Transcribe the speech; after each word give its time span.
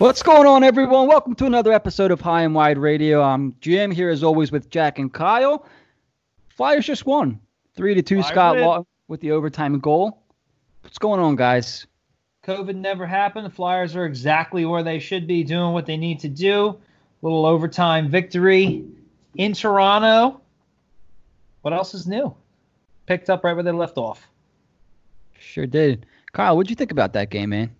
What's 0.00 0.22
going 0.22 0.46
on, 0.46 0.64
everyone? 0.64 1.08
Welcome 1.08 1.34
to 1.34 1.44
another 1.44 1.74
episode 1.74 2.10
of 2.10 2.22
High 2.22 2.44
and 2.44 2.54
Wide 2.54 2.78
Radio. 2.78 3.20
I'm 3.20 3.54
Jim 3.60 3.90
here, 3.90 4.08
as 4.08 4.24
always, 4.24 4.50
with 4.50 4.70
Jack 4.70 4.98
and 4.98 5.12
Kyle. 5.12 5.66
Flyers 6.48 6.86
just 6.86 7.04
won 7.04 7.38
three 7.76 7.94
to 7.94 8.00
two. 8.00 8.22
Flyers 8.22 8.32
Scott 8.32 8.54
win. 8.56 8.64
Law 8.64 8.86
with 9.08 9.20
the 9.20 9.32
overtime 9.32 9.78
goal. 9.78 10.22
What's 10.80 10.96
going 10.96 11.20
on, 11.20 11.36
guys? 11.36 11.86
COVID 12.44 12.76
never 12.76 13.06
happened. 13.06 13.44
The 13.44 13.50
Flyers 13.50 13.94
are 13.94 14.06
exactly 14.06 14.64
where 14.64 14.82
they 14.82 15.00
should 15.00 15.26
be, 15.26 15.44
doing 15.44 15.74
what 15.74 15.84
they 15.84 15.98
need 15.98 16.20
to 16.20 16.30
do. 16.30 16.78
Little 17.20 17.44
overtime 17.44 18.08
victory 18.08 18.86
in 19.34 19.52
Toronto. 19.52 20.40
What 21.60 21.74
else 21.74 21.92
is 21.92 22.06
new? 22.06 22.34
Picked 23.04 23.28
up 23.28 23.44
right 23.44 23.52
where 23.52 23.64
they 23.64 23.70
left 23.70 23.98
off. 23.98 24.26
Sure 25.38 25.66
did. 25.66 26.06
Kyle, 26.32 26.56
what'd 26.56 26.70
you 26.70 26.76
think 26.76 26.90
about 26.90 27.12
that 27.12 27.28
game, 27.28 27.50
man? 27.50 27.76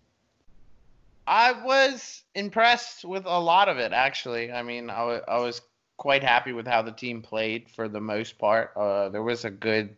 I 1.31 1.53
was 1.53 2.25
impressed 2.35 3.05
with 3.05 3.25
a 3.25 3.39
lot 3.39 3.69
of 3.69 3.79
it, 3.79 3.93
actually. 3.93 4.51
I 4.51 4.65
mean, 4.65 4.91
I 4.91 5.39
was 5.39 5.63
quite 5.97 6.25
happy 6.25 6.53
with 6.53 6.67
how 6.67 6.83
the 6.83 6.91
team 6.91 7.23
played 7.23 7.71
for 7.71 7.89
the 7.89 8.01
most 8.01 8.37
part. 8.37 8.73
Uh, 8.77 9.11
there 9.11 9.23
was 9.23 9.45
a 9.45 9.51
good 9.51 9.95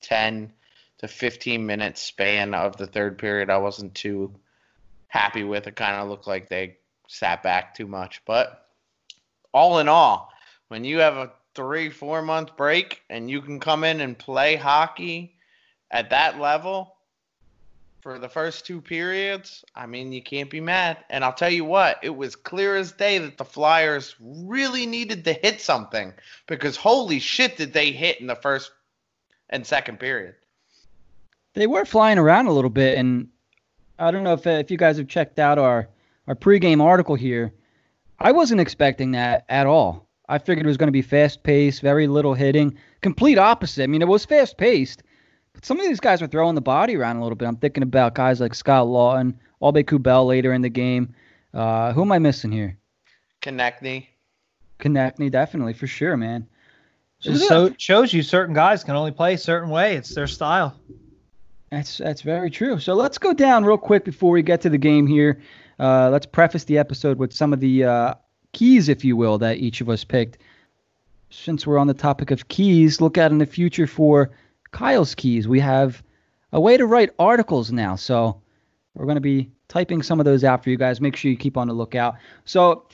10 0.00 0.52
to 0.98 1.08
15 1.08 1.66
minute 1.66 1.98
span 1.98 2.54
of 2.54 2.76
the 2.76 2.86
third 2.86 3.18
period 3.18 3.50
I 3.50 3.58
wasn't 3.58 3.96
too 3.96 4.32
happy 5.08 5.42
with. 5.42 5.66
It 5.66 5.74
kind 5.74 5.96
of 5.96 6.08
looked 6.08 6.28
like 6.28 6.48
they 6.48 6.76
sat 7.08 7.42
back 7.42 7.74
too 7.74 7.88
much. 7.88 8.22
But 8.24 8.68
all 9.52 9.80
in 9.80 9.88
all, 9.88 10.30
when 10.68 10.84
you 10.84 11.00
have 11.00 11.16
a 11.16 11.32
three, 11.56 11.90
four 11.90 12.22
month 12.22 12.56
break 12.56 13.02
and 13.10 13.28
you 13.28 13.42
can 13.42 13.58
come 13.58 13.82
in 13.82 14.00
and 14.00 14.16
play 14.16 14.54
hockey 14.54 15.34
at 15.90 16.10
that 16.10 16.38
level, 16.38 16.94
for 18.00 18.18
the 18.18 18.28
first 18.28 18.66
two 18.66 18.80
periods, 18.80 19.64
I 19.74 19.86
mean, 19.86 20.12
you 20.12 20.22
can't 20.22 20.50
be 20.50 20.60
mad. 20.60 20.98
And 21.10 21.24
I'll 21.24 21.32
tell 21.32 21.50
you 21.50 21.64
what, 21.64 21.98
it 22.02 22.16
was 22.16 22.34
clear 22.36 22.76
as 22.76 22.92
day 22.92 23.18
that 23.18 23.38
the 23.38 23.44
Flyers 23.44 24.16
really 24.20 24.86
needed 24.86 25.24
to 25.24 25.32
hit 25.32 25.60
something 25.60 26.12
because 26.46 26.76
holy 26.76 27.18
shit, 27.18 27.56
did 27.56 27.72
they 27.72 27.92
hit 27.92 28.20
in 28.20 28.26
the 28.26 28.36
first 28.36 28.70
and 29.50 29.66
second 29.66 29.98
period. 29.98 30.34
They 31.54 31.66
were 31.66 31.84
flying 31.84 32.18
around 32.18 32.46
a 32.46 32.52
little 32.52 32.70
bit, 32.70 32.96
and 32.96 33.28
I 33.98 34.10
don't 34.10 34.24
know 34.24 34.32
if 34.32 34.46
if 34.46 34.70
you 34.70 34.78
guys 34.78 34.96
have 34.96 35.08
checked 35.08 35.38
out 35.38 35.58
our 35.58 35.88
our 36.26 36.34
pregame 36.34 36.82
article 36.82 37.16
here. 37.16 37.52
I 38.18 38.32
wasn't 38.32 38.60
expecting 38.60 39.10
that 39.12 39.44
at 39.48 39.66
all. 39.66 40.06
I 40.28 40.38
figured 40.38 40.64
it 40.64 40.68
was 40.68 40.76
going 40.76 40.88
to 40.88 40.92
be 40.92 41.02
fast 41.02 41.42
paced, 41.42 41.82
very 41.82 42.06
little 42.06 42.34
hitting. 42.34 42.76
Complete 43.00 43.38
opposite. 43.38 43.82
I 43.82 43.86
mean, 43.88 44.02
it 44.02 44.08
was 44.08 44.24
fast 44.24 44.58
paced, 44.58 45.02
but 45.52 45.64
some 45.64 45.80
of 45.80 45.86
these 45.86 46.00
guys 46.00 46.22
are 46.22 46.26
throwing 46.26 46.54
the 46.54 46.60
body 46.60 46.96
around 46.96 47.16
a 47.16 47.22
little 47.22 47.36
bit. 47.36 47.46
I'm 47.46 47.56
thinking 47.56 47.82
about 47.82 48.14
guys 48.14 48.40
like 48.40 48.54
Scott 48.54 48.86
Laughton, 48.86 49.34
Albe 49.62 49.86
Kubel 49.86 50.26
later 50.26 50.52
in 50.52 50.62
the 50.62 50.68
game. 50.68 51.14
Uh, 51.52 51.92
who 51.92 52.02
am 52.02 52.12
I 52.12 52.18
missing 52.18 52.52
here? 52.52 52.76
Konecny. 53.42 54.06
Konecny, 54.78 55.30
definitely 55.30 55.72
for 55.72 55.86
sure, 55.86 56.16
man. 56.16 56.46
It 57.24 57.30
was 57.30 57.40
Just 57.40 57.48
so 57.48 57.74
shows 57.76 58.12
you 58.12 58.22
certain 58.22 58.54
guys 58.54 58.82
can 58.82 58.96
only 58.96 59.10
play 59.10 59.34
a 59.34 59.38
certain 59.38 59.68
way. 59.68 59.96
It's 59.96 60.14
their 60.14 60.26
style. 60.26 60.74
That's 61.70 61.98
that's 61.98 62.22
very 62.22 62.50
true. 62.50 62.78
So 62.80 62.94
let's 62.94 63.18
go 63.18 63.32
down 63.32 63.64
real 63.64 63.78
quick 63.78 64.04
before 64.04 64.32
we 64.32 64.42
get 64.42 64.60
to 64.62 64.70
the 64.70 64.78
game 64.78 65.06
here. 65.06 65.40
Uh, 65.78 66.10
let's 66.10 66.26
preface 66.26 66.64
the 66.64 66.78
episode 66.78 67.18
with 67.18 67.32
some 67.32 67.52
of 67.52 67.60
the 67.60 67.84
uh, 67.84 68.14
keys, 68.52 68.88
if 68.88 69.04
you 69.04 69.16
will, 69.16 69.38
that 69.38 69.58
each 69.58 69.80
of 69.80 69.88
us 69.88 70.02
picked. 70.02 70.38
Since 71.30 71.66
we're 71.66 71.78
on 71.78 71.86
the 71.86 71.94
topic 71.94 72.30
of 72.30 72.48
keys, 72.48 73.00
look 73.00 73.18
out 73.18 73.30
in 73.30 73.38
the 73.38 73.46
future 73.46 73.86
for 73.86 74.30
Kyle's 74.72 75.14
keys. 75.14 75.48
We 75.48 75.60
have 75.60 76.02
a 76.52 76.60
way 76.60 76.76
to 76.76 76.86
write 76.86 77.10
articles 77.18 77.72
now, 77.72 77.96
so 77.96 78.40
we're 78.94 79.06
going 79.06 79.16
to 79.16 79.20
be 79.20 79.50
typing 79.68 80.02
some 80.02 80.20
of 80.20 80.24
those 80.24 80.44
out 80.44 80.64
for 80.64 80.70
you 80.70 80.76
guys. 80.76 81.00
Make 81.00 81.16
sure 81.16 81.30
you 81.30 81.36
keep 81.36 81.56
on 81.56 81.68
the 81.68 81.74
lookout. 81.74 82.16
So 82.44 82.86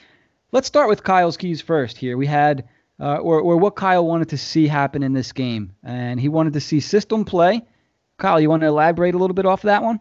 let's 0.52 0.66
start 0.66 0.88
with 0.88 1.02
Kyle's 1.02 1.36
keys 1.36 1.60
first. 1.60 1.96
Here 1.96 2.16
we 2.16 2.26
had, 2.26 2.68
uh, 3.00 3.16
or 3.16 3.40
or 3.40 3.56
what 3.56 3.76
Kyle 3.76 4.06
wanted 4.06 4.28
to 4.30 4.38
see 4.38 4.66
happen 4.66 5.02
in 5.02 5.12
this 5.12 5.32
game, 5.32 5.72
and 5.82 6.20
he 6.20 6.28
wanted 6.28 6.52
to 6.54 6.60
see 6.60 6.80
system 6.80 7.24
play. 7.24 7.62
Kyle, 8.18 8.40
you 8.40 8.48
want 8.48 8.62
to 8.62 8.68
elaborate 8.68 9.14
a 9.14 9.18
little 9.18 9.34
bit 9.34 9.46
off 9.46 9.64
of 9.64 9.68
that 9.68 9.82
one? 9.82 10.00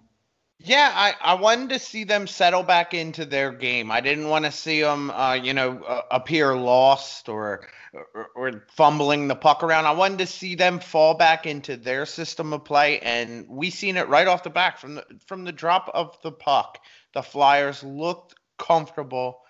Yeah, 0.59 0.89
I, 0.93 1.13
I 1.21 1.33
wanted 1.35 1.69
to 1.69 1.79
see 1.79 2.05
them 2.05 2.27
settle 2.27 2.63
back 2.63 2.93
into 2.93 3.25
their 3.25 3.51
game. 3.51 3.91
I 3.91 3.99
didn't 3.99 4.29
want 4.29 4.45
to 4.45 4.51
see 4.51 4.81
them, 4.81 5.11
uh, 5.11 5.33
you 5.33 5.53
know, 5.53 5.83
uh, 5.83 6.01
appear 6.11 6.55
lost 6.55 7.27
or, 7.27 7.67
or 8.13 8.27
or 8.35 8.65
fumbling 8.69 9.27
the 9.27 9.35
puck 9.35 9.63
around. 9.63 9.85
I 9.85 9.91
wanted 9.91 10.19
to 10.19 10.27
see 10.27 10.55
them 10.55 10.79
fall 10.79 11.13
back 11.13 11.45
into 11.45 11.75
their 11.75 12.05
system 12.05 12.53
of 12.53 12.63
play, 12.63 12.99
and 12.99 13.47
we 13.49 13.69
seen 13.69 13.97
it 13.97 14.07
right 14.07 14.27
off 14.27 14.43
the 14.43 14.49
back 14.49 14.79
from 14.79 14.95
the 14.95 15.05
from 15.27 15.43
the 15.43 15.51
drop 15.51 15.91
of 15.93 16.17
the 16.23 16.31
puck. 16.31 16.79
The 17.13 17.21
Flyers 17.21 17.83
looked 17.83 18.33
comfortable 18.57 19.41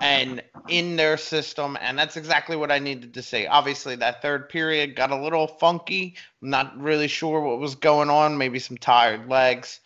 and 0.00 0.42
in 0.68 0.96
their 0.96 1.18
system, 1.18 1.76
and 1.80 1.98
that's 1.98 2.16
exactly 2.16 2.56
what 2.56 2.72
I 2.72 2.78
needed 2.78 3.14
to 3.14 3.22
see. 3.22 3.46
Obviously, 3.46 3.96
that 3.96 4.22
third 4.22 4.48
period 4.48 4.96
got 4.96 5.10
a 5.10 5.22
little 5.22 5.46
funky. 5.46 6.16
I'm 6.42 6.50
not 6.50 6.80
really 6.80 7.08
sure 7.08 7.42
what 7.42 7.58
was 7.58 7.74
going 7.74 8.08
on. 8.08 8.38
Maybe 8.38 8.58
some 8.60 8.78
tired 8.78 9.28
legs. 9.28 9.80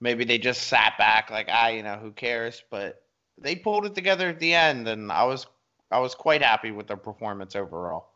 Maybe 0.00 0.24
they 0.24 0.38
just 0.38 0.64
sat 0.64 0.98
back 0.98 1.30
like, 1.30 1.48
ah, 1.50 1.68
you 1.68 1.82
know, 1.82 1.96
who 1.96 2.12
cares? 2.12 2.62
But 2.70 3.02
they 3.38 3.56
pulled 3.56 3.86
it 3.86 3.94
together 3.94 4.28
at 4.28 4.40
the 4.40 4.54
end, 4.54 4.88
and 4.88 5.10
I 5.10 5.24
was 5.24 5.46
I 5.90 6.00
was 6.00 6.14
quite 6.14 6.42
happy 6.42 6.70
with 6.70 6.86
their 6.86 6.96
performance 6.96 7.54
overall. 7.54 8.08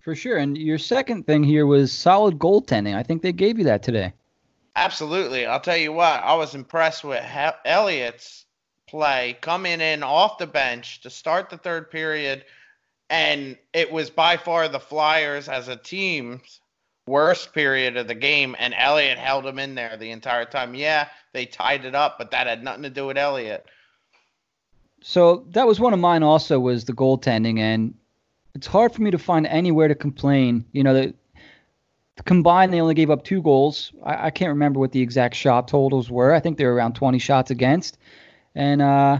For 0.00 0.14
sure. 0.14 0.36
And 0.36 0.56
your 0.58 0.78
second 0.78 1.26
thing 1.26 1.42
here 1.42 1.66
was 1.66 1.90
solid 1.90 2.38
goaltending. 2.38 2.94
I 2.94 3.02
think 3.02 3.22
they 3.22 3.32
gave 3.32 3.58
you 3.58 3.64
that 3.64 3.82
today. 3.82 4.12
Absolutely. 4.76 5.46
I'll 5.46 5.60
tell 5.60 5.76
you 5.76 5.92
what, 5.92 6.22
I 6.22 6.34
was 6.34 6.54
impressed 6.54 7.04
with 7.04 7.24
Elliott's 7.64 8.44
play 8.86 9.38
coming 9.40 9.80
in 9.80 10.02
off 10.02 10.38
the 10.38 10.46
bench 10.46 11.00
to 11.02 11.10
start 11.10 11.48
the 11.48 11.56
third 11.56 11.90
period. 11.90 12.44
And 13.08 13.56
it 13.72 13.90
was 13.90 14.10
by 14.10 14.36
far 14.36 14.68
the 14.68 14.80
Flyers 14.80 15.48
as 15.48 15.68
a 15.68 15.76
team's 15.76 16.60
worst 17.06 17.52
period 17.52 17.96
of 17.96 18.08
the 18.08 18.14
game. 18.14 18.56
And 18.58 18.74
Elliott 18.76 19.18
held 19.18 19.46
him 19.46 19.58
in 19.58 19.74
there 19.74 19.96
the 19.96 20.10
entire 20.10 20.44
time. 20.44 20.74
Yeah, 20.74 21.08
they 21.32 21.46
tied 21.46 21.84
it 21.84 21.94
up, 21.94 22.18
but 22.18 22.30
that 22.30 22.46
had 22.46 22.62
nothing 22.62 22.82
to 22.84 22.90
do 22.90 23.06
with 23.06 23.18
Elliott. 23.18 23.66
So 25.02 25.44
that 25.50 25.66
was 25.66 25.78
one 25.80 25.92
of 25.92 25.98
mine 25.98 26.22
also 26.22 26.58
was 26.58 26.84
the 26.84 26.94
goaltending 26.94 27.58
and 27.58 27.94
it's 28.54 28.66
hard 28.66 28.92
for 28.92 29.02
me 29.02 29.10
to 29.10 29.18
find 29.18 29.46
anywhere 29.46 29.88
to 29.88 29.94
complain. 29.94 30.64
You 30.72 30.84
know, 30.84 30.94
the, 30.94 31.14
combined 32.24 32.72
they 32.72 32.80
only 32.80 32.94
gave 32.94 33.10
up 33.10 33.24
two 33.24 33.42
goals. 33.42 33.92
I, 34.02 34.26
I 34.26 34.30
can't 34.30 34.50
remember 34.50 34.80
what 34.80 34.92
the 34.92 35.02
exact 35.02 35.34
shot 35.34 35.68
totals 35.68 36.10
were. 36.10 36.32
I 36.32 36.40
think 36.40 36.56
they 36.56 36.64
were 36.64 36.74
around 36.74 36.94
20 36.94 37.18
shots 37.18 37.50
against. 37.50 37.98
And 38.54 38.80
uh, 38.80 39.18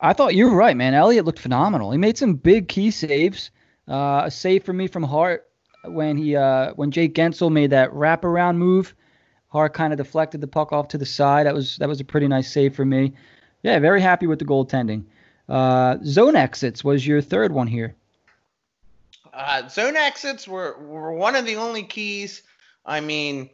I 0.00 0.12
thought 0.12 0.34
you 0.34 0.48
were 0.48 0.56
right, 0.56 0.76
man. 0.76 0.94
Elliott 0.94 1.24
looked 1.24 1.40
phenomenal. 1.40 1.90
He 1.90 1.98
made 1.98 2.16
some 2.16 2.34
big 2.34 2.68
key 2.68 2.90
saves. 2.90 3.50
Uh, 3.88 4.22
a 4.24 4.30
save 4.30 4.64
for 4.64 4.72
me 4.72 4.86
from 4.86 5.02
Hart 5.02 5.48
when 5.84 6.16
he 6.16 6.36
uh, 6.36 6.72
when 6.74 6.90
Jake 6.90 7.14
Guentzel 7.14 7.50
made 7.50 7.70
that 7.70 7.90
wraparound 7.90 8.56
move. 8.56 8.94
Hart 9.48 9.74
kind 9.74 9.92
of 9.92 9.98
deflected 9.98 10.40
the 10.40 10.46
puck 10.46 10.72
off 10.72 10.88
to 10.88 10.98
the 10.98 11.04
side. 11.04 11.46
That 11.46 11.54
was 11.54 11.76
that 11.76 11.88
was 11.88 12.00
a 12.00 12.04
pretty 12.04 12.26
nice 12.26 12.50
save 12.50 12.74
for 12.74 12.84
me. 12.84 13.12
Yeah, 13.62 13.78
very 13.78 14.00
happy 14.00 14.26
with 14.26 14.38
the 14.38 14.44
goaltending. 14.44 15.04
Uh, 15.48 15.98
zone 16.04 16.36
exits 16.36 16.82
was 16.82 17.06
your 17.06 17.20
third 17.20 17.52
one 17.52 17.66
here. 17.66 17.94
Uh, 19.32 19.68
zone 19.68 19.96
exits 19.96 20.46
were, 20.46 20.76
were 20.78 21.12
one 21.12 21.34
of 21.36 21.46
the 21.46 21.56
only 21.56 21.82
keys. 21.82 22.42
I 22.84 23.00
mean, 23.00 23.48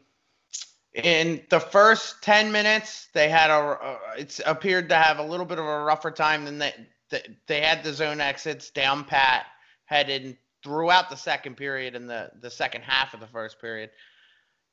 in 0.94 1.42
the 1.50 1.60
first 1.60 2.22
10 2.22 2.50
minutes, 2.50 3.08
they 3.12 3.28
had 3.28 3.50
a, 3.50 3.54
uh, 3.54 3.98
it's 4.16 4.40
appeared 4.44 4.88
to 4.88 4.96
have 4.96 5.18
a 5.18 5.22
little 5.22 5.46
bit 5.46 5.58
of 5.58 5.64
a 5.64 5.84
rougher 5.84 6.10
time 6.10 6.44
than 6.44 6.58
they, 6.58 6.74
they, 7.10 7.36
they 7.46 7.60
had 7.60 7.84
the 7.84 7.92
zone 7.92 8.20
exits 8.20 8.70
down 8.70 9.04
pat, 9.04 9.46
headed 9.84 10.36
throughout 10.62 11.10
the 11.10 11.16
second 11.16 11.56
period 11.56 11.94
and 11.94 12.08
the, 12.08 12.30
the 12.40 12.50
second 12.50 12.82
half 12.82 13.14
of 13.14 13.20
the 13.20 13.26
first 13.26 13.60
period. 13.60 13.90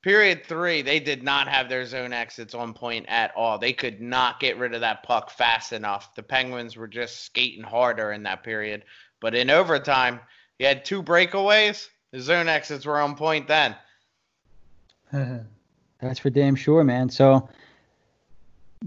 Period 0.02 0.46
three, 0.46 0.84
they 0.84 1.00
did 1.00 1.24
not 1.24 1.48
have 1.48 1.68
their 1.68 1.86
zone 1.86 2.14
exits 2.14 2.54
on 2.54 2.74
point 2.74 3.08
at 3.08 3.32
all. 3.36 3.58
They 3.58 3.74
could 3.74 4.02
not 4.02 4.40
get 4.40 4.58
rid 4.58 4.76
of 4.76 4.82
that 4.82 5.02
puck 5.02 5.32
fast 5.32 5.74
enough. 5.74 6.14
The 6.14 6.22
Penguins 6.22 6.78
were 6.78 6.88
just 6.88 7.26
skating 7.26 7.64
harder 7.64 8.12
in 8.12 8.24
that 8.24 8.44
period. 8.44 8.84
But 9.20 9.34
in 9.34 9.50
overtime, 9.50 10.20
you 10.60 10.68
had 10.68 10.86
two 10.86 11.02
breakaways. 11.02 11.88
The 12.12 12.22
zone 12.22 12.48
exits 12.48 12.86
were 12.86 13.00
on 13.00 13.16
point 13.16 13.48
then. 13.48 13.76
That's 15.12 16.20
for 16.20 16.30
damn 16.30 16.56
sure, 16.56 16.84
man. 16.84 17.10
So 17.10 17.50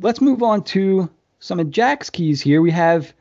let's 0.01 0.21
move 0.21 0.43
on 0.43 0.63
to 0.65 1.11
some 1.41 1.59
of 1.59 1.71
Jack's 1.71 2.11
keys 2.11 2.41
here. 2.41 2.63
We 2.63 2.71
have 2.71 3.13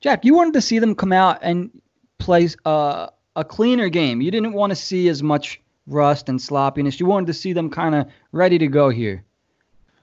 Jack. 0.00 0.24
You 0.24 0.34
wanted 0.34 0.54
to 0.54 0.60
see 0.60 0.78
them 0.78 0.94
come 0.94 1.12
out 1.12 1.38
and 1.42 1.70
play 2.18 2.48
uh, 2.64 3.08
a 3.36 3.44
cleaner 3.44 3.88
game. 3.88 4.20
You 4.20 4.30
didn't 4.30 4.52
want 4.52 4.70
to 4.70 4.76
see 4.76 5.08
as 5.08 5.22
much 5.22 5.60
rust 5.86 6.28
and 6.28 6.40
sloppiness. 6.40 7.00
You 7.00 7.06
wanted 7.06 7.26
to 7.26 7.34
see 7.34 7.52
them 7.52 7.70
kind 7.70 7.94
of 7.94 8.06
ready 8.32 8.58
to 8.58 8.66
go 8.66 8.90
here. 8.90 9.24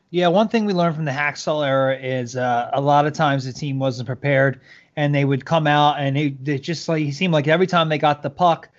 Yeah, 0.10 0.30
one 0.30 0.48
thing 0.48 0.66
we 0.66 0.74
learned 0.74 0.96
from 0.96 1.06
the 1.06 1.12
Hakstol 1.12 1.68
era 1.68 1.98
is 1.98 2.38
uh, 2.38 2.70
a 2.74 2.80
lot 2.80 3.06
of 3.06 3.14
times 3.14 3.44
the 3.44 3.52
team 3.52 3.78
wasn't 3.78 4.08
prepared, 4.08 4.62
and 4.96 5.14
they 5.14 5.26
would 5.26 5.46
come 5.46 5.68
out 5.68 6.00
and 6.00 6.18
it, 6.18 6.48
it 6.48 6.60
just 6.60 6.88
like 6.88 7.06
it 7.06 7.14
seemed 7.14 7.34
like 7.34 7.48
every 7.48 7.68
time 7.68 7.90
they 7.90 7.98
got 7.98 8.24
the 8.24 8.30
puck, 8.30 8.70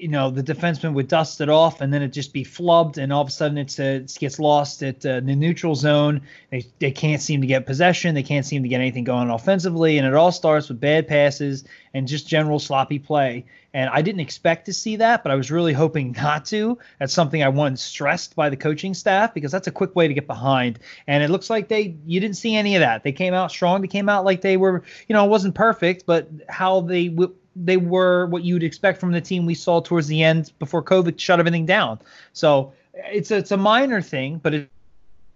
you 0.00 0.08
know 0.08 0.30
the 0.30 0.42
defenseman 0.42 0.94
would 0.94 1.08
dust 1.08 1.40
it 1.40 1.48
off 1.48 1.80
and 1.80 1.92
then 1.92 2.00
it 2.00 2.08
just 2.08 2.32
be 2.32 2.44
flubbed 2.44 2.96
and 2.96 3.12
all 3.12 3.20
of 3.20 3.28
a 3.28 3.30
sudden 3.30 3.58
it's 3.58 3.78
uh, 3.78 4.00
it 4.02 4.16
gets 4.18 4.38
lost 4.38 4.82
at 4.82 5.04
uh, 5.04 5.20
the 5.20 5.34
neutral 5.36 5.74
zone 5.74 6.20
they, 6.50 6.64
they 6.78 6.90
can't 6.90 7.20
seem 7.20 7.40
to 7.40 7.46
get 7.46 7.66
possession 7.66 8.14
they 8.14 8.22
can't 8.22 8.46
seem 8.46 8.62
to 8.62 8.68
get 8.68 8.80
anything 8.80 9.04
going 9.04 9.28
offensively 9.28 9.98
and 9.98 10.06
it 10.06 10.14
all 10.14 10.32
starts 10.32 10.68
with 10.68 10.80
bad 10.80 11.06
passes 11.06 11.64
and 11.92 12.08
just 12.08 12.26
general 12.26 12.58
sloppy 12.58 12.98
play 12.98 13.44
and 13.74 13.90
i 13.90 14.02
didn't 14.02 14.20
expect 14.20 14.66
to 14.66 14.72
see 14.72 14.96
that 14.96 15.22
but 15.22 15.30
i 15.30 15.34
was 15.34 15.50
really 15.50 15.72
hoping 15.72 16.12
not 16.22 16.44
to 16.44 16.78
that's 16.98 17.12
something 17.12 17.42
i 17.42 17.48
wanted 17.48 17.78
stressed 17.78 18.34
by 18.36 18.48
the 18.48 18.56
coaching 18.56 18.94
staff 18.94 19.32
because 19.34 19.52
that's 19.52 19.66
a 19.66 19.72
quick 19.72 19.94
way 19.96 20.08
to 20.08 20.14
get 20.14 20.26
behind 20.26 20.78
and 21.06 21.22
it 21.22 21.30
looks 21.30 21.50
like 21.50 21.68
they 21.68 21.96
you 22.06 22.20
didn't 22.20 22.36
see 22.36 22.54
any 22.56 22.76
of 22.76 22.80
that 22.80 23.02
they 23.02 23.12
came 23.12 23.34
out 23.34 23.50
strong 23.50 23.80
they 23.80 23.88
came 23.88 24.08
out 24.08 24.24
like 24.24 24.40
they 24.40 24.56
were 24.56 24.82
you 25.08 25.14
know 25.14 25.24
it 25.24 25.28
wasn't 25.28 25.54
perfect 25.54 26.06
but 26.06 26.28
how 26.48 26.80
they 26.80 27.08
w- 27.08 27.34
they 27.56 27.76
were 27.76 28.26
what 28.26 28.44
you'd 28.44 28.62
expect 28.62 29.00
from 29.00 29.12
the 29.12 29.20
team 29.20 29.46
we 29.46 29.54
saw 29.54 29.80
towards 29.80 30.06
the 30.06 30.22
end 30.22 30.52
before 30.58 30.82
COVID 30.82 31.18
shut 31.18 31.40
everything 31.40 31.66
down. 31.66 32.00
So 32.32 32.72
it's 32.94 33.30
a, 33.30 33.36
it's 33.38 33.50
a 33.50 33.56
minor 33.56 34.00
thing, 34.00 34.38
but 34.42 34.54
it, 34.54 34.70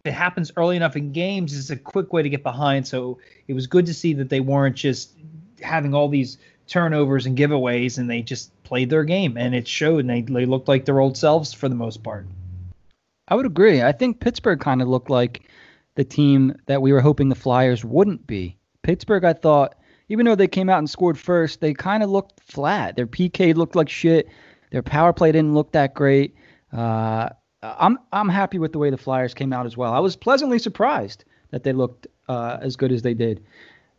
it 0.04 0.12
happens 0.12 0.52
early 0.56 0.76
enough 0.76 0.96
in 0.96 1.12
games. 1.12 1.56
It's 1.56 1.70
a 1.70 1.76
quick 1.76 2.12
way 2.12 2.22
to 2.22 2.28
get 2.28 2.42
behind. 2.42 2.86
So 2.86 3.18
it 3.48 3.54
was 3.54 3.66
good 3.66 3.86
to 3.86 3.94
see 3.94 4.12
that 4.14 4.28
they 4.28 4.40
weren't 4.40 4.76
just 4.76 5.12
having 5.62 5.94
all 5.94 6.08
these 6.08 6.38
turnovers 6.66 7.26
and 7.26 7.36
giveaways, 7.36 7.98
and 7.98 8.08
they 8.08 8.22
just 8.22 8.50
played 8.64 8.90
their 8.90 9.04
game, 9.04 9.36
and 9.36 9.54
it 9.54 9.68
showed. 9.68 10.00
And 10.00 10.10
they 10.10 10.22
they 10.22 10.46
looked 10.46 10.68
like 10.68 10.84
their 10.84 11.00
old 11.00 11.16
selves 11.16 11.52
for 11.52 11.68
the 11.68 11.74
most 11.74 12.02
part. 12.02 12.26
I 13.28 13.34
would 13.34 13.46
agree. 13.46 13.82
I 13.82 13.92
think 13.92 14.20
Pittsburgh 14.20 14.60
kind 14.60 14.82
of 14.82 14.88
looked 14.88 15.10
like 15.10 15.48
the 15.94 16.04
team 16.04 16.56
that 16.66 16.82
we 16.82 16.92
were 16.92 17.00
hoping 17.00 17.28
the 17.28 17.34
Flyers 17.34 17.84
wouldn't 17.84 18.26
be. 18.26 18.56
Pittsburgh, 18.82 19.24
I 19.24 19.32
thought 19.32 19.76
even 20.08 20.26
though 20.26 20.34
they 20.34 20.48
came 20.48 20.68
out 20.68 20.78
and 20.78 20.90
scored 20.90 21.18
first, 21.18 21.60
they 21.60 21.72
kind 21.72 22.02
of 22.02 22.10
looked 22.10 22.40
flat. 22.40 22.96
Their 22.96 23.06
PK 23.06 23.54
looked 23.54 23.74
like 23.74 23.88
shit. 23.88 24.28
Their 24.70 24.82
power 24.82 25.12
play 25.12 25.32
didn't 25.32 25.54
look 25.54 25.72
that 25.72 25.94
great. 25.94 26.34
Uh, 26.72 27.30
I'm 27.62 27.98
I'm 28.12 28.28
happy 28.28 28.58
with 28.58 28.72
the 28.72 28.78
way 28.78 28.90
the 28.90 28.98
Flyers 28.98 29.32
came 29.32 29.52
out 29.52 29.66
as 29.66 29.76
well. 29.76 29.92
I 29.92 30.00
was 30.00 30.16
pleasantly 30.16 30.58
surprised 30.58 31.24
that 31.50 31.62
they 31.62 31.72
looked 31.72 32.06
uh, 32.28 32.58
as 32.60 32.76
good 32.76 32.92
as 32.92 33.02
they 33.02 33.14
did. 33.14 33.42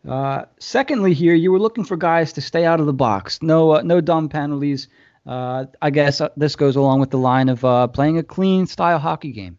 Uh, 0.07 0.45
secondly, 0.59 1.13
here 1.13 1.33
you 1.33 1.51
were 1.51 1.59
looking 1.59 1.83
for 1.83 1.97
guys 1.97 2.33
to 2.33 2.41
stay 2.41 2.65
out 2.65 2.79
of 2.79 2.85
the 2.85 2.93
box. 2.93 3.41
No 3.41 3.75
uh, 3.75 3.81
no 3.81 4.01
dumb 4.01 4.29
penalties. 4.29 4.87
Uh, 5.25 5.65
I 5.81 5.89
guess 5.89 6.21
uh, 6.21 6.29
this 6.37 6.55
goes 6.55 6.75
along 6.75 6.99
with 6.99 7.09
the 7.09 7.17
line 7.17 7.49
of 7.49 7.93
playing 7.93 8.17
a 8.17 8.23
clean 8.23 8.67
style 8.67 8.99
hockey 8.99 9.31
game. 9.31 9.57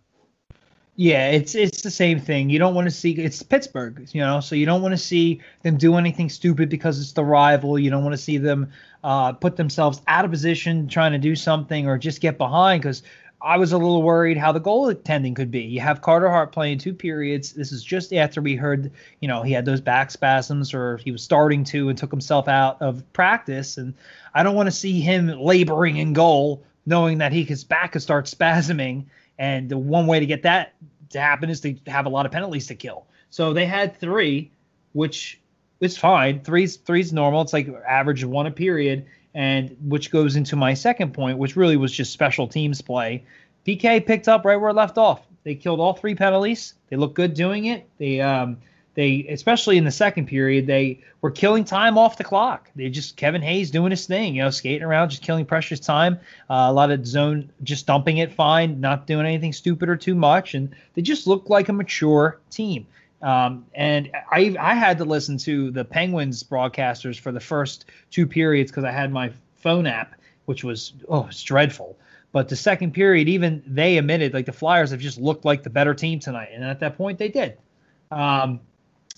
Yeah, 0.98 1.28
it's 1.30 1.54
it's 1.54 1.82
the 1.82 1.90
same 1.90 2.18
thing. 2.18 2.48
You 2.48 2.58
don't 2.58 2.74
want 2.74 2.86
to 2.86 2.90
see 2.90 3.12
it's 3.12 3.42
Pittsburgh, 3.42 4.08
you 4.12 4.20
know, 4.22 4.40
so 4.40 4.54
you 4.54 4.64
don't 4.64 4.80
want 4.80 4.92
to 4.92 4.98
see 4.98 5.42
them 5.62 5.76
do 5.76 5.96
anything 5.96 6.30
stupid 6.30 6.70
because 6.70 6.98
it's 6.98 7.12
the 7.12 7.24
rival. 7.24 7.78
You 7.78 7.90
don't 7.90 8.02
want 8.02 8.14
to 8.14 8.22
see 8.22 8.38
them 8.38 8.72
uh, 9.04 9.32
put 9.32 9.56
themselves 9.56 10.00
out 10.08 10.24
of 10.24 10.30
position 10.30 10.88
trying 10.88 11.12
to 11.12 11.18
do 11.18 11.36
something 11.36 11.86
or 11.86 11.98
just 11.98 12.22
get 12.22 12.38
behind 12.38 12.80
because 12.80 13.02
I 13.46 13.56
was 13.58 13.70
a 13.70 13.78
little 13.78 14.02
worried 14.02 14.36
how 14.36 14.50
the 14.50 14.58
goal 14.58 14.92
goaltending 14.92 15.36
could 15.36 15.52
be. 15.52 15.60
You 15.60 15.80
have 15.80 16.02
Carter 16.02 16.28
Hart 16.28 16.50
playing 16.50 16.78
two 16.78 16.92
periods. 16.92 17.52
This 17.52 17.70
is 17.70 17.84
just 17.84 18.12
after 18.12 18.42
we 18.42 18.56
heard, 18.56 18.90
you 19.20 19.28
know, 19.28 19.42
he 19.42 19.52
had 19.52 19.64
those 19.64 19.80
back 19.80 20.10
spasms 20.10 20.74
or 20.74 20.96
he 20.96 21.12
was 21.12 21.22
starting 21.22 21.62
to 21.64 21.88
and 21.88 21.96
took 21.96 22.10
himself 22.10 22.48
out 22.48 22.82
of 22.82 23.04
practice. 23.12 23.78
And 23.78 23.94
I 24.34 24.42
don't 24.42 24.56
want 24.56 24.66
to 24.66 24.72
see 24.72 25.00
him 25.00 25.28
laboring 25.28 25.98
in 25.98 26.12
goal, 26.12 26.64
knowing 26.86 27.18
that 27.18 27.32
he 27.32 27.44
his 27.44 27.62
back 27.62 27.92
could 27.92 28.02
start 28.02 28.24
spasming 28.24 29.04
and 29.38 29.68
the 29.68 29.78
one 29.78 30.08
way 30.08 30.18
to 30.18 30.26
get 30.26 30.42
that 30.42 30.74
to 31.10 31.20
happen 31.20 31.48
is 31.48 31.60
to 31.60 31.76
have 31.86 32.06
a 32.06 32.08
lot 32.08 32.26
of 32.26 32.32
penalties 32.32 32.66
to 32.66 32.74
kill. 32.74 33.06
So 33.30 33.52
they 33.52 33.66
had 33.66 33.96
three, 33.96 34.50
which 34.92 35.40
is 35.78 35.96
fine. 35.96 36.40
Three's 36.40 36.78
three's 36.78 37.12
normal. 37.12 37.42
It's 37.42 37.52
like 37.52 37.68
average 37.86 38.24
one 38.24 38.46
a 38.46 38.50
period, 38.50 39.06
and 39.36 39.76
which 39.86 40.10
goes 40.10 40.34
into 40.34 40.56
my 40.56 40.72
second 40.72 41.12
point, 41.12 41.36
which 41.36 41.56
really 41.56 41.76
was 41.76 41.92
just 41.92 42.10
special 42.10 42.48
teams 42.48 42.80
play. 42.80 43.22
PK 43.66 44.04
picked 44.04 44.28
up 44.28 44.46
right 44.46 44.56
where 44.56 44.70
it 44.70 44.74
left 44.74 44.96
off. 44.96 45.20
They 45.44 45.54
killed 45.54 45.78
all 45.78 45.92
three 45.92 46.14
penalties. 46.14 46.72
They 46.88 46.96
looked 46.96 47.14
good 47.14 47.34
doing 47.34 47.66
it. 47.66 47.86
They 47.98 48.20
um, 48.22 48.56
they 48.94 49.26
especially 49.28 49.76
in 49.76 49.84
the 49.84 49.90
second 49.90 50.26
period 50.26 50.66
they 50.66 51.00
were 51.20 51.30
killing 51.30 51.64
time 51.64 51.98
off 51.98 52.16
the 52.16 52.24
clock 52.24 52.70
they 52.74 52.88
just 52.88 53.16
kevin 53.16 53.42
hayes 53.42 53.70
doing 53.70 53.90
his 53.90 54.06
thing 54.06 54.34
you 54.34 54.42
know 54.42 54.48
skating 54.50 54.82
around 54.82 55.10
just 55.10 55.22
killing 55.22 55.44
precious 55.44 55.78
time 55.78 56.18
uh, 56.50 56.66
a 56.68 56.72
lot 56.72 56.90
of 56.90 57.06
zone 57.06 57.50
just 57.62 57.86
dumping 57.86 58.16
it 58.16 58.32
fine 58.32 58.80
not 58.80 59.06
doing 59.06 59.26
anything 59.26 59.52
stupid 59.52 59.88
or 59.88 59.96
too 59.96 60.14
much 60.14 60.54
and 60.54 60.74
they 60.94 61.02
just 61.02 61.26
looked 61.26 61.50
like 61.50 61.68
a 61.68 61.72
mature 61.72 62.40
team 62.50 62.86
um, 63.22 63.66
and 63.74 64.10
I, 64.30 64.56
I 64.60 64.74
had 64.74 64.98
to 64.98 65.04
listen 65.04 65.38
to 65.38 65.70
the 65.70 65.84
penguins 65.84 66.42
broadcasters 66.42 67.18
for 67.18 67.32
the 67.32 67.40
first 67.40 67.86
two 68.10 68.26
periods 68.26 68.70
because 68.70 68.84
i 68.84 68.90
had 68.90 69.12
my 69.12 69.32
phone 69.56 69.86
app 69.86 70.14
which 70.44 70.62
was 70.64 70.92
oh 71.08 71.26
it's 71.26 71.42
dreadful 71.42 71.98
but 72.32 72.48
the 72.48 72.56
second 72.56 72.92
period 72.92 73.28
even 73.28 73.62
they 73.66 73.98
admitted 73.98 74.34
like 74.34 74.46
the 74.46 74.52
flyers 74.52 74.90
have 74.90 75.00
just 75.00 75.18
looked 75.18 75.44
like 75.44 75.62
the 75.62 75.70
better 75.70 75.94
team 75.94 76.18
tonight 76.18 76.50
and 76.52 76.62
at 76.62 76.80
that 76.80 76.96
point 76.96 77.18
they 77.18 77.28
did 77.28 77.56
um, 78.10 78.60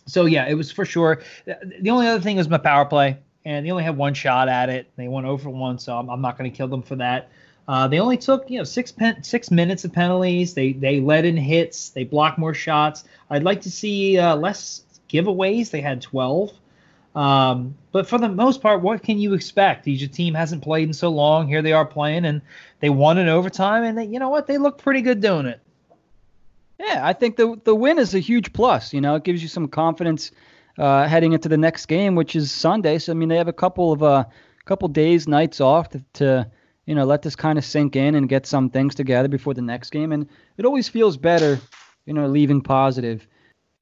so 0.09 0.25
yeah, 0.25 0.47
it 0.49 0.55
was 0.55 0.73
for 0.73 0.85
sure. 0.85 1.21
The 1.45 1.91
only 1.91 2.07
other 2.07 2.21
thing 2.21 2.37
was 2.37 2.49
my 2.49 2.59
power 2.59 2.85
play, 2.85 3.19
and 3.45 3.65
they 3.65 3.71
only 3.71 3.85
had 3.85 3.97
one 3.97 4.15
shot 4.15 4.49
at 4.49 4.71
it. 4.71 4.91
They 4.97 5.09
went 5.09 5.27
over 5.27 5.51
one, 5.51 5.79
so 5.79 5.97
I'm, 5.97 6.09
I'm 6.09 6.21
not 6.21 6.39
going 6.39 6.51
to 6.51 6.57
kill 6.57 6.69
them 6.69 6.83
for 6.83 6.97
that. 6.97 7.31
Uh, 7.69 7.87
they 7.87 8.01
only 8.01 8.17
took 8.17 8.51
you 8.51 8.57
know 8.57 8.65
six 8.65 8.91
pen, 8.91 9.23
six 9.23 9.51
minutes 9.51 9.85
of 9.85 9.93
penalties. 9.93 10.55
They 10.55 10.73
they 10.73 11.01
let 11.01 11.27
in 11.27 11.37
hits. 11.37 11.91
They 11.91 12.05
blocked 12.05 12.39
more 12.39 12.55
shots. 12.55 13.05
I'd 13.29 13.43
like 13.43 13.61
to 13.63 13.71
see 13.71 14.19
uh, 14.19 14.37
less 14.37 14.83
giveaways. 15.09 15.71
They 15.71 15.83
had 15.83 16.01
12. 16.01 16.51
Um, 17.15 17.75
but 17.93 18.07
for 18.07 18.19
the 18.19 18.29
most 18.29 18.63
part, 18.63 18.81
what 18.81 19.03
can 19.03 19.19
you 19.19 19.35
expect? 19.35 19.87
Your 19.87 20.09
team 20.09 20.35
hasn't 20.35 20.63
played 20.63 20.89
in 20.89 20.95
so 20.95 21.11
long. 21.11 21.49
Here 21.49 21.63
they 21.63 21.73
are 21.73 21.85
playing, 21.85 22.25
and 22.25 22.41
they 22.81 22.91
won 22.91 23.19
in 23.19 23.29
overtime. 23.29 23.85
And 23.85 23.99
they, 23.99 24.05
you 24.05 24.19
know 24.19 24.31
what? 24.31 24.47
They 24.47 24.57
look 24.57 24.79
pretty 24.79 25.03
good 25.03 25.21
doing 25.21 25.47
it. 25.47 25.61
Yeah, 26.81 27.01
I 27.05 27.13
think 27.13 27.37
the 27.37 27.61
the 27.65 27.75
win 27.75 27.99
is 27.99 28.15
a 28.15 28.19
huge 28.19 28.53
plus. 28.55 28.95
You 28.95 29.03
know, 29.03 29.17
it 29.17 29.25
gives 29.25 29.43
you 29.43 29.49
some 29.49 29.69
confidence 29.69 30.31
uh, 30.79 31.07
heading 31.07 31.35
into 31.35 31.51
the 31.51 31.59
next 31.59 31.87
game, 31.87 32.15
which 32.15 32.35
is 32.35 32.51
Sunday. 32.51 32.99
So 32.99 33.13
I 33.13 33.15
mean, 33.15 33.29
they 33.29 33.37
have 33.37 33.49
a 33.49 33.53
couple 33.53 33.93
of 33.93 34.03
uh, 34.03 34.25
couple 34.65 34.89
days, 34.89 35.27
nights 35.27 35.61
off 35.61 35.89
to, 35.91 36.03
to 36.15 36.51
you 36.89 36.95
know 36.95 37.05
let 37.05 37.21
this 37.21 37.37
kind 37.37 37.59
of 37.59 37.67
sink 37.67 37.97
in 37.97 38.15
and 38.15 38.31
get 38.31 38.47
some 38.47 38.71
things 38.71 38.95
together 38.95 39.29
before 39.29 39.53
the 39.53 39.61
next 39.61 39.91
game. 39.91 40.11
And 40.11 40.27
it 40.57 40.65
always 40.65 40.89
feels 40.89 41.19
better, 41.19 41.61
you 42.07 42.15
know, 42.15 42.27
leaving 42.27 42.63
positive. 42.63 43.29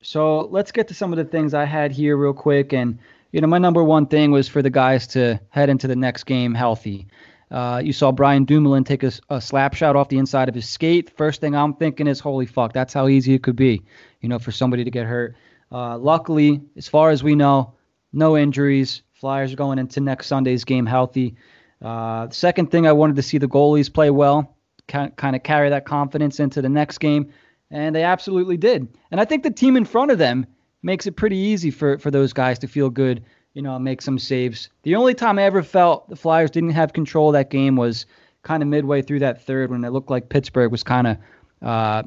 So 0.03 0.41
let's 0.41 0.73
get 0.73 0.89
to 0.89 0.95
some 0.95 1.13
of 1.13 1.17
the 1.17 1.25
things 1.25 1.55
I 1.55 1.65
had 1.65 1.93
here 1.93 2.17
real 2.17 2.35
quick. 2.35 2.73
And 2.73 2.99
you 3.31 3.41
know, 3.41 3.47
my 3.47 3.59
number 3.59 3.85
one 3.85 4.07
thing 4.07 4.33
was 4.33 4.49
for 4.49 4.61
the 4.61 4.71
guys 4.71 5.07
to 5.09 5.41
head 5.51 5.71
into 5.71 5.87
the 5.87 5.95
next 5.95 6.25
game 6.25 6.53
healthy. 6.53 7.07
Uh, 7.49 7.81
you 7.85 7.93
saw 7.93 8.11
Brian 8.11 8.45
Dumoulin 8.45 8.83
take 8.83 9.05
a, 9.05 9.13
a, 9.31 9.41
slap 9.41 9.75
shot 9.75 9.95
off 9.95 10.09
the 10.09 10.19
inside 10.19 10.49
of 10.49 10.55
his 10.57 10.69
skate. 10.69 11.17
First 11.17 11.41
thing 11.41 11.55
I'm 11.55 11.75
thinking 11.75 12.09
is, 12.09 12.19
holy 12.19 12.47
fuck, 12.47 12.73
that's 12.73 12.93
how 12.93 13.07
easy 13.07 13.35
it 13.35 13.45
could 13.45 13.55
be, 13.55 13.85
you 14.21 14.29
know, 14.29 14.41
for 14.41 14.51
somebody 14.51 14.83
to 14.83 14.91
get 14.91 15.07
hurt. 15.07 15.37
Uh, 15.71 15.97
luckily, 15.97 16.61
as 16.77 16.89
far 16.89 17.11
as 17.11 17.23
we 17.23 17.37
know, 17.37 17.75
no 18.13 18.37
injuries. 18.37 19.03
Flyers 19.13 19.53
are 19.53 19.57
going 19.57 19.79
into 19.79 20.01
next 20.01 20.27
Sunday's 20.27 20.65
game 20.65 20.87
healthy. 20.87 21.37
Uh, 21.83 22.29
second 22.31 22.71
thing, 22.71 22.87
I 22.87 22.93
wanted 22.93 23.17
to 23.17 23.23
see 23.23 23.39
the 23.39 23.49
goalies 23.49 23.93
play 23.93 24.11
well, 24.11 24.57
kind 24.89 25.37
of 25.37 25.43
carry 25.43 25.71
that 25.71 25.85
confidence 25.85 26.41
into 26.41 26.63
the 26.63 26.69
next 26.69 26.99
game, 26.99 27.33
and 27.71 27.95
they 27.95 28.03
absolutely 28.03 28.57
did. 28.57 28.89
And 29.11 29.21
I 29.21 29.25
think 29.25 29.43
the 29.43 29.51
team 29.51 29.77
in 29.77 29.85
front 29.85 30.11
of 30.11 30.19
them 30.19 30.47
makes 30.83 31.07
it 31.07 31.13
pretty 31.13 31.37
easy 31.37 31.71
for, 31.71 31.99
for 31.99 32.11
those 32.11 32.33
guys 32.33 32.59
to 32.61 32.69
feel 32.69 32.91
good 32.91 33.25
you 33.57 33.63
know, 33.63 33.79
make 33.79 34.03
some 34.03 34.19
saves. 34.19 34.69
The 34.83 34.97
only 34.97 35.15
time 35.15 35.39
I 35.39 35.45
ever 35.45 35.63
felt 35.63 36.11
the 36.11 36.15
Flyers 36.15 36.51
didn't 36.51 36.71
have 36.71 36.93
control 36.93 37.31
of 37.31 37.33
that 37.33 37.49
game 37.49 37.75
was 37.75 38.05
kind 38.43 38.63
of 38.63 38.69
midway 38.69 39.01
through 39.01 39.21
that 39.21 39.47
third 39.47 39.71
when 39.71 39.83
it 39.83 39.93
looked 39.93 40.11
like 40.11 40.29
Pittsburgh 40.29 40.71
was 40.71 40.83
kind 40.83 41.07
of 41.07 41.17
uh, 41.63 42.03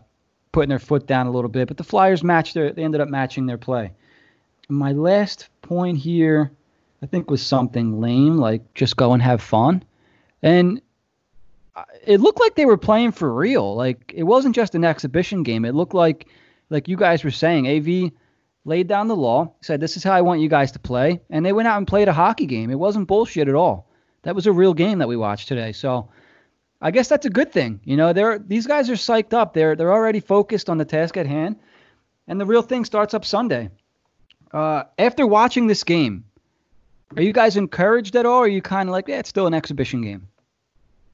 putting 0.51 0.69
their 0.69 0.77
foot 0.77 1.07
down 1.07 1.25
a 1.25 1.31
little 1.31 1.49
bit. 1.49 1.67
But 1.67 1.77
the 1.77 1.83
Flyers 1.83 2.23
matched 2.23 2.53
their, 2.53 2.71
they 2.71 2.83
ended 2.83 3.01
up 3.01 3.09
matching 3.09 3.47
their 3.47 3.57
play. 3.57 3.91
My 4.69 4.91
last 4.91 5.49
point 5.63 5.97
here, 5.97 6.51
I 7.01 7.05
think, 7.05 7.29
was 7.29 7.45
something 7.45 8.01
lame, 8.01 8.37
like 8.37 8.73
just 8.73 8.97
go 8.97 9.13
and 9.13 9.21
have 9.21 9.41
fun. 9.41 9.83
And 10.41 10.81
it 12.05 12.19
looked 12.19 12.39
like 12.39 12.55
they 12.55 12.65
were 12.65 12.77
playing 12.77 13.11
for 13.11 13.33
real. 13.33 13.75
Like 13.75 14.13
it 14.15 14.23
wasn't 14.23 14.55
just 14.55 14.75
an 14.75 14.83
exhibition 14.83 15.43
game. 15.43 15.65
It 15.65 15.75
looked 15.75 15.93
like, 15.93 16.27
like 16.69 16.87
you 16.87 16.97
guys 16.97 17.23
were 17.23 17.31
saying, 17.31 17.67
AV 17.67 18.11
laid 18.65 18.87
down 18.87 19.07
the 19.07 19.15
law, 19.15 19.53
said, 19.61 19.79
This 19.79 19.97
is 19.97 20.03
how 20.03 20.13
I 20.13 20.21
want 20.21 20.41
you 20.41 20.49
guys 20.49 20.71
to 20.73 20.79
play. 20.79 21.21
And 21.29 21.45
they 21.45 21.53
went 21.53 21.67
out 21.67 21.77
and 21.77 21.87
played 21.87 22.07
a 22.07 22.13
hockey 22.13 22.45
game. 22.45 22.69
It 22.69 22.79
wasn't 22.79 23.07
bullshit 23.07 23.47
at 23.47 23.55
all. 23.55 23.89
That 24.23 24.35
was 24.35 24.47
a 24.47 24.51
real 24.51 24.73
game 24.73 24.99
that 24.99 25.07
we 25.07 25.15
watched 25.15 25.47
today. 25.47 25.71
So 25.71 26.09
I 26.81 26.91
guess 26.91 27.07
that's 27.07 27.25
a 27.25 27.29
good 27.29 27.51
thing. 27.51 27.79
You 27.83 27.97
know, 27.97 28.13
they're 28.13 28.39
these 28.39 28.67
guys 28.67 28.89
are 28.89 28.93
psyched 28.93 29.33
up. 29.33 29.53
They're 29.53 29.75
they're 29.75 29.93
already 29.93 30.19
focused 30.19 30.69
on 30.69 30.77
the 30.77 30.85
task 30.85 31.17
at 31.17 31.27
hand. 31.27 31.57
And 32.27 32.39
the 32.39 32.45
real 32.45 32.61
thing 32.61 32.85
starts 32.85 33.13
up 33.13 33.25
Sunday. 33.25 33.69
Uh, 34.51 34.83
after 34.97 35.25
watching 35.25 35.67
this 35.67 35.83
game, 35.83 36.25
are 37.15 37.23
you 37.23 37.33
guys 37.33 37.57
encouraged 37.57 38.15
at 38.15 38.25
all? 38.25 38.39
Or 38.39 38.45
are 38.45 38.47
you 38.47 38.61
kind 38.61 38.89
of 38.89 38.93
like, 38.93 39.07
yeah, 39.07 39.19
it's 39.19 39.29
still 39.29 39.47
an 39.47 39.53
exhibition 39.53 40.01
game? 40.01 40.27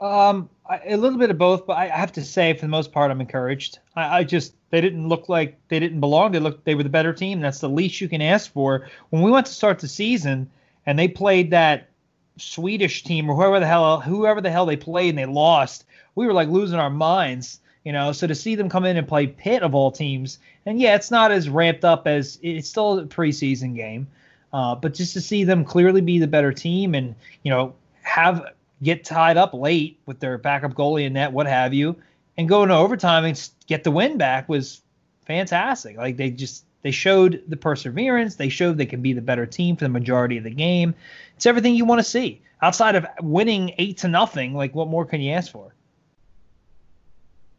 Um, 0.01 0.49
a 0.85 0.97
little 0.97 1.17
bit 1.17 1.29
of 1.29 1.37
both, 1.37 1.65
but 1.65 1.77
I 1.77 1.87
have 1.87 2.11
to 2.13 2.23
say, 2.23 2.53
for 2.53 2.61
the 2.61 2.67
most 2.67 2.91
part, 2.91 3.11
I'm 3.11 3.21
encouraged. 3.21 3.79
I, 3.95 4.19
I, 4.19 4.23
just 4.23 4.53
they 4.69 4.81
didn't 4.81 5.07
look 5.07 5.29
like 5.29 5.57
they 5.69 5.79
didn't 5.79 5.99
belong. 6.01 6.33
They 6.33 6.39
looked 6.39 6.65
they 6.65 6.75
were 6.75 6.83
the 6.83 6.89
better 6.89 7.13
team. 7.13 7.39
That's 7.39 7.59
the 7.59 7.69
least 7.69 8.01
you 8.01 8.09
can 8.09 8.21
ask 8.21 8.51
for. 8.51 8.89
When 9.09 9.21
we 9.21 9.31
went 9.31 9.45
to 9.45 9.53
start 9.53 9.79
the 9.79 9.87
season 9.87 10.49
and 10.85 10.99
they 10.99 11.07
played 11.07 11.51
that 11.51 11.89
Swedish 12.37 13.03
team 13.03 13.29
or 13.29 13.35
whoever 13.35 13.59
the 13.59 13.67
hell 13.67 14.01
whoever 14.01 14.41
the 14.41 14.51
hell 14.51 14.65
they 14.65 14.75
played 14.75 15.09
and 15.09 15.17
they 15.17 15.25
lost, 15.25 15.85
we 16.15 16.25
were 16.25 16.33
like 16.33 16.49
losing 16.49 16.79
our 16.79 16.89
minds. 16.89 17.61
You 17.85 17.93
know, 17.93 18.11
so 18.11 18.25
to 18.25 18.33
see 18.33 18.55
them 18.55 18.67
come 18.67 18.83
in 18.83 18.97
and 18.97 19.07
play 19.07 19.27
Pitt 19.27 19.61
of 19.61 19.75
all 19.75 19.91
teams, 19.91 20.39
and 20.65 20.81
yeah, 20.81 20.95
it's 20.95 21.11
not 21.11 21.31
as 21.31 21.47
ramped 21.47 21.85
up 21.85 22.07
as 22.07 22.39
it's 22.41 22.67
still 22.67 22.99
a 22.99 23.05
preseason 23.05 23.75
game, 23.75 24.07
uh, 24.55 24.73
but 24.73 24.93
just 24.93 25.11
to 25.11 25.19
see 25.19 25.43
them 25.43 25.65
clearly 25.65 25.99
be 25.99 26.17
the 26.17 26.27
better 26.27 26.53
team 26.53 26.95
and 26.95 27.13
you 27.43 27.51
know 27.51 27.75
have 28.03 28.53
get 28.81 29.03
tied 29.03 29.35
up 29.35 29.53
late 29.53 29.99
with 30.05 30.21
their 30.21 30.37
backup 30.37 30.73
goalie 30.73 31.05
and 31.05 31.15
net, 31.15 31.33
what 31.33 31.45
have 31.45 31.73
you, 31.73 31.93
and 32.37 32.47
go 32.47 32.63
into 32.63 32.73
overtime 32.73 33.25
and 33.25 33.49
get 33.67 33.83
the 33.83 33.91
win 33.91 34.17
back 34.17 34.47
was 34.47 34.81
fantastic. 35.27 35.97
Like 35.97 36.15
they 36.15 36.29
just 36.29 36.63
they 36.83 36.91
showed 36.91 37.43
the 37.49 37.57
perseverance. 37.57 38.35
They 38.35 38.47
showed 38.47 38.77
they 38.77 38.85
can 38.85 39.01
be 39.01 39.11
the 39.11 39.21
better 39.21 39.45
team 39.45 39.75
for 39.75 39.83
the 39.83 39.89
majority 39.89 40.37
of 40.37 40.45
the 40.45 40.51
game. 40.51 40.95
It's 41.35 41.45
everything 41.45 41.75
you 41.75 41.83
want 41.83 41.99
to 41.99 42.09
see. 42.09 42.41
Outside 42.61 42.95
of 42.95 43.05
winning 43.19 43.73
eight 43.77 43.97
to 43.97 44.07
nothing, 44.07 44.53
like 44.53 44.73
what 44.73 44.87
more 44.87 45.03
can 45.03 45.19
you 45.19 45.33
ask 45.33 45.51
for? 45.51 45.75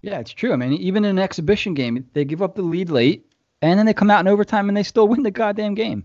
Yeah, 0.01 0.19
it's 0.21 0.33
true. 0.33 0.55
I 0.55 0.57
mean, 0.57 0.73
even 0.73 1.05
in 1.05 1.19
an 1.19 1.23
exhibition 1.23 1.75
game, 1.75 2.09
they 2.15 2.25
give 2.25 2.41
up 2.41 2.55
the 2.55 2.63
lead 2.63 2.89
late, 2.89 3.31
and 3.61 3.79
then 3.79 3.85
they 3.85 3.93
come 3.93 4.11
out 4.11 4.21
in 4.21 4.29
overtime 4.29 4.69
and 4.69 4.77
they 4.79 4.83
still 4.83 5.07
win 5.07 5.25
the 5.25 5.31
goddamn 5.31 5.75
game. 5.75 6.05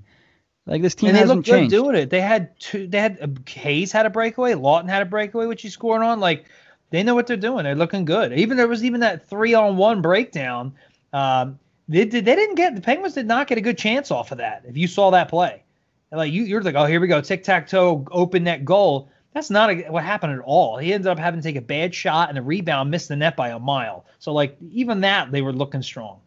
Like 0.65 0.81
this 0.81 0.95
team 0.95 1.09
and 1.09 1.15
they 1.15 1.21
hasn't 1.21 1.45
good 1.45 1.51
changed. 1.51 1.71
doing 1.71 1.95
it. 1.95 2.09
They 2.09 2.21
had 2.21 2.59
two. 2.59 2.87
They 2.87 2.99
had 2.99 3.19
uh, 3.21 3.27
Hayes 3.49 3.91
had 3.91 4.05
a 4.05 4.09
breakaway. 4.09 4.53
Laughton 4.53 4.89
had 4.89 5.01
a 5.01 5.05
breakaway, 5.05 5.47
which 5.47 5.61
he 5.63 5.69
scored 5.69 6.03
on. 6.03 6.19
Like 6.19 6.45
they 6.91 7.01
know 7.01 7.15
what 7.15 7.25
they're 7.25 7.37
doing. 7.37 7.63
They're 7.63 7.75
looking 7.75 8.05
good. 8.05 8.33
Even 8.33 8.57
there 8.57 8.67
was 8.67 8.83
even 8.83 8.99
that 8.99 9.27
three 9.27 9.55
on 9.55 9.75
one 9.75 10.01
breakdown. 10.01 10.73
Um, 11.13 11.57
they 11.87 12.05
did. 12.05 12.25
They 12.25 12.35
didn't 12.35 12.55
get 12.55 12.75
the 12.75 12.81
Penguins 12.81 13.15
did 13.15 13.25
not 13.25 13.47
get 13.47 13.57
a 13.57 13.61
good 13.61 13.77
chance 13.77 14.11
off 14.11 14.31
of 14.31 14.37
that. 14.37 14.63
If 14.67 14.77
you 14.77 14.87
saw 14.87 15.09
that 15.11 15.29
play, 15.29 15.63
and 16.11 16.19
like 16.19 16.31
you, 16.31 16.43
you're 16.43 16.61
like, 16.61 16.75
oh, 16.75 16.85
here 16.85 16.99
we 16.99 17.07
go, 17.07 17.21
tic 17.21 17.43
tac 17.43 17.67
toe, 17.67 18.05
open 18.11 18.43
net 18.43 18.63
goal. 18.63 19.09
That's 19.33 19.49
not 19.49 19.71
a, 19.71 19.89
what 19.89 20.03
happened 20.03 20.33
at 20.33 20.39
all. 20.39 20.77
He 20.77 20.93
ended 20.93 21.07
up 21.07 21.17
having 21.17 21.41
to 21.41 21.43
take 21.43 21.55
a 21.55 21.61
bad 21.61 21.95
shot 21.95 22.29
and 22.29 22.37
a 22.37 22.41
rebound, 22.41 22.91
missed 22.91 23.07
the 23.07 23.15
net 23.15 23.35
by 23.35 23.49
a 23.49 23.59
mile. 23.59 24.05
So 24.19 24.31
like 24.31 24.57
even 24.69 25.01
that, 25.01 25.31
they 25.31 25.41
were 25.41 25.53
looking 25.53 25.81
strong. 25.81 26.19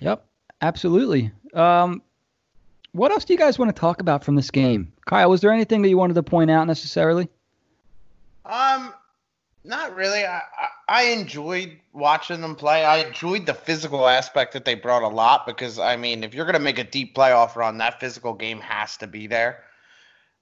Yep, 0.00 0.24
absolutely. 0.60 1.32
Um, 1.54 2.02
what 2.92 3.10
else 3.10 3.24
do 3.24 3.32
you 3.32 3.38
guys 3.38 3.58
want 3.58 3.74
to 3.74 3.80
talk 3.80 4.00
about 4.00 4.22
from 4.22 4.36
this 4.36 4.50
game? 4.50 4.92
Kyle, 5.06 5.30
was 5.30 5.40
there 5.40 5.52
anything 5.52 5.82
that 5.82 5.88
you 5.88 5.96
wanted 5.96 6.14
to 6.14 6.22
point 6.22 6.50
out 6.50 6.66
necessarily? 6.66 7.28
Um, 8.44 8.92
not 9.64 9.94
really. 9.94 10.24
I, 10.24 10.42
I, 10.88 11.04
enjoyed 11.04 11.78
watching 11.92 12.40
them 12.40 12.54
play. 12.54 12.84
I 12.84 12.98
enjoyed 12.98 13.46
the 13.46 13.54
physical 13.54 14.06
aspect 14.06 14.52
that 14.52 14.64
they 14.64 14.74
brought 14.74 15.02
a 15.02 15.08
lot 15.08 15.46
because 15.46 15.78
I 15.78 15.96
mean, 15.96 16.24
if 16.24 16.34
you're 16.34 16.44
gonna 16.44 16.58
make 16.58 16.78
a 16.78 16.84
deep 16.84 17.14
playoff 17.14 17.56
run, 17.56 17.78
that 17.78 18.00
physical 18.00 18.34
game 18.34 18.60
has 18.60 18.96
to 18.98 19.06
be 19.06 19.26
there. 19.26 19.62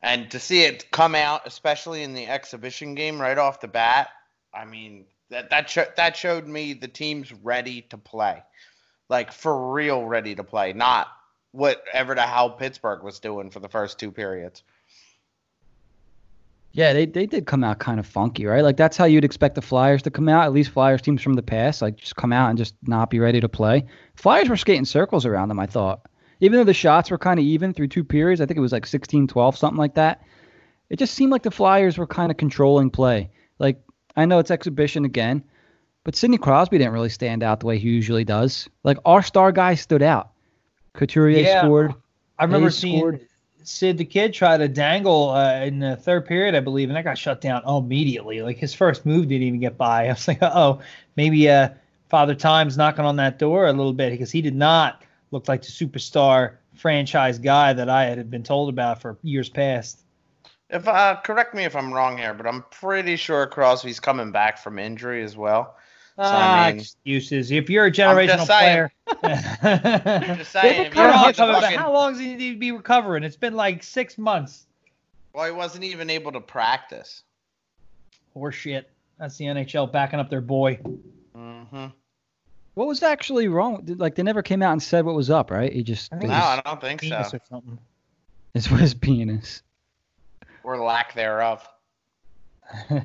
And 0.02 0.30
to 0.30 0.40
see 0.40 0.62
it 0.62 0.90
come 0.90 1.14
out, 1.14 1.42
especially 1.44 2.02
in 2.02 2.14
the 2.14 2.26
exhibition 2.26 2.94
game 2.94 3.20
right 3.20 3.36
off 3.36 3.60
the 3.60 3.68
bat, 3.68 4.08
I 4.54 4.64
mean 4.64 5.04
that 5.28 5.50
that 5.50 5.68
sh- 5.68 5.94
that 5.96 6.16
showed 6.16 6.46
me 6.46 6.72
the 6.72 6.88
team's 6.88 7.32
ready 7.32 7.82
to 7.90 7.98
play, 7.98 8.42
like 9.10 9.30
for 9.30 9.72
real 9.72 10.04
ready 10.04 10.34
to 10.34 10.42
play, 10.42 10.72
not 10.72 11.08
whatever 11.52 12.14
the 12.14 12.22
hell 12.22 12.50
Pittsburgh 12.50 13.02
was 13.02 13.18
doing 13.18 13.50
for 13.50 13.60
the 13.60 13.68
first 13.68 13.98
two 13.98 14.10
periods. 14.10 14.62
Yeah, 16.72 16.92
they, 16.92 17.06
they 17.06 17.26
did 17.26 17.46
come 17.46 17.64
out 17.64 17.80
kind 17.80 17.98
of 17.98 18.06
funky, 18.06 18.46
right? 18.46 18.62
Like 18.62 18.76
that's 18.76 18.96
how 18.96 19.04
you'd 19.04 19.24
expect 19.24 19.56
the 19.56 19.62
Flyers 19.62 20.02
to 20.02 20.10
come 20.10 20.28
out. 20.28 20.44
At 20.44 20.52
least 20.52 20.70
Flyers 20.70 21.02
teams 21.02 21.20
from 21.20 21.34
the 21.34 21.42
past, 21.42 21.82
like 21.82 21.96
just 21.96 22.14
come 22.14 22.32
out 22.32 22.48
and 22.48 22.56
just 22.56 22.74
not 22.86 23.10
be 23.10 23.18
ready 23.18 23.40
to 23.40 23.48
play. 23.48 23.86
Flyers 24.14 24.48
were 24.48 24.56
skating 24.56 24.84
circles 24.84 25.26
around 25.26 25.48
them, 25.48 25.58
I 25.58 25.66
thought. 25.66 26.06
Even 26.38 26.58
though 26.58 26.64
the 26.64 26.72
shots 26.72 27.10
were 27.10 27.18
kind 27.18 27.40
of 27.40 27.44
even 27.44 27.74
through 27.74 27.88
two 27.88 28.04
periods, 28.04 28.40
I 28.40 28.46
think 28.46 28.56
it 28.56 28.62
was 28.62 28.72
like 28.72 28.86
16-12, 28.86 29.56
something 29.56 29.76
like 29.76 29.94
that. 29.94 30.22
It 30.88 30.98
just 30.98 31.14
seemed 31.14 31.32
like 31.32 31.42
the 31.42 31.50
Flyers 31.50 31.98
were 31.98 32.06
kind 32.06 32.30
of 32.30 32.36
controlling 32.36 32.90
play. 32.90 33.30
Like 33.58 33.82
I 34.16 34.24
know 34.24 34.38
it's 34.38 34.50
exhibition 34.52 35.04
again, 35.04 35.42
but 36.04 36.14
Sidney 36.14 36.38
Crosby 36.38 36.78
didn't 36.78 36.92
really 36.92 37.08
stand 37.08 37.42
out 37.42 37.60
the 37.60 37.66
way 37.66 37.78
he 37.78 37.90
usually 37.90 38.24
does. 38.24 38.68
Like 38.84 38.98
our 39.04 39.22
star 39.22 39.50
guy 39.50 39.74
stood 39.74 40.02
out. 40.02 40.29
Couturier 40.94 41.40
Yeah. 41.40 41.62
scored. 41.62 41.94
I 42.38 42.44
remember 42.44 42.66
Hayes 42.66 42.76
seeing 42.76 42.98
scored. 42.98 43.26
Sid 43.62 43.98
the 43.98 44.04
kid 44.04 44.32
try 44.32 44.56
to 44.56 44.68
dangle 44.68 45.30
uh, 45.30 45.60
in 45.64 45.80
the 45.80 45.94
third 45.94 46.24
period, 46.24 46.54
I 46.54 46.60
believe, 46.60 46.88
and 46.88 46.96
that 46.96 47.04
got 47.04 47.18
shut 47.18 47.40
down 47.42 47.62
immediately. 47.66 48.40
Like 48.40 48.56
his 48.56 48.72
first 48.72 49.04
move 49.04 49.28
didn't 49.28 49.46
even 49.46 49.60
get 49.60 49.76
by. 49.76 50.04
I 50.08 50.12
was 50.12 50.26
like, 50.26 50.38
oh, 50.42 50.80
maybe 51.16 51.48
uh, 51.48 51.68
Father 52.08 52.34
Time's 52.34 52.76
knocking 52.76 53.04
on 53.04 53.16
that 53.16 53.38
door 53.38 53.66
a 53.66 53.72
little 53.72 53.92
bit 53.92 54.10
because 54.10 54.30
he 54.30 54.40
did 54.40 54.56
not 54.56 55.02
look 55.30 55.46
like 55.46 55.62
the 55.62 55.68
superstar 55.68 56.56
franchise 56.74 57.38
guy 57.38 57.72
that 57.74 57.90
I 57.90 58.06
had 58.06 58.30
been 58.30 58.42
told 58.42 58.70
about 58.70 59.00
for 59.00 59.18
years 59.22 59.48
past. 59.48 60.00
If 60.70 60.86
uh, 60.88 61.20
correct 61.22 61.54
me 61.54 61.64
if 61.64 61.76
I'm 61.76 61.92
wrong 61.92 62.16
here, 62.16 62.32
but 62.32 62.46
I'm 62.46 62.64
pretty 62.70 63.16
sure 63.16 63.46
Crosby's 63.46 64.00
coming 64.00 64.30
back 64.30 64.56
from 64.58 64.78
injury 64.78 65.22
as 65.22 65.36
well. 65.36 65.76
Ah, 66.18 66.64
I 66.64 66.70
mean- 66.72 66.80
excuses. 66.80 67.50
If 67.50 67.68
you're 67.70 67.86
a 67.86 67.92
generational 67.92 68.46
player, 68.46 68.92
saying, 70.44 70.92
How 70.92 71.02
you're 71.02 71.12
long- 71.12 71.32
fucking- 71.34 71.78
how 71.78 71.92
long 71.92 72.12
does 72.12 72.20
he 72.20 72.34
need 72.34 72.52
to 72.54 72.58
be 72.58 72.72
recovering? 72.72 73.22
It's 73.24 73.36
been 73.36 73.54
like 73.54 73.82
six 73.82 74.18
months. 74.18 74.66
well, 75.32 75.46
he 75.46 75.52
wasn't 75.52 75.84
even 75.84 76.10
able 76.10 76.32
to 76.32 76.40
practice. 76.40 77.22
Horse 78.34 78.54
shit. 78.54 78.90
That's 79.18 79.36
the 79.36 79.46
NHL 79.46 79.90
backing 79.92 80.18
up 80.20 80.30
their 80.30 80.40
boy. 80.40 80.76
hmm 81.34 81.86
What 82.74 82.86
was 82.86 83.02
actually 83.02 83.48
wrong? 83.48 83.84
Like 83.98 84.14
they 84.14 84.22
never 84.22 84.42
came 84.42 84.62
out 84.62 84.72
and 84.72 84.82
said 84.82 85.04
what 85.04 85.14
was 85.14 85.30
up, 85.30 85.50
right? 85.50 85.72
He 85.72 85.82
just 85.82 86.12
I 86.12 86.16
it 86.16 86.20
think 86.20 86.30
No, 86.30 86.38
was- 86.38 86.44
I 86.44 86.62
don't 86.64 86.80
think 86.80 87.00
Penis 87.00 87.30
so, 87.30 87.36
or 87.36 87.40
something. 87.48 87.78
this 88.54 88.70
was 88.70 88.80
his 88.80 88.94
penis. 88.94 89.62
or 90.62 90.78
lack 90.78 91.14
thereof. 91.14 91.68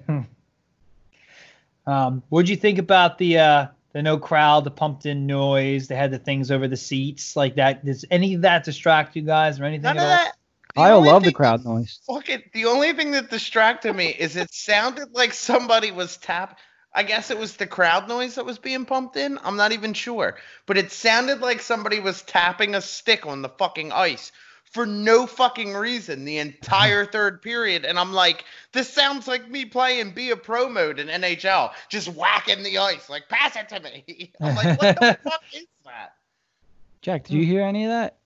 um, 1.88 2.24
what'd 2.30 2.50
you 2.50 2.56
think 2.56 2.80
about 2.80 3.18
the 3.18 3.38
uh, 3.40 3.68
the 3.94 4.02
no 4.02 4.18
crowd, 4.18 4.64
the 4.64 4.72
pumped 4.72 5.06
in 5.06 5.26
noise? 5.26 5.88
They 5.88 5.96
had 5.96 6.12
the 6.12 6.20
things 6.20 6.52
over 6.52 6.68
the 6.68 6.78
seats 6.78 7.36
like 7.36 7.56
that. 7.56 7.86
Does 7.86 8.06
any 8.12 8.34
of 8.34 8.42
that 8.42 8.64
distract 8.64 9.16
you 9.16 9.22
guys 9.22 9.60
or 9.60 9.66
anything 9.66 9.84
None 9.84 9.98
at 9.98 10.04
of 10.04 10.04
all? 10.04 10.10
that. 10.10 10.36
the 10.76 10.82
I 10.82 10.94
love 10.94 11.24
the 11.24 11.32
crowd 11.32 11.64
noise. 11.64 12.00
Fucking, 12.08 12.44
the 12.54 12.66
only 12.66 12.94
thing 12.94 13.12
that 13.12 13.30
distracted 13.30 13.94
me 13.94 14.08
is 14.08 14.36
it 14.36 14.54
sounded 14.54 15.14
like 15.14 15.34
somebody 15.34 15.92
was 15.92 16.18
tap. 16.18 16.60
I 16.94 17.04
guess 17.04 17.30
it 17.30 17.38
was 17.38 17.58
the 17.58 17.68
crowd 17.68 18.08
noise 18.08 18.36
that 18.36 18.46
was 18.46 18.58
being 18.58 18.86
pumped 18.86 19.18
in. 19.18 19.38
I'm 19.44 19.58
not 19.58 19.74
even 19.74 19.94
sure, 19.94 20.38
but 20.66 20.78
it 20.78 20.94
sounded 20.94 21.42
like 21.42 21.62
somebody 21.62 22.00
was 22.00 22.22
tapping 22.22 22.74
a 22.74 22.82
stick 22.82 23.26
on 23.26 23.42
the 23.42 23.50
fucking 23.50 23.92
ice 23.92 24.32
for 24.76 24.86
no 24.86 25.26
fucking 25.26 25.74
reason 25.74 26.26
the 26.26 26.38
entire 26.38 27.06
third 27.12 27.42
period. 27.42 27.86
And 27.86 27.98
I'm 27.98 28.12
like, 28.12 28.44
this 28.74 28.92
sounds 28.92 29.26
like 29.26 29.50
me 29.50 29.64
playing 29.64 30.12
be 30.12 30.32
a 30.32 30.36
pro 30.36 30.68
mode 30.68 31.00
in 31.00 31.08
NHL, 31.08 31.72
just 31.88 32.10
whacking 32.10 32.62
the 32.62 32.78
ice, 32.78 33.10
like 33.10 33.30
pass 33.30 33.56
it 33.56 33.70
to 33.70 33.80
me. 33.80 34.34
I'm 34.42 34.54
like, 34.54 34.82
what 34.82 35.00
the 35.00 35.18
fuck 35.24 35.42
is 35.54 35.66
that? 35.86 36.16
Jack, 37.02 37.24
did 37.24 37.36
you 37.36 37.46
hmm. 37.46 37.52
hear 37.52 37.62
any 37.62 37.86
of 37.86 37.92
that? 37.92 38.18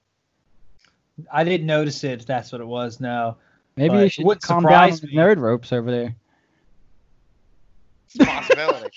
I 1.31 1.43
didn't 1.43 1.67
notice 1.67 2.03
it. 2.03 2.21
If 2.21 2.25
that's 2.25 2.51
what 2.51 2.61
it 2.61 2.67
was. 2.67 2.99
No. 2.99 3.37
Maybe 3.75 3.89
But 3.89 3.97
they 3.97 4.05
it 4.07 4.11
should 4.13 4.25
wouldn't 4.25 4.41
calm 4.41 4.63
down 4.63 4.91
surprise 4.91 5.01
the 5.01 5.07
me. 5.07 5.13
nerd 5.13 5.37
ropes 5.37 5.71
over 5.71 5.91
there. 5.91 6.15
It's 8.07 8.19
a 8.19 8.25
possibility. 8.25 8.89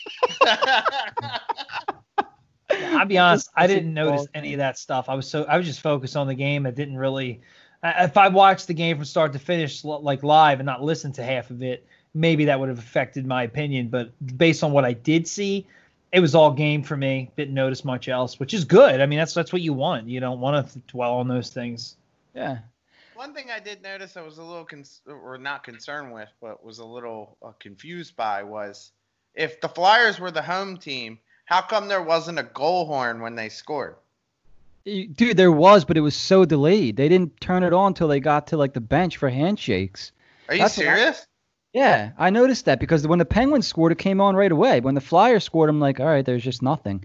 I'll 2.73 3.07
be 3.07 3.19
honest. 3.19 3.51
I 3.55 3.67
didn't 3.67 3.95
notice 3.95 4.27
any 4.35 4.55
of 4.55 4.59
that 4.59 4.79
stuff. 4.79 5.09
I 5.09 5.15
was 5.15 5.29
so 5.29 5.45
I 5.45 5.57
was 5.57 5.67
just 5.67 5.81
focused 5.81 6.17
on 6.17 6.27
the 6.27 6.35
game. 6.35 6.67
I 6.67 6.71
didn't 6.71 6.97
really. 6.97 7.41
If 7.85 8.17
I 8.17 8.29
watched 8.29 8.69
the 8.69 8.75
game 8.75 8.97
from 8.97 9.05
start 9.05 9.33
to 9.33 9.41
finish, 9.41 9.83
like 9.85 10.23
live, 10.23 10.61
and 10.61 10.67
not 10.67 10.83
listened 10.83 11.17
to 11.17 11.25
half 11.25 11.51
of 11.51 11.63
it, 11.63 11.85
maybe 12.15 12.45
that 12.45 12.61
would 12.61 12.69
have 12.69 12.79
affected 12.79 13.27
my 13.27 13.43
opinion. 13.43 13.89
But 13.89 14.13
based 14.39 14.63
on 14.63 14.71
what 14.73 14.85
I 14.85 14.93
did 14.93 15.27
see, 15.27 15.67
it 16.13 16.21
was 16.21 16.35
all 16.35 16.53
game 16.53 16.83
for 16.83 16.97
me. 16.97 17.31
Didn't 17.37 17.55
notice 17.55 17.85
much 17.85 18.09
else, 18.09 18.39
which 18.39 18.55
is 18.55 18.65
good. 18.65 19.01
I 19.01 19.07
mean, 19.07 19.19
that's 19.19 19.35
that's 19.35 19.53
what 19.53 19.63
you 19.63 19.73
want. 19.73 20.09
You 20.09 20.21
don't 20.21 20.41
want 20.41 20.71
to 20.71 20.79
dwell 20.81 21.15
on 21.15 21.29
those 21.29 21.51
things. 21.51 21.97
Yeah. 22.35 22.59
One 23.15 23.35
thing 23.35 23.51
I 23.51 23.61
did 23.61 23.83
notice 23.83 24.17
I 24.17 24.23
was 24.23 24.39
a 24.39 24.43
little 24.43 24.65
cons- 24.65 25.01
or 25.07 25.39
not 25.39 25.63
concerned 25.65 26.13
with, 26.13 26.29
but 26.41 26.65
was 26.65 26.79
a 26.79 26.85
little 26.85 27.37
uh, 27.43 27.53
confused 27.59 28.17
by 28.17 28.43
was 28.43 28.93
if 29.35 29.61
the 29.61 29.69
Flyers 29.69 30.19
were 30.19 30.31
the 30.31 30.43
home 30.43 30.77
team, 30.77 31.19
how 31.45 31.61
come 31.63 31.89
there 31.89 32.03
wasn't 32.03 32.39
a 32.39 32.43
goal 32.45 32.87
horn 32.87 33.21
when 33.21 33.35
they 33.35 33.49
scored? 33.49 33.97
Dude, 34.85 35.37
there 35.37 35.53
was, 35.53 35.85
but 35.85 35.97
it 35.97 36.01
was 36.01 36.17
so 36.17 36.45
delayed. 36.45 36.97
They 36.97 37.09
didn't 37.09 37.41
turn 37.41 37.63
it 37.63 37.73
on 37.73 37.89
until 37.89 38.09
they 38.09 38.19
got 38.21 38.49
to 38.49 38.57
like 38.57 38.73
the 38.75 38.81
bench 38.81 39.17
for 39.17 39.29
handshakes. 39.29 40.11
Are 40.49 40.55
you 40.55 40.63
That's 40.63 40.77
what 40.77 40.87
I- 40.87 40.97
serious? 40.97 41.27
Yeah, 41.75 42.11
I 42.19 42.29
noticed 42.29 42.67
that 42.67 42.81
because 42.81 43.07
when 43.07 43.19
the 43.19 43.25
Penguins 43.25 43.67
scored, 43.67 43.93
it 43.93 43.99
came 43.99 44.21
on 44.21 44.37
right 44.37 44.53
away. 44.53 44.81
When 44.81 44.95
the 44.95 45.01
Flyers 45.01 45.43
scored, 45.45 45.71
I'm 45.71 45.81
like, 45.81 46.01
all 46.01 46.07
right, 46.07 46.23
there's 46.23 46.43
just 46.45 46.61
nothing. 46.61 47.03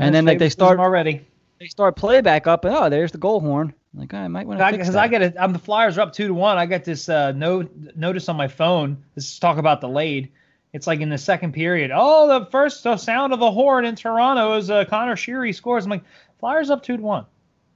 And 0.00 0.12
then, 0.12 0.24
like, 0.24 0.40
they 0.40 0.48
start- 0.48 0.80
already. 0.80 1.24
They 1.60 1.66
start 1.68 1.94
playback 1.96 2.48
up, 2.48 2.64
and 2.64 2.74
oh, 2.74 2.88
there's 2.88 3.12
the 3.12 3.18
goal 3.18 3.38
horn. 3.40 3.72
I'm 3.94 4.00
like, 4.00 4.14
I 4.14 4.26
might 4.26 4.46
want 4.46 4.58
to 4.58 4.64
fix 4.64 4.76
Because 4.78 4.94
that. 4.94 5.02
I, 5.04 5.08
get 5.08 5.22
it. 5.22 5.34
I'm 5.38 5.52
the 5.52 5.58
Flyers 5.60 5.98
are 5.98 6.00
up 6.00 6.12
two 6.12 6.26
to 6.28 6.34
one. 6.34 6.56
I 6.58 6.66
got 6.66 6.82
this 6.84 7.08
uh, 7.08 7.30
note 7.32 7.70
notice 7.94 8.28
on 8.28 8.36
my 8.36 8.48
phone. 8.48 8.96
This 9.14 9.24
is 9.26 9.38
talk 9.38 9.56
about 9.58 9.80
delayed. 9.80 10.30
It's 10.72 10.86
like 10.86 11.00
in 11.00 11.08
the 11.08 11.18
second 11.18 11.52
period. 11.52 11.90
Oh, 11.94 12.26
the 12.40 12.46
first 12.46 12.86
uh, 12.86 12.96
sound 12.96 13.32
of 13.32 13.40
the 13.40 13.50
horn 13.50 13.84
in 13.84 13.94
Toronto 13.96 14.54
is 14.56 14.70
uh, 14.70 14.84
Conor 14.84 15.16
Sheary 15.16 15.54
scores. 15.54 15.84
I'm 15.84 15.90
like, 15.90 16.04
Flyers 16.40 16.70
up 16.70 16.82
two 16.82 16.96
to 16.96 17.02
one. 17.02 17.24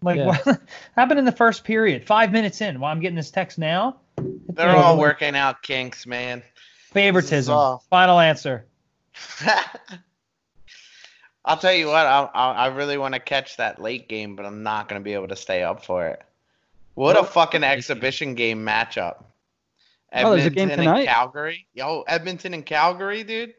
I'm 0.03 0.07
like, 0.07 0.17
Yeah. 0.19 0.27
what 0.27 0.61
happened 0.97 1.19
in 1.19 1.25
the 1.25 1.33
first 1.33 1.65
period? 1.65 2.05
Five 2.07 2.33
minutes 2.33 2.61
in. 2.61 2.79
Well, 2.81 2.91
I'm 2.91 3.01
getting 3.01 3.17
this 3.17 3.31
text 3.31 3.59
now. 3.59 3.97
They're 4.51 4.77
all 4.77 4.99
working 4.99 5.35
out 5.35 5.63
kinks, 5.63 6.07
man. 6.07 6.43
Favoritism. 6.93 7.55
all- 7.55 7.83
Final 7.89 8.21
answer. 8.21 8.67
I'll 11.45 11.57
tell 11.57 11.73
you 11.73 11.87
what, 11.89 12.07
I 12.07 12.29
I, 12.35 12.53
I 12.53 12.67
really 12.69 12.99
want 12.99 13.15
to 13.15 13.21
catch 13.21 13.57
that 13.57 13.81
late 13.83 14.09
game, 14.09 14.37
but 14.37 14.47
I'm 14.47 14.63
not 14.63 14.89
gonna 14.89 15.01
be 15.01 15.15
able 15.15 15.29
to 15.29 15.37
stay 15.37 15.63
up 15.63 15.85
for 15.85 16.07
it. 16.07 16.23
What 16.95 17.19
a 17.19 17.25
fucking 17.25 17.65
exhibition 17.65 18.35
game 18.35 18.65
matchup. 18.65 19.25
Oh, 20.15 20.31
there's 20.33 20.47
a 20.47 20.51
game 20.51 20.71
Edmonton 20.71 20.85
tonight? 20.87 20.99
and 21.01 21.09
Calgary. 21.09 21.67
Yo, 21.75 22.03
Edmonton 22.07 22.55
and 22.55 22.67
Calgary, 22.67 23.25
dude. 23.25 23.55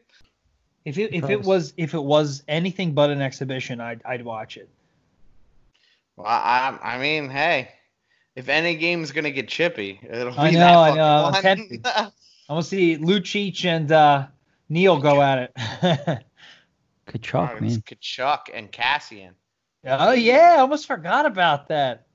If 0.84 0.98
it 0.98 1.14
if 1.14 1.28
it 1.30 1.42
was 1.42 1.72
if 1.76 1.94
it 1.94 2.02
was 2.02 2.42
anything 2.46 2.92
but 2.92 3.10
an 3.10 3.20
exhibition, 3.22 3.80
I'd 3.80 4.02
I'd 4.04 4.24
watch 4.24 4.56
it. 4.56 4.68
Well, 6.16 6.26
I 6.28 6.78
I 6.82 6.98
mean, 6.98 7.28
hey, 7.30 7.70
if 8.36 8.48
any 8.48 8.76
game's 8.76 9.10
gonna 9.10 9.30
get 9.30 9.48
chippy, 9.48 9.98
it'll 10.02 10.32
be 10.32 10.38
I 10.38 10.50
that 10.52 10.62
I 10.74 10.84
fucking 10.88 10.96
know, 10.96 11.24
I'm 11.24 11.32
one. 11.32 11.42
tempted. 11.42 11.86
I 11.86 12.52
want 12.52 12.64
to 12.64 12.68
see 12.68 12.96
Lucic 12.98 13.64
and 13.64 13.90
uh, 13.90 14.26
Neal 14.68 14.98
go 15.00 15.22
at 15.22 15.38
it. 15.38 15.52
Tkachuk, 17.06 17.56
Oh, 17.56 17.60
man. 17.60 17.70
Tkachuk 17.82 18.40
and 18.52 18.70
Kassian. 18.70 19.30
oh 19.86 20.12
yeah, 20.12 20.54
I 20.56 20.60
almost 20.60 20.86
forgot 20.86 21.26
about 21.26 21.68
that. 21.68 22.06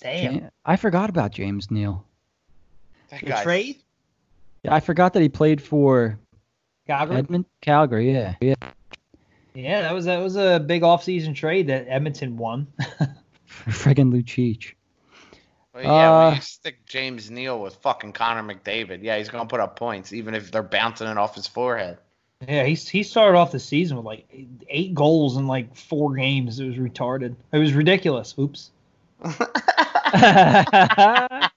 Damn. 0.00 0.34
Ja- 0.34 0.40
I 0.64 0.76
forgot 0.76 1.08
about 1.10 1.32
James 1.32 1.70
Neal. 1.70 2.05
That 3.10 3.20
The 3.20 3.26
guy's- 3.26 3.42
trade? 3.44 3.76
Yeah, 4.62 4.74
I 4.74 4.80
forgot 4.80 5.12
that 5.14 5.22
he 5.22 5.28
played 5.28 5.62
for 5.62 6.18
Calgary? 6.86 7.16
Edmond, 7.16 7.44
Calgary. 7.60 8.12
Yeah, 8.12 8.34
yeah. 8.40 8.54
Yeah, 9.54 9.82
that 9.82 9.94
was 9.94 10.04
that 10.06 10.18
was 10.18 10.36
a 10.36 10.58
big 10.58 10.82
offseason 10.82 11.34
trade 11.34 11.68
that 11.68 11.86
Edmonton 11.88 12.36
won. 12.36 12.66
Friggin' 13.68 14.12
Lucic. 14.12 14.72
Well, 15.72 15.82
yeah, 15.84 16.10
Uh, 16.10 16.26
when 16.28 16.34
you 16.36 16.40
stick 16.42 16.84
James 16.86 17.30
Neal 17.30 17.60
with 17.60 17.76
fucking 17.76 18.12
Connor 18.12 18.42
McDavid, 18.42 19.02
yeah, 19.02 19.16
he's 19.18 19.28
gonna 19.28 19.46
put 19.46 19.60
up 19.60 19.78
points, 19.78 20.12
even 20.12 20.34
if 20.34 20.50
they're 20.50 20.62
bouncing 20.62 21.06
it 21.06 21.16
off 21.16 21.34
his 21.34 21.46
forehead. 21.46 21.98
yeah, 22.46 22.64
he 22.64 22.74
he 22.74 23.02
started 23.02 23.38
off 23.38 23.52
the 23.52 23.60
season 23.60 23.96
with 23.96 24.06
like 24.06 24.26
eight 24.68 24.94
goals 24.94 25.36
in 25.36 25.46
like 25.46 25.74
four 25.76 26.14
games. 26.14 26.58
It 26.60 26.66
was 26.66 26.76
retarded. 26.76 27.34
It 27.52 27.58
was 27.58 27.72
ridiculous. 27.72 28.34
Oops. 28.38 28.70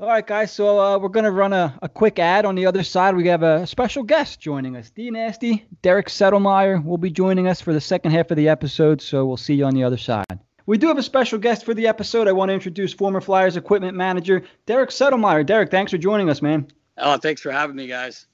All 0.00 0.06
right, 0.06 0.26
guys. 0.26 0.50
So 0.50 0.80
uh, 0.80 0.98
we're 0.98 1.10
gonna 1.10 1.30
run 1.30 1.52
a, 1.52 1.78
a 1.82 1.88
quick 1.88 2.18
ad 2.18 2.46
on 2.46 2.54
the 2.54 2.64
other 2.64 2.82
side. 2.82 3.14
We 3.14 3.28
have 3.28 3.42
a 3.42 3.66
special 3.66 4.02
guest 4.02 4.40
joining 4.40 4.74
us. 4.74 4.88
D 4.88 5.10
Nasty, 5.10 5.66
Derek 5.82 6.06
Settlemyer 6.06 6.82
will 6.82 6.96
be 6.96 7.10
joining 7.10 7.46
us 7.46 7.60
for 7.60 7.74
the 7.74 7.82
second 7.82 8.12
half 8.12 8.30
of 8.30 8.38
the 8.38 8.48
episode. 8.48 9.02
So 9.02 9.26
we'll 9.26 9.36
see 9.36 9.52
you 9.52 9.66
on 9.66 9.74
the 9.74 9.84
other 9.84 9.98
side. 9.98 10.24
We 10.64 10.78
do 10.78 10.86
have 10.86 10.96
a 10.96 11.02
special 11.02 11.38
guest 11.38 11.66
for 11.66 11.74
the 11.74 11.86
episode. 11.86 12.28
I 12.28 12.32
want 12.32 12.48
to 12.48 12.54
introduce 12.54 12.94
former 12.94 13.20
Flyers 13.20 13.58
equipment 13.58 13.94
manager 13.94 14.42
Derek 14.64 14.88
Settlemyer. 14.88 15.44
Derek, 15.44 15.70
thanks 15.70 15.92
for 15.92 15.98
joining 15.98 16.30
us, 16.30 16.40
man. 16.40 16.68
Oh, 16.96 17.18
thanks 17.18 17.42
for 17.42 17.52
having 17.52 17.76
me, 17.76 17.86
guys. 17.86 18.26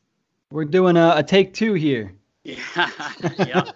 We're 0.53 0.67
doing 0.67 0.97
a, 0.97 1.15
a 1.17 1.25
take 1.25 1.53
two 1.53 1.75
here. 1.75 2.15
Yeah, 2.45 2.61
yeah. 3.41 3.71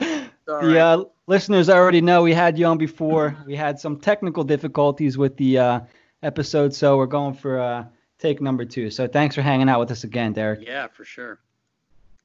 The 0.00 0.30
right. 0.46 0.76
uh, 0.76 1.04
listeners 1.26 1.68
already 1.68 2.00
know 2.00 2.22
we 2.22 2.32
had 2.32 2.58
you 2.58 2.64
on 2.64 2.78
before. 2.78 3.36
We 3.46 3.54
had 3.54 3.78
some 3.78 4.00
technical 4.00 4.44
difficulties 4.44 5.18
with 5.18 5.36
the 5.36 5.58
uh, 5.58 5.80
episode, 6.24 6.74
so 6.74 6.96
we're 6.96 7.06
going 7.06 7.34
for 7.34 7.60
uh, 7.60 7.84
take 8.18 8.40
number 8.40 8.64
two. 8.64 8.90
So 8.90 9.06
thanks 9.06 9.34
for 9.34 9.42
hanging 9.42 9.68
out 9.68 9.78
with 9.80 9.90
us 9.90 10.04
again, 10.04 10.32
Derek. 10.32 10.66
yeah, 10.66 10.86
for 10.88 11.04
sure. 11.04 11.38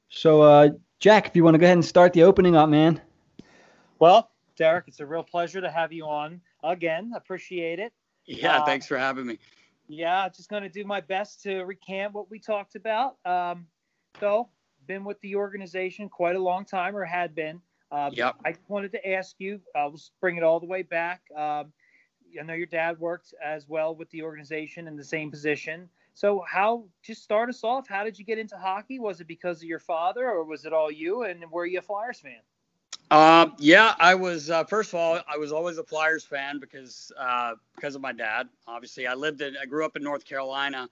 So, 0.10 0.42
uh, 0.42 0.70
Jack, 1.00 1.28
if 1.28 1.36
you 1.36 1.44
want 1.44 1.54
to 1.56 1.60
go 1.60 1.66
ahead 1.66 1.78
and 1.78 1.86
start 1.86 2.14
the 2.14 2.24
opening 2.24 2.56
up, 2.56 2.70
man. 2.70 3.00
Well, 4.00 4.32
Derek, 4.56 4.86
it's 4.88 5.00
a 5.00 5.06
real 5.06 5.24
pleasure 5.24 5.62
to 5.62 5.70
have 5.70 5.92
you 5.94 6.06
on 6.06 6.42
again. 6.64 7.12
Appreciate 7.16 7.80
it. 7.80 7.94
Yeah, 8.26 8.60
Uh, 8.60 8.66
thanks 8.66 8.88
for 8.88 8.98
having 8.98 9.26
me. 9.28 9.38
Yeah, 9.88 10.28
just 10.30 10.50
going 10.50 10.64
to 10.64 10.70
do 10.70 10.84
my 10.86 11.02
best 11.02 11.42
to 11.44 11.64
recant 11.64 12.14
what 12.14 12.30
we 12.30 12.40
talked 12.40 12.76
about. 12.76 13.18
Um, 13.26 13.68
so, 14.20 14.50
been 14.88 15.04
with 15.04 15.20
the 15.22 15.36
organization 15.36 16.10
quite 16.10 16.36
a 16.36 16.40
long 16.40 16.66
time, 16.66 16.96
or 16.96 17.06
had 17.06 17.36
been. 17.36 17.62
Um, 17.92 18.12
Yep. 18.14 18.36
I 18.46 18.56
wanted 18.68 18.92
to 18.94 19.10
ask 19.10 19.36
you. 19.40 19.60
I'll 19.76 19.92
just 19.92 20.12
bring 20.22 20.38
it 20.38 20.44
all 20.44 20.60
the 20.60 20.66
way 20.68 20.82
back. 20.84 21.22
Um, 21.36 21.72
I 22.40 22.44
know 22.44 22.54
your 22.54 22.66
dad 22.66 23.00
worked 23.00 23.34
as 23.44 23.68
well 23.68 23.96
with 23.96 24.10
the 24.12 24.24
organization 24.24 24.88
in 24.88 24.96
the 24.96 25.04
same 25.04 25.32
position. 25.32 25.90
So, 26.14 26.44
how 26.48 26.86
just 27.02 27.24
start 27.24 27.50
us 27.50 27.64
off? 27.64 27.88
How 27.88 28.04
did 28.04 28.20
you 28.20 28.26
get 28.26 28.38
into 28.38 28.58
hockey? 28.58 29.00
Was 29.00 29.22
it 29.22 29.28
because 29.28 29.58
of 29.58 29.64
your 29.64 29.80
father, 29.80 30.28
or 30.30 30.44
was 30.44 30.66
it 30.66 30.74
all 30.74 30.92
you? 30.92 31.24
And 31.24 31.44
were 31.52 31.66
you 31.66 31.80
a 31.80 31.82
Flyers 31.82 32.20
fan? 32.20 32.42
Um, 33.12 33.56
yeah, 33.58 33.96
I 34.00 34.16
was. 34.16 34.50
Uh, 34.50 34.64
first 34.66 34.90
of 34.94 35.00
all, 35.00 35.20
I 35.28 35.38
was 35.38 35.52
always 35.52 35.78
a 35.78 35.84
Flyers 35.84 36.24
fan 36.24 36.60
because 36.60 37.12
uh, 37.18 37.54
because 37.76 37.96
of 37.96 38.02
my 38.02 38.12
dad. 38.12 38.50
Obviously, 38.68 39.08
I 39.08 39.14
lived 39.14 39.42
in. 39.42 39.56
I 39.62 39.66
grew 39.66 39.86
up 39.86 39.96
in 39.96 40.04
North 40.04 40.26
Carolina, 40.26 40.90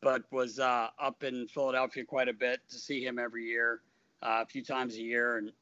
but 0.00 0.22
was 0.32 0.58
uh, 0.58 0.88
up 0.98 1.22
in 1.22 1.46
Philadelphia 1.46 2.04
quite 2.04 2.28
a 2.28 2.32
bit 2.32 2.60
to 2.70 2.76
see 2.76 3.04
him 3.04 3.18
every 3.18 3.44
year, 3.44 3.82
uh, 4.22 4.40
a 4.42 4.46
few 4.46 4.64
times 4.64 4.96
a 4.96 5.02
year, 5.02 5.36
and 5.36 5.52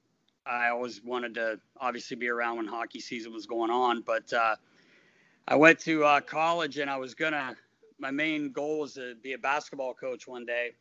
I 0.46 0.70
always 0.70 1.02
wanted 1.04 1.34
to 1.34 1.60
obviously 1.78 2.16
be 2.16 2.28
around 2.28 2.56
when 2.56 2.66
hockey 2.66 3.00
season 3.00 3.32
was 3.32 3.46
going 3.46 3.70
on. 3.70 4.00
But 4.00 4.32
uh, 4.32 4.56
I 5.48 5.56
went 5.56 5.78
to 5.80 6.04
uh, 6.04 6.20
college, 6.20 6.76
and 6.78 6.90
I 6.90 6.98
was 6.98 7.14
gonna. 7.14 7.56
My 7.98 8.11
main 8.11 8.52
goal 8.52 8.80
was 8.80 8.94
to 8.94 9.14
be 9.22 9.32
a 9.32 9.38
basketball 9.38 9.94
coach 9.94 10.28
one 10.28 10.44
day. 10.44 10.72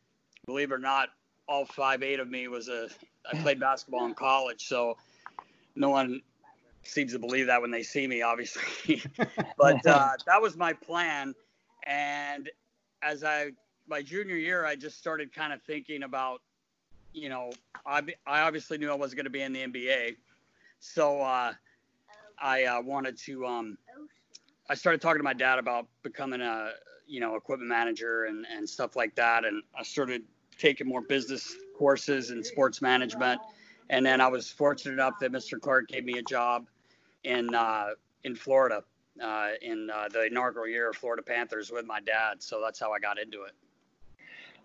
Believe 0.46 0.70
it 0.70 0.74
or 0.74 0.78
not, 0.78 1.08
all 1.48 1.64
five 1.64 2.02
eight 2.02 2.20
of 2.20 2.28
me 2.28 2.48
was 2.48 2.68
a. 2.68 2.88
I 3.32 3.40
played 3.40 3.58
basketball 3.58 4.04
in 4.04 4.14
college, 4.14 4.66
so 4.66 4.98
no 5.74 5.88
one 5.88 6.20
seems 6.82 7.12
to 7.12 7.18
believe 7.18 7.46
that 7.46 7.62
when 7.62 7.70
they 7.70 7.82
see 7.82 8.06
me, 8.06 8.20
obviously. 8.20 9.02
but 9.56 9.84
uh, 9.86 10.12
that 10.26 10.40
was 10.40 10.56
my 10.56 10.74
plan. 10.74 11.34
And 11.86 12.50
as 13.02 13.24
I, 13.24 13.52
my 13.88 14.02
junior 14.02 14.36
year, 14.36 14.66
I 14.66 14.76
just 14.76 14.98
started 14.98 15.34
kind 15.34 15.52
of 15.52 15.62
thinking 15.62 16.02
about, 16.02 16.42
you 17.12 17.28
know, 17.28 17.52
I, 17.86 18.02
I 18.26 18.42
obviously 18.42 18.78
knew 18.78 18.90
I 18.90 18.94
wasn't 18.94 19.16
going 19.16 19.24
to 19.24 19.30
be 19.30 19.42
in 19.42 19.52
the 19.52 19.60
NBA. 19.60 20.16
So 20.80 21.20
uh, 21.20 21.52
I 22.40 22.64
uh, 22.64 22.80
wanted 22.82 23.16
to, 23.18 23.46
um, 23.46 23.78
I 24.68 24.74
started 24.74 25.00
talking 25.00 25.18
to 25.18 25.24
my 25.24 25.32
dad 25.32 25.58
about 25.58 25.86
becoming 26.02 26.40
a, 26.40 26.70
you 27.06 27.20
know, 27.20 27.36
equipment 27.36 27.68
manager 27.68 28.24
and, 28.24 28.46
and 28.46 28.68
stuff 28.68 28.96
like 28.96 29.14
that. 29.14 29.44
And 29.44 29.62
I 29.78 29.82
started 29.82 30.22
taking 30.58 30.86
more 30.86 31.00
business 31.00 31.56
courses 31.76 32.30
and 32.30 32.44
sports 32.44 32.82
management. 32.82 33.40
And 33.90 34.04
then 34.04 34.20
I 34.20 34.28
was 34.28 34.50
fortunate 34.50 34.92
enough 34.92 35.14
that 35.20 35.32
Mr. 35.32 35.58
Clarke 35.60 35.88
gave 35.88 36.04
me 36.04 36.18
a 36.18 36.22
job 36.22 36.66
in 37.24 37.54
uh, 37.54 37.90
in 38.24 38.34
Florida 38.34 38.82
uh, 39.22 39.50
in 39.62 39.90
uh, 39.90 40.08
the 40.12 40.26
inaugural 40.26 40.68
year 40.68 40.90
of 40.90 40.96
Florida 40.96 41.22
Panthers 41.22 41.70
with 41.70 41.86
my 41.86 42.00
dad. 42.00 42.42
So 42.42 42.60
that's 42.62 42.78
how 42.78 42.92
I 42.92 42.98
got 42.98 43.18
into 43.18 43.42
it. 43.42 43.52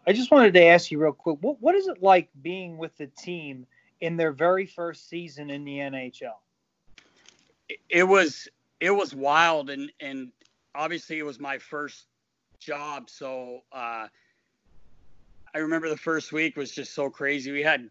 I 0.06 0.12
just 0.12 0.32
wanted 0.32 0.54
to 0.56 0.64
ask 0.66 0.92
you 0.92 1.02
real 1.02 1.14
quick, 1.14 1.38
what, 1.40 1.62
what 1.62 1.76
is 1.76 1.88
it 1.88 2.04
like 2.04 2.30
being 2.42 2.78
with 2.78 2.96
the 2.98 3.08
team 3.08 3.66
in 4.02 4.18
their 4.18 4.34
very 4.34 4.66
first 4.66 5.08
season 5.08 5.50
in 5.50 5.64
the 5.64 5.78
NHL? 5.78 6.36
It, 7.70 7.80
it 7.90 8.04
was 8.04 8.50
it 8.84 8.92
was 8.92 9.16
wild, 9.16 9.70
and 9.70 9.90
and 10.02 10.30
obviously 10.76 11.18
it 11.18 11.24
was 11.24 11.40
my 11.40 11.58
first 11.58 12.08
job. 12.60 13.10
So 13.10 13.62
uh, 13.72 14.08
I 15.56 15.58
remember 15.58 15.88
the 15.88 15.96
first 15.96 16.34
week 16.34 16.58
was 16.58 16.70
just 16.70 16.94
so 16.94 17.10
crazy. 17.10 17.54
We 17.54 17.64
had 17.64 17.90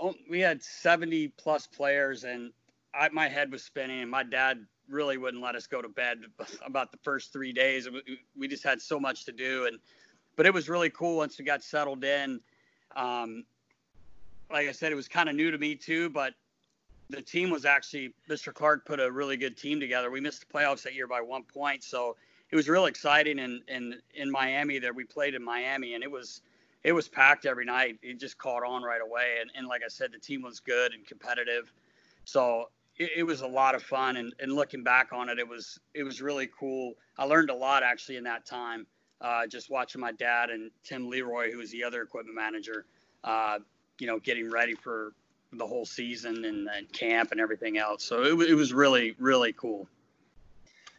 oh, 0.00 0.14
we 0.28 0.40
had 0.40 0.60
70 0.60 1.28
plus 1.38 1.68
players, 1.68 2.24
and 2.24 2.50
I, 2.92 3.08
my 3.10 3.28
head 3.28 3.52
was 3.52 3.62
spinning. 3.62 4.02
And 4.02 4.10
my 4.10 4.24
dad 4.24 4.66
really 4.88 5.16
wouldn't 5.16 5.44
let 5.44 5.54
us 5.54 5.68
go 5.68 5.80
to 5.80 5.88
bed 5.88 6.18
about 6.66 6.90
the 6.90 6.98
first 7.04 7.32
three 7.32 7.52
days. 7.52 7.88
We, 7.88 8.18
we 8.36 8.48
just 8.48 8.64
had 8.64 8.82
so 8.82 8.98
much 8.98 9.24
to 9.26 9.32
do, 9.32 9.66
and 9.66 9.78
but 10.34 10.44
it 10.44 10.52
was 10.52 10.68
really 10.68 10.90
cool 10.90 11.18
once 11.18 11.38
we 11.38 11.44
got 11.44 11.62
settled 11.62 12.02
in. 12.02 12.40
Um, 12.96 13.44
like 14.50 14.68
I 14.68 14.72
said, 14.72 14.90
it 14.90 14.96
was 14.96 15.06
kind 15.06 15.28
of 15.28 15.36
new 15.36 15.52
to 15.52 15.58
me 15.58 15.76
too, 15.76 16.10
but 16.10 16.34
the 17.12 17.22
team 17.22 17.50
was 17.50 17.64
actually 17.64 18.14
Mr. 18.28 18.52
Clarke 18.52 18.84
put 18.84 18.98
a 18.98 19.10
really 19.10 19.36
good 19.36 19.56
team 19.56 19.78
together. 19.78 20.10
We 20.10 20.20
missed 20.20 20.40
the 20.40 20.58
playoffs 20.58 20.82
that 20.82 20.94
year 20.94 21.06
by 21.06 21.20
one 21.20 21.44
point, 21.44 21.84
so 21.84 22.16
it 22.50 22.56
was 22.56 22.68
real 22.68 22.86
exciting. 22.86 23.38
And 23.38 23.62
in, 23.68 24.00
in 24.14 24.30
Miami, 24.30 24.78
there 24.78 24.92
we 24.92 25.04
played 25.04 25.34
in 25.34 25.44
Miami, 25.44 25.94
and 25.94 26.02
it 26.02 26.10
was 26.10 26.42
it 26.84 26.92
was 26.92 27.08
packed 27.08 27.46
every 27.46 27.64
night. 27.64 27.98
It 28.02 28.18
just 28.18 28.38
caught 28.38 28.64
on 28.64 28.82
right 28.82 29.00
away. 29.00 29.36
And, 29.40 29.50
and 29.54 29.68
like 29.68 29.82
I 29.84 29.88
said, 29.88 30.10
the 30.12 30.18
team 30.18 30.42
was 30.42 30.58
good 30.58 30.92
and 30.92 31.06
competitive, 31.06 31.72
so 32.24 32.70
it, 32.96 33.10
it 33.18 33.22
was 33.22 33.42
a 33.42 33.46
lot 33.46 33.74
of 33.74 33.82
fun. 33.82 34.16
And, 34.16 34.34
and 34.40 34.52
looking 34.52 34.82
back 34.82 35.12
on 35.12 35.28
it, 35.28 35.38
it 35.38 35.46
was 35.46 35.78
it 35.94 36.02
was 36.02 36.20
really 36.20 36.48
cool. 36.58 36.94
I 37.18 37.24
learned 37.24 37.50
a 37.50 37.54
lot 37.54 37.82
actually 37.82 38.16
in 38.16 38.24
that 38.24 38.46
time. 38.46 38.86
Uh, 39.20 39.46
just 39.46 39.70
watching 39.70 40.00
my 40.00 40.10
dad 40.10 40.50
and 40.50 40.70
Tim 40.82 41.08
Leroy, 41.08 41.52
who 41.52 41.58
was 41.58 41.70
the 41.70 41.84
other 41.84 42.02
equipment 42.02 42.34
manager, 42.34 42.86
uh, 43.22 43.60
you 44.00 44.08
know, 44.08 44.18
getting 44.18 44.50
ready 44.50 44.74
for 44.74 45.12
the 45.52 45.66
whole 45.66 45.84
season 45.84 46.44
and, 46.44 46.68
and 46.68 46.92
camp 46.92 47.32
and 47.32 47.40
everything 47.40 47.78
else. 47.78 48.04
So 48.04 48.22
it, 48.22 48.50
it 48.50 48.54
was 48.54 48.72
really, 48.72 49.14
really 49.18 49.52
cool. 49.52 49.86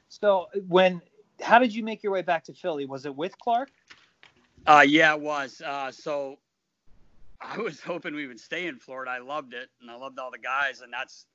So 0.10 0.48
when 0.68 1.02
how 1.42 1.60
did 1.60 1.74
you 1.74 1.84
make 1.84 2.04
your 2.04 2.12
way 2.12 2.22
back 2.22 2.44
to 2.46 2.54
Philly? 2.54 2.86
Was 2.86 3.06
it 3.06 3.16
with 3.16 3.38
Clarke? 3.40 3.72
Uh, 4.66 4.86
yeah, 4.88 5.14
it 5.14 5.20
was. 5.20 5.62
Uh, 5.62 5.92
so 5.92 6.38
I 7.42 7.58
was 7.58 7.80
hoping 7.84 8.14
we 8.14 8.28
would 8.28 8.40
stay 8.40 8.68
in 8.68 8.78
Florida. 8.78 9.12
I 9.12 9.20
loved 9.20 9.54
it 9.54 9.70
and 9.82 9.90
I 9.90 9.96
loved 9.96 10.20
all 10.20 10.32
the 10.32 10.38
guys, 10.38 10.82
and 10.82 10.94
that's 10.94 11.26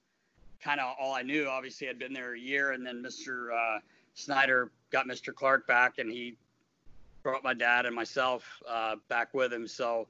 kind 0.60 0.80
of 0.80 0.94
all 1.00 1.14
I 1.14 1.22
knew. 1.22 1.48
Obviously, 1.48 1.88
I'd 1.88 1.98
been 1.98 2.12
there 2.12 2.34
a 2.34 2.38
year, 2.38 2.72
and 2.72 2.86
then 2.86 3.02
Mr. 3.02 3.48
Uh, 3.52 3.80
Snyder 4.14 4.70
got 4.90 5.06
Mr. 5.06 5.34
Clarke 5.34 5.66
back, 5.66 5.98
and 5.98 6.10
he 6.10 6.36
brought 7.22 7.44
my 7.44 7.54
dad 7.54 7.86
and 7.86 7.94
myself 7.94 8.62
uh, 8.68 8.96
back 9.08 9.34
with 9.34 9.52
him. 9.52 9.66
So 9.66 10.08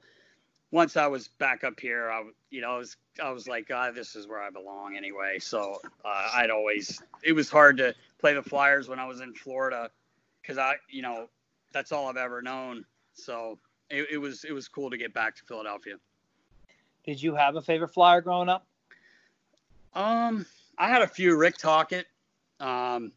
once 0.71 0.97
I 0.97 1.07
was 1.07 1.27
back 1.27 1.63
up 1.63 1.79
here, 1.79 2.09
I 2.09 2.23
you 2.49 2.61
know 2.61 2.71
I 2.71 2.77
was 2.77 2.97
I 3.21 3.31
was 3.31 3.47
like, 3.47 3.69
ah, 3.73 3.91
this 3.91 4.15
is 4.15 4.27
where 4.27 4.41
I 4.41 4.49
belong 4.49 4.95
anyway. 4.95 5.39
So 5.39 5.79
uh, 6.05 6.29
I'd 6.33 6.49
always 6.49 7.01
it 7.23 7.33
was 7.33 7.49
hard 7.49 7.77
to 7.77 7.93
play 8.19 8.33
the 8.33 8.43
Flyers 8.43 8.87
when 8.87 8.99
I 8.99 9.05
was 9.05 9.21
in 9.21 9.33
Florida 9.33 9.89
because 10.41 10.57
I 10.57 10.75
you 10.89 11.01
know 11.01 11.29
that's 11.71 11.91
all 11.91 12.07
I've 12.07 12.17
ever 12.17 12.41
known. 12.41 12.85
So 13.13 13.59
it, 13.89 14.07
it 14.11 14.17
was 14.17 14.43
it 14.43 14.51
was 14.51 14.67
cool 14.67 14.89
to 14.89 14.97
get 14.97 15.13
back 15.13 15.35
to 15.37 15.43
Philadelphia. 15.43 15.95
Did 17.05 17.21
you 17.21 17.33
have 17.35 17.55
a 17.55 17.61
favorite 17.61 17.93
Flyer 17.93 18.21
growing 18.21 18.49
up? 18.49 18.65
Um, 19.93 20.45
I 20.77 20.89
had 20.89 21.01
a 21.01 21.07
few. 21.07 21.35
Rick 21.35 21.57
Tocchet 21.57 22.05
um, 22.59 23.11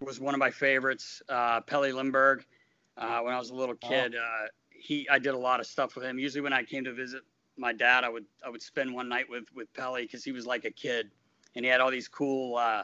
was 0.00 0.20
one 0.20 0.34
of 0.34 0.38
my 0.38 0.50
favorites. 0.50 1.22
Uh, 1.28 1.60
Pelle 1.62 1.90
Lindbergh. 1.90 2.44
Uh, 2.96 3.20
when 3.20 3.32
I 3.32 3.38
was 3.38 3.50
a 3.50 3.54
little 3.54 3.74
oh. 3.82 3.88
kid, 3.88 4.14
uh, 4.14 4.46
he 4.82 5.08
I 5.08 5.18
did 5.18 5.34
a 5.34 5.38
lot 5.38 5.60
of 5.60 5.66
stuff 5.66 5.94
with 5.94 6.04
him. 6.04 6.18
Usually 6.18 6.40
when 6.40 6.52
I 6.52 6.64
came 6.64 6.84
to 6.84 6.92
visit 6.92 7.22
my 7.56 7.72
dad, 7.72 8.04
I 8.04 8.08
would 8.08 8.24
I 8.44 8.50
would 8.50 8.62
spend 8.62 8.92
one 8.92 9.08
night 9.08 9.26
with 9.28 9.44
with 9.54 9.72
Pelle 9.74 9.96
because 9.96 10.24
he 10.24 10.32
was 10.32 10.46
like 10.46 10.64
a 10.64 10.70
kid, 10.70 11.10
and 11.54 11.64
he 11.64 11.70
had 11.70 11.80
all 11.80 11.90
these 11.90 12.08
cool 12.08 12.56
uh, 12.56 12.82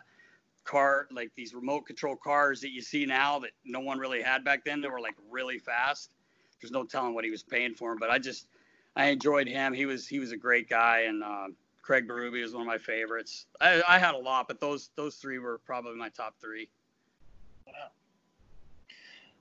car 0.64 1.08
like 1.10 1.30
these 1.34 1.54
remote 1.54 1.86
control 1.86 2.14
cars 2.14 2.60
that 2.60 2.70
you 2.70 2.80
see 2.80 3.04
now 3.04 3.40
that 3.40 3.50
no 3.64 3.80
one 3.80 3.98
really 3.98 4.22
had 4.22 4.44
back 4.44 4.64
then. 4.64 4.80
They 4.80 4.88
were 4.88 5.00
like 5.00 5.16
really 5.28 5.58
fast. 5.58 6.12
There's 6.60 6.70
no 6.70 6.84
telling 6.84 7.14
what 7.14 7.24
he 7.24 7.30
was 7.30 7.42
paying 7.42 7.74
for 7.74 7.90
them, 7.90 7.98
but 7.98 8.10
I 8.10 8.18
just 8.18 8.46
I 8.94 9.06
enjoyed 9.06 9.48
him. 9.48 9.72
He 9.72 9.86
was 9.86 10.06
he 10.06 10.20
was 10.20 10.30
a 10.30 10.36
great 10.36 10.68
guy, 10.68 11.00
and 11.08 11.24
uh, 11.24 11.48
Craig 11.82 12.06
Berube 12.06 12.40
was 12.40 12.52
one 12.52 12.62
of 12.62 12.68
my 12.68 12.78
favorites. 12.78 13.46
I, 13.60 13.82
I 13.88 13.98
had 13.98 14.14
a 14.14 14.18
lot, 14.18 14.46
but 14.46 14.60
those 14.60 14.90
those 14.94 15.16
three 15.16 15.38
were 15.38 15.58
probably 15.58 15.96
my 15.96 16.10
top 16.10 16.36
three. 16.40 16.68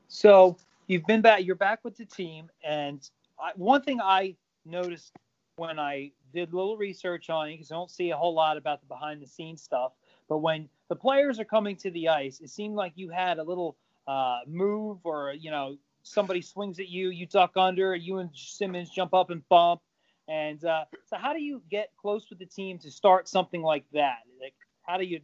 So 0.08 0.58
you've 0.88 1.06
been 1.06 1.22
back. 1.22 1.46
You're 1.46 1.56
back 1.56 1.84
with 1.84 1.96
the 1.98 2.06
team, 2.06 2.50
and 2.64 3.08
I, 3.40 3.52
one 3.56 3.82
thing 3.82 4.02
I 4.02 4.36
noticed 4.66 5.14
when 5.58 5.80
I 5.80 6.12
did 6.34 6.52
a 6.52 6.56
little 6.56 6.78
research 6.78 7.30
on 7.30 7.50
you, 7.50 7.56
because 7.56 7.72
I 7.72 7.76
don't 7.76 7.92
see 7.92 8.12
a 8.12 8.18
whole 8.18 8.34
lot 8.34 8.58
about 8.58 8.82
the 8.82 8.88
behind 8.88 9.22
the 9.22 9.28
scenes 9.28 9.62
stuff, 9.62 9.94
but 10.30 10.40
when 10.40 10.70
the 10.90 10.96
players 10.96 11.40
are 11.40 11.46
coming 11.46 11.76
to 11.78 11.92
the 11.92 12.10
ice, 12.10 12.40
it 12.42 12.50
seemed 12.50 12.76
like 12.76 12.94
you 12.96 13.10
had 13.10 13.40
a 13.40 13.44
little 13.44 13.78
uh, 14.08 14.40
move, 14.48 15.00
or 15.04 15.34
you 15.34 15.52
know, 15.52 15.78
somebody 16.04 16.42
swings 16.42 16.80
at 16.80 16.90
you, 16.90 17.10
you 17.10 17.26
duck 17.26 17.52
under, 17.56 17.96
you 17.96 18.20
and 18.20 18.30
Simmonds 18.34 18.90
jump 18.90 19.14
up 19.14 19.30
and 19.30 19.48
bump. 19.50 19.82
And 20.30 20.64
uh, 20.66 20.86
so, 21.06 21.18
how 21.18 21.34
do 21.34 21.42
you 21.42 21.62
get 21.70 21.92
close 22.00 22.30
with 22.30 22.40
the 22.40 22.46
team 22.46 22.78
to 22.80 22.92
start 22.92 23.28
something 23.30 23.62
like 23.62 23.86
that? 23.94 24.20
Like, 24.42 24.56
how 24.82 24.98
do 24.98 25.06
you? 25.06 25.22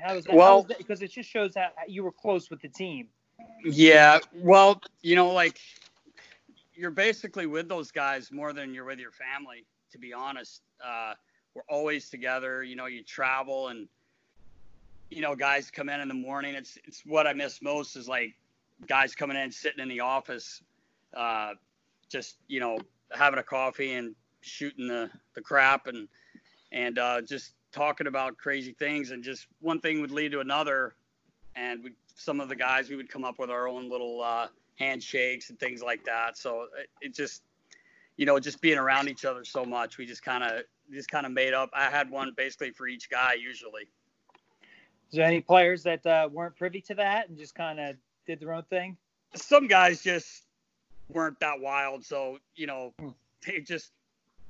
How 0.00 0.14
is 0.14 0.24
that? 0.24 0.34
Well, 0.34 0.64
because 0.64 1.00
it 1.00 1.12
just 1.12 1.30
shows 1.30 1.54
how 1.54 1.68
you 1.86 2.02
were 2.02 2.12
close 2.12 2.50
with 2.50 2.60
the 2.60 2.68
team. 2.68 3.08
Yeah, 3.64 4.18
well, 4.34 4.80
you 5.02 5.16
know, 5.16 5.30
like 5.32 5.58
you're 6.74 6.90
basically 6.90 7.46
with 7.46 7.68
those 7.68 7.90
guys 7.90 8.30
more 8.32 8.52
than 8.52 8.74
you're 8.74 8.84
with 8.84 8.98
your 8.98 9.12
family. 9.12 9.64
To 9.92 9.98
be 9.98 10.12
honest, 10.12 10.62
uh, 10.84 11.14
we're 11.54 11.62
always 11.68 12.08
together. 12.08 12.62
You 12.62 12.76
know, 12.76 12.86
you 12.86 13.02
travel 13.02 13.68
and 13.68 13.88
you 15.10 15.20
know, 15.20 15.36
guys 15.36 15.70
come 15.70 15.88
in 15.88 16.00
in 16.00 16.08
the 16.08 16.14
morning. 16.14 16.54
It's 16.54 16.78
it's 16.84 17.02
what 17.04 17.26
I 17.26 17.32
miss 17.34 17.60
most 17.62 17.96
is 17.96 18.08
like 18.08 18.34
guys 18.86 19.14
coming 19.14 19.36
in, 19.36 19.50
sitting 19.50 19.80
in 19.80 19.88
the 19.88 20.00
office, 20.00 20.62
uh, 21.14 21.52
just 22.08 22.36
you 22.48 22.60
know, 22.60 22.78
having 23.12 23.38
a 23.38 23.42
coffee 23.42 23.92
and 23.94 24.14
shooting 24.40 24.88
the 24.88 25.10
the 25.34 25.40
crap 25.42 25.86
and 25.86 26.08
and 26.72 26.98
uh, 26.98 27.20
just 27.20 27.54
talking 27.72 28.06
about 28.06 28.38
crazy 28.38 28.72
things. 28.72 29.10
And 29.10 29.22
just 29.22 29.46
one 29.60 29.80
thing 29.80 30.00
would 30.00 30.10
lead 30.10 30.32
to 30.32 30.40
another, 30.40 30.94
and 31.54 31.84
we 31.84 31.92
some 32.14 32.40
of 32.40 32.48
the 32.48 32.56
guys 32.56 32.88
we 32.88 32.96
would 32.96 33.08
come 33.08 33.24
up 33.24 33.38
with 33.38 33.50
our 33.50 33.68
own 33.68 33.88
little 33.88 34.22
uh, 34.22 34.48
handshakes 34.78 35.50
and 35.50 35.58
things 35.58 35.82
like 35.82 36.04
that. 36.04 36.36
So 36.36 36.66
it, 36.78 36.88
it, 37.00 37.14
just, 37.14 37.42
you 38.16 38.26
know, 38.26 38.38
just 38.38 38.60
being 38.60 38.78
around 38.78 39.08
each 39.08 39.24
other 39.24 39.44
so 39.44 39.64
much, 39.64 39.98
we 39.98 40.06
just 40.06 40.22
kind 40.22 40.44
of 40.44 40.62
just 40.92 41.10
kind 41.10 41.26
of 41.26 41.32
made 41.32 41.54
up. 41.54 41.70
I 41.72 41.90
had 41.90 42.10
one 42.10 42.32
basically 42.36 42.70
for 42.70 42.86
each 42.86 43.08
guy 43.10 43.34
usually. 43.34 43.88
Is 45.10 45.16
there 45.16 45.26
any 45.26 45.40
players 45.40 45.82
that 45.82 46.04
uh, 46.06 46.28
weren't 46.32 46.56
privy 46.56 46.80
to 46.82 46.94
that 46.94 47.28
and 47.28 47.36
just 47.36 47.54
kind 47.54 47.78
of 47.78 47.96
did 48.26 48.40
their 48.40 48.52
own 48.54 48.64
thing? 48.64 48.96
Some 49.34 49.66
guys 49.66 50.02
just 50.02 50.44
weren't 51.08 51.38
that 51.40 51.60
wild, 51.60 52.04
so 52.04 52.38
you 52.54 52.66
know 52.66 52.94
hmm. 52.98 53.08
they 53.46 53.60
just 53.60 53.92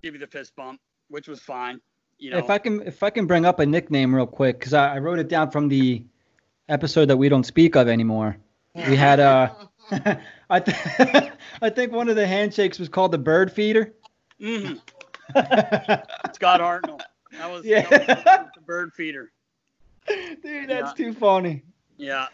give 0.03 0.14
you 0.14 0.20
the 0.20 0.27
fist 0.27 0.55
bump, 0.57 0.81
which 1.09 1.29
was 1.29 1.40
fine. 1.40 1.81
You 2.18 2.31
know, 2.31 2.38
if 2.38 2.51
I 2.51 2.59
can 2.59 2.83
if 2.87 3.03
I 3.03 3.11
can 3.11 3.27
bring 3.27 3.44
up 3.44 3.59
a 3.59 3.66
nickname 3.66 4.14
real 4.14 4.27
quick 4.27 4.59
because 4.59 4.75
I, 4.75 4.94
I 4.94 4.98
wrote 4.98 5.18
it 5.18 5.29
down 5.29 5.51
from 5.51 5.68
the 5.68 6.05
episode 6.72 7.06
that 7.06 7.16
we 7.16 7.28
don't 7.28 7.44
speak 7.44 7.76
of 7.76 7.88
anymore. 7.88 8.37
We 8.74 8.96
had 8.96 9.20
uh 9.20 9.50
I 10.50 10.61
th- 10.61 11.32
I 11.62 11.70
think 11.70 11.92
one 11.92 12.08
of 12.08 12.16
the 12.16 12.26
handshakes 12.26 12.78
was 12.78 12.88
called 12.88 13.12
the 13.12 13.18
bird 13.18 13.52
feeder. 13.52 13.94
Mm-hmm. 14.40 14.74
Scott 16.32 16.61
Hartnell. 16.61 17.00
That 17.32 17.50
was, 17.50 17.64
yeah. 17.64 17.88
That 17.88 18.42
was 18.42 18.50
the 18.54 18.61
bird 18.61 18.92
feeder. 18.92 19.32
Dude, 20.06 20.68
that's 20.68 20.98
yeah. 20.98 21.06
too 21.06 21.12
funny. 21.14 21.62
Yeah. 21.96 22.26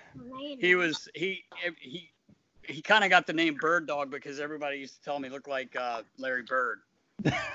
He 0.58 0.74
was 0.74 1.08
he 1.14 1.44
he 1.80 2.10
he 2.62 2.82
kind 2.82 3.04
of 3.04 3.10
got 3.10 3.26
the 3.26 3.32
name 3.32 3.56
Bird 3.60 3.86
Dog 3.86 4.10
because 4.10 4.40
everybody 4.40 4.78
used 4.78 4.96
to 4.96 5.02
tell 5.02 5.18
me 5.18 5.28
he 5.28 5.34
looked 5.34 5.48
like 5.48 5.76
uh, 5.76 6.02
Larry 6.18 6.42
Bird. 6.42 6.80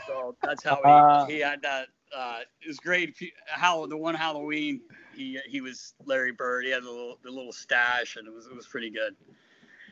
So 0.08 0.36
that's 0.42 0.64
how 0.64 0.76
he, 0.76 0.82
uh, 0.84 1.26
he 1.26 1.40
had 1.40 1.62
that. 1.62 1.88
Uh, 2.16 2.40
it 2.62 2.68
was 2.68 2.80
great. 2.80 3.16
How 3.48 3.86
the 3.86 3.98
one 3.98 4.16
Halloween 4.16 4.82
he 5.16 5.40
he 5.48 5.62
was 5.62 5.94
Larry 6.06 6.32
Bird. 6.32 6.66
He 6.66 6.72
had 6.72 6.84
the 6.84 6.90
little 6.90 7.18
the 7.24 7.32
little 7.32 7.52
stash, 7.52 8.16
and 8.16 8.28
it 8.28 8.34
was 8.34 8.48
it 8.48 8.56
was 8.56 8.68
pretty 8.68 8.90
good. 8.90 9.16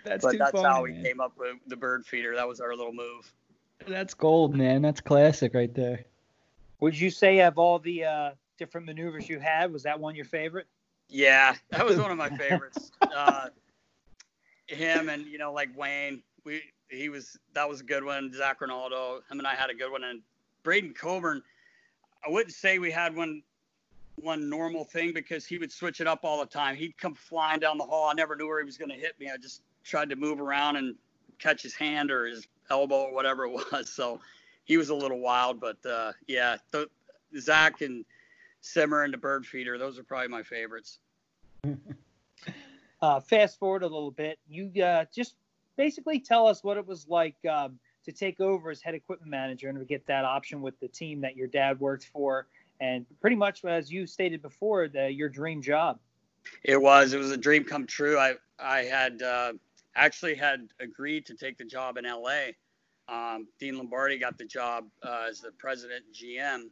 That's 0.03 0.23
but 0.23 0.37
that's 0.37 0.51
funny, 0.51 0.67
how 0.67 0.83
we 0.83 0.91
man. 0.93 1.03
came 1.03 1.19
up 1.19 1.37
with 1.37 1.57
the 1.67 1.75
bird 1.75 2.05
feeder. 2.05 2.35
That 2.35 2.47
was 2.47 2.59
our 2.59 2.75
little 2.75 2.93
move. 2.93 3.31
That's 3.87 4.13
gold, 4.13 4.55
man. 4.55 4.81
That's 4.81 5.01
classic 5.01 5.53
right 5.53 5.73
there. 5.73 6.05
Would 6.79 6.99
you 6.99 7.09
say 7.09 7.39
of 7.41 7.57
all 7.57 7.79
the 7.79 8.05
uh, 8.05 8.31
different 8.57 8.87
maneuvers 8.87 9.29
you 9.29 9.39
had, 9.39 9.71
was 9.71 9.83
that 9.83 9.99
one 9.99 10.15
your 10.15 10.25
favorite? 10.25 10.67
Yeah, 11.09 11.55
that 11.69 11.85
was 11.85 11.97
one 11.97 12.11
of 12.11 12.17
my 12.17 12.29
favorites. 12.29 12.91
uh, 13.15 13.49
him 14.67 15.09
and 15.09 15.25
you 15.25 15.37
know 15.37 15.51
like 15.51 15.75
Wayne, 15.77 16.23
we 16.43 16.61
he 16.89 17.09
was 17.09 17.37
that 17.53 17.67
was 17.67 17.81
a 17.81 17.83
good 17.83 18.03
one. 18.03 18.31
Zac 18.33 18.61
Rinaldo, 18.61 19.21
him 19.29 19.39
and 19.39 19.47
I 19.47 19.55
had 19.55 19.69
a 19.69 19.73
good 19.73 19.91
one, 19.91 20.03
and 20.03 20.21
Braydon 20.63 20.93
Coburn. 20.93 21.43
I 22.25 22.29
wouldn't 22.29 22.53
say 22.53 22.79
we 22.79 22.91
had 22.91 23.15
one 23.15 23.41
one 24.15 24.49
normal 24.49 24.83
thing 24.83 25.13
because 25.13 25.45
he 25.45 25.57
would 25.57 25.71
switch 25.71 25.99
it 25.99 26.07
up 26.07 26.19
all 26.23 26.39
the 26.39 26.45
time. 26.45 26.75
He'd 26.75 26.97
come 26.97 27.15
flying 27.15 27.59
down 27.59 27.77
the 27.77 27.83
hall. 27.83 28.09
I 28.09 28.13
never 28.13 28.35
knew 28.35 28.47
where 28.47 28.59
he 28.59 28.65
was 28.65 28.77
going 28.77 28.91
to 28.91 28.95
hit 28.95 29.19
me. 29.19 29.29
I 29.33 29.37
just 29.37 29.61
tried 29.83 30.09
to 30.09 30.15
move 30.15 30.39
around 30.39 30.75
and 30.75 30.95
catch 31.39 31.63
his 31.63 31.73
hand 31.73 32.11
or 32.11 32.25
his 32.25 32.45
elbow 32.69 33.03
or 33.03 33.13
whatever 33.13 33.45
it 33.45 33.51
was. 33.71 33.89
So 33.89 34.19
he 34.65 34.77
was 34.77 34.89
a 34.89 34.95
little 34.95 35.19
wild, 35.19 35.59
but 35.59 35.83
uh, 35.85 36.13
yeah, 36.27 36.57
the, 36.71 36.87
Zach 37.39 37.81
and 37.81 38.05
Simmer 38.61 39.03
and 39.03 39.13
the 39.13 39.17
bird 39.17 39.45
feeder, 39.45 39.77
those 39.77 39.97
are 39.97 40.03
probably 40.03 40.27
my 40.27 40.43
favorites. 40.43 40.99
uh, 43.01 43.19
fast 43.19 43.57
forward 43.57 43.83
a 43.83 43.87
little 43.87 44.11
bit. 44.11 44.37
You 44.47 44.83
uh, 44.83 45.05
just 45.13 45.35
basically 45.77 46.19
tell 46.19 46.47
us 46.47 46.63
what 46.63 46.77
it 46.77 46.85
was 46.85 47.07
like 47.07 47.35
um, 47.49 47.79
to 48.05 48.11
take 48.11 48.39
over 48.39 48.71
as 48.71 48.81
head 48.81 48.95
equipment 48.95 49.29
manager 49.29 49.69
and 49.69 49.87
get 49.87 50.05
that 50.07 50.25
option 50.25 50.61
with 50.61 50.79
the 50.79 50.87
team 50.87 51.21
that 51.21 51.35
your 51.35 51.47
dad 51.47 51.79
worked 51.79 52.09
for 52.11 52.47
and 52.81 53.05
pretty 53.21 53.35
much 53.35 53.63
as 53.63 53.91
you 53.91 54.05
stated 54.07 54.41
before, 54.41 54.89
the, 54.89 55.09
your 55.09 55.29
dream 55.29 55.61
job. 55.61 55.99
It 56.63 56.81
was. 56.81 57.13
It 57.13 57.19
was 57.19 57.31
a 57.31 57.37
dream 57.37 57.63
come 57.63 57.85
true. 57.85 58.17
I 58.17 58.33
I 58.59 58.79
had 58.79 59.21
uh, 59.21 59.53
actually 59.95 60.33
had 60.35 60.67
agreed 60.79 61.25
to 61.27 61.35
take 61.35 61.57
the 61.57 61.63
job 61.63 61.97
in 61.97 62.05
L.A. 62.05 62.55
Um, 63.07 63.47
Dean 63.59 63.77
Lombardi 63.77 64.17
got 64.17 64.37
the 64.39 64.45
job 64.45 64.85
uh, 65.03 65.27
as 65.29 65.39
the 65.39 65.51
president 65.51 66.03
GM, 66.11 66.69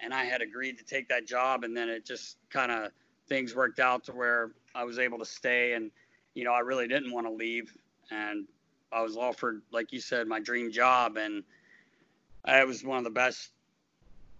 and 0.00 0.12
I 0.12 0.24
had 0.24 0.42
agreed 0.42 0.78
to 0.78 0.84
take 0.84 1.08
that 1.08 1.26
job, 1.26 1.62
and 1.62 1.76
then 1.76 1.88
it 1.88 2.04
just 2.04 2.38
kind 2.50 2.72
of 2.72 2.90
things 3.28 3.54
worked 3.54 3.78
out 3.78 4.02
to 4.04 4.12
where 4.12 4.50
I 4.74 4.82
was 4.82 4.98
able 4.98 5.18
to 5.18 5.24
stay, 5.24 5.74
and 5.74 5.92
you 6.34 6.42
know 6.42 6.52
I 6.52 6.60
really 6.60 6.88
didn't 6.88 7.12
want 7.12 7.28
to 7.28 7.32
leave, 7.32 7.72
and 8.10 8.46
I 8.92 9.02
was 9.02 9.16
offered, 9.16 9.62
like 9.72 9.92
you 9.92 10.00
said, 10.00 10.26
my 10.26 10.40
dream 10.40 10.70
job, 10.70 11.16
and 11.16 11.42
it 12.46 12.66
was 12.66 12.84
one 12.84 12.98
of 12.98 13.04
the 13.04 13.10
best 13.10 13.50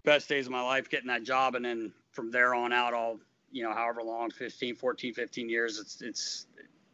best 0.03 0.29
days 0.29 0.45
of 0.45 0.53
my 0.53 0.61
life 0.61 0.89
getting 0.89 1.07
that 1.07 1.23
job. 1.23 1.55
And 1.55 1.65
then 1.65 1.91
from 2.11 2.31
there 2.31 2.55
on 2.55 2.71
out, 2.71 2.93
all, 2.93 3.19
you 3.51 3.63
know, 3.63 3.73
however 3.73 4.01
long, 4.01 4.31
15, 4.31 4.75
14, 4.75 5.13
15 5.13 5.49
years, 5.49 5.79
it's, 5.79 6.01
it's 6.01 6.47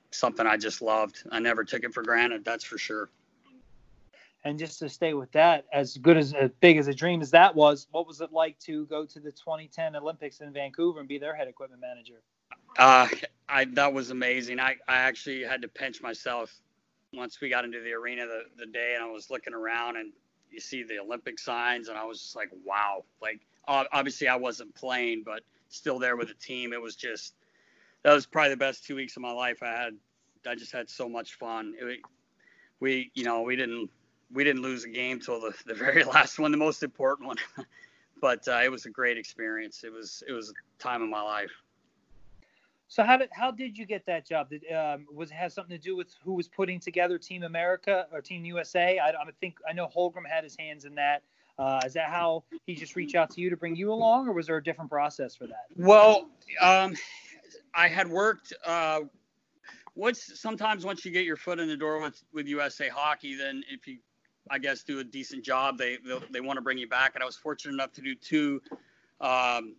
something 0.09 0.47
I 0.47 0.57
just 0.57 0.81
loved. 0.81 1.23
I 1.31 1.37
never 1.39 1.63
took 1.63 1.83
it 1.83 1.93
for 1.93 2.01
granted. 2.01 2.43
That's 2.43 2.63
for 2.63 2.79
sure. 2.79 3.09
And 4.45 4.59
just 4.59 4.79
to 4.79 4.89
stay 4.89 5.13
with 5.13 5.31
that, 5.33 5.65
as 5.71 5.95
good 5.97 6.17
as 6.17 6.33
as 6.33 6.49
big 6.59 6.77
as 6.77 6.87
a 6.87 6.93
dream 6.93 7.21
as 7.21 7.31
that 7.31 7.55
was, 7.55 7.87
what 7.91 8.05
was 8.05 8.19
it 8.19 8.33
like 8.33 8.59
to 8.59 8.85
go 8.87 9.05
to 9.05 9.19
the 9.19 9.31
2010 9.31 9.95
Olympics 9.95 10.41
in 10.41 10.51
Vancouver 10.51 10.99
and 10.99 11.07
be 11.07 11.17
their 11.17 11.35
head 11.35 11.47
equipment 11.47 11.81
manager? 11.81 12.21
Uh, 12.77 13.07
I 13.47 13.65
that 13.65 13.93
was 13.93 14.09
amazing. 14.09 14.59
I, 14.59 14.75
I 14.87 14.97
actually 14.97 15.43
had 15.43 15.61
to 15.61 15.69
pinch 15.69 16.01
myself 16.01 16.59
once 17.13 17.39
we 17.41 17.49
got 17.49 17.65
into 17.65 17.80
the 17.82 17.93
arena 17.93 18.26
the, 18.26 18.43
the 18.58 18.65
day 18.65 18.93
and 18.95 19.04
I 19.04 19.08
was 19.08 19.30
looking 19.30 19.54
around 19.54 19.97
and 19.97 20.12
you 20.52 20.60
see 20.60 20.84
the 20.84 20.99
Olympic 20.99 21.39
signs, 21.39 21.88
and 21.88 21.97
I 21.97 22.06
was 22.06 22.19
just 22.19 22.36
like, 22.36 22.49
wow. 22.63 23.04
Like 23.21 23.41
obviously 23.67 24.28
I 24.28 24.36
wasn't 24.36 24.73
playing, 24.76 25.23
but 25.26 25.41
still 25.69 25.99
there 25.99 26.15
with 26.15 26.28
the 26.28 26.36
team. 26.36 26.73
It 26.73 26.82
was 26.82 26.95
just 26.95 27.34
that 28.04 28.13
was 28.13 28.26
probably 28.26 28.52
the 28.52 28.58
best 28.58 28.86
two 28.86 28.95
weeks 28.95 29.15
of 29.15 29.21
my 29.21 29.32
life. 29.32 29.63
I 29.63 29.71
had, 29.71 29.93
I 30.47 30.56
just 30.56 30.71
had 30.71 30.89
so 30.89 31.10
much 31.10 31.36
fun. 31.36 31.73
It, 31.80 31.99
we, 32.80 33.12
you 33.13 33.23
know, 33.23 33.41
we 33.41 33.56
didn't, 33.56 33.89
we 34.32 34.43
didn't 34.43 34.62
lose 34.62 34.84
a 34.84 34.89
game 34.89 35.19
till 35.19 35.39
the, 35.39 35.54
the 35.65 35.73
very 35.73 36.04
last 36.04 36.38
one, 36.38 36.52
the 36.52 36.58
most 36.58 36.84
important 36.84 37.28
one. 37.28 37.38
but 38.21 38.47
uh, 38.47 38.60
it 38.63 38.69
was 38.69 38.86
a 38.86 38.89
great 38.89 39.17
experience. 39.17 39.84
It 39.84 39.91
was, 39.91 40.21
it 40.28 40.34
was 40.34 40.49
a 40.49 40.84
time 40.84 41.02
of 41.02 41.10
my 41.10 41.21
life. 41.21 41.52
So 42.93 43.03
how 43.03 43.17
did 43.17 43.29
how 43.32 43.49
did 43.49 43.75
you 43.75 43.88
get 43.88 44.06
that 44.06 44.23
job? 44.23 44.51
Did 44.51 44.71
um, 44.71 45.08
was 45.12 45.32
it 45.32 45.34
has 45.34 45.51
something 45.56 45.75
to 45.75 45.82
do 45.82 45.95
with 45.95 46.13
who 46.23 46.34
was 46.34 46.47
putting 46.47 46.79
together 46.79 47.17
Team 47.17 47.41
America 47.41 48.06
or 48.12 48.21
Team 48.21 48.45
USA? 48.45 48.99
I, 48.99 49.10
I 49.10 49.32
think 49.41 49.58
I 49.67 49.73
know 49.73 49.88
Holmgren 49.88 50.27
had 50.29 50.43
his 50.43 50.56
hands 50.60 50.86
in 50.86 50.93
that. 50.93 51.23
Uh, 51.58 51.82
is 51.84 51.93
that 51.93 52.10
how 52.10 52.43
he 52.67 52.75
just 52.75 52.95
reached 52.95 53.15
out 53.15 53.32
to 53.32 53.41
you 53.41 53.49
to 53.49 53.58
bring 53.58 53.75
you 53.75 53.91
along, 53.91 54.27
or 54.27 54.34
was 54.34 54.45
there 54.45 54.58
a 54.58 54.63
different 54.63 54.91
process 54.91 55.34
for 55.34 55.47
that? 55.47 55.65
Well, 55.75 56.29
um, 56.62 56.93
I 57.73 57.88
had 57.88 58.08
worked. 58.08 58.53
Uh, 58.63 59.01
once 59.95 60.32
sometimes 60.36 60.86
once 60.86 61.03
you 61.03 61.10
get 61.10 61.25
your 61.25 61.36
foot 61.36 61.60
in 61.60 61.67
the 61.67 61.77
door 61.77 61.99
with 61.99 62.23
with 62.32 62.45
USA 62.45 62.89
Hockey, 62.89 63.34
then 63.34 63.63
if 63.71 63.88
you, 63.88 63.97
I 64.51 64.60
guess, 64.60 64.84
do 64.84 64.99
a 64.99 65.03
decent 65.03 65.43
job, 65.43 65.79
they 65.79 65.97
they, 66.06 66.19
they 66.29 66.41
want 66.41 66.58
to 66.58 66.62
bring 66.62 66.77
you 66.77 66.88
back. 66.88 67.13
And 67.15 67.23
I 67.23 67.25
was 67.25 67.38
fortunate 67.38 67.73
enough 67.73 67.91
to 67.93 68.01
do 68.01 68.13
two 68.13 68.62
um, 69.19 69.77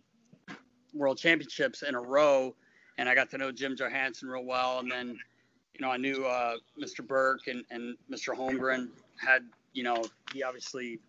World 0.93 1.17
Championships 1.17 1.81
in 1.81 1.95
a 1.95 2.01
row, 2.01 2.53
and 2.97 3.09
I 3.09 3.15
got 3.15 3.29
to 3.31 3.37
know 3.37 3.51
Jim 3.51 3.75
Johannson 3.75 4.29
real 4.29 4.45
well. 4.45 4.79
And 4.79 4.91
then, 4.91 5.17
you 5.73 5.81
know, 5.81 5.91
I 5.91 5.97
knew 5.97 6.25
uh, 6.25 6.55
Mr. 6.81 7.05
Burke 7.05 7.47
and 7.47 7.63
and 7.69 7.97
Mr. 8.11 8.35
Holmgren 8.35 8.89
had, 9.17 9.43
you 9.73 9.83
know, 9.83 10.03
he 10.33 10.43
obviously 10.43 10.99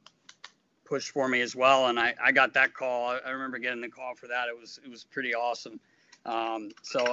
pushed 0.85 1.11
for 1.11 1.29
me 1.29 1.41
as 1.41 1.55
well. 1.55 1.89
And 1.89 1.99
I, 1.99 2.15
I 2.23 2.33
got 2.33 2.55
that 2.55 2.75
call. 2.75 3.19
I 3.25 3.31
remember 3.31 3.59
getting 3.59 3.81
the 3.81 3.89
call 3.89 4.15
for 4.15 4.29
that. 4.29 4.49
It 4.49 4.59
was 4.59 4.81
it 4.85 4.91
was 4.91 5.05
pretty 5.05 5.35
awesome. 5.35 5.81
Um, 6.25 6.71
so 6.83 7.07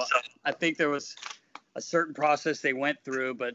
I 0.44 0.52
think 0.52 0.76
there 0.76 0.90
was 0.90 1.14
a 1.76 1.80
certain 1.80 2.14
process 2.14 2.60
they 2.60 2.72
went 2.72 2.98
through, 3.04 3.34
but 3.34 3.54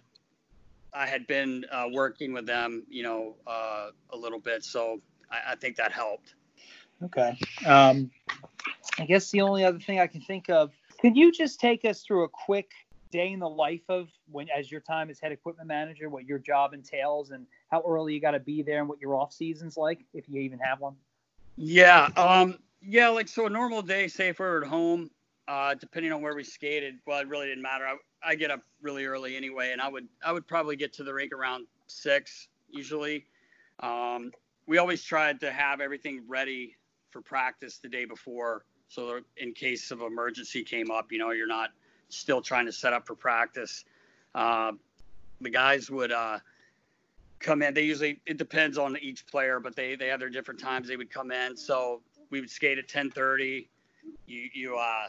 I 0.94 1.06
had 1.06 1.28
been 1.28 1.66
uh, 1.72 1.88
working 1.92 2.34
with 2.34 2.46
them, 2.46 2.84
you 2.90 3.04
know, 3.04 3.36
uh, 3.46 3.90
a 4.12 4.18
little 4.18 4.40
bit. 4.40 4.64
So 4.64 5.02
I, 5.30 5.52
I 5.52 5.56
think 5.56 5.76
that 5.78 5.92
helped. 5.92 6.36
Okay. 7.04 7.38
Um, 7.66 8.12
I 8.98 9.06
guess 9.06 9.32
the 9.32 9.42
only 9.42 9.64
other 9.64 9.80
thing 9.80 10.00
I 10.00 10.08
can 10.08 10.22
think 10.22 10.50
of, 10.50 10.72
can 11.02 11.16
you 11.16 11.32
just 11.32 11.60
take 11.60 11.86
us 11.86 12.02
through 12.02 12.24
a 12.24 12.30
quick 12.30 12.72
day 13.12 13.32
in 13.32 13.40
the 13.40 13.50
life 13.50 13.82
of 13.90 14.10
when 14.32 14.48
as 14.56 14.72
your 14.72 14.82
time 14.82 15.10
as 15.10 15.20
head 15.20 15.32
equipment 15.32 15.68
manager, 15.68 16.10
what 16.10 16.26
your 16.26 16.40
job 16.40 16.74
entails 16.74 17.32
and 17.32 17.46
how 17.72 17.84
early 17.88 18.14
you 18.14 18.22
got 18.22 18.32
to 18.32 18.40
be 18.40 18.62
there 18.62 18.80
and 18.80 18.88
what 18.88 19.02
your 19.02 19.16
off 19.16 19.34
season's 19.34 19.78
like, 19.78 20.00
if 20.14 20.30
you 20.30 20.42
even 20.42 20.60
have 20.60 20.80
one? 20.80 20.96
Yeah. 21.56 22.10
Um, 22.16 22.60
yeah. 22.82 23.10
Like, 23.10 23.28
so 23.28 23.48
a 23.48 23.50
normal 23.50 23.82
day, 23.82 24.08
say 24.08 24.30
if 24.30 24.40
we 24.40 24.46
are 24.46 24.62
at 24.64 24.68
home, 24.68 25.10
uh, 25.48 25.74
depending 25.74 26.12
on 26.12 26.22
where 26.22 26.36
we 26.36 26.44
skated, 26.44 26.96
well, 27.08 27.20
it 27.20 27.28
really 27.28 27.48
didn't 27.48 27.64
matter. 27.64 27.86
I, 27.88 27.96
I 28.24 28.36
get 28.36 28.52
up 28.52 28.62
really 28.82 29.06
early 29.06 29.36
anyway, 29.36 29.72
and 29.72 29.82
I 29.82 29.88
would, 29.88 30.08
I 30.24 30.32
would 30.32 30.48
probably 30.48 30.76
get 30.76 30.94
to 30.94 31.04
the 31.04 31.14
rink 31.14 31.34
around 31.34 31.66
six 31.88 32.48
usually. 32.70 33.26
Um, 33.80 34.32
we 34.68 34.78
always 34.78 35.04
tried 35.04 35.40
to 35.40 35.52
have 35.52 35.82
everything 35.82 36.24
ready 36.28 36.76
for 37.10 37.22
practice 37.22 37.80
the 37.80 37.90
day 37.90 38.06
before. 38.06 38.64
So 38.90 39.22
in 39.38 39.54
case 39.54 39.92
of 39.92 40.02
emergency 40.02 40.64
came 40.64 40.92
up, 40.92 41.12
you 41.12 41.20
know, 41.20 41.32
you're 41.32 41.48
not 41.48 41.70
still 42.10 42.42
trying 42.42 42.66
to 42.66 42.72
set 42.72 42.92
up 42.92 43.06
for 43.06 43.16
practice. 43.16 43.86
Uh, 44.34 44.74
the 45.42 45.50
guys 45.50 45.90
would 45.92 46.12
uh, 46.12 46.40
come 47.40 47.62
in. 47.62 47.74
They 47.74 47.84
usually 47.84 48.20
it 48.26 48.38
depends 48.38 48.78
on 48.78 48.98
each 48.98 49.26
player, 49.28 49.60
but 49.60 49.76
they 49.76 49.96
they 49.96 50.08
have 50.08 50.20
their 50.20 50.30
different 50.30 50.60
times 50.60 50.88
they 50.88 50.98
would 50.98 51.12
come 51.12 51.32
in. 51.32 51.56
So 51.56 52.02
we 52.32 52.40
would 52.40 52.50
skate 52.50 52.78
at 52.78 52.88
10:30. 52.88 53.68
You 54.26 54.50
you 54.54 54.78
uh 54.78 55.08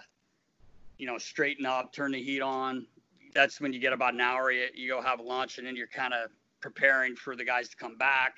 you 0.98 1.06
know 1.06 1.18
straighten 1.18 1.66
up, 1.66 1.92
turn 1.92 2.12
the 2.12 2.22
heat 2.22 2.42
on. 2.42 2.86
That's 3.34 3.60
when 3.60 3.72
you 3.72 3.80
get 3.80 3.92
about 3.92 4.14
an 4.14 4.20
hour. 4.20 4.52
You, 4.52 4.66
you 4.74 4.88
go 4.90 5.00
have 5.00 5.20
lunch, 5.20 5.58
and 5.58 5.66
then 5.66 5.74
you're 5.74 5.86
kind 5.86 6.12
of 6.12 6.30
preparing 6.60 7.16
for 7.16 7.34
the 7.34 7.44
guys 7.44 7.68
to 7.70 7.76
come 7.76 7.96
back, 7.96 8.36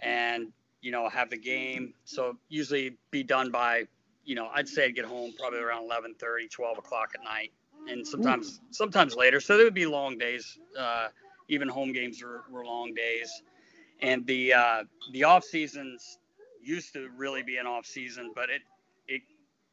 and 0.00 0.52
you 0.80 0.90
know 0.90 1.08
have 1.08 1.30
the 1.30 1.38
game. 1.38 1.94
So 2.04 2.36
usually 2.48 2.96
be 3.10 3.22
done 3.22 3.50
by 3.50 3.86
you 4.28 4.34
know 4.34 4.50
I'd 4.54 4.68
say 4.68 4.84
I'd 4.84 4.94
get 4.94 5.06
home 5.06 5.32
probably 5.38 5.60
around 5.60 5.88
11:30, 5.88 6.50
12 6.50 6.78
o'clock 6.78 7.12
at 7.14 7.24
night 7.24 7.50
and 7.88 8.06
sometimes 8.06 8.60
sometimes 8.70 9.14
later. 9.14 9.40
So 9.40 9.56
there 9.56 9.64
would 9.64 9.74
be 9.74 9.86
long 9.86 10.18
days. 10.18 10.58
Uh, 10.78 11.08
even 11.48 11.66
home 11.66 11.92
games 11.92 12.22
were, 12.22 12.44
were 12.50 12.64
long 12.64 12.92
days. 12.92 13.42
And 14.00 14.26
the 14.26 14.52
uh, 14.52 14.84
the 15.12 15.24
off 15.24 15.44
seasons 15.44 16.18
used 16.62 16.92
to 16.92 17.08
really 17.16 17.42
be 17.42 17.56
an 17.56 17.66
off 17.66 17.86
season, 17.86 18.32
but 18.34 18.50
it 18.50 18.60
it 19.08 19.22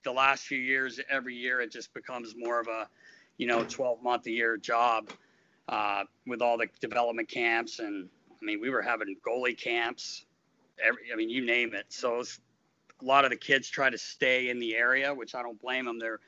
the 0.03 0.11
last 0.13 0.45
few 0.45 0.59
years, 0.59 1.01
every 1.09 1.35
year 1.35 1.59
it 1.59 1.71
just 1.71 1.93
becomes 1.93 2.33
more 2.37 2.59
of 2.61 2.67
a 2.67 2.87
you 3.37 3.47
know 3.47 3.65
12 3.65 4.01
month 4.01 4.25
a 4.27 4.31
year 4.31 4.55
job 4.55 5.09
uh, 5.67 6.03
with 6.25 6.41
all 6.41 6.57
the 6.57 6.67
development 6.79 7.27
camps 7.27 7.79
and 7.79 8.07
I 8.41 8.45
mean 8.45 8.61
we 8.61 8.69
were 8.69 8.81
having 8.81 9.17
goalie 9.27 9.57
camps. 9.57 10.25
Every, 10.81 11.11
I 11.11 11.17
mean 11.17 11.29
you 11.29 11.45
name 11.45 11.73
it. 11.73 11.87
So 11.89 12.21
it 12.21 12.39
a 13.05 13.07
lot 13.07 13.23
of 13.23 13.29
the 13.29 13.37
kids 13.37 13.69
try 13.69 13.89
to 13.89 13.97
stay 13.97 14.49
in 14.49 14.57
the 14.57 14.75
area, 14.75 15.13
which 15.13 15.35
I 15.35 15.43
don't 15.43 15.61
blame 15.61 15.85
them. 15.85 15.99
They're 15.99 16.19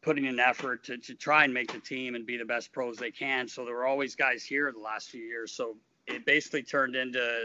putting 0.00 0.26
an 0.26 0.40
effort 0.40 0.82
to, 0.84 0.96
to 0.96 1.14
try 1.14 1.44
and 1.44 1.52
make 1.52 1.70
the 1.70 1.78
team 1.78 2.14
and 2.14 2.24
be 2.24 2.38
the 2.38 2.46
best 2.46 2.72
pros 2.72 2.96
they 2.96 3.10
can. 3.10 3.46
So 3.46 3.64
there 3.66 3.74
were 3.74 3.84
always 3.84 4.14
guys 4.14 4.42
here 4.42 4.72
the 4.72 4.80
last 4.80 5.10
few 5.10 5.22
years. 5.22 5.52
So 5.52 5.76
it 6.06 6.24
basically 6.24 6.62
turned 6.62 6.96
into 6.96 7.44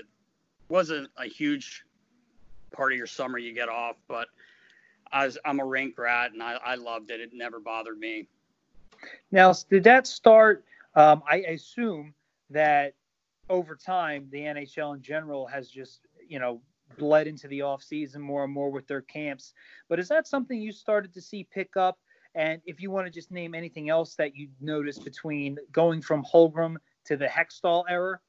wasn't 0.70 1.10
a 1.18 1.26
huge 1.26 1.84
part 2.72 2.94
of 2.94 2.98
your 2.98 3.08
summer 3.08 3.38
you 3.38 3.54
get 3.54 3.70
off, 3.70 3.98
but 4.08 4.30
I 5.12 5.26
was, 5.26 5.38
I'm 5.46 5.60
a 5.60 5.66
rink 5.66 5.98
rat 5.98 6.32
and 6.32 6.42
I, 6.42 6.54
I 6.66 6.76
loved 6.76 7.12
it. 7.12 7.20
It 7.20 7.32
never 7.34 7.60
bothered 7.60 8.00
me. 8.00 8.28
Now, 9.32 9.54
did 9.70 9.84
that 9.84 10.08
start? 10.08 10.64
Um, 10.96 11.22
I 11.30 11.38
assume 11.38 12.14
that 12.50 12.94
over 13.50 13.76
time, 13.76 14.28
the 14.32 14.40
NHL 14.40 14.96
in 14.96 15.02
general 15.02 15.48
has 15.48 15.70
just, 15.70 16.08
you 16.28 16.40
know, 16.40 16.62
bled 16.98 17.28
into 17.28 17.48
the 17.48 17.62
off 17.62 17.84
season 17.84 18.22
more 18.22 18.44
and 18.44 18.54
more 18.54 18.70
with 18.70 18.88
their 18.88 19.02
camps. 19.02 19.54
But 19.90 20.00
is 20.00 20.08
that 20.10 20.28
something 20.28 20.60
you 20.60 20.72
started 20.72 21.14
to 21.14 21.22
see 21.22 21.44
pick 21.44 21.78
up 21.78 22.00
and 22.36 22.62
if 22.66 22.82
you 22.82 22.92
want 22.92 23.08
to 23.08 23.12
just 23.12 23.32
name 23.32 23.56
anything 23.56 23.90
else 23.90 24.14
that 24.16 24.36
you 24.36 24.48
noticed 24.62 25.04
between 25.04 25.58
going 25.72 26.02
from 26.04 26.24
Holmgren 26.24 26.78
to 27.06 27.18
the 27.18 27.26
Hextall 27.26 27.86
era. 27.90 28.20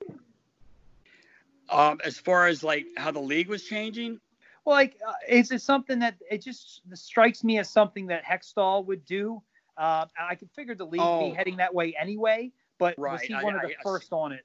Um, 1.68 2.00
as 2.02 2.18
far 2.18 2.46
as 2.46 2.64
like 2.64 2.86
how 2.96 3.10
the 3.10 3.20
league 3.20 3.48
was 3.48 3.64
changing. 3.64 4.18
Well, 4.64 4.76
like, 4.76 4.96
uh, 5.06 5.12
is 5.28 5.50
it 5.50 5.60
something 5.60 5.98
that 5.98 6.14
it 6.30 6.42
just 6.42 6.80
strikes 6.94 7.44
me 7.44 7.58
as 7.58 7.68
something 7.68 8.06
that 8.06 8.24
Hextall 8.24 8.86
would 8.86 9.04
do? 9.04 9.42
Uh, 9.76 10.06
I 10.18 10.34
could 10.34 10.50
figure 10.52 10.74
the 10.74 10.86
league 10.86 11.02
oh. 11.02 11.28
be 11.28 11.34
heading 11.34 11.56
that 11.56 11.74
way 11.74 11.94
anyway, 12.00 12.50
but 12.78 12.94
right. 12.98 13.12
was 13.12 13.20
he 13.22 13.34
one 13.34 13.54
I, 13.54 13.62
of 13.62 13.68
the 13.68 13.76
I, 13.78 13.82
first 13.82 14.12
on 14.12 14.32
it? 14.32 14.44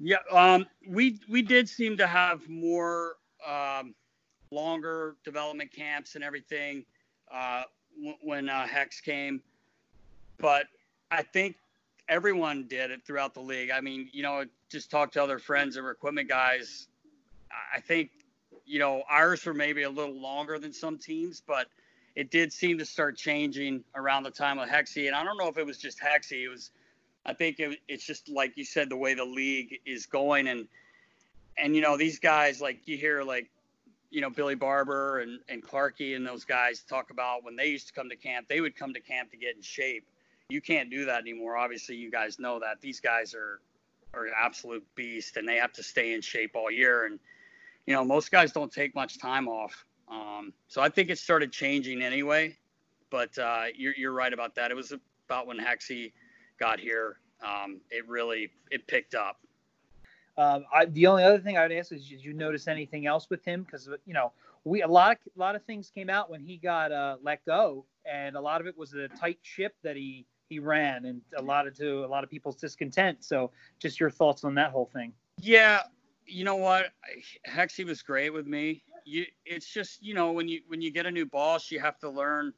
Yeah, 0.00 0.18
um, 0.30 0.66
we 0.88 1.18
we 1.28 1.42
did 1.42 1.68
seem 1.68 1.96
to 1.96 2.06
have 2.06 2.48
more 2.48 3.16
um, 3.46 3.94
longer 4.50 5.16
development 5.24 5.72
camps 5.72 6.14
and 6.14 6.22
everything. 6.22 6.84
Uh, 7.32 7.64
when 8.22 8.48
uh, 8.48 8.66
Hex 8.66 9.00
came, 9.00 9.42
but 10.38 10.66
I 11.10 11.22
think 11.22 11.56
everyone 12.08 12.66
did 12.68 12.90
it 12.90 13.04
throughout 13.04 13.34
the 13.34 13.40
league. 13.40 13.70
I 13.70 13.80
mean, 13.80 14.08
you 14.12 14.22
know, 14.22 14.44
just 14.70 14.90
talk 14.90 15.12
to 15.12 15.22
other 15.22 15.38
friends 15.38 15.76
were 15.76 15.90
equipment 15.90 16.28
guys. 16.28 16.88
I 17.74 17.80
think, 17.80 18.10
you 18.66 18.78
know, 18.78 19.02
ours 19.10 19.44
were 19.44 19.54
maybe 19.54 19.82
a 19.82 19.90
little 19.90 20.18
longer 20.18 20.58
than 20.58 20.72
some 20.72 20.98
teams, 20.98 21.42
but 21.46 21.66
it 22.14 22.30
did 22.30 22.52
seem 22.52 22.78
to 22.78 22.84
start 22.84 23.16
changing 23.16 23.84
around 23.94 24.22
the 24.22 24.30
time 24.30 24.58
of 24.58 24.68
Hexy. 24.68 25.06
And 25.06 25.16
I 25.16 25.24
don't 25.24 25.38
know 25.38 25.48
if 25.48 25.58
it 25.58 25.66
was 25.66 25.78
just 25.78 25.98
Hexy. 26.00 26.44
It 26.44 26.48
was, 26.48 26.70
I 27.28 27.34
think 27.34 27.60
it, 27.60 27.78
it's 27.86 28.04
just 28.04 28.28
like 28.28 28.56
you 28.56 28.64
said, 28.64 28.88
the 28.88 28.96
way 28.96 29.14
the 29.14 29.24
league 29.24 29.78
is 29.86 30.06
going. 30.06 30.48
And, 30.48 30.66
and, 31.56 31.76
you 31.76 31.82
know, 31.82 31.96
these 31.96 32.18
guys, 32.18 32.60
like 32.60 32.88
you 32.88 32.96
hear 32.96 33.22
like 33.22 33.50
you 34.10 34.20
know, 34.20 34.30
Billy 34.30 34.54
Barber 34.54 35.20
and, 35.20 35.40
and 35.48 35.62
Clarky 35.62 36.16
and 36.16 36.26
those 36.26 36.44
guys 36.44 36.82
talk 36.82 37.10
about 37.10 37.44
when 37.44 37.56
they 37.56 37.66
used 37.66 37.88
to 37.88 37.92
come 37.92 38.08
to 38.08 38.16
camp, 38.16 38.46
they 38.48 38.60
would 38.60 38.74
come 38.74 38.94
to 38.94 39.00
camp 39.00 39.30
to 39.32 39.36
get 39.36 39.56
in 39.56 39.62
shape. 39.62 40.06
You 40.48 40.60
can't 40.60 40.90
do 40.90 41.04
that 41.04 41.20
anymore. 41.20 41.56
Obviously, 41.56 41.96
you 41.96 42.10
guys 42.10 42.38
know 42.38 42.58
that. 42.60 42.80
These 42.80 43.00
guys 43.00 43.34
are 43.34 43.60
are 44.14 44.24
an 44.24 44.32
absolute 44.40 44.82
beast 44.94 45.36
and 45.36 45.46
they 45.46 45.56
have 45.56 45.72
to 45.74 45.82
stay 45.82 46.14
in 46.14 46.22
shape 46.22 46.52
all 46.54 46.70
year. 46.70 47.04
And, 47.04 47.18
you 47.86 47.92
know, 47.92 48.02
most 48.02 48.30
guys 48.30 48.52
don't 48.52 48.72
take 48.72 48.94
much 48.94 49.18
time 49.18 49.46
off. 49.46 49.84
Um, 50.10 50.54
so 50.68 50.80
I 50.80 50.88
think 50.88 51.10
it 51.10 51.18
started 51.18 51.52
changing 51.52 52.00
anyway. 52.00 52.56
But 53.10 53.36
uh, 53.36 53.64
you're, 53.74 53.94
you're 53.94 54.12
right 54.12 54.32
about 54.32 54.54
that. 54.54 54.70
It 54.70 54.74
was 54.74 54.94
about 55.26 55.46
when 55.46 55.58
Hexy 55.58 56.12
got 56.58 56.80
here. 56.80 57.18
Um, 57.42 57.80
it 57.90 58.08
really 58.08 58.50
it 58.70 58.86
picked 58.86 59.14
up. 59.14 59.38
Um, 60.36 60.64
I, 60.72 60.84
the 60.84 61.06
only 61.08 61.24
other 61.24 61.38
thing 61.38 61.58
I 61.58 61.62
would 61.62 61.72
ask 61.72 61.90
is, 61.90 62.08
did 62.08 62.24
you 62.24 62.32
notice 62.32 62.68
anything 62.68 63.06
else 63.06 63.28
with 63.28 63.44
him? 63.44 63.64
Because 63.64 63.88
you 64.06 64.14
know, 64.14 64.32
we 64.64 64.82
a 64.82 64.88
lot 64.88 65.12
of 65.12 65.18
a 65.36 65.38
lot 65.38 65.56
of 65.56 65.64
things 65.64 65.90
came 65.90 66.08
out 66.08 66.30
when 66.30 66.40
he 66.40 66.56
got 66.56 66.92
uh, 66.92 67.16
let 67.22 67.44
go, 67.44 67.84
and 68.04 68.36
a 68.36 68.40
lot 68.40 68.60
of 68.60 68.66
it 68.66 68.76
was 68.76 68.90
the 68.90 69.08
tight 69.18 69.38
ship 69.42 69.74
that 69.82 69.96
he 69.96 70.26
he 70.48 70.58
ran, 70.60 71.04
and 71.06 71.20
a 71.36 71.42
lot 71.42 71.66
of 71.66 71.76
to 71.78 72.04
a 72.04 72.06
lot 72.06 72.24
of 72.24 72.30
people's 72.30 72.56
discontent. 72.56 73.24
So, 73.24 73.50
just 73.78 73.98
your 73.98 74.10
thoughts 74.10 74.44
on 74.44 74.54
that 74.54 74.70
whole 74.70 74.86
thing? 74.92 75.12
Yeah, 75.40 75.82
you 76.26 76.44
know 76.44 76.56
what, 76.56 76.86
Hexy 77.48 77.84
was 77.84 78.02
great 78.02 78.32
with 78.32 78.46
me. 78.46 78.82
You, 79.04 79.24
it's 79.44 79.72
just 79.72 80.02
you 80.02 80.14
know 80.14 80.32
when 80.32 80.48
you 80.48 80.60
when 80.68 80.80
you 80.80 80.90
get 80.92 81.06
a 81.06 81.10
new 81.10 81.26
boss, 81.26 81.70
you 81.70 81.80
have 81.80 81.98
to 82.00 82.10
learn 82.10 82.52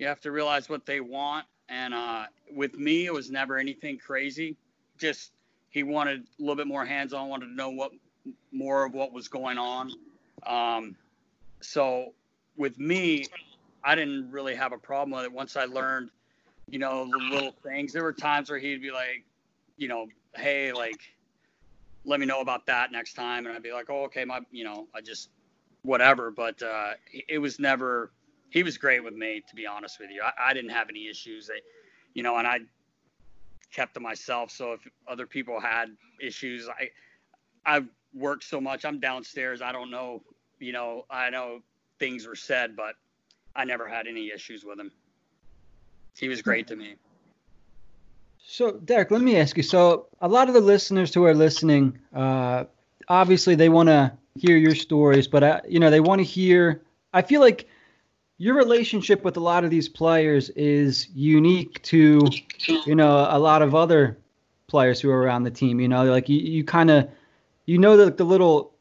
You 0.00 0.06
have 0.06 0.20
to 0.20 0.32
realize 0.32 0.68
what 0.68 0.86
they 0.86 1.00
want. 1.00 1.46
And 1.70 1.94
uh, 1.94 2.24
with 2.52 2.76
me, 2.76 3.06
it 3.06 3.14
was 3.14 3.30
never 3.30 3.56
anything 3.56 3.96
crazy. 3.96 4.56
Just 4.98 5.30
he 5.70 5.84
wanted 5.84 6.22
a 6.22 6.42
little 6.42 6.56
bit 6.56 6.66
more 6.66 6.84
hands-on. 6.84 7.28
Wanted 7.28 7.46
to 7.46 7.54
know 7.54 7.70
what 7.70 7.92
more 8.52 8.84
of 8.84 8.92
what 8.92 9.12
was 9.12 9.28
going 9.28 9.56
on. 9.56 9.92
Um, 10.46 10.96
so 11.60 12.12
with 12.56 12.78
me, 12.78 13.26
I 13.84 13.94
didn't 13.94 14.32
really 14.32 14.56
have 14.56 14.72
a 14.72 14.78
problem 14.78 15.16
with 15.16 15.24
it 15.24 15.32
once 15.32 15.56
I 15.56 15.64
learned, 15.64 16.10
you 16.68 16.78
know, 16.78 17.08
the 17.08 17.18
little 17.18 17.52
things. 17.62 17.92
There 17.92 18.02
were 18.02 18.12
times 18.12 18.50
where 18.50 18.58
he'd 18.58 18.82
be 18.82 18.90
like, 18.90 19.24
you 19.76 19.88
know, 19.88 20.08
hey, 20.34 20.72
like, 20.72 21.00
let 22.04 22.18
me 22.18 22.26
know 22.26 22.40
about 22.40 22.66
that 22.66 22.90
next 22.90 23.14
time, 23.14 23.46
and 23.46 23.54
I'd 23.54 23.62
be 23.62 23.72
like, 23.72 23.88
oh, 23.90 24.04
okay, 24.04 24.24
my, 24.24 24.40
you 24.50 24.64
know, 24.64 24.88
I 24.94 25.00
just 25.00 25.30
whatever. 25.82 26.30
But 26.30 26.62
uh, 26.62 26.94
it 27.28 27.38
was 27.38 27.60
never. 27.60 28.10
He 28.50 28.62
was 28.62 28.76
great 28.76 29.02
with 29.02 29.14
me, 29.14 29.42
to 29.48 29.54
be 29.54 29.66
honest 29.66 29.98
with 30.00 30.10
you. 30.10 30.22
I, 30.22 30.50
I 30.50 30.54
didn't 30.54 30.70
have 30.70 30.88
any 30.88 31.08
issues. 31.08 31.50
I, 31.52 31.60
you 32.14 32.22
know, 32.22 32.36
and 32.36 32.46
I 32.46 32.60
kept 33.72 33.94
to 33.94 34.00
myself. 34.00 34.50
So 34.50 34.72
if 34.72 34.80
other 35.08 35.26
people 35.26 35.60
had 35.60 35.96
issues, 36.20 36.68
I 36.68 36.90
I've 37.64 37.88
worked 38.14 38.44
so 38.44 38.60
much. 38.60 38.84
I'm 38.84 38.98
downstairs. 38.98 39.62
I 39.62 39.72
don't 39.72 39.90
know. 39.90 40.22
You 40.58 40.72
know, 40.72 41.06
I 41.10 41.30
know 41.30 41.60
things 41.98 42.26
were 42.26 42.36
said, 42.36 42.76
but 42.76 42.96
I 43.54 43.64
never 43.64 43.88
had 43.88 44.06
any 44.06 44.30
issues 44.30 44.64
with 44.64 44.78
him. 44.78 44.90
He 46.18 46.28
was 46.28 46.42
great 46.42 46.66
to 46.68 46.76
me. 46.76 46.96
So, 48.38 48.72
Derek, 48.72 49.10
let 49.10 49.20
me 49.22 49.36
ask 49.36 49.56
you. 49.56 49.62
So, 49.62 50.06
a 50.20 50.28
lot 50.28 50.48
of 50.48 50.54
the 50.54 50.60
listeners 50.60 51.14
who 51.14 51.24
are 51.24 51.34
listening, 51.34 51.98
uh, 52.14 52.64
obviously, 53.08 53.54
they 53.54 53.68
want 53.68 53.88
to 53.88 54.12
hear 54.34 54.56
your 54.56 54.74
stories, 54.74 55.28
but 55.28 55.44
I, 55.44 55.60
you 55.68 55.78
know, 55.78 55.90
they 55.90 56.00
want 56.00 56.18
to 56.18 56.24
hear. 56.24 56.82
I 57.12 57.22
feel 57.22 57.40
like 57.40 57.68
your 58.40 58.54
relationship 58.54 59.22
with 59.22 59.36
a 59.36 59.40
lot 59.40 59.64
of 59.64 59.70
these 59.70 59.86
players 59.86 60.48
is 60.50 61.08
unique 61.14 61.82
to, 61.82 62.26
you 62.86 62.94
know, 62.94 63.28
a 63.30 63.38
lot 63.38 63.60
of 63.60 63.74
other 63.74 64.16
players 64.66 64.98
who 64.98 65.10
are 65.10 65.20
around 65.20 65.42
the 65.42 65.50
team. 65.50 65.78
You 65.78 65.88
know, 65.88 66.04
like 66.04 66.26
you, 66.30 66.38
you 66.38 66.64
kind 66.64 66.90
of, 66.90 67.06
you 67.66 67.76
know, 67.76 67.98
the, 67.98 68.10
the 68.10 68.24
little 68.24 68.72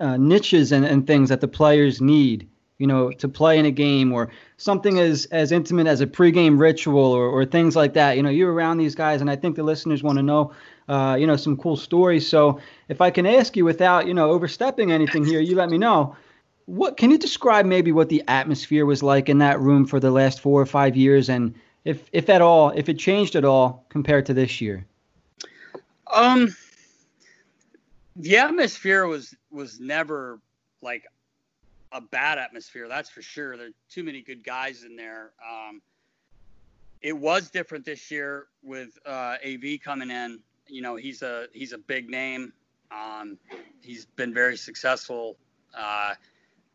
uh, 0.00 0.16
niches 0.16 0.72
and, 0.72 0.86
and 0.86 1.06
things 1.06 1.28
that 1.28 1.42
the 1.42 1.48
players 1.48 2.00
need 2.00 2.48
you 2.78 2.88
know, 2.88 3.12
to 3.12 3.28
play 3.28 3.56
in 3.58 3.66
a 3.66 3.70
game 3.70 4.12
or 4.12 4.30
something 4.56 4.98
as 4.98 5.26
as 5.26 5.52
intimate 5.52 5.86
as 5.86 6.00
a 6.00 6.06
pregame 6.06 6.58
ritual 6.58 7.12
or, 7.12 7.28
or 7.28 7.44
things 7.44 7.76
like 7.76 7.94
that. 7.94 8.16
You 8.16 8.22
know, 8.22 8.30
you're 8.30 8.52
around 8.52 8.78
these 8.78 8.96
guys, 8.96 9.20
and 9.20 9.30
I 9.30 9.36
think 9.36 9.54
the 9.54 9.62
listeners 9.62 10.02
want 10.02 10.18
to 10.18 10.22
know, 10.22 10.52
uh, 10.88 11.16
you 11.18 11.26
know, 11.26 11.36
some 11.36 11.56
cool 11.56 11.76
stories. 11.76 12.28
So 12.28 12.58
if 12.88 13.00
I 13.00 13.10
can 13.10 13.26
ask 13.26 13.56
you 13.56 13.64
without, 13.64 14.08
you 14.08 14.14
know, 14.14 14.30
overstepping 14.32 14.90
anything 14.90 15.24
here, 15.24 15.40
you 15.40 15.54
let 15.54 15.70
me 15.70 15.78
know. 15.78 16.16
What 16.66 16.96
can 16.96 17.10
you 17.10 17.18
describe 17.18 17.66
maybe 17.66 17.92
what 17.92 18.08
the 18.08 18.22
atmosphere 18.26 18.86
was 18.86 19.02
like 19.02 19.28
in 19.28 19.38
that 19.38 19.60
room 19.60 19.86
for 19.86 20.00
the 20.00 20.10
last 20.10 20.40
four 20.40 20.60
or 20.60 20.66
five 20.66 20.96
years, 20.96 21.28
and 21.28 21.54
if 21.84 22.08
if 22.12 22.28
at 22.30 22.40
all, 22.40 22.70
if 22.70 22.88
it 22.88 22.98
changed 22.98 23.36
at 23.36 23.44
all 23.44 23.84
compared 23.90 24.26
to 24.26 24.34
this 24.34 24.60
year? 24.60 24.86
Um, 26.12 26.54
the 28.16 28.38
atmosphere 28.38 29.06
was 29.06 29.34
was 29.50 29.78
never 29.78 30.40
like 30.80 31.04
a 31.94 32.00
bad 32.00 32.38
atmosphere, 32.38 32.88
that's 32.88 33.08
for 33.08 33.22
sure. 33.22 33.56
There 33.56 33.68
are 33.68 33.76
too 33.88 34.02
many 34.02 34.20
good 34.20 34.44
guys 34.44 34.82
in 34.82 34.96
there. 34.96 35.30
Um, 35.48 35.80
it 37.00 37.16
was 37.16 37.50
different 37.50 37.84
this 37.84 38.10
year 38.10 38.46
with 38.62 38.98
uh, 39.06 39.36
AV 39.46 39.80
coming 39.82 40.10
in. 40.10 40.40
You 40.66 40.82
know, 40.82 40.96
he's 40.96 41.22
a 41.22 41.46
he's 41.52 41.72
a 41.72 41.78
big 41.78 42.10
name. 42.10 42.52
Um, 42.90 43.38
he's 43.80 44.06
been 44.06 44.34
very 44.34 44.56
successful. 44.56 45.36
Uh, 45.76 46.14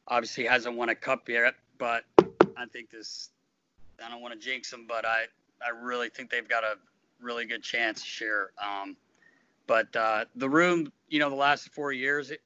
obviously, 0.10 0.45
hasn't 0.45 0.76
won 0.76 0.89
a 0.89 0.95
cup 0.95 1.30
yet, 1.30 1.56
but 1.78 2.04
I 2.58 2.65
think 2.72 2.89
this. 2.89 3.30
I 4.04 4.10
don't 4.10 4.22
want 4.22 4.34
to 4.34 4.39
jinx 4.39 4.72
them, 4.72 4.86
but 4.88 5.06
I 5.06 5.26
I 5.62 5.69
really 5.69 6.10
think 6.10 6.30
they've 6.30 6.48
got 6.48 6.63
a 6.63 6.76
really 7.22 7.45
good 7.45 7.63
chance 7.63 8.02
this 8.02 8.22
year. 8.22 8.52
Um, 8.58 8.95
but 9.67 9.93
uh, 9.95 10.26
the 10.36 10.50
room, 10.50 10.91
you 11.10 11.19
know, 11.19 11.30
the 11.30 11.36
last 11.36 11.69
four 11.74 11.91
years, 11.91 12.32
it, 12.32 12.41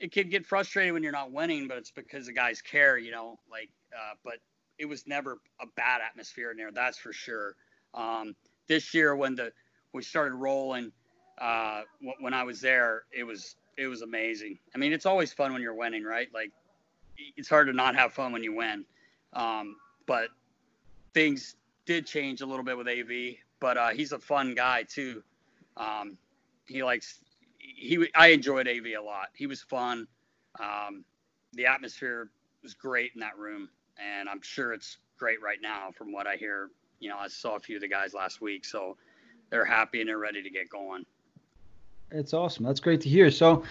it 0.00 0.12
can 0.12 0.28
get 0.28 0.44
frustrating 0.46 0.92
when 0.92 1.02
you're 1.02 1.12
not 1.12 1.30
winning, 1.30 1.68
but 1.68 1.78
it's 1.78 1.90
because 1.90 2.26
the 2.26 2.32
guys 2.32 2.60
care, 2.60 2.98
you 2.98 3.10
know. 3.10 3.38
Like, 3.50 3.70
uh, 3.94 4.14
but 4.24 4.38
it 4.78 4.86
was 4.86 5.06
never 5.06 5.38
a 5.60 5.66
bad 5.76 6.00
atmosphere 6.00 6.50
in 6.50 6.56
there, 6.56 6.72
that's 6.72 6.98
for 6.98 7.12
sure. 7.12 7.54
Um, 7.94 8.34
this 8.66 8.94
year, 8.94 9.14
when 9.14 9.36
the 9.36 9.52
we 9.92 10.02
started 10.02 10.34
rolling, 10.34 10.90
uh, 11.38 11.82
when 12.18 12.34
I 12.34 12.42
was 12.42 12.60
there, 12.60 13.02
it 13.12 13.24
was 13.24 13.56
it 13.76 13.86
was 13.86 14.02
amazing. 14.02 14.58
I 14.74 14.78
mean, 14.78 14.92
it's 14.92 15.06
always 15.06 15.32
fun 15.32 15.52
when 15.52 15.62
you're 15.62 15.74
winning, 15.74 16.02
right? 16.02 16.28
Like, 16.32 16.50
it's 17.36 17.48
hard 17.48 17.66
to 17.68 17.72
not 17.72 17.94
have 17.96 18.12
fun 18.12 18.32
when 18.32 18.42
you 18.42 18.54
win. 18.54 18.84
Um, 19.32 19.76
but 20.06 20.28
things 21.14 21.56
did 21.86 22.06
change 22.06 22.40
a 22.40 22.46
little 22.46 22.64
bit 22.64 22.76
with 22.76 22.88
AV, 22.88 23.36
but 23.60 23.76
uh, 23.76 23.90
he's 23.90 24.12
a 24.12 24.18
fun 24.18 24.54
guy 24.54 24.84
too. 24.84 25.22
Um, 25.76 26.18
he 26.66 26.82
likes 26.82 27.20
he 27.58 28.08
I 28.14 28.28
enjoyed 28.28 28.68
AV 28.68 28.86
a 28.98 29.02
lot. 29.02 29.28
He 29.34 29.46
was 29.46 29.62
fun. 29.62 30.06
Um, 30.60 31.04
the 31.54 31.66
atmosphere 31.66 32.30
was 32.62 32.74
great 32.74 33.12
in 33.14 33.20
that 33.20 33.36
room, 33.38 33.68
and 33.98 34.28
I'm 34.28 34.42
sure 34.42 34.72
it's 34.72 34.98
great 35.18 35.42
right 35.42 35.58
now 35.60 35.90
from 35.96 36.12
what 36.12 36.26
I 36.26 36.36
hear. 36.36 36.70
You 37.00 37.08
know, 37.08 37.18
I 37.18 37.28
saw 37.28 37.56
a 37.56 37.60
few 37.60 37.76
of 37.76 37.82
the 37.82 37.88
guys 37.88 38.14
last 38.14 38.40
week, 38.40 38.64
so 38.64 38.96
they're 39.50 39.64
happy 39.64 40.00
and 40.00 40.08
they're 40.08 40.18
ready 40.18 40.42
to 40.42 40.50
get 40.50 40.68
going. 40.68 41.04
It's 42.10 42.34
awesome. 42.34 42.64
That's 42.64 42.80
great 42.80 43.00
to 43.02 43.08
hear. 43.08 43.30
So, 43.30 43.64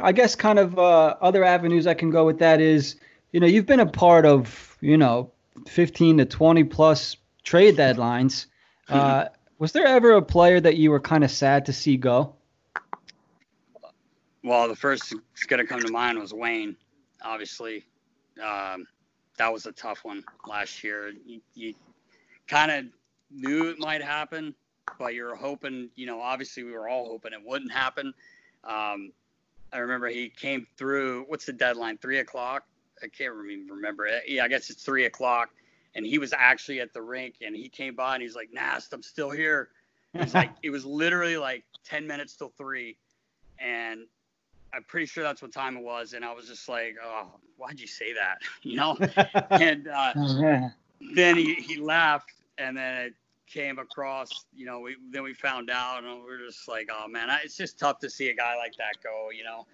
I 0.00 0.12
guess 0.12 0.34
kind 0.34 0.58
of 0.58 0.78
uh, 0.78 1.16
other 1.20 1.44
avenues 1.44 1.86
I 1.86 1.94
can 1.94 2.10
go 2.10 2.24
with 2.24 2.38
that 2.38 2.60
is, 2.60 2.96
you 3.32 3.40
know, 3.40 3.46
you've 3.46 3.66
been 3.66 3.80
a 3.80 3.86
part 3.86 4.24
of, 4.24 4.76
you 4.80 4.96
know, 4.96 5.30
15 5.66 6.18
to 6.18 6.24
20 6.24 6.64
plus 6.64 7.16
trade 7.42 7.76
deadlines. 7.76 8.46
Uh, 8.88 9.26
was 9.58 9.72
there 9.72 9.86
ever 9.86 10.12
a 10.12 10.22
player 10.22 10.60
that 10.60 10.76
you 10.76 10.90
were 10.90 11.00
kind 11.00 11.24
of 11.24 11.30
sad 11.30 11.66
to 11.66 11.72
see 11.72 11.96
go? 11.96 12.34
Well, 14.42 14.66
the 14.66 14.76
first 14.76 15.10
that's 15.10 15.46
going 15.46 15.60
to 15.60 15.66
come 15.66 15.80
to 15.80 15.92
mind 15.92 16.18
was 16.18 16.34
Wayne. 16.34 16.76
Obviously, 17.22 17.84
um, 18.42 18.86
that 19.38 19.52
was 19.52 19.66
a 19.66 19.72
tough 19.72 20.04
one 20.04 20.24
last 20.48 20.82
year. 20.82 21.12
You, 21.24 21.40
you 21.54 21.74
kind 22.48 22.70
of 22.70 22.84
knew 23.30 23.70
it 23.70 23.78
might 23.78 24.02
happen, 24.02 24.54
but 24.98 25.14
you're 25.14 25.36
hoping. 25.36 25.90
You 25.94 26.06
know, 26.06 26.20
obviously 26.20 26.64
we 26.64 26.72
were 26.72 26.88
all 26.88 27.06
hoping 27.06 27.32
it 27.32 27.40
wouldn't 27.44 27.72
happen. 27.72 28.12
Um, 28.64 29.12
I 29.72 29.78
remember 29.78 30.08
he 30.08 30.28
came 30.28 30.66
through. 30.76 31.24
What's 31.28 31.46
the 31.46 31.52
deadline? 31.52 31.98
Three 31.98 32.18
o'clock. 32.18 32.64
I 33.02 33.06
can't 33.06 33.34
even 33.50 33.66
remember 33.68 34.06
it. 34.06 34.24
Yeah, 34.28 34.44
I 34.44 34.48
guess 34.48 34.70
it's 34.70 34.82
three 34.82 35.06
o'clock. 35.06 35.50
And 35.94 36.06
he 36.06 36.18
was 36.18 36.32
actually 36.36 36.80
at 36.80 36.92
the 36.92 37.02
rink, 37.02 37.36
and 37.44 37.54
he 37.54 37.68
came 37.68 37.94
by 37.94 38.14
and 38.14 38.22
he's 38.22 38.34
like, 38.34 38.50
"Nast, 38.52 38.92
I'm 38.92 39.02
still 39.02 39.30
here." 39.30 39.70
It 40.14 40.20
was 40.20 40.34
like 40.34 40.50
it 40.62 40.70
was 40.70 40.84
literally 40.84 41.36
like 41.36 41.64
ten 41.84 42.06
minutes 42.06 42.36
till 42.36 42.52
three, 42.56 42.96
and 43.58 44.06
I'm 44.74 44.84
pretty 44.84 45.06
sure 45.06 45.22
that's 45.22 45.42
what 45.42 45.52
time 45.52 45.76
it 45.76 45.82
was, 45.82 46.14
and 46.14 46.24
I 46.24 46.32
was 46.32 46.46
just 46.48 46.68
like, 46.68 46.96
"Oh, 47.02 47.26
why'd 47.56 47.80
you 47.80 47.86
say 47.86 48.12
that?" 48.14 48.38
You 48.62 48.76
know. 48.76 48.96
and 49.50 49.88
uh, 49.88 50.12
then 51.14 51.36
he, 51.36 51.54
he 51.54 51.76
laughed, 51.76 52.32
and 52.58 52.76
then 52.76 52.96
it 53.06 53.14
came 53.52 53.78
across. 53.78 54.46
You 54.54 54.66
know, 54.66 54.80
we 54.80 54.96
then 55.10 55.22
we 55.22 55.34
found 55.34 55.70
out, 55.70 56.04
and 56.04 56.24
we 56.24 56.30
are 56.30 56.38
just 56.38 56.68
like, 56.68 56.88
"Oh 56.92 57.08
man, 57.08 57.28
it's 57.44 57.56
just 57.56 57.78
tough 57.78 57.98
to 58.00 58.10
see 58.10 58.28
a 58.28 58.34
guy 58.34 58.56
like 58.56 58.76
that 58.76 59.02
go." 59.02 59.28
You 59.30 59.44
know, 59.44 59.66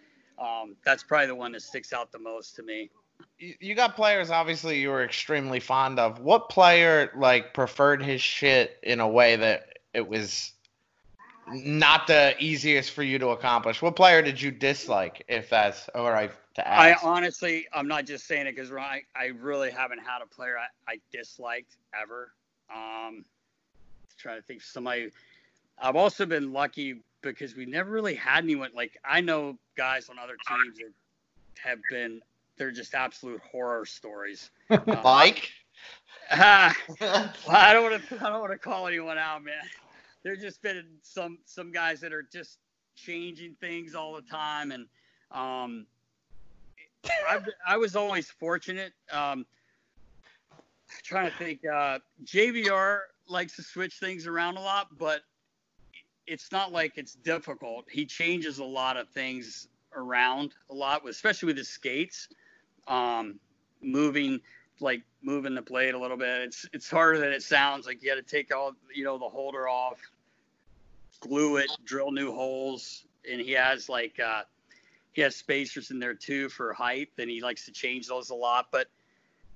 um, 0.45 0.77
that's 0.85 1.03
probably 1.03 1.27
the 1.27 1.35
one 1.35 1.53
that 1.53 1.63
sticks 1.63 1.93
out 1.93 2.13
the 2.13 2.19
most 2.19 2.57
to 2.57 2.63
me. 2.63 2.91
You 3.39 3.75
got 3.75 3.97
players 3.97 4.31
obviously 4.31 4.81
you 4.81 4.91
were 4.91 5.03
extremely 5.03 5.61
fond 5.61 5.99
of. 5.99 6.21
What 6.21 6.49
player 6.49 7.11
like 7.17 7.53
preferred 7.53 8.03
his 8.03 8.21
shit 8.21 8.79
in 8.83 9.01
a 9.01 9.09
way 9.09 9.37
that 9.37 9.79
it 9.93 10.09
was 10.09 10.53
not 11.53 12.07
the 12.07 12.35
easiest 12.39 12.91
for 12.93 13.03
you 13.03 13.19
to 13.19 13.29
accomplish. 13.29 13.81
What 13.83 13.97
player 13.97 14.23
did 14.23 14.41
you 14.41 14.51
dislike, 14.51 15.25
if 15.29 15.51
that's 15.51 15.89
all 15.95 16.11
right 16.11 16.31
to 16.55 16.69
ask? 16.69 17.05
I 17.05 17.09
honestly, 17.09 17.67
I'm 17.73 17.89
not 17.89 18.05
just 18.07 18.27
saying 18.27 18.47
it 18.47 18.55
because 18.55 18.71
I, 18.71 19.03
I 19.17 19.27
really 19.41 19.71
haven't 19.71 20.01
had 20.01 20.23
a 20.23 20.27
player 20.27 20.57
I, 20.59 20.93
I 20.93 20.99
disliked 21.11 21.77
ever. 21.99 22.33
Um, 22.73 23.25
trying 24.19 24.37
to 24.37 24.43
think 24.43 24.61
of 24.61 24.67
somebody. 24.67 25.11
I've 25.81 25.97
also 25.97 26.27
been 26.27 26.53
lucky 26.53 27.03
because 27.23 27.57
we 27.57 27.67
never 27.67 27.91
really 27.91 28.15
had 28.15 28.45
anyone 28.45 28.71
like 28.75 28.99
I 29.05 29.21
know 29.21 29.59
guys 29.77 30.09
on 30.09 30.19
other 30.19 30.37
teams 30.49 30.79
that 30.79 30.93
have 31.63 31.79
been 31.91 32.21
they're 32.57 32.73
just 32.73 32.95
absolute 32.95 33.41
horror 33.41 33.87
stories. 33.87 34.51
like. 35.05 35.51
Uh, 36.31 36.73
well, 37.01 37.33
I 37.49 37.73
don't 37.73 37.91
want 37.91 38.09
to. 38.09 38.17
I 38.17 38.31
don't 38.31 38.41
want 38.41 38.53
to 38.53 38.59
call 38.59 38.87
anyone 38.87 39.17
out, 39.17 39.45
man 39.45 39.63
there's 40.23 40.41
just 40.41 40.63
been 40.63 40.85
some 41.03 41.39
some 41.45 41.73
guys 41.73 42.01
that 42.01 42.13
are 42.13 42.23
just 42.23 42.59
changing 42.95 43.55
things 43.61 43.95
all 43.95 44.15
the 44.15 44.23
time, 44.23 44.73
and 44.73 44.87
um, 45.31 45.87
I, 47.29 47.41
I 47.67 47.77
was 47.77 47.97
always 47.97 48.31
fortunate. 48.31 48.93
Um, 49.13 49.47
trying 51.03 51.31
to 51.31 51.37
think, 51.37 51.61
uh, 51.65 51.99
JVR 52.25 53.01
likes 53.29 53.57
to 53.57 53.63
switch 53.63 53.99
things 53.99 54.27
around 54.27 54.57
a 54.57 54.61
lot, 54.61 54.89
but 54.99 55.23
it's 56.27 56.53
not 56.53 56.73
like 56.73 56.93
it's 56.97 57.15
difficult. 57.15 57.87
He 57.91 58.05
changes 58.07 58.59
a 58.59 58.65
lot 58.65 58.97
of 58.97 59.09
things 59.09 59.69
around 59.95 60.53
a 60.71 60.75
lot, 60.75 61.09
especially 61.09 61.47
with 61.47 61.57
his 61.57 61.69
skates, 61.69 62.29
um, 62.87 63.39
moving 63.83 64.41
like 64.81 65.03
moving 65.23 65.55
the 65.55 65.63
blade 65.63 65.95
a 65.95 65.99
little 65.99 66.17
bit. 66.17 66.43
It's 66.43 66.67
it's 66.73 66.91
harder 66.91 67.19
than 67.19 67.33
it 67.33 67.43
sounds. 67.43 67.87
Like 67.87 68.03
you 68.03 68.09
got 68.09 68.17
to 68.17 68.23
take 68.23 68.55
all 68.55 68.73
you 68.95 69.05
know 69.05 69.19
the 69.19 69.29
holder 69.29 69.69
off, 69.69 70.01
glue 71.21 71.57
it, 71.57 71.71
drill 71.85 72.13
new 72.13 72.33
holes, 72.33 73.05
and 73.31 73.41
he 73.41 73.53
has 73.53 73.89
like 73.89 74.21
uh, 74.21 74.43
he 75.13 75.23
has 75.23 75.35
spacers 75.35 75.91
in 75.91 75.99
there 75.99 76.15
too 76.15 76.49
for 76.49 76.73
height, 76.73 77.09
and 77.19 77.31
he 77.31 77.41
likes 77.41 77.65
to 77.67 77.73
change 77.73 78.07
those 78.07 78.31
a 78.31 78.35
lot. 78.35 78.67
But 78.71 78.89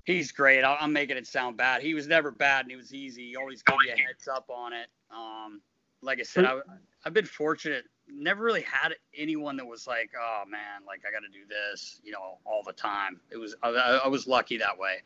he's 0.04 0.32
great. 0.32 0.62
I'm 0.62 0.92
making 0.92 1.16
it 1.16 1.26
sound 1.26 1.56
bad. 1.56 1.82
He 1.82 1.94
was 1.94 2.06
never 2.06 2.30
bad, 2.30 2.62
and 2.62 2.70
he 2.70 2.76
was 2.76 2.94
easy. 2.94 3.28
He 3.28 3.36
always 3.36 3.62
gave 3.62 3.76
you 3.84 3.92
a 3.92 3.96
heads 3.96 4.28
up 4.28 4.48
on 4.48 4.72
it. 4.72 4.88
Um, 5.10 5.60
like 6.02 6.18
I 6.18 6.24
said, 6.24 6.44
I, 6.44 6.58
I've 7.04 7.14
been 7.14 7.26
fortunate. 7.26 7.84
Never 8.08 8.44
really 8.44 8.62
had 8.62 8.94
anyone 9.16 9.56
that 9.56 9.66
was 9.66 9.86
like, 9.86 10.10
"Oh 10.20 10.42
man, 10.48 10.82
like 10.86 11.02
I 11.08 11.12
got 11.12 11.20
to 11.20 11.28
do 11.28 11.46
this," 11.48 12.00
you 12.02 12.12
know, 12.12 12.38
all 12.44 12.62
the 12.64 12.72
time. 12.72 13.20
It 13.30 13.36
was 13.36 13.54
I, 13.62 13.70
I 14.04 14.08
was 14.08 14.26
lucky 14.26 14.58
that 14.58 14.76
way. 14.76 14.98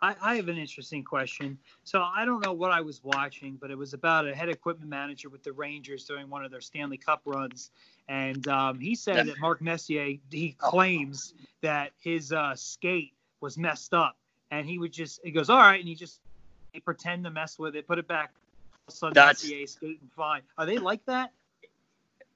I, 0.00 0.14
I, 0.22 0.36
have 0.36 0.48
an 0.48 0.58
interesting 0.58 1.02
question. 1.02 1.58
So 1.82 2.02
I 2.02 2.24
don't 2.24 2.44
know 2.44 2.52
what 2.52 2.70
I 2.70 2.80
was 2.80 3.02
watching, 3.02 3.58
but 3.60 3.72
it 3.72 3.76
was 3.76 3.94
about 3.94 4.28
a 4.28 4.34
head 4.34 4.48
equipment 4.48 4.88
manager 4.88 5.28
with 5.28 5.42
the 5.42 5.52
Rangers 5.52 6.04
during 6.04 6.30
one 6.30 6.44
of 6.44 6.52
their 6.52 6.60
Stanley 6.60 6.98
Cup 6.98 7.22
runs, 7.24 7.72
and 8.08 8.46
um, 8.48 8.78
he 8.78 8.94
said 8.94 9.26
that 9.26 9.38
Mark 9.40 9.60
Messier 9.60 10.16
he 10.30 10.52
claims 10.58 11.34
that 11.62 11.92
his 12.00 12.32
uh, 12.32 12.54
skate 12.54 13.12
was 13.40 13.58
messed 13.58 13.94
up, 13.94 14.16
and 14.50 14.66
he 14.66 14.78
would 14.78 14.92
just 14.92 15.20
he 15.22 15.30
goes 15.30 15.50
all 15.50 15.58
right, 15.58 15.78
and 15.80 15.88
he 15.88 15.94
just 15.94 16.20
he 16.72 16.80
pretend 16.80 17.24
to 17.24 17.30
mess 17.30 17.58
with 17.58 17.76
it, 17.76 17.86
put 17.86 17.98
it 17.98 18.08
back. 18.08 18.32
Son 18.88 19.12
Messier 19.14 19.66
skating 19.66 20.10
fine. 20.16 20.42
Are 20.56 20.66
they 20.66 20.78
like 20.78 21.04
that? 21.06 21.32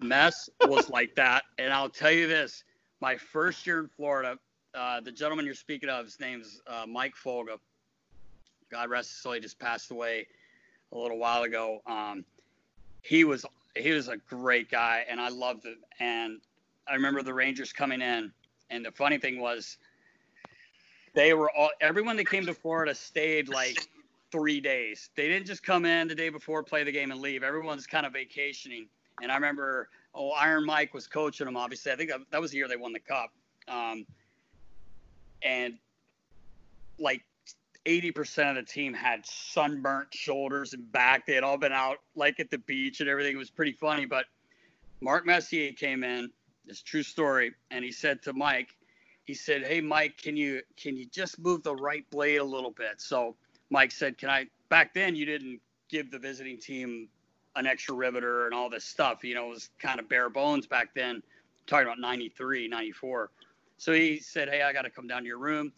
Mess 0.00 0.50
was 0.66 0.90
like 0.90 1.14
that, 1.14 1.44
and 1.58 1.72
I'll 1.72 1.88
tell 1.88 2.10
you 2.10 2.26
this: 2.26 2.64
my 3.00 3.16
first 3.16 3.66
year 3.66 3.80
in 3.80 3.88
Florida, 3.88 4.38
uh, 4.74 5.00
the 5.00 5.12
gentleman 5.12 5.46
you're 5.46 5.54
speaking 5.54 5.88
of, 5.88 6.04
his 6.04 6.20
name's 6.20 6.60
uh, 6.66 6.84
Mike 6.86 7.14
Folga. 7.14 7.58
God 8.70 8.90
rest 8.90 9.10
his 9.10 9.18
soul. 9.18 9.32
He 9.32 9.40
just 9.40 9.58
passed 9.58 9.90
away 9.90 10.26
a 10.92 10.98
little 10.98 11.18
while 11.18 11.42
ago. 11.42 11.82
Um, 11.86 12.24
he 13.02 13.24
was 13.24 13.44
he 13.76 13.90
was 13.90 14.08
a 14.08 14.16
great 14.16 14.70
guy, 14.70 15.04
and 15.08 15.20
I 15.20 15.28
loved 15.28 15.64
him. 15.64 15.78
And 16.00 16.40
I 16.88 16.94
remember 16.94 17.22
the 17.22 17.34
Rangers 17.34 17.72
coming 17.72 18.00
in, 18.00 18.32
and 18.70 18.84
the 18.84 18.92
funny 18.92 19.18
thing 19.18 19.40
was, 19.40 19.78
they 21.14 21.34
were 21.34 21.50
all 21.50 21.70
everyone 21.80 22.16
that 22.16 22.28
came 22.28 22.46
to 22.46 22.54
Florida 22.54 22.94
stayed 22.94 23.48
like 23.48 23.88
three 24.30 24.60
days. 24.60 25.10
They 25.14 25.28
didn't 25.28 25.46
just 25.46 25.62
come 25.62 25.84
in 25.84 26.08
the 26.08 26.14
day 26.14 26.30
before, 26.30 26.62
play 26.62 26.84
the 26.84 26.92
game, 26.92 27.10
and 27.10 27.20
leave. 27.20 27.42
Everyone's 27.42 27.86
kind 27.86 28.06
of 28.06 28.14
vacationing. 28.14 28.88
And 29.22 29.30
I 29.30 29.34
remember, 29.34 29.90
oh, 30.14 30.30
Iron 30.30 30.64
Mike 30.64 30.94
was 30.94 31.06
coaching 31.06 31.44
them. 31.44 31.56
Obviously, 31.56 31.92
I 31.92 31.96
think 31.96 32.10
that, 32.10 32.20
that 32.30 32.40
was 32.40 32.50
the 32.50 32.56
year 32.56 32.66
they 32.66 32.76
won 32.76 32.92
the 32.92 33.00
cup. 33.00 33.30
Um, 33.68 34.06
and 35.42 35.74
like 36.98 37.22
80% 37.84 38.50
of 38.50 38.56
the 38.56 38.62
team 38.62 38.94
had 38.94 39.26
sunburnt 39.26 40.14
shoulders 40.14 40.72
and 40.72 40.90
back. 40.92 41.26
They 41.26 41.34
had 41.34 41.44
all 41.44 41.58
been 41.58 41.72
out 41.72 41.98
like 42.16 42.40
at 42.40 42.50
the 42.50 42.58
beach 42.58 43.00
and 43.00 43.08
everything. 43.08 43.34
It 43.34 43.38
was 43.38 43.50
pretty 43.50 43.72
funny. 43.72 44.06
But 44.06 44.26
Mark 45.00 45.26
Messier 45.26 45.72
came 45.72 46.04
in, 46.04 46.30
this 46.64 46.80
true 46.80 47.02
story, 47.02 47.52
and 47.70 47.84
he 47.84 47.92
said 47.92 48.22
to 48.22 48.32
Mike, 48.32 48.68
he 49.24 49.34
said, 49.34 49.64
"Hey 49.64 49.80
Mike, 49.80 50.16
can 50.18 50.36
you 50.36 50.62
can 50.76 50.96
you 50.96 51.06
just 51.06 51.38
move 51.38 51.62
the 51.62 51.74
right 51.74 52.08
blade 52.10 52.38
a 52.38 52.44
little 52.44 52.70
bit?" 52.70 53.00
So 53.00 53.36
Mike 53.70 53.90
said, 53.90 54.18
"Can 54.18 54.30
I?" 54.30 54.46
Back 54.68 54.94
then, 54.94 55.14
you 55.14 55.26
didn't 55.26 55.60
give 55.88 56.10
the 56.10 56.18
visiting 56.18 56.58
team 56.58 57.08
an 57.56 57.66
extra 57.66 57.94
riveter 57.94 58.46
and 58.46 58.54
all 58.54 58.70
this 58.70 58.84
stuff. 58.84 59.22
You 59.22 59.34
know, 59.34 59.46
it 59.46 59.50
was 59.50 59.70
kind 59.78 60.00
of 60.00 60.08
bare 60.08 60.30
bones 60.30 60.66
back 60.66 60.94
then. 60.94 61.16
I'm 61.16 61.22
talking 61.66 61.86
about 61.86 61.98
93, 61.98 62.66
94. 62.68 63.30
So 63.76 63.92
he 63.92 64.18
said, 64.18 64.48
Hey, 64.48 64.62
I 64.62 64.72
got 64.72 64.82
to 64.82 64.90
come 64.90 65.06
down 65.06 65.22
to 65.22 65.26
your 65.26 65.38
room. 65.38 65.72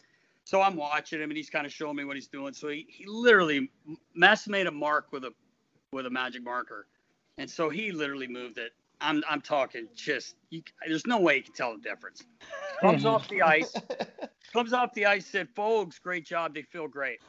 So 0.45 0.61
I'm 0.61 0.75
watching 0.75 1.19
him 1.19 1.31
and 1.31 1.37
he's 1.37 1.49
kind 1.49 1.65
of 1.65 1.73
showing 1.73 1.95
me 1.95 2.05
what 2.05 2.15
he's 2.15 2.27
doing. 2.27 2.53
So 2.53 2.69
he, 2.69 2.85
he 2.87 3.05
literally, 3.07 3.69
Mess 4.13 4.47
made 4.47 4.67
a 4.67 4.71
mark 4.71 5.11
with 5.11 5.25
a 5.25 5.33
with 5.91 6.05
a 6.05 6.09
magic 6.09 6.43
marker. 6.43 6.87
And 7.37 7.49
so 7.49 7.69
he 7.69 7.91
literally 7.91 8.27
moved 8.27 8.57
it. 8.57 8.71
I'm, 9.01 9.23
I'm 9.29 9.41
talking 9.41 9.87
just, 9.95 10.35
you, 10.49 10.63
there's 10.87 11.05
no 11.05 11.19
way 11.19 11.37
you 11.37 11.43
can 11.43 11.53
tell 11.53 11.75
the 11.75 11.81
difference. 11.81 12.23
Comes 12.81 13.05
off 13.05 13.27
the 13.29 13.41
ice, 13.41 13.73
comes 14.53 14.73
off 14.73 14.93
the 14.93 15.05
ice, 15.05 15.25
said, 15.25 15.49
Folks, 15.55 15.99
great 15.99 16.25
job. 16.25 16.53
They 16.53 16.63
feel 16.63 16.87
great. 16.87 17.19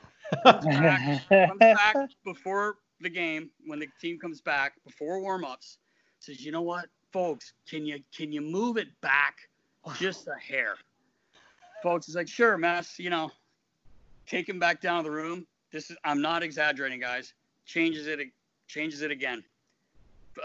Comes 0.45 0.65
back, 0.65 1.29
comes 1.29 1.59
back 1.61 1.97
before 2.25 2.77
the 3.01 3.11
game 3.11 3.51
when 3.67 3.79
the 3.79 3.89
team 4.01 4.19
comes 4.19 4.41
back 4.41 4.73
before 4.85 5.21
warm-ups 5.21 5.79
says 6.19 6.43
you 6.43 6.51
know 6.51 6.63
what 6.63 6.87
folks 7.13 7.53
can 7.69 7.85
you 7.85 7.99
can 8.17 8.33
you 8.33 8.41
move 8.41 8.79
it 8.79 8.89
back 9.03 9.49
just 9.95 10.29
a 10.29 10.35
hair. 10.35 10.77
Folks, 11.83 12.09
is 12.09 12.15
like, 12.15 12.29
sure, 12.29 12.59
mess, 12.59 12.99
you 12.99 13.11
know, 13.11 13.31
take 14.27 14.49
him 14.49 14.59
back 14.59 14.81
down 14.81 15.05
to 15.05 15.11
the 15.11 15.15
room. 15.15 15.47
This 15.73 15.91
is, 15.91 15.97
I'm 16.05 16.21
not 16.21 16.43
exaggerating, 16.43 17.01
guys. 17.01 17.35
Changes 17.65 18.07
it, 18.07 18.21
changes 18.67 19.03
it 19.03 19.11
again. 19.11 19.45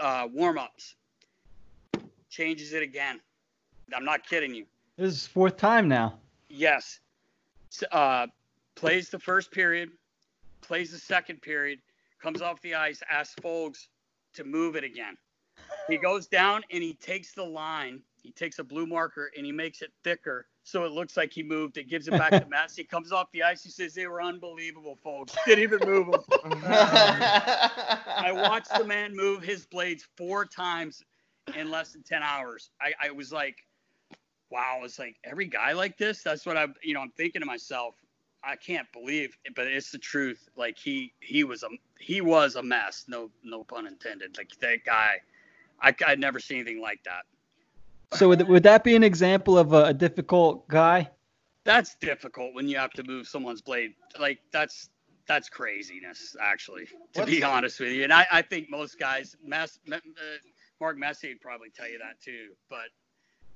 Uh, 0.00 0.28
warm 0.32 0.58
ups, 0.58 0.94
changes 2.32 2.72
it 2.72 2.82
again. 2.82 3.20
I'm 3.94 4.04
not 4.04 4.26
kidding 4.26 4.54
you. 4.54 4.64
This 4.96 5.12
is 5.12 5.26
fourth 5.26 5.56
time 5.56 5.86
now. 5.86 6.18
Yes. 6.48 6.98
Uh, 7.92 8.26
plays 8.74 9.10
the 9.10 9.18
first 9.18 9.50
period, 9.52 9.90
plays 10.62 10.90
the 10.90 10.98
second 10.98 11.42
period, 11.42 11.78
comes 12.20 12.42
off 12.42 12.60
the 12.62 12.74
ice, 12.74 13.02
asks 13.10 13.34
Folks 13.40 13.88
to 14.34 14.44
move 14.44 14.76
it 14.76 14.84
again. 14.84 15.16
He 15.88 15.98
goes 15.98 16.26
down 16.26 16.62
and 16.70 16.82
he 16.82 16.94
takes 16.94 17.32
the 17.34 17.44
line 17.44 18.02
he 18.22 18.30
takes 18.30 18.58
a 18.60 18.64
blue 18.64 18.86
marker 18.86 19.30
and 19.36 19.44
he 19.44 19.52
makes 19.52 19.82
it 19.82 19.90
thicker 20.04 20.46
so 20.64 20.84
it 20.84 20.92
looks 20.92 21.16
like 21.16 21.32
he 21.32 21.42
moved 21.42 21.76
it, 21.76 21.88
gives 21.88 22.06
it 22.06 22.12
back 22.12 22.30
to 22.30 22.46
Matt. 22.48 22.70
He 22.74 22.84
comes 22.84 23.10
off 23.10 23.26
the 23.32 23.42
ice. 23.42 23.64
He 23.64 23.70
says 23.70 23.94
they 23.94 24.06
were 24.06 24.22
unbelievable, 24.22 24.96
folks. 25.02 25.34
Didn't 25.44 25.64
even 25.64 25.80
move 25.84 26.06
them. 26.06 26.20
I 26.64 28.30
watched 28.32 28.72
the 28.78 28.84
man 28.84 29.16
move 29.16 29.42
his 29.42 29.66
blades 29.66 30.06
four 30.16 30.44
times 30.44 31.02
in 31.56 31.70
less 31.70 31.92
than 31.92 32.02
10 32.02 32.22
hours. 32.22 32.70
I, 32.80 33.08
I 33.08 33.10
was 33.10 33.32
like, 33.32 33.56
wow, 34.50 34.80
it's 34.84 34.98
like 34.98 35.16
every 35.24 35.46
guy 35.46 35.72
like 35.72 35.98
this. 35.98 36.22
That's 36.22 36.46
what 36.46 36.56
I'm, 36.56 36.74
you 36.82 36.94
know, 36.94 37.00
I'm 37.00 37.12
thinking 37.16 37.40
to 37.40 37.46
myself. 37.46 37.94
I 38.44 38.56
can't 38.56 38.90
believe, 38.92 39.36
it, 39.44 39.54
but 39.54 39.66
it's 39.68 39.90
the 39.90 39.98
truth. 39.98 40.48
Like 40.56 40.76
he, 40.76 41.12
he 41.20 41.44
was 41.44 41.62
a, 41.62 41.68
he 41.98 42.20
was 42.20 42.56
a 42.56 42.62
mess. 42.62 43.04
No, 43.06 43.30
no 43.44 43.62
pun 43.64 43.86
intended. 43.86 44.36
Like 44.36 44.50
that 44.60 44.84
guy, 44.84 45.20
I, 45.80 45.94
I'd 46.06 46.18
never 46.18 46.40
seen 46.40 46.60
anything 46.60 46.80
like 46.80 47.02
that. 47.04 47.22
So 48.16 48.28
would, 48.28 48.46
would 48.48 48.62
that 48.64 48.84
be 48.84 48.96
an 48.96 49.04
example 49.04 49.58
of 49.58 49.72
a, 49.72 49.86
a 49.86 49.94
difficult 49.94 50.68
guy? 50.68 51.08
That's 51.64 51.94
difficult 51.96 52.54
when 52.54 52.68
you 52.68 52.76
have 52.76 52.90
to 52.94 53.04
move 53.04 53.28
someone's 53.28 53.62
blade. 53.62 53.94
Like 54.18 54.40
that's 54.52 54.90
that's 55.26 55.48
craziness, 55.48 56.36
actually, 56.40 56.86
to 56.86 57.20
What's 57.20 57.30
be 57.30 57.40
that? 57.40 57.48
honest 57.48 57.80
with 57.80 57.92
you. 57.92 58.04
And 58.04 58.12
I, 58.12 58.26
I 58.30 58.42
think 58.42 58.68
most 58.68 58.98
guys, 58.98 59.36
Mess, 59.44 59.78
uh, 59.90 59.98
Mark 60.82 60.98
Messier 60.98 61.30
would 61.30 61.40
probably 61.40 61.70
tell 61.70 61.88
you 61.88 61.98
that 61.98 62.20
too. 62.20 62.48
But 62.68 62.88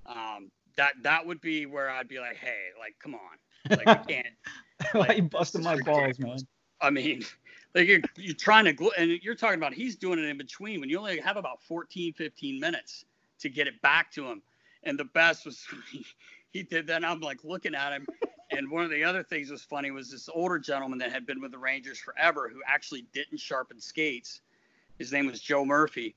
um, 0.06 0.52
that 0.76 0.92
that 1.02 1.26
would 1.26 1.40
be 1.40 1.66
where 1.66 1.90
I'd 1.90 2.06
be 2.06 2.20
like, 2.20 2.36
hey, 2.36 2.70
like, 2.78 2.94
come 3.02 3.16
on, 3.16 3.76
like, 3.76 3.86
I 3.86 3.96
can't. 3.96 4.26
Why 4.92 5.00
like, 5.00 5.16
you 5.16 5.22
busting 5.24 5.64
my 5.64 5.76
balls, 5.80 6.20
man? 6.20 6.38
I 6.80 6.90
mean, 6.90 7.24
like 7.74 7.88
you're 7.88 8.00
you're 8.14 8.36
trying 8.36 8.66
to, 8.66 8.74
gl- 8.74 8.92
and 8.96 9.10
you're 9.22 9.34
talking 9.34 9.58
about 9.58 9.74
he's 9.74 9.96
doing 9.96 10.20
it 10.20 10.24
in 10.24 10.38
between 10.38 10.80
when 10.80 10.88
you 10.88 10.98
only 10.98 11.18
have 11.18 11.36
about 11.36 11.60
14, 11.62 12.12
15 12.12 12.60
minutes 12.60 13.04
to 13.40 13.48
get 13.48 13.66
it 13.66 13.82
back 13.82 14.12
to 14.12 14.24
him. 14.26 14.40
And 14.84 14.96
the 14.96 15.04
best 15.06 15.44
was 15.44 15.66
he, 15.90 16.06
he 16.52 16.62
did 16.62 16.86
that. 16.86 16.96
And 16.96 17.06
I'm 17.06 17.20
like 17.20 17.42
looking 17.42 17.74
at 17.74 17.92
him. 17.92 18.06
And 18.52 18.70
one 18.70 18.84
of 18.84 18.90
the 18.90 19.02
other 19.02 19.24
things 19.24 19.50
was 19.50 19.64
funny 19.64 19.90
was 19.90 20.12
this 20.12 20.28
older 20.32 20.60
gentleman 20.60 21.00
that 21.00 21.10
had 21.10 21.26
been 21.26 21.40
with 21.40 21.50
the 21.50 21.58
Rangers 21.58 21.98
forever 21.98 22.48
who 22.48 22.60
actually 22.64 23.04
didn't 23.12 23.40
sharpen 23.40 23.80
skates. 23.80 24.42
His 25.00 25.10
name 25.10 25.26
was 25.26 25.40
Joe 25.40 25.64
Murphy. 25.64 26.14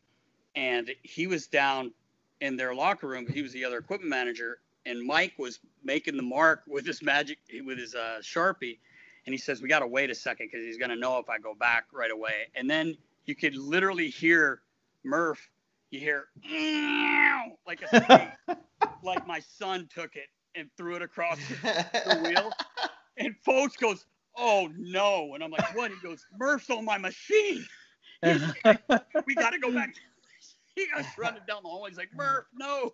And 0.60 0.92
he 1.04 1.26
was 1.26 1.48
down 1.48 1.94
in 2.42 2.58
their 2.58 2.76
locker 2.76 3.08
room. 3.08 3.26
He 3.28 3.42
was 3.42 3.54
the 3.54 3.64
other 3.64 3.78
equipment 3.78 4.10
manager. 4.10 4.60
And 4.86 5.06
Mike 5.06 5.34
was 5.38 5.60
making 5.84 6.18
the 6.18 6.24
mark 6.24 6.64
with 6.68 6.86
his 6.86 7.02
magic, 7.02 7.38
with 7.66 7.78
his 7.78 7.96
uh, 7.96 8.20
Sharpie. 8.22 8.80
And 9.26 9.34
he 9.34 9.38
says, 9.38 9.62
We 9.62 9.70
got 9.70 9.80
to 9.80 9.88
wait 9.88 10.10
a 10.10 10.16
second 10.16 10.50
because 10.52 10.66
he's 10.66 10.78
going 10.78 10.90
to 10.90 10.98
know 10.98 11.18
if 11.18 11.30
I 11.30 11.38
go 11.38 11.54
back 11.54 11.86
right 11.94 12.12
away. 12.12 12.48
And 12.56 12.70
then 12.70 12.98
you 13.26 13.36
could 13.36 13.56
literally 13.56 14.10
hear 14.10 14.62
Murph 15.04 15.50
you 15.92 16.00
hear 16.00 16.26
like 17.66 17.82
a 17.82 18.38
like 19.04 19.26
my 19.28 19.40
son 19.40 19.90
took 19.94 20.16
it 20.16 20.28
and 20.56 20.70
threw 20.78 20.96
it 20.96 21.02
across 21.02 21.38
the 21.64 22.22
wheel. 22.24 22.52
And 23.18 23.36
folks 23.44 23.76
goes, 23.76 24.06
"Oh 24.38 24.70
no!" 24.78 25.34
And 25.34 25.44
I'm 25.44 25.52
like, 25.52 25.76
"What?" 25.76 25.92
He 25.92 25.98
goes, 26.02 26.26
"Murph's 26.38 26.70
on 26.70 26.86
my 26.86 26.98
machine. 26.98 27.66
we 28.24 29.36
got 29.36 29.52
to 29.52 29.60
go 29.60 29.72
back." 29.74 29.96
He 30.80 30.88
goes 30.96 31.06
running 31.18 31.42
down 31.48 31.64
the 31.64 31.70
hall. 31.70 31.86
He's 31.88 31.98
like, 31.98 32.10
"Murph, 32.16 32.46
no!" 32.54 32.94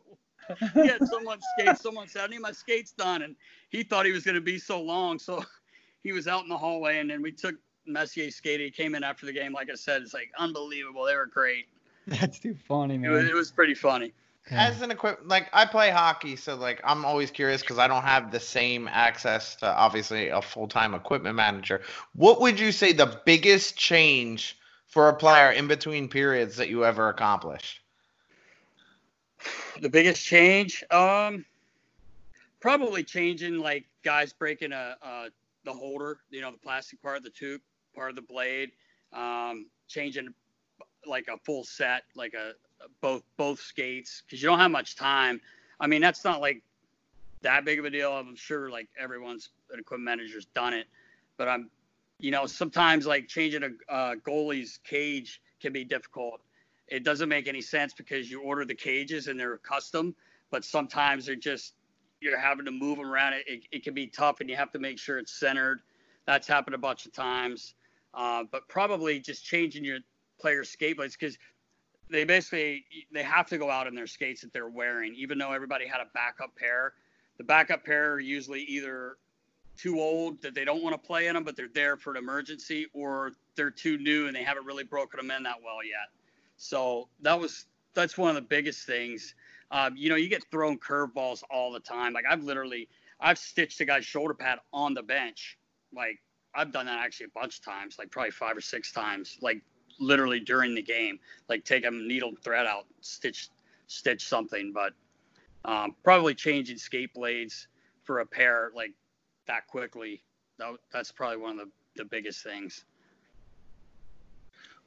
He 0.74 0.88
had 0.88 1.06
someone 1.08 1.40
skate. 1.58 1.78
Someone 1.78 2.08
said, 2.08 2.24
"I 2.24 2.28
need 2.28 2.42
my 2.42 2.52
skates 2.52 2.92
done," 2.92 3.22
and 3.22 3.36
he 3.70 3.84
thought 3.84 4.06
he 4.06 4.12
was 4.12 4.24
going 4.24 4.36
to 4.36 4.42
be 4.42 4.58
so 4.60 4.82
long, 4.82 5.20
so 5.20 5.44
he 6.04 6.12
was 6.12 6.28
out 6.28 6.44
in 6.44 6.50
the 6.50 6.58
hallway. 6.58 7.00
And 7.00 7.10
then 7.10 7.22
we 7.22 7.32
took 7.32 7.56
Messier 7.86 8.32
skating. 8.32 8.66
He 8.66 8.72
came 8.72 8.96
in 8.96 9.04
after 9.04 9.26
the 9.26 9.34
game. 9.34 9.54
Like 9.54 9.70
I 9.72 9.76
said, 9.76 10.02
it's 10.02 10.14
like 10.14 10.30
unbelievable. 10.38 11.06
They 11.06 11.16
were 11.16 11.26
great. 11.26 11.66
That's 12.08 12.40
too 12.40 12.56
funny, 12.68 12.98
man. 12.98 13.12
It 13.12 13.14
was, 13.14 13.26
it 13.26 13.34
was 13.34 13.52
pretty 13.52 13.74
funny. 13.74 14.14
as 14.52 14.82
an 14.84 14.92
equip 14.92 15.20
like 15.26 15.50
I 15.54 15.66
play 15.66 15.90
hockey, 15.90 16.36
so 16.36 16.56
like 16.56 16.80
I'm 16.84 17.04
always 17.06 17.32
curious 17.32 17.62
because 17.62 17.80
I 17.80 17.88
don't 17.88 18.04
have 18.04 18.32
the 18.32 18.40
same 18.40 18.88
access 18.88 19.56
to 19.58 19.68
obviously 19.68 20.30
a 20.30 20.42
full 20.42 20.68
time 20.68 20.94
equipment 20.94 21.36
manager. 21.36 21.82
What 22.14 22.42
would 22.42 22.60
you 22.60 22.72
say 22.72 22.94
the 22.94 23.20
biggest 23.26 23.76
change 23.76 24.58
for 24.88 25.10
a 25.10 25.14
player 25.14 25.52
in 25.52 25.68
between 25.68 26.08
periods 26.08 26.56
that 26.58 26.70
you 26.70 26.86
ever 26.86 27.10
accomplished? 27.10 27.82
The 29.82 29.90
biggest 29.90 30.26
change, 30.26 30.84
um, 30.90 31.46
probably 32.60 33.04
changing 33.04 33.60
like 33.60 33.86
guys 34.04 34.34
breaking 34.34 34.72
a, 34.72 34.96
a 35.02 35.28
the 35.66 35.74
holder, 35.74 36.20
you 36.30 36.42
know, 36.42 36.52
the 36.52 36.58
plastic 36.58 37.02
part, 37.02 37.18
of 37.18 37.24
the 37.24 37.30
tube 37.30 37.62
part 37.94 38.10
of 38.10 38.16
the 38.16 38.22
blade, 38.22 38.72
um, 39.14 39.68
changing 39.88 40.34
like 41.06 41.28
a 41.28 41.38
full 41.38 41.64
set, 41.64 42.04
like 42.16 42.34
a 42.34 42.54
both 43.02 43.24
both 43.38 43.60
skates, 43.60 44.24
because 44.26 44.42
you 44.42 44.48
don't 44.48 44.60
have 44.60 44.72
much 44.72 44.96
time. 44.96 45.42
I 45.80 45.88
mean, 45.88 46.02
that's 46.02 46.24
not 46.24 46.42
like 46.42 46.62
that 47.42 47.66
big 47.66 47.80
of 47.80 47.86
a 47.86 47.90
deal. 47.90 48.12
I'm 48.12 48.36
sure 48.36 48.70
like 48.70 48.88
everyone's 48.98 49.50
an 49.72 49.80
equipment 49.80 50.06
manager's 50.06 50.46
done 50.46 50.74
it, 50.74 50.88
but 51.38 51.48
I'm, 51.48 51.70
you 52.20 52.32
know, 52.32 52.46
sometimes 52.46 53.06
like 53.06 53.28
changing 53.28 53.64
a 53.90 54.16
goalie's 54.18 54.80
cage 54.84 55.42
can 55.62 55.74
be 55.74 55.84
difficult. 55.84 56.42
It 56.88 57.04
doesn't 57.04 57.30
make 57.30 57.48
any 57.48 57.62
sense 57.62 57.94
because 57.94 58.30
you 58.30 58.42
order 58.42 58.64
the 58.64 58.76
cages 58.76 59.28
and 59.28 59.40
they're 59.40 59.58
custom, 59.58 60.16
but 60.52 60.64
sometimes 60.64 61.26
they're 61.26 61.36
just 61.36 61.74
you're 62.22 62.40
having 62.40 62.66
to 62.66 62.72
move 62.72 62.98
them 62.98 63.08
around. 63.08 63.34
It, 63.34 63.44
it, 63.48 63.64
it 63.72 63.84
can 63.84 63.94
be 63.94 64.08
tough, 64.08 64.40
and 64.40 64.50
you 64.50 64.56
have 64.56 64.72
to 64.72 64.80
make 64.80 64.98
sure 64.98 65.18
it's 65.18 65.34
centered. 65.34 65.82
That's 66.26 66.48
happened 66.48 66.76
a 66.76 66.80
bunch 66.80 67.06
of 67.06 67.14
times. 67.14 67.76
Uh, 68.14 68.44
but 68.50 68.68
probably 68.68 69.20
just 69.20 69.44
changing 69.44 69.84
your 69.84 70.00
players' 70.40 70.70
skate 70.70 70.98
blades 70.98 71.18
because 71.18 71.38
they 72.10 72.24
basically 72.24 72.86
they 73.12 73.24
have 73.24 73.48
to 73.48 73.58
go 73.58 73.70
out 73.70 73.88
in 73.88 73.96
their 73.96 74.08
skates 74.08 74.42
that 74.42 74.54
they're 74.54 74.70
wearing, 74.70 75.14
even 75.16 75.38
though 75.38 75.52
everybody 75.52 75.86
had 75.86 76.02
a 76.02 76.08
backup 76.14 76.56
pair. 76.56 76.94
The 77.38 77.44
backup 77.44 77.84
pair 77.84 78.20
usually 78.20 78.62
either 78.62 79.18
too 79.78 80.00
old 80.00 80.42
that 80.42 80.56
they 80.56 80.66
don't 80.66 80.84
want 80.84 80.94
to 81.02 81.08
play 81.08 81.28
in 81.28 81.34
them, 81.34 81.44
but 81.44 81.56
they're 81.56 81.68
there 81.74 81.98
for 81.98 82.12
an 82.12 82.18
emergency, 82.18 82.88
or 82.94 83.32
they're 83.56 83.72
too 83.72 83.98
new 83.98 84.28
and 84.28 84.36
they 84.36 84.44
haven't 84.44 84.66
really 84.66 84.84
broken 84.84 85.18
them 85.18 85.36
in 85.36 85.44
that 85.44 85.58
well 85.64 85.84
yet. 85.84 86.10
So 86.58 87.10
that 87.22 87.40
was 87.40 87.66
that's 87.94 88.18
one 88.18 88.30
of 88.30 88.36
the 88.36 88.42
biggest 88.42 88.86
things. 88.86 89.36
Um, 89.72 89.96
you 89.98 90.10
know, 90.10 90.16
you 90.16 90.30
get 90.30 90.44
thrown 90.52 90.78
curveballs 90.78 91.44
all 91.50 91.72
the 91.72 91.80
time. 91.80 92.14
Like 92.14 92.26
I've 92.30 92.44
literally 92.44 92.88
I've 93.20 93.38
stitched 93.38 93.80
a 93.82 93.86
guy's 93.86 94.06
shoulder 94.06 94.34
pad 94.34 94.60
on 94.74 94.94
the 94.94 95.04
bench. 95.04 95.58
Like 95.94 96.20
I've 96.54 96.72
done 96.72 96.86
that 96.86 97.00
actually 97.00 97.28
a 97.28 97.40
bunch 97.40 97.60
of 97.60 97.66
times, 97.66 97.98
like 97.98 98.12
probably 98.12 98.32
five 98.32 98.56
or 98.56 98.62
six 98.62 98.92
times, 98.92 99.38
like 99.42 99.62
literally 100.00 100.40
during 100.40 100.76
the 100.76 100.82
game, 100.82 101.20
like 101.50 101.66
take 101.66 101.86
a 101.86 101.92
needle 101.92 102.34
thread 102.44 102.66
out, 102.66 102.86
stitch 103.02 103.50
stitch 103.88 104.28
something. 104.28 104.72
But 104.74 104.94
um, 105.66 105.96
probably 106.04 106.36
changing 106.36 106.78
skate 106.78 107.14
blades 107.14 107.68
for 108.04 108.20
a 108.20 108.26
pair 108.26 108.72
like 108.76 108.92
that 109.48 109.68
quickly. 109.68 110.22
That, 110.58 110.76
that's 110.92 111.12
probably 111.12 111.38
one 111.38 111.60
of 111.60 111.68
the, 111.68 112.04
the 112.04 112.06
biggest 112.06 112.44
things. 112.44 112.86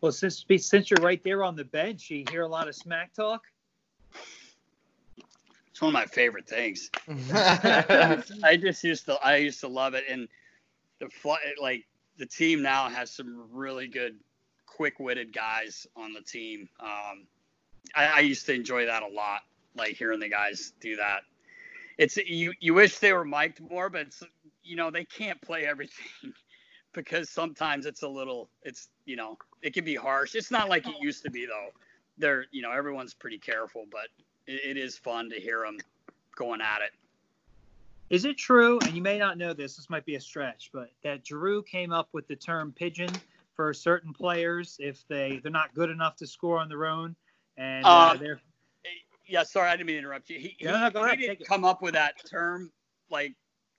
Well, 0.00 0.12
since 0.12 0.44
since 0.58 0.90
you're 0.90 1.02
right 1.02 1.22
there 1.24 1.42
on 1.42 1.56
the 1.56 1.64
bench, 1.64 2.10
you 2.10 2.24
hear 2.30 2.42
a 2.42 2.48
lot 2.48 2.68
of 2.68 2.74
smack 2.76 3.12
talk. 3.14 3.42
It's 5.70 5.82
one 5.82 5.88
of 5.90 5.94
my 5.94 6.06
favorite 6.06 6.48
things. 6.48 6.90
I 7.32 8.58
just 8.60 8.82
used 8.84 9.06
to 9.06 9.14
I 9.24 9.36
used 9.36 9.60
to 9.60 9.68
love 9.68 9.94
it, 9.94 10.04
and 10.08 10.28
the 11.00 11.08
like 11.60 11.84
the 12.16 12.26
team 12.26 12.62
now 12.62 12.88
has 12.88 13.10
some 13.10 13.48
really 13.52 13.88
good, 13.88 14.16
quick-witted 14.66 15.32
guys 15.32 15.86
on 15.96 16.12
the 16.12 16.20
team. 16.20 16.68
Um, 16.80 17.26
I, 17.94 18.06
I 18.06 18.20
used 18.20 18.44
to 18.46 18.54
enjoy 18.54 18.86
that 18.86 19.02
a 19.02 19.08
lot, 19.08 19.42
like 19.76 19.94
hearing 19.94 20.20
the 20.20 20.28
guys 20.28 20.72
do 20.80 20.96
that. 20.96 21.22
It's 21.98 22.16
you 22.16 22.52
you 22.60 22.74
wish 22.74 22.98
they 22.98 23.12
were 23.12 23.24
mic'd 23.24 23.60
more, 23.60 23.90
but 23.90 24.02
it's 24.02 24.22
you 24.62 24.76
know 24.76 24.90
they 24.90 25.04
can't 25.04 25.40
play 25.42 25.66
everything 25.66 26.06
because 26.94 27.28
sometimes 27.28 27.86
it's 27.86 28.02
a 28.02 28.08
little 28.08 28.48
it's 28.62 28.88
you 29.04 29.16
know 29.16 29.36
it 29.62 29.74
can 29.74 29.84
be 29.84 29.96
harsh. 29.96 30.34
It's 30.36 30.50
not 30.50 30.68
like 30.68 30.86
it 30.86 30.94
used 31.00 31.24
to 31.24 31.30
be 31.30 31.44
though. 31.44 31.68
They're 32.16 32.46
you 32.52 32.62
know 32.62 32.70
everyone's 32.70 33.14
pretty 33.14 33.38
careful, 33.38 33.84
but 33.90 34.08
it, 34.46 34.76
it 34.76 34.76
is 34.76 34.96
fun 34.96 35.28
to 35.30 35.40
hear 35.40 35.64
them 35.64 35.76
going 36.36 36.60
at 36.60 36.82
it. 36.82 36.92
Is 38.10 38.24
it 38.24 38.38
true, 38.38 38.80
and 38.80 38.96
you 38.96 39.02
may 39.02 39.18
not 39.18 39.36
know 39.36 39.52
this, 39.52 39.76
this 39.76 39.90
might 39.90 40.06
be 40.06 40.14
a 40.14 40.20
stretch, 40.20 40.70
but 40.72 40.90
that 41.02 41.24
Drew 41.24 41.62
came 41.62 41.92
up 41.92 42.08
with 42.12 42.26
the 42.26 42.36
term 42.36 42.72
pigeon 42.72 43.20
for 43.54 43.74
certain 43.74 44.12
players 44.14 44.76
if 44.78 45.06
they 45.08 45.40
they're 45.42 45.52
not 45.52 45.74
good 45.74 45.90
enough 45.90 46.16
to 46.16 46.26
score 46.26 46.58
on 46.58 46.68
their 46.68 46.86
own, 46.86 47.16
and 47.56 47.84
uh, 47.84 47.88
uh, 47.88 48.16
they're. 48.16 48.40
Yeah, 49.28 49.42
sorry, 49.42 49.68
I 49.68 49.76
didn't 49.76 49.86
mean 49.86 49.96
to 49.96 50.00
interrupt 50.00 50.30
you. 50.30 50.38
He, 50.38 50.56
no, 50.62 50.72
he, 50.76 50.90
no, 50.94 51.06
he 51.06 51.16
didn't 51.16 51.46
come 51.46 51.64
up 51.64 51.82
with 51.82 51.94
that 51.94 52.14
term. 52.28 52.72
Like 53.10 53.34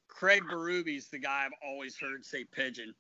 Craig 0.08 0.44
Berube's 0.50 1.08
the 1.08 1.18
guy 1.18 1.46
I've 1.46 1.52
always 1.68 1.98
heard 1.98 2.26
say 2.26 2.44
pigeon. 2.44 2.94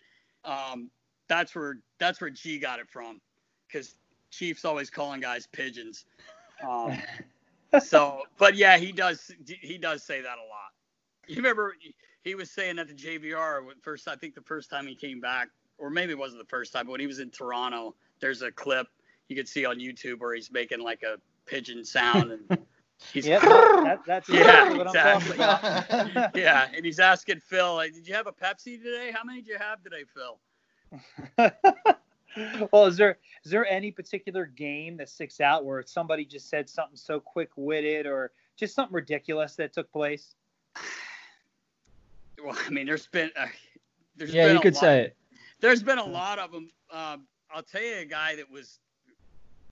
Um, 0.45 0.89
that's 1.27 1.53
where 1.53 1.77
that's 1.99 2.19
where 2.21 2.29
G 2.29 2.57
got 2.57 2.79
it 2.79 2.89
from, 2.89 3.21
because 3.67 3.95
Chiefs 4.31 4.65
always 4.65 4.89
calling 4.89 5.21
guys 5.21 5.47
pigeons. 5.47 6.05
Um, 6.67 6.97
so, 7.83 8.23
but 8.37 8.55
yeah, 8.55 8.77
he 8.77 8.91
does 8.91 9.31
he 9.45 9.77
does 9.77 10.03
say 10.03 10.21
that 10.21 10.37
a 10.37 10.47
lot. 10.47 10.71
You 11.27 11.35
remember 11.35 11.75
he 12.23 12.35
was 12.35 12.49
saying 12.49 12.79
at 12.79 12.87
the 12.87 12.93
JVR 12.93 13.61
first. 13.81 14.07
I 14.07 14.15
think 14.15 14.33
the 14.33 14.41
first 14.41 14.69
time 14.69 14.87
he 14.87 14.95
came 14.95 15.19
back, 15.19 15.49
or 15.77 15.89
maybe 15.89 16.13
it 16.13 16.17
wasn't 16.17 16.41
the 16.41 16.49
first 16.49 16.73
time, 16.73 16.85
but 16.85 16.93
when 16.93 17.01
he 17.01 17.07
was 17.07 17.19
in 17.19 17.29
Toronto, 17.29 17.95
there's 18.19 18.41
a 18.41 18.51
clip 18.51 18.87
you 19.27 19.35
could 19.35 19.47
see 19.47 19.65
on 19.65 19.77
YouTube 19.77 20.19
where 20.19 20.33
he's 20.33 20.51
making 20.51 20.81
like 20.81 21.03
a 21.03 21.17
pigeon 21.49 21.83
sound 21.83 22.31
and. 22.31 22.57
He's 23.13 23.25
yep, 23.25 23.41
that, 23.43 24.01
that's 24.05 24.27
yeah, 24.27 24.73
exactly. 24.73 25.37
yeah, 26.41 26.67
and 26.75 26.85
he's 26.85 26.99
asking 26.99 27.39
Phil, 27.39 27.75
like, 27.75 27.93
"Did 27.93 28.05
you 28.05 28.13
have 28.13 28.27
a 28.27 28.31
Pepsi 28.33 28.77
today? 28.77 29.11
How 29.15 29.23
many 29.23 29.41
did 29.41 29.47
you 29.47 29.57
have 29.57 29.81
today, 29.81 30.03
Phil?" 30.13 30.37
well, 32.71 32.85
is 32.85 32.97
there 32.97 33.17
is 33.45 33.51
there 33.51 33.65
any 33.67 33.89
particular 33.89 34.45
game 34.45 34.97
that 34.97 35.09
sticks 35.09 35.39
out 35.39 35.63
where 35.65 35.81
somebody 35.83 36.25
just 36.25 36.49
said 36.49 36.69
something 36.69 36.97
so 36.97 37.19
quick 37.21 37.49
witted 37.55 38.05
or 38.05 38.31
just 38.57 38.75
something 38.75 38.93
ridiculous 38.93 39.55
that 39.55 39.71
took 39.73 39.89
place? 39.91 40.35
well, 42.43 42.57
I 42.67 42.69
mean, 42.69 42.85
there's 42.85 43.07
been 43.07 43.31
uh, 43.37 43.45
there's 44.17 44.33
yeah, 44.33 44.47
been 44.47 44.55
you 44.57 44.61
could 44.61 44.75
lot, 44.75 44.81
say 44.81 45.01
it. 45.03 45.17
There's 45.61 45.83
been 45.83 45.99
a 45.99 46.05
lot 46.05 46.37
of 46.37 46.51
them. 46.51 46.69
Um, 46.91 47.27
I'll 47.51 47.63
tell 47.63 47.81
you 47.81 47.95
a 47.95 48.05
guy 48.05 48.35
that 48.35 48.51
was 48.51 48.79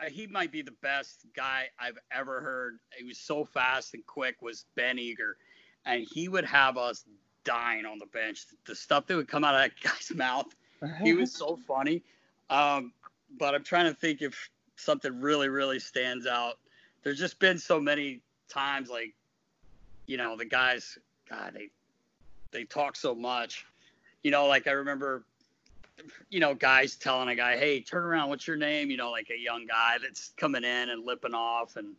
he 0.09 0.27
might 0.27 0.51
be 0.51 0.61
the 0.61 0.73
best 0.81 1.25
guy 1.35 1.67
I've 1.79 1.97
ever 2.11 2.41
heard. 2.41 2.79
He 2.97 3.03
was 3.03 3.17
so 3.17 3.45
fast 3.45 3.93
and 3.93 4.05
quick. 4.05 4.41
Was 4.41 4.65
Ben 4.75 4.99
Eager, 4.99 5.37
and 5.85 6.05
he 6.11 6.27
would 6.27 6.45
have 6.45 6.77
us 6.77 7.05
dying 7.43 7.85
on 7.85 7.97
the 7.97 8.05
bench. 8.07 8.45
The 8.65 8.75
stuff 8.75 9.07
that 9.07 9.15
would 9.15 9.27
come 9.27 9.43
out 9.43 9.55
of 9.55 9.61
that 9.61 9.71
guy's 9.83 10.15
mouth, 10.15 10.53
he 11.01 11.13
was 11.13 11.31
so 11.31 11.57
funny. 11.67 12.03
Um, 12.49 12.93
but 13.37 13.55
I'm 13.55 13.63
trying 13.63 13.85
to 13.85 13.99
think 13.99 14.21
if 14.21 14.49
something 14.75 15.19
really, 15.19 15.49
really 15.49 15.79
stands 15.79 16.27
out. 16.27 16.59
There's 17.03 17.19
just 17.19 17.39
been 17.39 17.57
so 17.57 17.79
many 17.79 18.21
times, 18.49 18.89
like, 18.89 19.13
you 20.05 20.17
know, 20.17 20.37
the 20.37 20.45
guys, 20.45 20.97
God, 21.29 21.53
they 21.53 21.69
they 22.51 22.63
talk 22.63 22.95
so 22.95 23.13
much. 23.13 23.65
You 24.23 24.31
know, 24.31 24.47
like 24.47 24.67
I 24.67 24.71
remember, 24.71 25.23
you 26.29 26.39
know, 26.39 26.53
guys 26.53 26.95
telling 26.95 27.29
a 27.29 27.35
guy, 27.35 27.57
"Hey, 27.57 27.81
turn 27.81 28.03
around. 28.03 28.29
What's 28.29 28.47
your 28.47 28.57
name?" 28.57 28.89
You 28.89 28.97
know, 28.97 29.11
like 29.11 29.29
a 29.29 29.39
young 29.39 29.65
guy 29.65 29.97
that's 30.01 30.29
coming 30.37 30.63
in 30.63 30.89
and 30.89 31.05
lipping 31.05 31.33
off, 31.33 31.75
and 31.75 31.95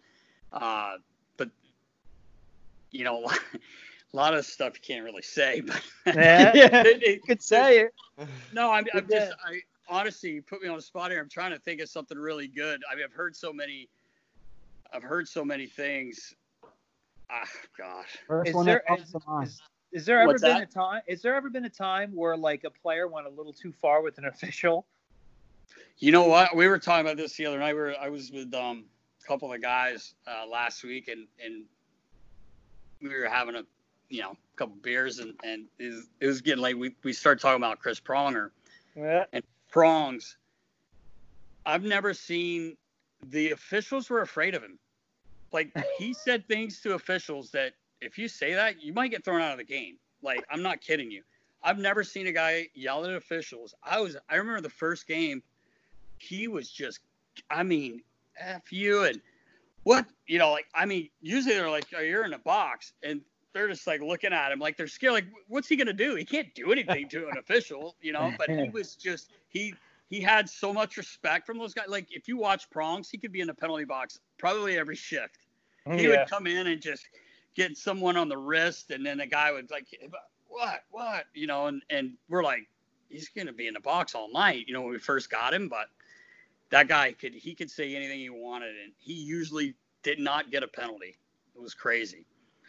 uh, 0.52 0.96
but 1.36 1.50
you 2.90 3.04
know, 3.04 3.24
a 4.12 4.16
lot 4.16 4.34
of 4.34 4.44
stuff 4.44 4.74
you 4.74 4.80
can't 4.82 5.04
really 5.04 5.22
say. 5.22 5.62
But 6.04 6.14
yeah, 6.14 6.52
it, 6.54 7.02
it, 7.02 7.14
you 7.16 7.20
could 7.20 7.42
say 7.42 7.80
it. 7.80 7.94
No, 8.52 8.72
I'm, 8.72 8.86
I'm 8.94 9.06
just, 9.08 9.32
I 9.46 9.60
honestly, 9.88 10.30
you 10.30 10.42
put 10.42 10.62
me 10.62 10.68
on 10.68 10.76
the 10.76 10.82
spot 10.82 11.10
here. 11.10 11.20
I'm 11.20 11.28
trying 11.28 11.52
to 11.52 11.58
think 11.58 11.80
of 11.80 11.88
something 11.88 12.18
really 12.18 12.48
good. 12.48 12.82
I 12.90 12.94
mean, 12.94 13.04
I've 13.04 13.12
heard 13.12 13.36
so 13.36 13.52
many, 13.52 13.88
I've 14.92 15.02
heard 15.02 15.28
so 15.28 15.44
many 15.44 15.66
things. 15.66 16.34
Ah, 17.30 17.44
gosh. 17.76 18.16
First 18.26 18.48
is 18.48 18.54
one 18.54 18.66
there, 18.66 18.82
that 18.88 18.96
comes 18.96 19.12
to 19.12 19.20
mind. 19.26 19.48
Is, 19.48 19.60
is 19.92 20.04
there 20.04 20.20
ever 20.20 20.28
What's 20.28 20.42
been 20.42 20.58
that? 20.58 20.62
a 20.62 20.66
time? 20.66 21.02
Is 21.06 21.22
there 21.22 21.34
ever 21.34 21.48
been 21.50 21.64
a 21.64 21.70
time 21.70 22.14
where 22.14 22.36
like 22.36 22.64
a 22.64 22.70
player 22.70 23.08
went 23.08 23.26
a 23.26 23.30
little 23.30 23.52
too 23.52 23.72
far 23.72 24.02
with 24.02 24.18
an 24.18 24.24
official? 24.32 24.86
You 25.98 26.12
know 26.12 26.24
what? 26.24 26.54
We 26.54 26.68
were 26.68 26.78
talking 26.78 27.06
about 27.06 27.16
this 27.16 27.36
the 27.36 27.46
other 27.46 27.58
night. 27.58 27.74
We 27.74 27.80
were, 27.80 27.94
I 28.00 28.08
was 28.08 28.30
with 28.30 28.52
um, 28.54 28.84
a 29.22 29.26
couple 29.26 29.52
of 29.52 29.60
guys 29.60 30.14
uh, 30.26 30.46
last 30.46 30.84
week, 30.84 31.08
and 31.08 31.26
and 31.44 31.64
we 33.02 33.08
were 33.08 33.28
having 33.28 33.56
a 33.56 33.62
you 34.08 34.22
know 34.22 34.30
a 34.32 34.56
couple 34.56 34.76
beers, 34.76 35.18
and 35.18 35.34
and 35.42 35.66
it 35.78 35.92
was, 35.92 36.06
it 36.20 36.26
was 36.26 36.40
getting 36.40 36.62
late. 36.62 36.78
We 36.78 36.94
we 37.02 37.12
started 37.12 37.40
talking 37.40 37.56
about 37.56 37.80
Chris 37.80 38.00
Pronger. 38.00 38.50
Yeah. 38.94 39.24
And 39.32 39.44
prongs. 39.70 40.36
I've 41.66 41.84
never 41.84 42.14
seen 42.14 42.76
the 43.30 43.50
officials 43.50 44.08
were 44.08 44.20
afraid 44.20 44.54
of 44.54 44.62
him. 44.62 44.78
Like 45.52 45.72
he 45.96 46.14
said 46.14 46.46
things 46.46 46.80
to 46.82 46.94
officials 46.94 47.50
that 47.52 47.72
if 48.00 48.18
you 48.18 48.28
say 48.28 48.54
that, 48.54 48.82
you 48.82 48.92
might 48.92 49.10
get 49.10 49.24
thrown 49.24 49.40
out 49.40 49.52
of 49.52 49.58
the 49.58 49.64
game. 49.64 49.96
Like, 50.22 50.44
I'm 50.50 50.62
not 50.62 50.80
kidding 50.80 51.10
you. 51.10 51.22
I've 51.62 51.78
never 51.78 52.04
seen 52.04 52.26
a 52.26 52.32
guy 52.32 52.68
yell 52.74 53.04
at 53.04 53.14
officials. 53.14 53.74
I 53.82 54.00
was, 54.00 54.16
I 54.28 54.36
remember 54.36 54.60
the 54.60 54.70
first 54.70 55.06
game, 55.06 55.42
he 56.18 56.48
was 56.48 56.70
just, 56.70 57.00
I 57.50 57.62
mean, 57.62 58.02
F 58.38 58.72
you 58.72 59.02
and 59.04 59.20
what 59.82 60.06
you 60.26 60.38
know 60.38 60.52
like 60.52 60.66
I 60.74 60.84
mean 60.84 61.08
usually 61.20 61.54
they're 61.54 61.70
like 61.70 61.86
oh, 61.96 62.00
you're 62.00 62.24
in 62.24 62.34
a 62.34 62.38
box 62.38 62.92
and 63.02 63.20
they're 63.52 63.68
just 63.68 63.86
like 63.86 64.00
looking 64.00 64.32
at 64.32 64.52
him 64.52 64.58
like 64.58 64.76
they're 64.76 64.86
scared 64.86 65.14
like 65.14 65.24
what's 65.48 65.68
he 65.68 65.76
gonna 65.76 65.92
do 65.92 66.14
he 66.14 66.24
can't 66.24 66.54
do 66.54 66.70
anything 66.72 67.08
to 67.08 67.28
an 67.28 67.38
official 67.38 67.96
you 68.02 68.12
know 68.12 68.32
but 68.38 68.50
he 68.50 68.68
was 68.68 68.94
just 68.94 69.32
he 69.48 69.74
he 70.08 70.20
had 70.20 70.48
so 70.48 70.72
much 70.72 70.96
respect 70.96 71.46
from 71.46 71.58
those 71.58 71.74
guys 71.74 71.86
like 71.88 72.06
if 72.10 72.28
you 72.28 72.36
watch 72.36 72.68
prongs 72.70 73.08
he 73.08 73.18
could 73.18 73.32
be 73.32 73.40
in 73.40 73.48
a 73.50 73.54
penalty 73.54 73.84
box 73.84 74.20
probably 74.36 74.76
every 74.76 74.96
shift 74.96 75.46
oh, 75.86 75.96
he 75.96 76.02
Yeah. 76.02 76.10
would 76.10 76.28
come 76.28 76.46
in 76.46 76.66
and 76.66 76.80
just 76.82 77.06
get 77.58 77.76
someone 77.76 78.16
on 78.16 78.28
the 78.28 78.38
wrist 78.38 78.92
and 78.92 79.04
then 79.04 79.18
the 79.18 79.26
guy 79.26 79.50
would 79.50 79.68
like 79.68 79.84
what 80.46 80.84
what 80.92 81.24
you 81.34 81.46
know 81.48 81.66
and 81.66 81.82
and 81.90 82.12
we're 82.28 82.44
like 82.44 82.68
he's 83.08 83.28
gonna 83.30 83.52
be 83.52 83.66
in 83.66 83.74
the 83.74 83.80
box 83.80 84.14
all 84.14 84.32
night 84.32 84.64
you 84.68 84.72
know 84.72 84.80
when 84.82 84.92
we 84.92 84.98
first 84.98 85.28
got 85.28 85.52
him 85.52 85.68
but 85.68 85.88
that 86.70 86.86
guy 86.86 87.10
could 87.12 87.34
he 87.34 87.56
could 87.56 87.68
say 87.68 87.96
anything 87.96 88.20
he 88.20 88.30
wanted 88.30 88.68
and 88.84 88.92
he 88.96 89.12
usually 89.12 89.74
did 90.04 90.20
not 90.20 90.52
get 90.52 90.62
a 90.62 90.68
penalty 90.68 91.18
it 91.56 91.60
was 91.60 91.74
crazy 91.74 92.24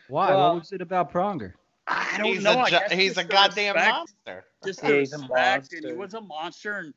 Why? 0.08 0.30
Well- 0.32 0.54
what 0.56 0.60
was 0.62 0.72
it 0.72 0.82
about 0.82 1.12
Pronger? 1.14 1.54
i 1.88 2.16
don't 2.18 2.26
He's 2.26 2.44
know 2.44 2.54
a 2.54 2.58
I 2.62 2.70
ju- 2.72 2.80
guess 2.80 2.92
he's 2.92 3.18
a 3.18 3.24
goddamn 3.24 3.76
respect- 3.76 3.96
monster. 3.96 4.46
just 4.66 4.82
the 4.82 5.00
he's 5.00 5.14
a 5.14 5.20
respect, 5.20 5.74
and 5.74 5.86
he 5.86 5.94
was 5.94 6.16
a 6.16 6.22
monster 6.22 6.78
and 6.80 6.94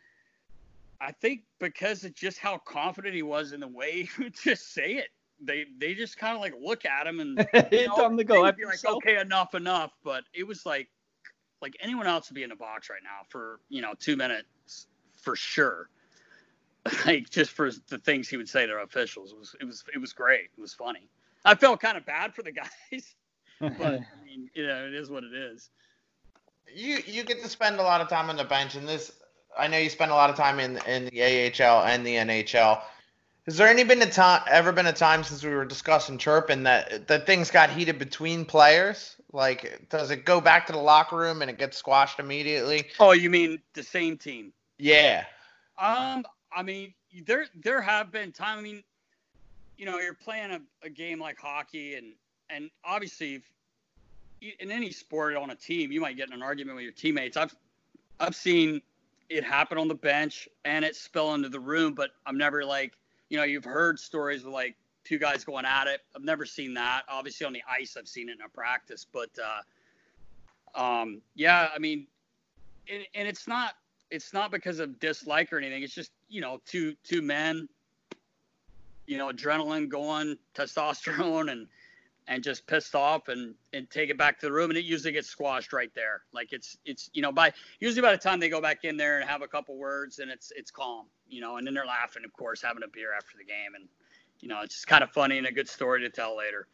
I 0.99 1.13
think 1.13 1.43
because 1.59 2.05
of 2.05 2.15
just 2.15 2.39
how 2.39 2.57
confident 2.59 3.15
he 3.15 3.23
was 3.23 3.53
in 3.53 3.61
the 3.61 3.69
way 3.69 4.03
he 4.17 4.23
would 4.23 4.35
just 4.37 4.73
say 4.73 4.93
it, 4.95 5.09
they 5.45 5.67
they 5.79 5.95
just 5.95 6.17
kind 6.19 6.35
of 6.35 6.41
like 6.41 6.55
look 6.61 6.85
at 6.85 7.07
him 7.07 7.21
and 7.21 7.39
you 7.73 7.89
know, 7.89 7.95
Tell 7.95 8.07
him 8.07 8.17
to 8.19 8.25
they 8.25 8.25
go 8.25 8.43
would 8.43 8.57
be 8.57 8.65
like, 8.65 8.75
yourself. 8.75 8.97
okay, 8.97 9.19
enough, 9.21 9.55
enough. 9.55 9.93
But 10.05 10.25
it 10.35 10.47
was 10.47 10.65
like, 10.67 10.89
like 11.61 11.75
anyone 11.81 12.07
else 12.07 12.31
would 12.31 12.35
be 12.35 12.43
in 12.43 12.51
the 12.51 12.57
box 12.57 12.91
right 12.91 13.03
now 13.03 13.25
for 13.29 13.61
you 13.69 13.83
know 13.83 13.95
two 13.99 14.17
minutes 14.17 14.87
for 15.21 15.37
sure. 15.37 15.89
Like 17.07 17.31
just 17.31 17.53
for 17.53 17.71
the 17.89 17.99
things 17.99 18.29
he 18.29 18.37
would 18.37 18.49
say 18.49 18.67
to 18.67 18.73
officials, 18.79 19.33
it 19.33 19.39
was 19.39 19.55
it 19.61 19.65
was 19.65 19.85
it 19.95 19.99
was 19.99 20.13
great. 20.13 20.51
It 20.57 20.61
was 20.61 20.75
funny. 20.75 21.09
I 21.45 21.55
felt 21.55 21.81
kind 21.81 21.97
of 21.97 22.05
bad 22.05 22.35
for 22.35 22.43
the 22.43 22.53
guys, 22.53 23.15
but 23.61 23.81
I 23.81 24.25
mean, 24.25 24.51
you 24.55 24.67
know, 24.67 24.87
it 24.87 24.95
is 24.95 25.09
what 25.09 25.23
it 25.23 25.33
is. 25.33 25.71
You 26.75 26.99
you 27.07 27.23
get 27.23 27.41
to 27.43 27.49
spend 27.49 27.79
a 27.79 27.83
lot 27.83 28.01
of 28.01 28.09
time 28.09 28.31
on 28.31 28.37
the 28.37 28.45
bench, 28.45 28.75
and 28.75 28.89
this 28.89 29.13
I 29.57 29.69
know 29.69 29.79
you 29.79 29.91
spend 29.91 30.11
a 30.11 30.15
lot 30.15 30.29
of 30.31 30.37
time 30.37 30.59
in 30.59 30.79
in 30.89 31.07
the 31.07 31.23
AHL 31.23 31.85
and 31.85 32.05
the 32.05 32.17
NHL. 32.17 32.83
Has 33.47 33.57
there 33.57 33.67
any 33.67 33.83
been 33.83 34.01
a 34.03 34.11
time 34.11 34.43
ever 34.49 34.71
been 34.71 34.87
a 34.87 34.93
time 34.93 35.25
since 35.25 35.43
we 35.43 35.51
were 35.51 35.65
discussing 35.65 36.17
chirping 36.17 36.63
that 36.63 37.09
that 37.09 37.27
things 37.27 37.51
got 37.51 37.71
heated 37.71 37.99
between 37.99 38.45
players? 38.45 39.17
Like, 39.33 39.89
does 39.89 40.11
it 40.11 40.25
go 40.25 40.41
back 40.41 40.67
to 40.67 40.73
the 40.73 40.79
locker 40.79 41.17
room 41.17 41.43
and 41.43 41.51
it 41.51 41.59
gets 41.59 41.77
squashed 41.77 42.21
immediately? 42.21 42.87
Oh, 43.01 43.13
you 43.13 43.31
mean 43.31 43.61
the 43.75 43.83
same 43.83 44.17
team? 44.17 44.53
Yeah. 44.79 45.25
Um, 45.79 46.25
I 46.55 46.63
mean, 46.63 46.95
there 47.27 47.47
there 47.55 47.81
have 47.81 48.13
been 48.13 48.31
time. 48.31 48.59
I 48.59 48.63
mean, 48.63 48.85
you 49.77 49.87
know, 49.87 49.99
you're 49.99 50.15
playing 50.15 50.53
a, 50.53 50.61
a 50.85 50.91
game 50.91 51.19
like 51.19 51.39
hockey, 51.39 51.97
and 51.97 52.13
and 52.49 52.71
obviously, 52.85 53.35
if, 53.35 53.43
in 54.61 54.71
any 54.71 54.93
sport 54.93 55.35
on 55.35 55.51
a 55.51 55.57
team, 55.57 55.91
you 55.91 56.01
might 56.01 56.17
get 56.17 56.29
in 56.29 56.35
an 56.35 56.43
argument 56.43 56.77
with 56.77 56.85
your 56.85 56.93
teammates. 56.93 57.37
I've 57.37 57.57
I've 58.21 58.37
seen 58.37 58.83
it 59.29 59.43
happen 59.43 59.79
on 59.79 59.89
the 59.89 59.95
bench 59.95 60.49
and 60.65 60.85
it 60.85 60.95
spill 60.95 61.35
into 61.35 61.49
the 61.49 61.59
room, 61.59 61.95
but 61.95 62.11
I'm 62.27 62.37
never 62.37 62.65
like, 62.65 62.93
you 63.33 63.39
know, 63.39 63.45
you've 63.45 63.65
heard 63.65 63.99
stories 63.99 64.45
of 64.45 64.53
like 64.53 64.77
two 65.05 65.19
guys 65.19 65.43
going 65.43 65.65
at 65.65 65.87
it. 65.87 66.03
I've 66.15 66.23
never 66.23 66.45
seen 66.45 66.75
that. 66.75 67.05
Obviously, 67.09 67.47
on 67.47 67.55
the 67.55 67.63
ice, 67.67 67.97
I've 67.99 68.07
seen 68.07 68.29
it 68.29 68.33
in 68.33 68.43
a 68.45 68.49
practice, 68.51 69.07
but 69.11 69.31
uh, 69.43 70.79
um, 70.79 71.23
yeah, 71.35 71.69
I 71.75 71.79
mean, 71.79 72.07
and, 72.93 73.05
and 73.15 73.27
it's 73.27 73.49
not 73.49 73.73
it's 74.11 74.35
not 74.35 74.51
because 74.51 74.81
of 74.81 75.01
dislike 75.01 75.51
or 75.51 75.57
anything. 75.57 75.83
It's 75.83 75.95
just 75.95 76.11
you 76.29 76.43
know 76.43 76.61
two 76.67 76.95
two 77.05 77.23
men, 77.23 77.71
you 79.07 79.17
know, 79.17 79.31
adrenaline 79.31 79.89
going, 79.89 80.37
testosterone, 80.55 81.51
and 81.51 81.69
and 82.29 82.43
just 82.43 82.67
pissed 82.67 82.95
off 82.95 83.29
and 83.29 83.55
and 83.73 83.91
take 83.91 84.11
it 84.11 84.19
back 84.19 84.39
to 84.41 84.47
the 84.47 84.53
room, 84.53 84.71
and 84.71 84.79
it 84.79 84.85
usually 84.85 85.13
gets 85.13 85.29
squashed 85.29 85.73
right 85.73 85.91
there. 85.95 86.23
Like 86.33 86.53
it's 86.53 86.77
it's 86.85 87.11
you 87.13 87.23
know 87.23 87.33
by 87.33 87.53
usually 87.81 88.03
by 88.03 88.13
the 88.13 88.19
time 88.19 88.41
they 88.41 88.49
go 88.49 88.61
back 88.61 88.85
in 88.85 88.97
there 88.97 89.21
and 89.21 89.29
have 89.29 89.43
a 89.43 89.49
couple 89.49 89.77
words, 89.77 90.19
and 90.19 90.31
it's 90.31 90.53
it's 90.57 90.71
calm, 90.71 91.07
you 91.29 91.41
know, 91.41 91.57
and 91.57 91.67
then 91.67 91.75
they're 91.75 91.87
laughing, 91.87 92.25
of 92.25 92.33
course, 92.33 92.63
having 92.63 92.83
a 92.85 92.89
beer 92.89 93.13
after 93.17 93.37
the 93.39 93.45
game, 93.45 93.75
and 93.75 93.89
you 94.41 94.49
know 94.49 94.61
it's 94.63 94.75
just 94.75 94.87
kind 94.87 95.03
of 95.03 95.11
funny 95.11 95.39
and 95.39 95.47
a 95.47 95.53
good 95.53 95.69
story 95.69 96.01
to 96.01 96.11
tell 96.11 96.37
later. 96.37 96.67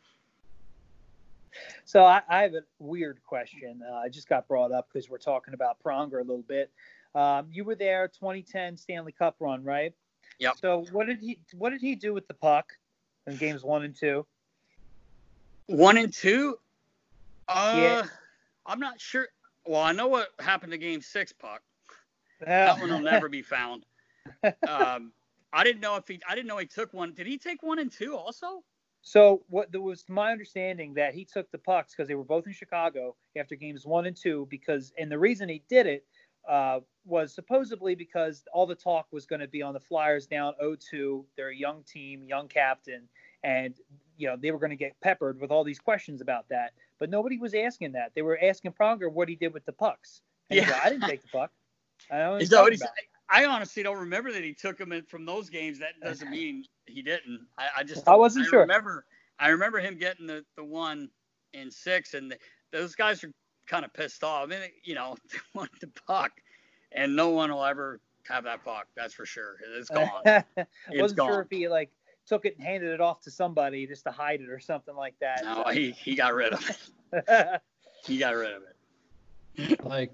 So 1.84 2.04
I, 2.04 2.20
I 2.28 2.42
have 2.42 2.54
a 2.54 2.62
weird 2.78 3.20
question. 3.26 3.80
Uh, 3.88 3.94
I 3.94 4.08
just 4.08 4.28
got 4.28 4.46
brought 4.46 4.70
up 4.70 4.88
because 4.92 5.08
we're 5.08 5.18
talking 5.18 5.54
about 5.54 5.82
Pronger 5.82 6.16
a 6.16 6.24
little 6.24 6.44
bit. 6.46 6.70
Um, 7.14 7.48
you 7.50 7.64
were 7.64 7.74
there 7.74 8.08
2010 8.08 8.76
Stanley 8.76 9.12
Cup 9.12 9.36
run, 9.40 9.64
right? 9.64 9.94
yeah 10.38 10.52
So 10.60 10.84
what 10.92 11.06
did 11.06 11.20
he 11.20 11.38
what 11.54 11.70
did 11.70 11.80
he 11.80 11.94
do 11.94 12.12
with 12.12 12.28
the 12.28 12.34
puck 12.34 12.72
in 13.26 13.36
games 13.36 13.64
one 13.64 13.84
and 13.84 13.96
two? 13.96 14.26
One 15.68 15.96
and 15.96 16.12
two. 16.12 16.58
Uh, 17.46 17.72
Yeah. 17.76 18.02
I'm 18.66 18.80
not 18.80 19.00
sure. 19.00 19.28
Well, 19.66 19.80
I 19.80 19.92
know 19.92 20.08
what 20.08 20.28
happened 20.38 20.72
to 20.72 20.78
Game 20.78 21.00
Six, 21.00 21.32
puck. 21.32 21.62
That 22.44 22.80
one 22.80 22.90
will 22.90 23.00
never 23.00 23.28
be 23.28 23.42
found. 23.42 23.84
Um, 24.68 25.12
I 25.54 25.64
didn't 25.64 25.80
know 25.80 25.96
if 25.96 26.06
he. 26.06 26.20
I 26.28 26.34
didn't 26.34 26.48
know 26.48 26.58
he 26.58 26.66
took 26.66 26.92
one. 26.92 27.14
Did 27.14 27.26
he 27.26 27.38
take 27.38 27.62
one 27.62 27.78
and 27.78 27.90
two 27.90 28.14
also? 28.14 28.62
So 29.00 29.42
what 29.48 29.72
there 29.72 29.80
was 29.80 30.04
my 30.08 30.32
understanding 30.32 30.92
that 30.94 31.14
he 31.14 31.24
took 31.24 31.50
the 31.50 31.56
pucks 31.56 31.94
because 31.94 32.08
they 32.08 32.14
were 32.14 32.24
both 32.24 32.46
in 32.46 32.52
Chicago 32.52 33.16
after 33.38 33.56
games 33.56 33.86
one 33.86 34.04
and 34.04 34.14
two 34.14 34.46
because 34.50 34.92
and 34.98 35.10
the 35.10 35.18
reason 35.18 35.48
he 35.48 35.62
did 35.70 35.86
it 35.86 36.04
uh, 36.46 36.80
was 37.06 37.32
supposedly 37.32 37.94
because 37.94 38.44
all 38.52 38.66
the 38.66 38.74
talk 38.74 39.06
was 39.12 39.24
going 39.24 39.40
to 39.40 39.48
be 39.48 39.62
on 39.62 39.72
the 39.72 39.80
Flyers 39.80 40.26
down 40.26 40.52
0-2. 40.62 41.24
They're 41.36 41.50
a 41.50 41.56
young 41.56 41.82
team, 41.84 42.24
young 42.26 42.48
captain, 42.48 43.08
and 43.42 43.74
you 44.18 44.28
know 44.28 44.36
they 44.36 44.50
were 44.52 44.58
going 44.58 44.70
to 44.70 44.76
get 44.76 45.00
peppered 45.00 45.40
with 45.40 45.50
all 45.50 45.64
these 45.64 45.78
questions 45.80 46.20
about 46.20 46.48
that. 46.50 46.74
But 46.98 47.10
nobody 47.10 47.38
was 47.38 47.54
asking 47.54 47.92
that. 47.92 48.12
They 48.14 48.22
were 48.22 48.38
asking 48.42 48.72
Pronger 48.72 49.10
what 49.12 49.28
he 49.28 49.36
did 49.36 49.54
with 49.54 49.64
the 49.64 49.72
pucks. 49.72 50.22
And 50.50 50.60
Yeah. 50.60 50.80
I 50.82 50.90
didn't 50.90 51.08
take 51.08 51.22
the 51.22 51.28
puck. 51.28 51.52
I 52.10 52.28
what 52.28 52.42
Is 52.42 52.42
he's 52.42 52.50
that 52.50 52.62
what 52.62 52.72
he 52.72 52.78
said? 52.78 52.90
I 53.30 53.44
honestly 53.46 53.82
don't 53.82 53.98
remember 53.98 54.32
that 54.32 54.44
he 54.44 54.54
took 54.54 54.80
him 54.80 54.92
in 54.92 55.04
from 55.04 55.24
those 55.26 55.48
games. 55.50 55.78
That 55.80 56.00
doesn't 56.02 56.30
mean 56.30 56.64
he 56.86 57.02
didn't. 57.02 57.46
I, 57.58 57.68
I 57.78 57.84
just 57.84 58.08
I 58.08 58.14
wasn't 58.16 58.46
sure. 58.46 58.60
Remember, 58.60 59.04
I 59.38 59.48
remember 59.48 59.78
him 59.80 59.98
getting 59.98 60.26
the, 60.26 60.44
the 60.56 60.64
one 60.64 61.10
in 61.54 61.70
six, 61.70 62.14
and 62.14 62.30
the, 62.32 62.38
those 62.72 62.94
guys 62.94 63.22
are 63.24 63.32
kind 63.66 63.84
of 63.84 63.92
pissed 63.92 64.24
off. 64.24 64.44
I 64.44 64.46
mean, 64.46 64.60
you 64.84 64.94
know, 64.94 65.16
they 65.32 65.38
want 65.54 65.70
the 65.80 65.88
puck, 66.06 66.32
and 66.92 67.14
no 67.16 67.30
one 67.30 67.52
will 67.52 67.64
ever 67.64 68.00
have 68.28 68.44
that 68.44 68.64
puck. 68.64 68.86
That's 68.96 69.14
for 69.14 69.26
sure. 69.26 69.56
It's 69.76 69.90
gone. 69.90 70.08
I 70.26 70.44
It's 70.90 71.00
wasn't 71.00 71.18
gone. 71.18 71.28
sure 71.28 71.40
if 71.42 71.48
he 71.50 71.68
like 71.68 71.90
took 72.28 72.44
it 72.44 72.56
and 72.58 72.66
handed 72.66 72.92
it 72.92 73.00
off 73.00 73.20
to 73.22 73.30
somebody 73.30 73.86
just 73.86 74.04
to 74.04 74.10
hide 74.10 74.40
it 74.40 74.50
or 74.50 74.60
something 74.60 74.94
like 74.94 75.14
that. 75.20 75.40
No, 75.44 75.64
he, 75.72 75.90
he 75.92 76.14
got 76.14 76.34
rid 76.34 76.52
of 76.52 76.70
it. 77.12 77.60
He 78.04 78.16
got 78.18 78.36
rid 78.36 78.52
of 78.54 78.62
it. 78.62 79.84
like, 79.84 80.12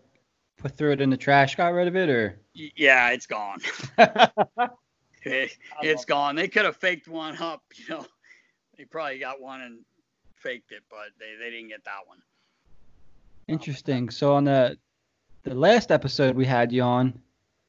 put 0.56 0.74
threw 0.76 0.90
it 0.92 1.02
in 1.02 1.10
the 1.10 1.18
trash, 1.18 1.54
got 1.54 1.68
rid 1.74 1.86
of 1.86 1.94
it, 1.96 2.08
or 2.08 2.40
Yeah, 2.54 3.10
it's 3.10 3.26
gone. 3.26 3.58
It- 5.26 5.56
I 5.80 5.86
it's 5.86 6.00
love 6.02 6.06
gone. 6.06 6.36
They 6.36 6.48
could 6.48 6.64
have 6.64 6.76
faked 6.76 7.08
one 7.08 7.36
up, 7.38 7.62
you 7.76 7.84
know. 7.88 8.06
They 8.76 8.84
probably 8.84 9.18
got 9.18 9.40
one 9.40 9.62
and 9.62 9.78
faked 10.36 10.72
it, 10.72 10.82
but 10.90 11.10
they, 11.18 11.36
they 11.42 11.50
didn't 11.50 11.68
get 11.68 11.84
that 11.84 12.06
one. 12.06 12.18
Interesting. 13.48 14.10
So 14.10 14.34
on 14.34 14.44
the 14.44 14.76
the 15.44 15.54
last 15.54 15.90
episode 15.92 16.34
we 16.34 16.44
had 16.46 16.72
you 16.72 16.82
on, 16.82 17.18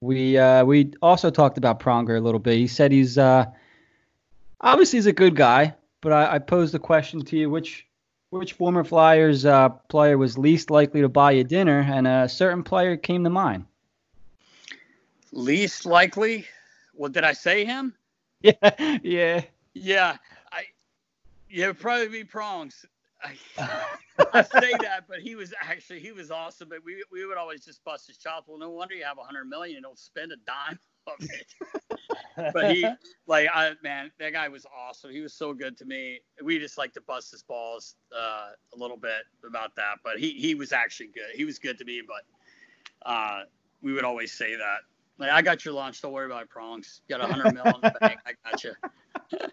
we 0.01 0.37
uh, 0.37 0.63
we 0.65 0.91
also 1.01 1.29
talked 1.29 1.57
about 1.57 1.79
Pronger 1.79 2.17
a 2.17 2.21
little 2.21 2.39
bit. 2.39 2.57
He 2.57 2.67
said 2.67 2.91
he's 2.91 3.17
uh, 3.17 3.45
obviously 4.65 4.97
he's 4.97 5.05
a 5.05 5.13
good 5.13 5.35
guy, 5.35 5.73
but 6.01 6.11
I, 6.11 6.35
I 6.35 6.39
posed 6.39 6.75
a 6.75 6.79
question 6.79 7.23
to 7.23 7.37
you: 7.37 7.49
which 7.49 7.87
which 8.31 8.53
former 8.53 8.83
Flyers 8.83 9.45
uh, 9.45 9.69
player 9.69 10.17
was 10.17 10.37
least 10.37 10.69
likely 10.69 11.01
to 11.01 11.09
buy 11.09 11.31
you 11.31 11.45
dinner? 11.45 11.79
And 11.79 12.05
a 12.07 12.27
certain 12.27 12.63
player 12.63 12.97
came 12.97 13.23
to 13.23 13.29
mind. 13.29 13.65
Least 15.31 15.85
likely. 15.85 16.45
Well, 16.93 17.11
did 17.11 17.23
I 17.23 17.31
say 17.31 17.63
him? 17.63 17.93
Yeah, 18.41 18.99
yeah. 19.01 19.41
Yeah, 19.73 20.17
I. 20.51 20.65
Yeah, 21.49 21.71
probably 21.71 22.09
be 22.09 22.23
prongs. 22.23 22.85
I, 23.23 23.37
I 24.33 24.41
say 24.43 24.71
that, 24.81 25.05
but 25.07 25.19
he 25.19 25.35
was 25.35 25.51
actually 25.59 25.99
he 25.99 26.11
was 26.11 26.29
awesome. 26.29 26.69
But 26.69 26.83
we 26.85 27.03
we 27.11 27.25
would 27.25 27.37
always 27.37 27.65
just 27.65 27.83
bust 27.83 28.05
his 28.05 28.17
chops. 28.17 28.47
Well, 28.47 28.59
no 28.59 28.69
wonder 28.69 28.93
you 28.93 29.03
have 29.03 29.17
a 29.17 29.23
hundred 29.23 29.45
million 29.45 29.77
and 29.77 29.83
don't 29.83 29.97
spend 29.97 30.31
a 30.31 30.35
dime 30.45 30.77
of 31.07 31.15
it. 31.19 32.53
but 32.53 32.71
he 32.71 32.87
like 33.27 33.47
I 33.53 33.73
man, 33.83 34.11
that 34.19 34.33
guy 34.33 34.47
was 34.47 34.65
awesome. 34.65 35.11
He 35.11 35.21
was 35.21 35.33
so 35.33 35.53
good 35.53 35.77
to 35.77 35.85
me. 35.85 36.19
We 36.43 36.59
just 36.59 36.77
like 36.77 36.93
to 36.93 37.01
bust 37.01 37.31
his 37.31 37.43
balls 37.43 37.95
uh, 38.15 38.49
a 38.73 38.77
little 38.77 38.97
bit 38.97 39.23
about 39.47 39.75
that, 39.75 39.99
but 40.03 40.19
he 40.19 40.31
he 40.31 40.55
was 40.55 40.71
actually 40.71 41.07
good. 41.07 41.35
He 41.35 41.45
was 41.45 41.59
good 41.59 41.77
to 41.79 41.85
me, 41.85 42.01
but 42.05 43.09
uh, 43.09 43.41
we 43.81 43.93
would 43.93 44.03
always 44.03 44.31
say 44.31 44.55
that. 44.55 44.79
Like 45.17 45.31
I 45.31 45.41
got 45.41 45.63
your 45.65 45.73
lunch. 45.73 46.01
Don't 46.01 46.11
worry 46.11 46.25
about 46.25 46.43
it, 46.43 46.49
prongs. 46.49 47.01
Got 47.09 47.21
a 47.21 47.27
hundred 47.27 47.53
mil 47.53 47.65
in 47.65 47.81
the 47.81 47.93
bank. 48.01 48.19
I 48.25 48.33
got 48.49 48.63
you. 48.63 48.73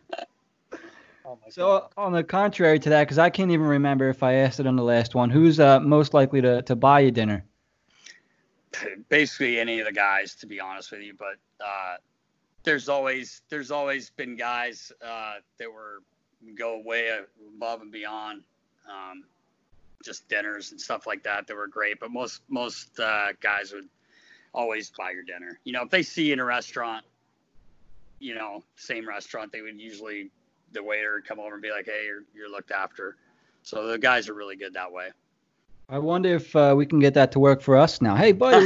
oh 1.24 1.38
my 1.42 1.50
So 1.50 1.80
God. 1.80 1.90
on 1.96 2.12
the 2.12 2.24
contrary 2.24 2.78
to 2.80 2.88
that, 2.90 3.04
because 3.04 3.18
I 3.18 3.30
can't 3.30 3.50
even 3.50 3.66
remember 3.66 4.08
if 4.08 4.22
I 4.22 4.34
asked 4.34 4.60
it 4.60 4.66
on 4.66 4.76
the 4.76 4.82
last 4.82 5.14
one, 5.14 5.30
who's 5.30 5.60
uh, 5.60 5.80
most 5.80 6.14
likely 6.14 6.40
to, 6.42 6.62
to 6.62 6.76
buy 6.76 7.00
you 7.00 7.10
dinner? 7.10 7.44
Basically 9.08 9.58
any 9.58 9.80
of 9.80 9.86
the 9.86 9.92
guys, 9.92 10.34
to 10.36 10.46
be 10.46 10.60
honest 10.60 10.90
with 10.92 11.02
you. 11.02 11.14
But 11.18 11.36
uh, 11.64 11.96
there's 12.64 12.88
always 12.88 13.42
there's 13.48 13.70
always 13.70 14.10
been 14.10 14.36
guys 14.36 14.92
uh, 15.04 15.34
that 15.58 15.72
were 15.72 16.02
go 16.56 16.80
way 16.84 17.10
above 17.56 17.82
and 17.82 17.92
beyond. 17.92 18.42
Um, 18.88 19.24
just 20.02 20.28
dinners 20.28 20.72
and 20.72 20.80
stuff 20.80 21.06
like 21.06 21.22
that 21.22 21.46
that 21.46 21.54
were 21.54 21.68
great. 21.68 22.00
But 22.00 22.10
most 22.10 22.42
most 22.48 22.98
uh, 22.98 23.28
guys 23.40 23.72
would 23.72 23.88
always 24.52 24.90
buy 24.90 25.12
your 25.12 25.22
dinner. 25.22 25.58
You 25.64 25.72
know, 25.72 25.82
if 25.82 25.90
they 25.90 26.02
see 26.02 26.26
you 26.26 26.32
in 26.34 26.40
a 26.40 26.44
restaurant, 26.44 27.04
you 28.18 28.34
know, 28.34 28.62
same 28.76 29.08
restaurant, 29.08 29.52
they 29.52 29.62
would 29.62 29.80
usually 29.80 30.30
the 30.72 30.82
waiter 30.82 31.14
would 31.14 31.26
come 31.26 31.38
over 31.38 31.54
and 31.54 31.62
be 31.62 31.70
like, 31.70 31.86
"Hey, 31.86 32.04
you're 32.06 32.24
you're 32.34 32.50
looked 32.50 32.70
after." 32.70 33.16
So 33.62 33.86
the 33.86 33.98
guys 33.98 34.28
are 34.28 34.34
really 34.34 34.56
good 34.56 34.74
that 34.74 34.92
way. 34.92 35.10
I 35.92 35.98
wonder 35.98 36.34
if 36.34 36.56
uh, 36.56 36.72
we 36.74 36.86
can 36.86 37.00
get 37.00 37.12
that 37.14 37.32
to 37.32 37.38
work 37.38 37.60
for 37.60 37.76
us 37.76 38.00
now. 38.00 38.14
Hey, 38.16 38.32
buddy, 38.32 38.64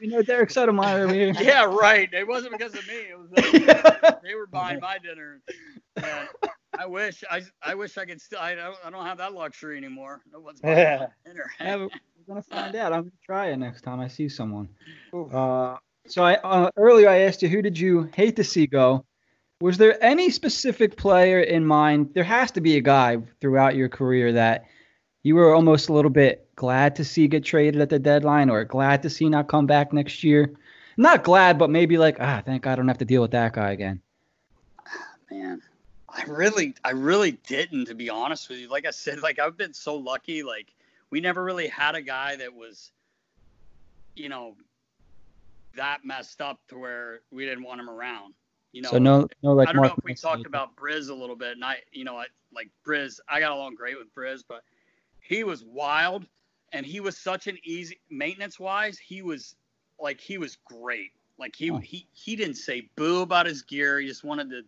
you 0.00 0.10
know 0.10 0.20
Derek 0.26 0.50
Settlemyer 0.50 1.04
over 1.04 1.14
here. 1.14 1.32
Yeah, 1.40 1.64
right. 1.64 2.12
It 2.12 2.26
wasn't 2.26 2.58
because 2.58 2.74
of 2.74 2.84
me. 2.88 2.94
It 2.94 3.16
was 3.16 3.30
uh, 3.36 4.16
they 4.24 4.34
were 4.34 4.48
buying 4.48 4.80
my 4.80 4.98
dinner. 4.98 5.40
And 5.94 6.28
I 6.76 6.86
wish 6.86 7.22
I 7.30 7.42
I 7.62 7.76
wish 7.76 7.96
I 7.96 8.04
could 8.04 8.20
still. 8.20 8.40
I 8.40 8.56
don't 8.56 8.76
I 8.84 8.90
don't 8.90 9.06
have 9.06 9.18
that 9.18 9.32
luxury 9.32 9.76
anymore. 9.76 10.22
No 10.32 10.40
one's 10.40 10.60
buying 10.60 10.76
Yeah. 10.76 11.06
my 11.24 11.30
dinner. 11.30 11.50
Yeah, 11.60 11.76
we're 11.76 11.88
gonna 12.26 12.42
find 12.42 12.74
out. 12.74 12.92
I'm 12.92 13.02
gonna 13.02 13.12
try 13.24 13.50
it 13.50 13.58
next 13.58 13.82
time 13.82 14.00
I 14.00 14.08
see 14.08 14.28
someone. 14.28 14.68
Uh, 15.14 15.76
so 16.08 16.24
I 16.24 16.34
uh, 16.34 16.70
earlier 16.76 17.08
I 17.08 17.18
asked 17.20 17.42
you 17.42 17.48
who 17.48 17.62
did 17.62 17.78
you 17.78 18.10
hate 18.16 18.34
to 18.36 18.44
see 18.44 18.66
go. 18.66 19.04
Was 19.60 19.78
there 19.78 20.02
any 20.04 20.30
specific 20.30 20.96
player 20.96 21.38
in 21.40 21.64
mind? 21.64 22.10
There 22.12 22.24
has 22.24 22.50
to 22.52 22.60
be 22.60 22.76
a 22.76 22.80
guy 22.80 23.18
throughout 23.40 23.76
your 23.76 23.88
career 23.88 24.32
that 24.32 24.64
you 25.22 25.36
were 25.36 25.54
almost 25.54 25.88
a 25.88 25.92
little 25.92 26.10
bit 26.10 26.45
glad 26.56 26.96
to 26.96 27.04
see 27.04 27.28
get 27.28 27.44
traded 27.44 27.80
at 27.80 27.90
the 27.90 27.98
deadline, 27.98 28.50
or 28.50 28.64
glad 28.64 29.02
to 29.02 29.10
see 29.10 29.28
not 29.28 29.48
come 29.48 29.66
back 29.66 29.92
next 29.92 30.24
year. 30.24 30.54
Not 30.96 31.24
glad, 31.24 31.58
but 31.58 31.70
maybe 31.70 31.98
like 31.98 32.16
ah, 32.20 32.42
thank 32.44 32.62
God 32.62 32.72
I 32.72 32.76
don't 32.76 32.88
have 32.88 32.98
to 32.98 33.04
deal 33.04 33.22
with 33.22 33.30
that 33.32 33.52
guy 33.52 33.72
again. 33.72 34.00
man. 35.30 35.62
I 36.08 36.22
really 36.24 36.74
i 36.82 36.90
really 36.90 37.32
didn't 37.32 37.86
to 37.86 37.94
be 37.94 38.08
honest 38.08 38.48
with 38.48 38.58
you. 38.58 38.68
Like 38.68 38.86
i 38.86 38.90
said 38.90 39.20
like 39.20 39.38
i've 39.38 39.56
been 39.56 39.74
so 39.74 39.96
lucky. 39.96 40.42
Like 40.42 40.74
we 41.10 41.20
never 41.20 41.44
really 41.44 41.68
had 41.68 41.94
a 41.94 42.02
guy 42.02 42.36
that 42.36 42.54
was 42.54 42.90
you 44.14 44.28
know 44.28 44.56
that 45.76 46.04
messed 46.04 46.40
up 46.40 46.58
to 46.68 46.78
where 46.78 47.20
we 47.30 47.44
didn't 47.44 47.62
want 47.62 47.80
him 47.80 47.90
around 47.90 48.32
you 48.72 48.82
know? 48.82 48.90
so 48.90 48.98
no, 48.98 49.28
no 49.42 49.52
like 49.52 49.68
i 49.68 49.72
don't 49.72 49.82
know 49.82 49.88
Mark 49.88 49.98
if 49.98 50.04
we 50.04 50.14
talked 50.14 50.46
about 50.46 50.76
Bryz 50.76 51.08
a 51.08 51.14
little 51.14 51.36
bit 51.36 51.52
and 51.52 51.64
i 51.64 51.76
you 51.92 52.04
know 52.04 52.16
I, 52.16 52.26
like 52.54 52.70
Bryz 52.86 53.20
i 53.28 53.40
got 53.40 53.52
along 53.52 53.74
great 53.74 53.98
with 53.98 54.12
Bryz 54.14 54.42
but 54.46 54.62
he 55.20 55.44
was 55.44 55.64
wild 55.64 56.26
and 56.76 56.86
he 56.86 57.00
was 57.00 57.16
such 57.16 57.46
an 57.46 57.58
easy 57.64 57.98
maintenance 58.10 58.60
wise 58.60 58.98
he 58.98 59.22
was 59.22 59.56
like 60.00 60.20
he 60.20 60.38
was 60.38 60.56
great 60.64 61.12
like 61.38 61.54
he 61.56 61.70
Oh. 61.70 61.78
he 61.78 62.06
he 62.12 62.36
didn't 62.36 62.56
say 62.56 62.88
boo 62.96 63.22
about 63.22 63.46
his 63.46 63.62
gear 63.62 63.98
he 64.00 64.06
just 64.06 64.24
wanted 64.24 64.50
to 64.50 64.62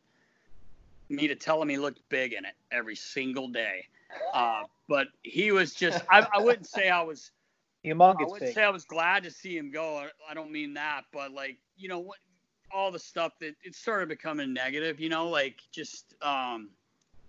me 1.08 1.28
to 1.28 1.34
tell 1.34 1.60
him 1.60 1.68
he 1.68 1.78
looked 1.78 2.00
big 2.08 2.32
in 2.32 2.44
it 2.44 2.54
every 2.70 2.96
single 2.96 3.48
day. 3.48 3.86
Uh, 4.32 4.62
but 4.88 5.08
he 5.22 5.52
was 5.52 5.74
just, 5.74 6.02
I, 6.10 6.26
I 6.34 6.40
wouldn't 6.40 6.66
say 6.66 6.88
I 6.88 7.02
was, 7.02 7.30
I 7.84 8.24
wouldn't 8.30 8.40
big. 8.40 8.54
say 8.54 8.64
I 8.64 8.70
was 8.70 8.84
glad 8.84 9.22
to 9.24 9.30
see 9.30 9.56
him 9.56 9.70
go. 9.70 9.96
I, 9.96 10.08
I 10.30 10.34
don't 10.34 10.50
mean 10.50 10.74
that, 10.74 11.02
but 11.12 11.32
like, 11.32 11.58
you 11.76 11.88
know, 11.88 11.98
what, 12.00 12.18
all 12.70 12.90
the 12.90 12.98
stuff 12.98 13.32
that 13.40 13.54
it 13.62 13.74
started 13.74 14.08
becoming 14.08 14.52
negative, 14.52 15.00
you 15.00 15.08
know, 15.08 15.28
like 15.28 15.60
just, 15.72 16.14
um, 16.22 16.70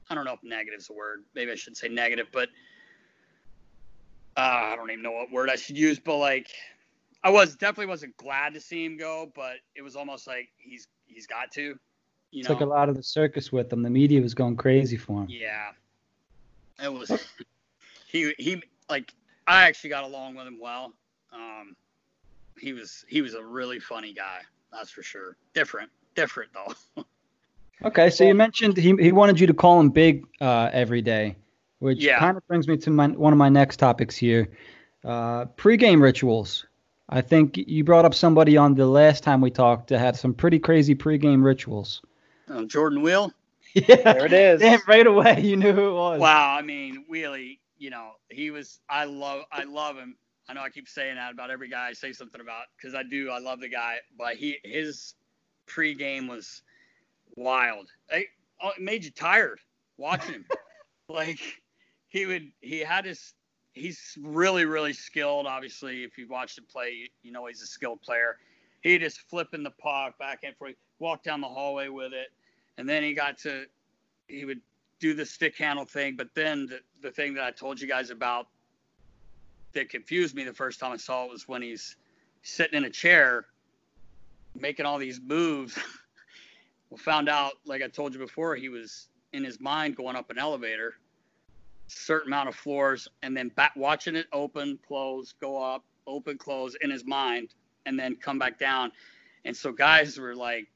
I 0.10 0.16
don't 0.16 0.26
know 0.26 0.34
if 0.34 0.44
negative 0.44 0.80
is 0.80 0.90
a 0.90 0.94
word. 0.94 1.24
Maybe 1.36 1.52
I 1.52 1.56
should 1.56 1.78
say 1.78 1.88
negative, 1.88 2.28
but 2.34 2.50
uh, 4.40 4.74
I 4.74 4.76
don't 4.76 4.90
even 4.90 5.04
know 5.04 5.12
what 5.12 5.32
word 5.32 5.50
I 5.50 5.56
should 5.56 5.78
use. 5.78 6.00
But 6.00 6.18
like, 6.18 6.48
I 7.24 7.30
was 7.30 7.56
definitely 7.56 7.88
wasn't 7.88 8.16
glad 8.18 8.54
to 8.54 8.62
see 8.62 8.86
him 8.86 8.98
go, 8.98 9.32
but 9.36 9.58
it 9.76 9.82
was 9.82 9.96
almost 9.96 10.28
like 10.28 10.50
he's 10.58 10.88
he's 11.06 11.28
got 11.28 11.52
to, 11.54 11.78
you 12.32 12.44
know. 12.44 12.48
took 12.48 12.62
a 12.62 12.66
lot 12.66 12.90
of 12.90 12.96
the 12.96 13.04
circus 13.04 13.52
with 13.52 13.72
him. 13.72 13.84
The 13.84 13.90
media 13.90 14.22
was 14.22 14.34
going 14.34 14.56
crazy 14.56 14.98
for 14.98 15.24
him. 15.24 15.28
Yeah. 15.30 15.72
It 16.82 16.94
was 16.94 17.12
he 18.08 18.34
he 18.38 18.64
like 18.90 19.14
I 19.48 19.64
actually 19.64 19.90
got 19.90 20.06
along 20.06 20.36
with 20.36 20.48
him 20.48 20.60
well. 20.62 20.94
Um 21.34 21.76
he 22.58 22.74
was 22.74 23.04
he 23.10 23.22
was 23.22 23.34
a 23.34 23.44
really 23.44 23.80
funny 23.80 24.14
guy, 24.14 24.40
that's 24.72 24.90
for 24.90 25.04
sure. 25.04 25.36
Different. 25.54 25.90
Different 26.16 26.52
though. 26.54 27.04
Okay, 27.86 28.10
so 28.10 28.26
you 28.26 28.36
mentioned 28.36 28.76
he 28.76 28.94
he 29.00 29.14
wanted 29.14 29.40
you 29.40 29.48
to 29.48 29.54
call 29.54 29.80
him 29.80 29.90
big 29.90 30.26
uh, 30.42 30.70
every 30.74 31.02
day, 31.02 31.38
which 31.80 32.04
Yeah. 32.04 32.20
kind 32.20 32.38
of 32.38 32.48
brings 32.48 32.68
me 32.68 32.78
to 32.78 32.90
my 32.92 33.08
one 33.08 33.34
of 33.34 33.40
my 33.40 33.50
next 33.50 33.78
topics 33.78 34.16
here. 34.16 34.50
Uh, 35.04 35.46
pre-game 35.46 36.02
rituals. 36.02 36.66
I 37.10 37.22
think 37.22 37.58
you 37.58 37.84
brought 37.84 38.06
up 38.06 38.14
somebody 38.14 38.56
on 38.58 38.76
the 38.76 38.86
last 38.86 39.24
time 39.24 39.42
we 39.42 39.50
talked 39.50 39.88
that 39.90 40.00
had 40.00 40.16
some 40.16 40.34
pretty 40.34 40.60
crazy 40.60 40.94
pre-game 40.94 41.42
rituals. 41.44 42.02
Um, 42.48 42.68
Jordan 42.68 43.02
Weal. 43.02 43.34
Yeah, 43.76 43.98
There 43.98 44.26
it 44.26 44.34
is. 44.34 44.62
Damn, 44.62 44.80
right 44.88 45.06
away 45.06 45.42
you 45.42 45.56
knew 45.56 45.72
who 45.74 45.90
it 45.92 45.94
was. 45.94 46.20
Wow, 46.20 46.56
I 46.56 46.64
mean, 46.64 47.06
really, 47.08 47.60
you 47.78 47.92
know, 47.92 48.14
he 48.30 48.50
was 48.50 48.80
I 48.90 49.06
love 49.06 49.44
I 49.52 49.64
love 49.64 49.96
him. 49.96 50.16
I 50.48 50.54
know 50.54 50.62
I 50.62 50.70
keep 50.70 50.88
saying 50.90 51.16
that 51.18 51.32
about 51.32 51.52
every 51.52 51.70
guy 51.70 51.88
I 51.90 51.94
say 51.94 52.12
something 52.12 52.42
about 52.42 52.64
because 52.76 52.96
I 52.96 53.04
do. 53.04 53.30
I 53.30 53.38
love 53.38 53.60
the 53.60 53.70
guy, 53.70 53.98
but 54.18 54.36
he 54.38 54.58
his 54.64 55.14
pregame 55.68 56.28
was 56.28 56.64
wild. 57.36 57.88
I, 58.12 58.26
oh, 58.62 58.70
it 58.76 58.82
made 58.82 59.04
you 59.06 59.12
tired 59.12 59.60
watching 59.98 60.34
him. 60.34 60.46
like 61.08 61.40
he 62.10 62.26
would 62.26 62.52
he 62.62 62.80
had 62.80 63.06
his 63.06 63.34
he's 63.74 64.18
really 64.22 64.66
really 64.66 64.94
skilled. 64.94 65.48
Obviously, 65.48 66.04
if 66.04 66.18
you 66.18 66.28
watched 66.28 66.58
him 66.58 66.66
play, 66.70 67.10
you 67.24 67.32
know 67.32 67.46
he's 67.46 67.62
a 67.62 67.68
skilled 67.68 68.02
player. 68.02 68.38
He 68.82 68.98
just 68.98 69.22
flipping 69.30 69.64
the 69.64 69.72
puck 69.72 70.18
back 70.18 70.40
and 70.44 70.56
forth, 70.56 70.76
walk 71.00 71.24
down 71.24 71.42
the 71.42 71.48
hallway 71.48 71.90
with 71.90 72.14
it, 72.14 72.28
and 72.78 72.88
then 72.88 73.04
he 73.04 73.14
got 73.14 73.38
to 73.40 73.66
he 74.28 74.46
would 74.46 74.62
do 75.00 75.14
the 75.14 75.26
stick 75.26 75.58
handle 75.58 75.86
thing. 75.86 76.16
But 76.16 76.30
then 76.36 76.68
the, 76.68 76.80
the 77.02 77.12
thing 77.12 77.34
that 77.36 77.44
I 77.44 77.52
told 77.52 77.80
you 77.80 77.88
guys 77.88 78.10
about 78.10 78.48
that 79.74 79.90
confused 79.90 80.36
me 80.36 80.44
the 80.44 80.54
first 80.54 80.80
time 80.80 80.92
I 80.92 80.98
saw 80.98 81.26
it 81.26 81.32
was 81.32 81.48
when 81.48 81.62
he's 81.62 81.96
sitting 82.42 82.78
in 82.78 82.86
a 82.86 82.90
chair 82.90 83.46
making 84.60 84.86
all 84.86 84.98
these 84.98 85.20
moves. 85.22 85.78
well, 86.90 86.98
found 86.98 87.30
out, 87.30 87.54
like 87.66 87.82
I 87.82 87.88
told 87.88 88.14
you 88.14 88.20
before, 88.20 88.56
he 88.56 88.70
was 88.70 89.08
in 89.34 89.44
his 89.44 89.60
mind 89.60 89.96
going 89.96 90.16
up 90.16 90.30
an 90.32 90.40
elevator, 90.40 90.96
certain 91.90 92.30
amount 92.32 92.50
of 92.50 92.56
floors, 92.56 93.08
and 93.22 93.36
then 93.36 93.50
back 93.50 93.74
watching 93.76 94.16
it 94.16 94.28
open, 94.32 94.80
close, 94.88 95.34
go 95.42 95.62
up, 95.62 95.84
open, 96.08 96.38
close 96.38 96.76
in 96.82 96.90
his 96.90 97.06
mind, 97.06 97.54
and 97.86 98.00
then 98.00 98.16
come 98.16 98.40
back 98.40 98.60
down. 98.60 98.92
And 99.46 99.56
so 99.56 99.72
guys 99.72 100.18
were 100.18 100.36
like, 100.36 100.68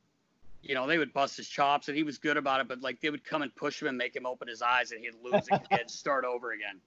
you 0.62 0.76
know, 0.76 0.88
they 0.88 0.98
would 0.98 1.14
bust 1.14 1.38
his 1.38 1.48
chops, 1.48 1.88
and 1.90 1.98
he 1.98 2.04
was 2.04 2.18
good 2.18 2.38
about 2.38 2.62
it. 2.62 2.68
But 2.68 2.82
like, 2.82 3.02
they 3.02 3.10
would 3.10 3.24
come 3.24 3.42
and 3.42 3.54
push 3.56 3.82
him 3.82 3.88
and 3.88 3.98
make 3.98 4.16
him 4.16 4.26
open 4.26 4.48
his 4.48 4.62
eyes, 4.62 4.92
and 4.92 5.02
he'd 5.02 5.16
lose 5.24 5.46
it 5.52 5.62
and 5.72 5.90
start 5.92 6.26
over 6.26 6.52
again. 6.52 6.80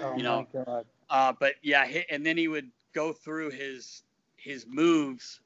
oh 0.00 0.16
you 0.16 0.22
know, 0.22 0.46
my 0.54 0.64
God. 0.64 0.86
Uh, 1.10 1.32
but 1.38 1.54
yeah, 1.62 1.84
and 2.10 2.24
then 2.24 2.36
he 2.36 2.48
would 2.48 2.70
go 2.94 3.12
through 3.12 3.50
his 3.50 4.02
his 4.36 4.66
moves. 4.66 5.40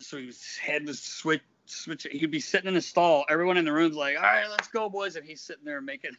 So 0.00 0.18
his 0.18 0.56
head 0.56 0.86
was 0.86 1.00
switch 1.00 1.42
switch. 1.66 2.06
He'd 2.10 2.30
be 2.30 2.40
sitting 2.40 2.68
in 2.68 2.76
a 2.76 2.80
stall. 2.80 3.24
Everyone 3.28 3.56
in 3.56 3.64
the 3.64 3.72
room's 3.72 3.96
like, 3.96 4.16
"All 4.16 4.22
right, 4.22 4.48
let's 4.48 4.68
go, 4.68 4.88
boys," 4.88 5.16
and 5.16 5.26
he's 5.26 5.40
sitting 5.40 5.64
there 5.64 5.80
making 5.80 6.16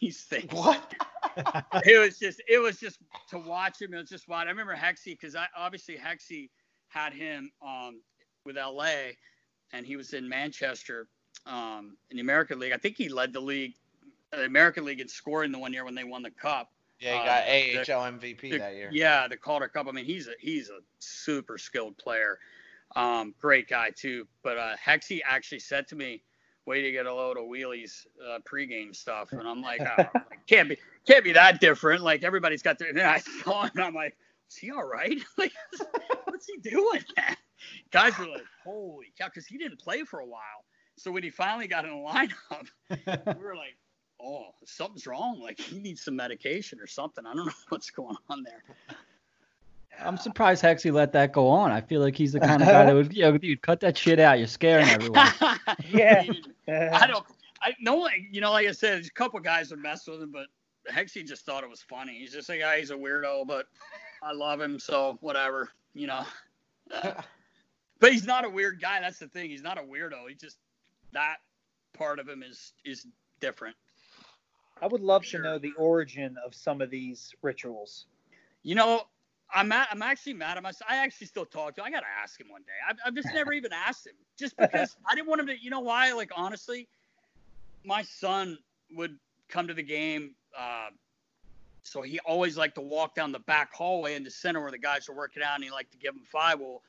these 0.00 0.22
things. 0.22 0.52
What? 0.52 0.94
It 1.86 1.98
was 1.98 2.18
just 2.18 2.42
it 2.46 2.58
was 2.58 2.78
just 2.78 2.98
to 3.30 3.38
watch 3.38 3.80
him. 3.80 3.94
It 3.94 3.96
was 3.98 4.08
just 4.10 4.28
wild. 4.28 4.48
I 4.48 4.50
remember 4.50 4.74
Hexy 4.76 5.06
because 5.18 5.34
I 5.34 5.46
obviously 5.56 5.96
Hexy 5.96 6.50
had 6.88 7.14
him 7.14 7.50
um, 7.66 8.02
with 8.44 8.56
LA, 8.56 9.12
and 9.72 9.86
he 9.86 9.96
was 9.96 10.12
in 10.12 10.28
Manchester 10.28 11.08
um, 11.46 11.96
in 12.10 12.18
the 12.18 12.20
American 12.20 12.58
League. 12.58 12.72
I 12.72 12.76
think 12.76 12.98
he 12.98 13.08
led 13.08 13.32
the 13.32 13.40
league, 13.40 13.72
the 14.30 14.44
American 14.44 14.84
League 14.84 15.00
in 15.00 15.08
scoring 15.08 15.52
the 15.52 15.58
one 15.58 15.72
year 15.72 15.86
when 15.86 15.94
they 15.94 16.04
won 16.04 16.22
the 16.22 16.30
cup. 16.30 16.70
Yeah, 17.00 17.14
he 17.14 17.18
Uh, 17.20 17.24
got 17.24 17.86
the- 17.86 17.92
AHL 17.94 18.12
MVP 18.12 18.40
The- 18.50 18.58
that 18.58 18.74
year. 18.74 18.90
Yeah, 18.92 19.26
the 19.26 19.36
Calder 19.38 19.68
Cup. 19.68 19.86
I 19.88 19.92
mean, 19.92 20.04
he's 20.04 20.28
a 20.28 20.32
he's 20.38 20.68
a 20.68 20.80
super 20.98 21.56
skilled 21.56 21.96
player. 21.96 22.38
Um, 22.94 23.34
great 23.40 23.68
guy 23.70 23.88
too. 23.90 24.28
But 24.42 24.58
uh, 24.58 24.76
Hexy 24.76 25.20
actually 25.24 25.60
said 25.60 25.88
to 25.88 25.96
me, 25.96 26.22
"Way 26.66 26.82
to 26.82 26.92
get 26.92 27.06
a 27.06 27.14
load 27.14 27.38
of 27.38 27.44
wheelies 27.44 28.06
uh, 28.24 28.38
pregame 28.40 28.94
stuff," 28.94 29.32
and 29.32 29.46
I'm 29.46 29.62
like, 29.62 29.80
oh, 29.80 30.20
"Can't 30.46 30.68
be 30.68 30.78
can't 31.06 31.24
be 31.24 31.32
that 31.32 31.60
different." 31.60 32.02
Like 32.02 32.22
everybody's 32.24 32.62
got 32.62 32.78
their. 32.78 32.88
And 32.88 32.98
then 32.98 33.06
I 33.06 33.18
saw 33.44 33.64
him, 33.64 33.72
and 33.76 33.84
I'm 33.84 33.94
like, 33.94 34.16
"Is 34.50 34.56
he 34.56 34.70
all 34.70 34.84
right? 34.84 35.18
like, 35.38 35.52
what's 36.24 36.46
he 36.46 36.58
doing?" 36.58 37.02
Guys 37.90 38.18
were 38.18 38.28
like, 38.28 38.44
"Holy 38.64 39.12
cow!" 39.18 39.26
Because 39.26 39.46
he 39.46 39.58
didn't 39.58 39.80
play 39.80 40.04
for 40.04 40.20
a 40.20 40.26
while. 40.26 40.64
So 40.98 41.10
when 41.10 41.22
he 41.22 41.30
finally 41.30 41.66
got 41.68 41.84
in 41.84 41.90
the 41.90 41.96
lineup, 41.96 43.36
we 43.36 43.42
were 43.42 43.56
like, 43.56 43.76
oh, 44.22 44.54
something's 44.64 45.06
wrong. 45.06 45.40
Like 45.40 45.58
he 45.58 45.78
needs 45.78 46.02
some 46.02 46.16
medication 46.16 46.80
or 46.80 46.86
something. 46.86 47.26
I 47.26 47.34
don't 47.34 47.46
know 47.46 47.52
what's 47.68 47.90
going 47.90 48.16
on 48.28 48.42
there. 48.44 48.62
I'm 50.00 50.16
surprised 50.16 50.62
Hexy 50.62 50.92
let 50.92 51.12
that 51.12 51.32
go 51.32 51.48
on. 51.48 51.70
I 51.70 51.80
feel 51.80 52.00
like 52.00 52.16
he's 52.16 52.32
the 52.32 52.40
kind 52.40 52.62
of 52.62 52.68
guy 52.68 52.84
that 52.86 52.94
would, 52.94 53.12
yo, 53.12 53.36
dude, 53.38 53.62
cut 53.62 53.80
that 53.80 53.96
shit 53.96 54.18
out. 54.18 54.38
You're 54.38 54.48
scaring 54.48 54.88
everyone. 54.88 55.28
Yeah. 55.90 56.24
I 56.68 57.06
don't. 57.06 57.24
I 57.60 57.74
no 57.80 57.94
one. 57.96 58.10
You 58.30 58.40
know, 58.40 58.52
like 58.52 58.66
I 58.66 58.72
said, 58.72 58.94
there's 58.94 59.08
a 59.08 59.12
couple 59.12 59.38
guys 59.40 59.70
would 59.70 59.80
mess 59.80 60.06
with 60.06 60.22
him, 60.22 60.32
but 60.32 60.46
Hexy 60.92 61.26
just 61.26 61.44
thought 61.44 61.62
it 61.64 61.70
was 61.70 61.82
funny. 61.82 62.18
He's 62.18 62.32
just 62.32 62.48
a 62.50 62.58
guy. 62.58 62.78
He's 62.78 62.90
a 62.90 62.94
weirdo, 62.96 63.46
but 63.46 63.66
I 64.22 64.32
love 64.32 64.60
him, 64.60 64.78
so 64.78 65.18
whatever. 65.20 65.70
You 65.94 66.06
know. 66.08 66.24
but 68.00 68.12
he's 68.12 68.26
not 68.26 68.44
a 68.44 68.50
weird 68.50 68.80
guy. 68.80 69.00
That's 69.00 69.18
the 69.18 69.28
thing. 69.28 69.50
He's 69.50 69.62
not 69.62 69.78
a 69.78 69.82
weirdo. 69.82 70.28
He 70.28 70.34
just 70.34 70.58
that 71.12 71.36
part 71.96 72.18
of 72.18 72.28
him 72.28 72.42
is 72.42 72.72
is 72.84 73.06
different. 73.40 73.76
I 74.80 74.86
would 74.86 75.00
love 75.02 75.24
Sure. 75.24 75.40
to 75.42 75.44
know 75.48 75.58
the 75.58 75.72
origin 75.78 76.36
of 76.44 76.54
some 76.54 76.80
of 76.80 76.90
these 76.90 77.32
rituals. 77.42 78.06
You 78.64 78.74
know, 78.74 79.02
I'm 79.54 79.68
mad, 79.68 79.88
I'm 79.90 80.02
actually 80.02 80.34
mad 80.34 80.56
at 80.56 80.62
myself. 80.62 80.90
I 80.90 80.96
actually 80.96 81.26
still 81.26 81.44
talk 81.44 81.74
to 81.74 81.82
him. 81.82 81.86
I 81.86 81.90
gotta 81.90 82.06
ask 82.22 82.40
him 82.40 82.48
one 82.48 82.62
day. 82.62 82.72
I've, 82.88 82.96
I've 83.04 83.14
just 83.14 83.28
never 83.34 83.52
even 83.52 83.72
asked 83.72 84.06
him, 84.06 84.14
just 84.38 84.56
because 84.56 84.96
I 85.06 85.14
didn't 85.14 85.28
want 85.28 85.40
him 85.40 85.46
to. 85.48 85.62
You 85.62 85.70
know 85.70 85.80
why? 85.80 86.12
Like 86.12 86.30
honestly, 86.34 86.88
my 87.84 88.02
son 88.02 88.58
would 88.94 89.18
come 89.48 89.68
to 89.68 89.74
the 89.74 89.82
game, 89.82 90.34
uh, 90.58 90.88
so 91.82 92.00
he 92.02 92.18
always 92.20 92.56
liked 92.56 92.76
to 92.76 92.80
walk 92.80 93.14
down 93.14 93.32
the 93.32 93.40
back 93.40 93.74
hallway 93.74 94.14
in 94.14 94.24
the 94.24 94.30
center 94.30 94.60
where 94.60 94.70
the 94.70 94.78
guys 94.78 95.08
were 95.08 95.14
working 95.14 95.42
out, 95.42 95.56
and 95.56 95.64
he 95.64 95.70
liked 95.70 95.92
to 95.92 95.98
give 95.98 96.14
them 96.14 96.24
five. 96.24 96.58
Well, 96.58 96.82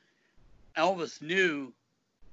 Elvis 0.76 1.20
knew 1.20 1.72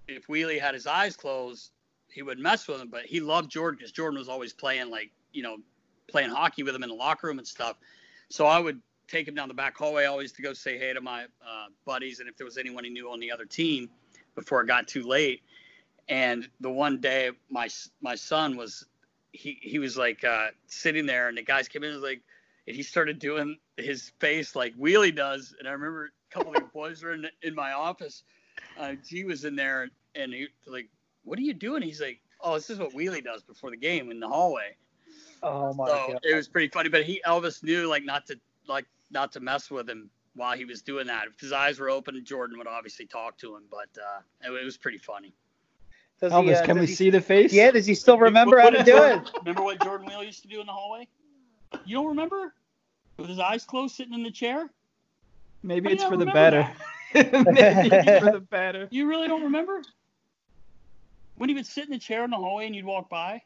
if 0.08 0.28
Wheelie 0.28 0.60
had 0.60 0.74
his 0.74 0.88
eyes 0.88 1.16
closed, 1.16 1.72
he 2.10 2.22
would 2.22 2.40
mess 2.40 2.68
with 2.68 2.82
him, 2.82 2.90
but 2.90 3.06
he 3.06 3.20
loved 3.20 3.52
Jordan 3.52 3.78
because 3.78 3.92
Jordan 3.92 4.18
was 4.18 4.30
always 4.30 4.54
playing 4.54 4.90
like 4.90 5.12
you 5.34 5.44
know 5.44 5.58
playing 6.08 6.30
hockey 6.30 6.64
with 6.64 6.76
him 6.76 6.84
in 6.84 6.90
the 6.90 6.96
locker 6.96 7.28
room 7.28 7.38
and 7.38 7.48
stuff. 7.48 7.78
So 8.30 8.46
I 8.46 8.60
would 8.60 8.82
take 9.12 9.28
him 9.28 9.36
down 9.36 9.48
the 9.48 9.54
back 9.54 9.78
hallway 9.78 10.06
always 10.06 10.32
to 10.32 10.42
go 10.42 10.54
say 10.54 10.78
hey 10.78 10.94
to 10.94 11.02
my 11.02 11.24
uh, 11.24 11.66
buddies 11.86 12.20
and 12.20 12.30
if 12.30 12.38
there 12.38 12.46
was 12.46 12.58
anyone 12.58 12.84
he 12.84 12.90
knew 12.90 13.12
on 13.12 13.20
the 13.20 13.32
other 13.32 13.46
team 13.46 13.90
before 14.36 14.62
it 14.62 14.68
got 14.68 14.88
too 14.88 15.04
late. 15.04 15.42
And 16.10 16.48
the 16.60 16.70
one 16.70 17.00
day 17.00 17.32
my 17.50 17.70
my 18.02 18.16
son 18.16 18.58
was 18.58 18.86
he 19.34 19.60
he 19.62 19.80
was 19.80 19.98
like 19.98 20.24
uh, 20.24 20.48
sitting 20.68 21.06
there 21.06 21.28
and 21.30 21.38
the 21.38 21.44
guys 21.44 21.68
came 21.68 21.84
in 21.84 21.90
and 21.92 22.02
was 22.02 22.10
like 22.10 22.22
and 22.68 22.76
he 22.76 22.84
started 22.84 23.20
doing 23.20 23.58
his 23.78 24.12
face 24.20 24.56
like 24.56 24.76
Wheelie 24.76 25.16
does. 25.16 25.54
And 25.60 25.68
I 25.68 25.72
remember 25.72 26.06
a 26.32 26.34
couple 26.34 26.56
of 26.56 26.72
boys 26.74 27.04
were 27.04 27.14
in, 27.14 27.26
in 27.42 27.56
my 27.56 27.74
office. 27.74 28.24
Uh, 28.80 28.94
G 29.08 29.24
was 29.24 29.46
in 29.46 29.56
there 29.56 29.84
and, 29.84 29.92
and 30.16 30.34
he 30.34 30.48
like, 30.68 30.90
what 31.24 31.38
are 31.38 31.44
you 31.44 31.54
doing? 31.54 31.82
He's 31.82 32.02
like, 32.02 32.20
oh, 32.40 32.56
this 32.56 32.70
is 32.70 32.80
what 32.80 32.94
Wheelie 32.94 33.24
does 33.24 33.44
before 33.44 33.72
the 33.72 33.78
game 33.78 34.12
in 34.12 34.20
the 34.20 34.28
hallway. 34.28 34.76
Oh 35.44 35.74
my 35.74 35.88
So 35.88 36.08
god. 36.14 36.20
it 36.24 36.36
was 36.36 36.48
pretty 36.48 36.70
funny. 36.70 36.90
But 36.90 37.04
he 37.04 37.22
Elvis 37.26 37.64
knew 37.64 37.88
like 37.88 38.06
not 38.06 38.26
to 38.28 38.40
like 38.68 38.86
not 39.12 39.32
to 39.34 39.40
mess 39.40 39.70
with 39.70 39.90
him 39.90 40.10
while 40.36 40.56
he 40.58 40.66
was 40.66 40.82
doing 40.82 41.08
that. 41.08 41.28
If 41.28 41.40
his 41.40 41.52
eyes 41.52 41.80
were 41.80 41.90
open, 41.90 42.24
Jordan 42.26 42.58
would 42.58 42.68
obviously 42.68 43.06
talk 43.06 43.38
to 43.40 43.56
him. 43.56 43.64
But 43.70 43.90
uh, 44.02 44.22
it, 44.50 44.62
it 44.62 44.66
was 44.66 44.78
pretty 44.78 44.98
funny. 44.98 45.34
Does 46.20 46.32
he, 46.32 46.54
uh, 46.54 46.66
can 46.66 46.76
does 46.76 46.82
we 46.82 46.88
he- 46.88 46.94
see 46.94 47.10
the 47.10 47.22
face? 47.22 47.52
Yeah, 47.52 47.72
does 47.72 47.86
he 47.88 47.96
still 47.96 48.20
remember 48.20 48.58
What- 48.58 48.74
how 48.74 48.80
to 48.80 48.84
do 48.84 48.92
Jordan- 48.92 49.20
it? 49.26 49.32
Remember 49.42 49.64
what 49.64 49.82
Jordan 49.84 50.08
Weal 50.08 50.24
used 50.24 50.44
to 50.44 50.48
do 50.48 50.60
in 50.62 50.68
the 50.68 50.72
hallway? 50.72 51.08
You 51.86 51.96
don't 51.96 52.08
remember? 52.08 52.54
With 53.18 53.28
his 53.30 53.40
eyes 53.40 53.64
closed, 53.66 53.96
sitting 53.96 54.14
in 54.14 54.24
the 54.24 54.32
chair. 54.32 54.70
Maybe 55.64 55.90
I 55.90 55.92
it's 55.94 56.04
for 56.04 56.18
the 56.18 56.26
better. 56.28 56.68
Maybe 57.14 57.30
it's 57.32 58.20
for 58.26 58.32
the 58.32 58.46
better. 58.50 58.88
You 58.92 59.08
really 59.08 59.28
don't 59.28 59.44
remember? 59.44 59.82
When 61.36 61.50
he 61.50 61.56
would 61.56 61.66
sit 61.66 61.86
in 61.86 61.92
the 61.92 61.98
chair 62.00 62.24
in 62.24 62.30
the 62.30 62.38
hallway 62.38 62.68
and 62.68 62.76
you'd 62.76 62.86
walk 62.86 63.10
by. 63.10 63.42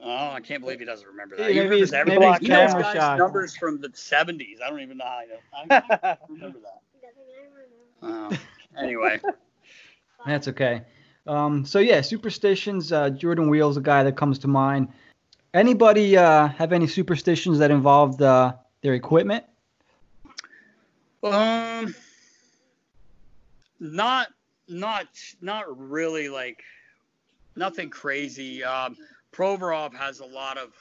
Oh, 0.00 0.30
I 0.30 0.40
can't 0.40 0.60
believe 0.62 0.78
he 0.78 0.84
doesn't 0.84 1.06
remember 1.06 1.36
that. 1.36 1.42
Yeah, 1.42 1.48
he 1.52 1.58
remembers 1.60 1.90
he's- 1.90 1.92
everything. 1.92 2.20
maybe 2.20 2.44
he 2.46 2.48
knows 2.48 2.68
camera 2.72 2.82
guys' 2.82 2.96
shy. 2.96 3.16
numbers 3.16 3.56
from 3.56 3.80
the 3.80 3.88
70s. 3.88 4.60
I 4.64 4.70
don't 4.70 4.80
even 4.80 4.98
know 4.98 5.04
how 5.04 5.20
I 5.54 5.64
know. 5.66 5.98
I 6.02 6.16
remember 6.28 6.58
that. 6.60 6.82
Oh, 8.00 8.30
anyway, 8.78 9.20
That's 10.26 10.46
okay. 10.48 10.82
Um, 11.26 11.64
so 11.64 11.78
yeah, 11.80 12.00
superstitions. 12.00 12.92
Uh, 12.92 13.10
Jordan 13.10 13.48
Weal's 13.50 13.76
a 13.76 13.80
guy 13.80 14.02
that 14.04 14.16
comes 14.16 14.38
to 14.40 14.48
mind. 14.48 14.88
Anybody 15.52 16.16
uh, 16.16 16.48
have 16.48 16.72
any 16.72 16.86
superstitions 16.86 17.58
that 17.58 17.70
involved 17.72 18.22
uh, 18.22 18.52
their 18.82 18.94
equipment? 18.94 19.44
um, 21.24 21.92
not 23.80 24.28
not 24.68 25.06
not 25.40 25.64
really 25.90 26.28
like 26.28 26.62
nothing 27.56 27.90
crazy. 27.90 28.62
Um, 28.62 28.96
Provorov 29.32 29.94
has 29.94 30.20
a 30.20 30.26
lot 30.26 30.58
of 30.58 30.72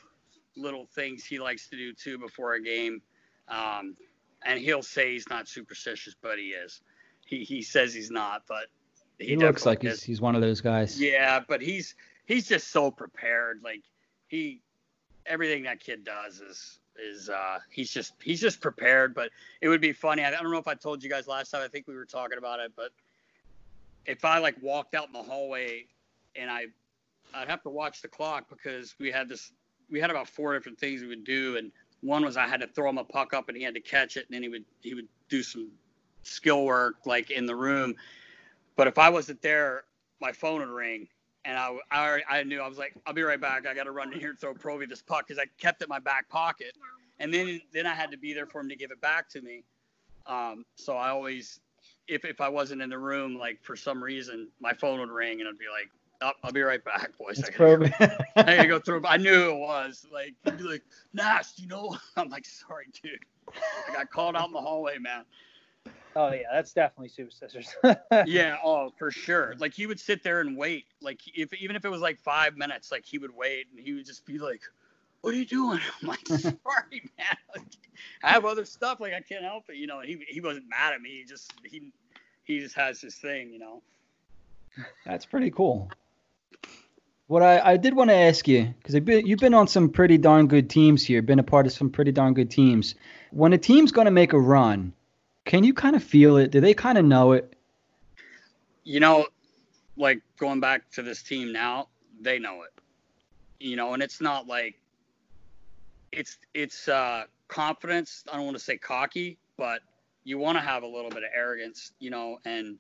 little 0.56 0.86
things 0.86 1.24
he 1.24 1.40
likes 1.40 1.70
to 1.70 1.78
do 1.78 1.94
too 1.94 2.18
before 2.18 2.54
a 2.54 2.62
game, 2.62 3.02
um, 3.48 3.96
and 4.46 4.60
he'll 4.60 4.84
say 4.84 5.14
he's 5.14 5.30
not 5.30 5.48
superstitious, 5.48 6.16
but 6.22 6.38
he 6.38 6.50
is. 6.50 6.82
He 7.26 7.44
he 7.44 7.62
says 7.62 7.94
he's 7.94 8.12
not, 8.12 8.44
but 8.48 8.68
He, 9.20 9.36
looks 9.36 9.66
like 9.66 9.84
is. 9.84 10.00
he's, 10.00 10.04
he's 10.04 10.22
one 10.22 10.36
of 10.36 10.42
those 10.42 10.62
guys. 10.62 11.00
Yeah, 11.00 11.42
but 11.48 11.62
he's 11.62 11.96
he's 12.26 12.48
just 12.48 12.70
so 12.70 12.90
prepared. 12.90 13.62
Like 13.64 13.84
he 14.28 14.62
everything 15.26 15.64
that 15.64 15.80
kid 15.80 16.06
does 16.06 16.40
is 16.40 16.80
is 16.98 17.30
uh 17.30 17.60
he's 17.70 17.92
just 17.92 18.14
he's 18.24 18.40
just 18.42 18.62
prepared. 18.62 19.14
But 19.14 19.32
it 19.62 19.68
would 19.68 19.82
be 19.82 19.94
funny. 19.94 20.24
I, 20.24 20.30
I 20.30 20.42
don't 20.42 20.52
know 20.52 20.58
if 20.58 20.68
I 20.68 20.74
told 20.74 21.04
you 21.04 21.10
guys 21.10 21.28
last 21.28 21.52
time. 21.52 21.62
I 21.64 21.68
think 21.68 21.88
we 21.88 21.96
were 21.96 22.06
talking 22.06 22.38
about 22.38 22.60
it, 22.60 22.72
but 22.76 22.92
if 24.06 24.24
I 24.24 24.40
like 24.40 24.56
walked 24.62 24.96
out 24.96 25.08
in 25.08 25.14
the 25.14 25.22
hallway 25.24 25.86
and 26.36 26.50
I 26.50 26.68
I'd 27.34 27.50
have 27.50 27.62
to 27.64 27.70
watch 27.70 28.02
the 28.02 28.08
clock 28.08 28.50
because 28.50 28.96
we 29.00 29.12
had 29.12 29.30
this 29.30 29.52
we 29.90 30.00
had 30.00 30.10
about 30.10 30.28
four 30.28 30.54
different 30.54 30.80
things 30.80 31.02
we 31.02 31.08
would 31.08 31.24
do 31.24 31.58
and 31.58 31.72
one 32.02 32.24
was 32.24 32.38
I 32.38 32.48
had 32.48 32.62
to 32.62 32.68
throw 32.68 32.90
him 32.90 32.98
a 32.98 33.04
puck 33.04 33.34
up 33.34 33.50
and 33.50 33.58
he 33.58 33.64
had 33.64 33.74
to 33.74 33.82
catch 33.82 34.18
it 34.18 34.26
and 34.28 34.36
then 34.36 34.44
he 34.44 34.50
would 34.50 34.66
he 34.82 34.94
would 34.94 35.08
do 35.30 35.44
some 35.44 35.70
skill 36.24 36.66
work 36.66 36.98
like 37.06 37.32
in 37.32 37.46
the 37.46 37.56
room. 37.56 37.96
But 38.76 38.88
if 38.88 38.98
I 38.98 39.10
wasn't 39.10 39.42
there, 39.42 39.86
my 40.22 40.32
phone 40.32 40.60
would 40.60 40.70
ring 40.70 41.08
and 41.48 41.58
I, 41.58 41.78
I, 41.90 42.22
I 42.30 42.44
knew 42.44 42.60
I 42.60 42.68
was 42.68 42.78
like, 42.78 42.94
I'll 43.06 43.14
be 43.14 43.24
right 43.24 43.40
back. 43.40 43.66
I 43.66 43.74
got 43.74 43.86
to 43.86 43.92
run 43.92 44.12
in 44.12 44.20
here 44.20 44.32
and 44.32 44.40
throw 44.40 44.54
Provi 44.54 44.86
this 44.86 45.02
puck 45.02 45.28
because 45.28 45.40
I 45.40 45.46
kept 45.60 45.82
it 45.82 45.86
in 45.86 45.90
my 45.90 46.00
back 46.00 46.28
pocket. 46.30 46.74
And 47.20 47.34
then 47.34 47.62
then 47.74 47.88
I 47.88 47.96
had 47.96 48.12
to 48.12 48.18
be 48.18 48.34
there 48.34 48.46
for 48.46 48.60
him 48.60 48.70
to 48.70 48.76
give 48.76 48.92
it 48.92 49.00
back 49.02 49.30
to 49.30 49.42
me. 49.42 49.64
Um, 50.28 50.66
so 50.76 50.98
I 50.98 51.10
always, 51.10 51.62
if, 52.08 52.26
if 52.26 52.42
I 52.42 52.50
wasn't 52.50 52.82
in 52.82 52.90
the 52.90 52.98
room, 52.98 53.38
like 53.38 53.64
for 53.64 53.78
some 53.78 54.04
reason, 54.04 54.50
my 54.60 54.74
phone 54.74 55.00
would 55.00 55.10
ring 55.10 55.40
and 55.40 55.48
I'd 55.48 55.58
be 55.58 55.66
like, 55.72 55.90
oh, 56.22 56.32
I'll 56.44 56.52
be 56.52 56.62
right 56.62 56.84
back, 56.84 57.18
boys. 57.18 57.40
It's 57.40 57.50
I 57.50 57.52
gotta, 57.52 57.78
go, 57.78 57.90
prob- 57.90 58.12
I 58.36 58.56
gotta 58.56 58.68
go 58.68 58.80
through. 58.80 59.02
I 59.06 59.18
knew 59.18 59.52
it 59.52 59.58
was. 59.58 60.06
Like, 60.12 60.34
he'd 60.44 60.58
be 60.58 60.64
like, 60.64 60.84
Nash, 61.14 61.58
you 61.58 61.68
know? 61.68 61.98
I'm 62.18 62.30
like, 62.30 62.46
sorry, 62.46 62.88
dude. 63.02 63.20
I 63.90 63.94
got 63.94 64.12
called 64.12 64.36
out 64.36 64.48
in 64.48 64.54
the 64.54 64.62
hallway, 64.62 64.98
man. 64.98 65.24
Oh 66.16 66.32
yeah, 66.32 66.48
that's 66.52 66.74
definitely 66.74 67.10
superstitious. 67.10 67.76
yeah, 68.26 68.58
oh, 68.64 68.92
for 68.98 69.12
sure. 69.12 69.54
Like 69.60 69.74
he 69.74 69.86
would 69.86 70.00
sit 70.00 70.24
there 70.24 70.42
and 70.42 70.58
wait. 70.58 70.86
Like 71.00 71.22
if 71.36 71.54
even 71.54 71.76
if 71.76 71.86
it 71.86 71.90
was 71.90 72.02
like 72.02 72.18
five 72.18 72.58
minutes, 72.58 72.92
like 72.92 73.06
he 73.06 73.20
would 73.20 73.36
wait 73.36 73.68
and 73.70 73.80
he 73.80 73.94
would 73.94 74.06
just 74.06 74.26
be 74.26 74.40
like, 74.40 74.62
"What 75.22 75.36
are 75.36 75.38
you 75.38 75.46
doing?" 75.46 75.80
I'm 76.02 76.08
like, 76.08 76.26
"Sorry, 76.28 77.12
man. 77.20 77.38
Like, 77.56 77.68
I 78.24 78.32
have 78.32 78.46
other 78.46 78.66
stuff. 78.66 79.00
Like 79.00 79.14
I 79.14 79.22
can't 79.22 79.44
help 79.44 79.66
it." 79.70 79.76
You 79.76 79.86
know. 79.86 80.02
He 80.02 80.18
he 80.28 80.42
wasn't 80.42 80.68
mad 80.68 80.94
at 80.94 81.02
me. 81.02 81.20
He 81.20 81.24
just 81.24 81.54
he 81.64 81.92
he 82.46 82.60
just 82.60 82.74
has 82.76 83.00
his 83.00 83.14
thing. 83.14 83.52
You 83.52 83.60
know. 83.60 83.84
That's 85.06 85.26
pretty 85.26 85.52
cool. 85.52 85.92
What 87.28 87.44
I, 87.44 87.74
I 87.74 87.78
did 87.78 87.94
want 87.94 88.10
to 88.10 88.16
ask 88.16 88.48
you, 88.48 88.74
because 88.82 88.96
you've 88.96 89.40
been 89.40 89.54
on 89.54 89.68
some 89.68 89.90
pretty 89.90 90.18
darn 90.18 90.48
good 90.48 90.70
teams 90.70 91.04
here, 91.04 91.22
been 91.22 91.40
a 91.40 91.44
part 91.44 91.66
of 91.66 91.74
some 91.74 91.90
pretty 91.90 92.14
darn 92.14 92.34
good 92.34 92.50
teams. 92.50 92.96
When 93.32 93.52
a 93.52 93.58
team's 93.58 93.92
going 93.92 94.06
to 94.06 94.12
make 94.12 94.32
a 94.32 94.40
run, 94.40 94.94
can 95.44 95.66
you 95.66 95.74
kind 95.74 95.96
of 95.96 96.04
feel 96.04 96.38
it? 96.38 96.52
Do 96.52 96.62
they 96.62 96.74
kind 96.74 96.98
of 96.98 97.04
know 97.04 97.34
it? 97.34 97.54
You 98.86 99.02
know, 99.02 99.28
like 99.98 100.22
going 100.40 100.62
back 100.62 100.90
to 100.92 101.02
this 101.02 101.22
team 101.22 101.52
now, 101.52 101.90
they 102.22 102.40
know 102.40 102.64
it. 102.64 102.72
You 103.60 103.76
know, 103.76 103.94
and 103.94 104.02
it's 104.02 104.22
not 104.22 104.48
like 104.48 104.76
it's 106.12 106.38
it's 106.54 106.88
uh 106.88 107.26
confidence. 107.50 108.24
I 108.32 108.38
don't 108.38 108.46
want 108.46 108.58
to 108.58 108.64
say 108.64 108.78
cocky, 108.78 109.38
but 109.58 109.82
you 110.24 110.38
want 110.38 110.58
to 110.58 110.62
have 110.62 110.84
a 110.84 110.88
little 110.88 111.10
bit 111.10 111.24
of 111.24 111.30
arrogance, 111.36 111.92
you 112.00 112.10
know, 112.10 112.38
and 112.46 112.78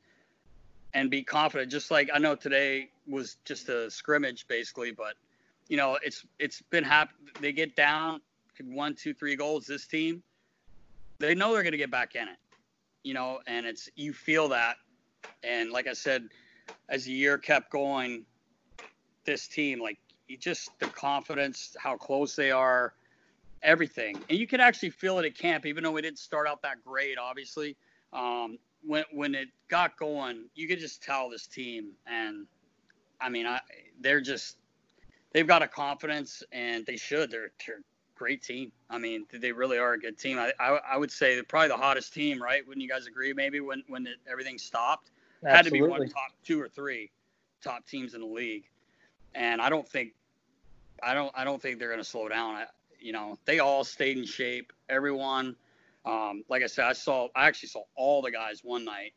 and 0.93 1.09
be 1.09 1.23
confident. 1.23 1.71
Just 1.71 1.91
like 1.91 2.09
I 2.13 2.19
know 2.19 2.35
today 2.35 2.89
was 3.07 3.37
just 3.45 3.69
a 3.69 3.89
scrimmage 3.89 4.47
basically, 4.47 4.91
but 4.91 5.13
you 5.67 5.77
know, 5.77 5.97
it's 6.01 6.25
it's 6.39 6.61
been 6.61 6.83
hap- 6.83 7.13
They 7.41 7.51
get 7.51 7.75
down 7.75 8.21
one, 8.63 8.95
two, 8.95 9.13
three 9.13 9.35
goals. 9.35 9.65
This 9.65 9.85
team, 9.85 10.23
they 11.19 11.35
know 11.35 11.53
they're 11.53 11.63
gonna 11.63 11.77
get 11.77 11.91
back 11.91 12.15
in 12.15 12.27
it, 12.27 12.37
you 13.03 13.13
know, 13.13 13.39
and 13.47 13.65
it's 13.65 13.89
you 13.95 14.13
feel 14.13 14.49
that. 14.49 14.77
And 15.43 15.71
like 15.71 15.87
I 15.87 15.93
said, 15.93 16.29
as 16.89 17.05
the 17.05 17.11
year 17.11 17.37
kept 17.37 17.71
going, 17.71 18.25
this 19.25 19.47
team, 19.47 19.79
like 19.79 19.97
you 20.27 20.37
just 20.37 20.69
the 20.79 20.87
confidence, 20.87 21.75
how 21.79 21.97
close 21.97 22.35
they 22.35 22.51
are, 22.51 22.93
everything, 23.61 24.19
and 24.29 24.37
you 24.37 24.47
could 24.47 24.59
actually 24.59 24.89
feel 24.89 25.19
it 25.19 25.25
at 25.25 25.35
camp, 25.37 25.65
even 25.65 25.83
though 25.83 25.91
we 25.91 26.01
didn't 26.01 26.19
start 26.19 26.47
out 26.47 26.61
that 26.63 26.83
great, 26.83 27.17
obviously. 27.17 27.75
Um, 28.13 28.57
when 28.83 29.03
when 29.11 29.35
it 29.35 29.49
got 29.69 29.97
going, 29.97 30.45
you 30.55 30.67
could 30.67 30.79
just 30.79 31.03
tell 31.03 31.29
this 31.29 31.47
team, 31.47 31.91
and 32.05 32.45
I 33.19 33.29
mean, 33.29 33.45
I 33.45 33.59
they're 33.99 34.21
just 34.21 34.57
they've 35.33 35.47
got 35.47 35.61
a 35.61 35.67
confidence, 35.67 36.43
and 36.51 36.85
they 36.85 36.97
should. 36.97 37.31
They're, 37.31 37.51
they're 37.65 37.77
a 37.77 37.81
great 38.15 38.41
team. 38.41 38.71
I 38.89 38.97
mean, 38.97 39.25
they 39.31 39.51
really 39.51 39.77
are 39.77 39.93
a 39.93 39.99
good 39.99 40.17
team. 40.17 40.39
I 40.39 40.53
I, 40.59 40.79
I 40.93 40.97
would 40.97 41.11
say 41.11 41.35
they're 41.35 41.43
probably 41.43 41.69
the 41.69 41.77
hottest 41.77 42.13
team, 42.13 42.41
right? 42.41 42.65
Wouldn't 42.67 42.81
you 42.81 42.89
guys 42.89 43.07
agree? 43.07 43.33
Maybe 43.33 43.59
when 43.59 43.83
when 43.87 44.07
it, 44.07 44.17
everything 44.29 44.57
stopped, 44.57 45.11
had 45.43 45.65
to 45.65 45.71
be 45.71 45.81
one 45.81 45.91
Absolutely. 45.91 46.13
top 46.13 46.31
two 46.43 46.61
or 46.61 46.67
three 46.67 47.11
top 47.61 47.85
teams 47.85 48.13
in 48.13 48.21
the 48.21 48.27
league, 48.27 48.65
and 49.35 49.61
I 49.61 49.69
don't 49.69 49.87
think 49.87 50.13
I 51.03 51.13
don't 51.13 51.31
I 51.35 51.43
don't 51.43 51.61
think 51.61 51.79
they're 51.79 51.89
going 51.89 51.99
to 51.99 52.09
slow 52.09 52.27
down. 52.27 52.55
I, 52.55 52.65
you 52.99 53.11
know, 53.11 53.37
they 53.45 53.59
all 53.59 53.83
stayed 53.83 54.17
in 54.17 54.25
shape. 54.25 54.73
Everyone, 54.89 55.55
um, 56.05 56.43
like 56.49 56.63
I 56.63 56.67
said, 56.67 56.85
I 56.85 56.93
saw 56.93 57.27
I 57.35 57.47
actually 57.47 57.69
saw 57.69 57.83
all 57.95 58.21
the 58.21 58.31
guys 58.31 58.61
one 58.63 58.85
night, 58.85 59.13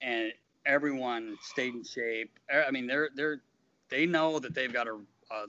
and 0.00 0.32
everyone 0.66 1.36
stayed 1.42 1.74
in 1.74 1.84
shape. 1.84 2.30
I 2.52 2.70
mean, 2.70 2.86
they're 2.86 3.10
they're 3.14 3.40
they 3.88 4.06
know 4.06 4.38
that 4.38 4.54
they've 4.54 4.72
got 4.72 4.88
a, 4.88 4.94
a 5.30 5.46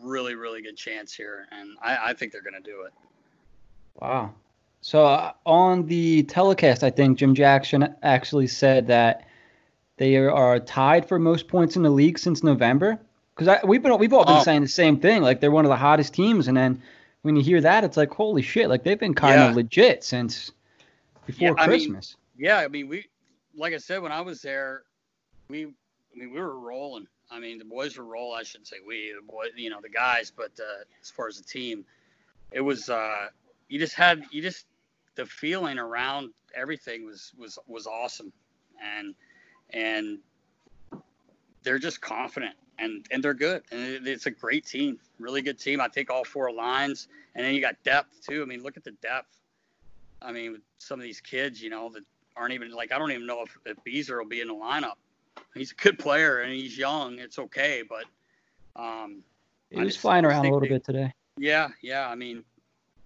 really 0.00 0.34
really 0.34 0.62
good 0.62 0.76
chance 0.76 1.12
here, 1.12 1.46
and 1.50 1.76
I, 1.82 2.10
I 2.10 2.14
think 2.14 2.32
they're 2.32 2.42
going 2.42 2.62
to 2.62 2.70
do 2.70 2.82
it. 2.82 2.92
Wow. 4.00 4.34
So 4.82 5.04
uh, 5.04 5.32
on 5.44 5.86
the 5.86 6.22
telecast, 6.22 6.82
I 6.82 6.90
think 6.90 7.18
Jim 7.18 7.34
Jackson 7.34 7.94
actually 8.02 8.46
said 8.46 8.86
that 8.86 9.26
they 9.98 10.16
are 10.16 10.58
tied 10.58 11.06
for 11.06 11.18
most 11.18 11.48
points 11.48 11.76
in 11.76 11.82
the 11.82 11.90
league 11.90 12.18
since 12.18 12.42
November. 12.42 12.98
Because 13.36 13.58
we've 13.64 13.82
been 13.82 13.98
we've 13.98 14.12
all 14.12 14.24
been 14.24 14.38
oh. 14.38 14.42
saying 14.42 14.62
the 14.62 14.68
same 14.68 14.98
thing, 14.98 15.22
like 15.22 15.40
they're 15.40 15.50
one 15.50 15.64
of 15.64 15.70
the 15.70 15.76
hottest 15.76 16.14
teams, 16.14 16.48
and 16.48 16.56
then 16.56 16.82
when 17.22 17.36
you 17.36 17.42
hear 17.42 17.60
that, 17.60 17.84
it's 17.84 17.96
like 17.96 18.12
holy 18.12 18.42
shit, 18.42 18.68
like 18.68 18.82
they've 18.82 18.98
been 18.98 19.14
kind 19.14 19.40
of 19.40 19.56
legit 19.56 20.04
since 20.04 20.52
before 21.26 21.48
yeah, 21.48 21.64
Christmas. 21.64 22.16
I 22.16 22.38
mean, 22.38 22.46
yeah, 22.46 22.58
I 22.58 22.68
mean 22.68 22.88
we, 22.88 23.06
like 23.56 23.74
I 23.74 23.78
said, 23.78 24.02
when 24.02 24.12
I 24.12 24.20
was 24.20 24.42
there, 24.42 24.82
we, 25.48 25.64
I 25.64 26.18
mean 26.18 26.32
we 26.32 26.40
were 26.40 26.58
rolling. 26.58 27.06
I 27.30 27.38
mean 27.38 27.58
the 27.58 27.64
boys 27.64 27.96
were 27.96 28.04
rolling. 28.04 28.40
I 28.40 28.42
shouldn't 28.42 28.68
say 28.68 28.76
we, 28.86 29.14
the 29.14 29.26
boys, 29.26 29.50
you 29.56 29.70
know, 29.70 29.80
the 29.80 29.88
guys, 29.88 30.32
but 30.34 30.52
uh, 30.58 30.84
as 31.02 31.10
far 31.10 31.28
as 31.28 31.36
the 31.36 31.44
team, 31.44 31.84
it 32.52 32.60
was 32.60 32.88
uh, 32.88 33.28
you 33.68 33.78
just 33.78 33.94
had 33.94 34.24
you 34.30 34.42
just 34.42 34.66
the 35.14 35.26
feeling 35.26 35.78
around 35.78 36.30
everything 36.54 37.04
was 37.04 37.32
was 37.38 37.58
was 37.66 37.86
awesome, 37.86 38.32
and 38.82 39.14
and 39.70 40.18
they're 41.62 41.78
just 41.78 42.00
confident 42.00 42.54
and 42.80 43.06
and 43.10 43.22
they're 43.22 43.34
good 43.34 43.62
and 43.70 44.06
it's 44.06 44.26
a 44.26 44.30
great 44.30 44.66
team, 44.66 44.98
really 45.18 45.42
good 45.42 45.58
team. 45.58 45.80
I 45.80 45.88
think 45.88 46.10
all 46.10 46.24
four 46.24 46.52
lines, 46.52 47.08
and 47.34 47.44
then 47.44 47.54
you 47.54 47.60
got 47.60 47.76
depth 47.84 48.26
too. 48.26 48.42
I 48.42 48.46
mean, 48.46 48.62
look 48.62 48.76
at 48.76 48.84
the 48.84 48.92
depth. 49.02 49.36
I 50.22 50.32
mean, 50.32 50.60
some 50.78 50.98
of 50.98 51.04
these 51.04 51.20
kids, 51.20 51.62
you 51.62 51.70
know, 51.70 51.90
that 51.90 52.02
aren't 52.36 52.54
even 52.54 52.72
like 52.72 52.92
I 52.92 52.98
don't 52.98 53.12
even 53.12 53.26
know 53.26 53.42
if, 53.42 53.56
if 53.66 53.84
Beezer 53.84 54.18
will 54.18 54.28
be 54.28 54.40
in 54.40 54.48
the 54.48 54.54
lineup. 54.54 54.96
He's 55.54 55.72
a 55.72 55.74
good 55.74 55.98
player 55.98 56.40
and 56.40 56.52
he's 56.52 56.76
young. 56.76 57.18
It's 57.18 57.38
okay, 57.38 57.82
but 57.88 58.04
um, 58.80 59.22
he 59.70 59.80
was 59.80 59.96
flying 59.96 60.24
around 60.24 60.40
a 60.40 60.42
little 60.42 60.60
they, 60.60 60.68
bit 60.68 60.84
today. 60.84 61.12
Yeah, 61.38 61.68
yeah. 61.82 62.08
I 62.08 62.14
mean, 62.14 62.44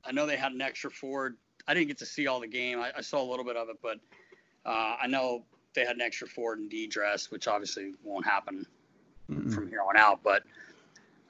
I 0.04 0.12
know 0.12 0.26
they 0.26 0.36
had 0.36 0.52
an 0.52 0.60
extra 0.60 0.90
forward. 0.90 1.36
I 1.66 1.74
didn't 1.74 1.88
get 1.88 1.98
to 1.98 2.06
see 2.06 2.26
all 2.26 2.40
the 2.40 2.46
game. 2.46 2.80
I, 2.80 2.92
I 2.96 3.00
saw 3.00 3.22
a 3.22 3.28
little 3.28 3.44
bit 3.44 3.56
of 3.56 3.68
it, 3.68 3.76
but 3.82 3.98
uh, 4.66 4.96
I 5.00 5.06
know 5.06 5.44
they 5.74 5.84
had 5.84 5.96
an 5.96 6.02
extra 6.02 6.26
forward 6.26 6.58
in 6.58 6.68
D 6.68 6.86
dress, 6.86 7.30
which 7.30 7.48
obviously 7.48 7.92
won't 8.02 8.26
happen 8.26 8.66
mm 9.30 9.54
from 9.54 9.68
here 9.68 9.80
on 9.80 9.96
out. 9.96 10.20
But 10.22 10.42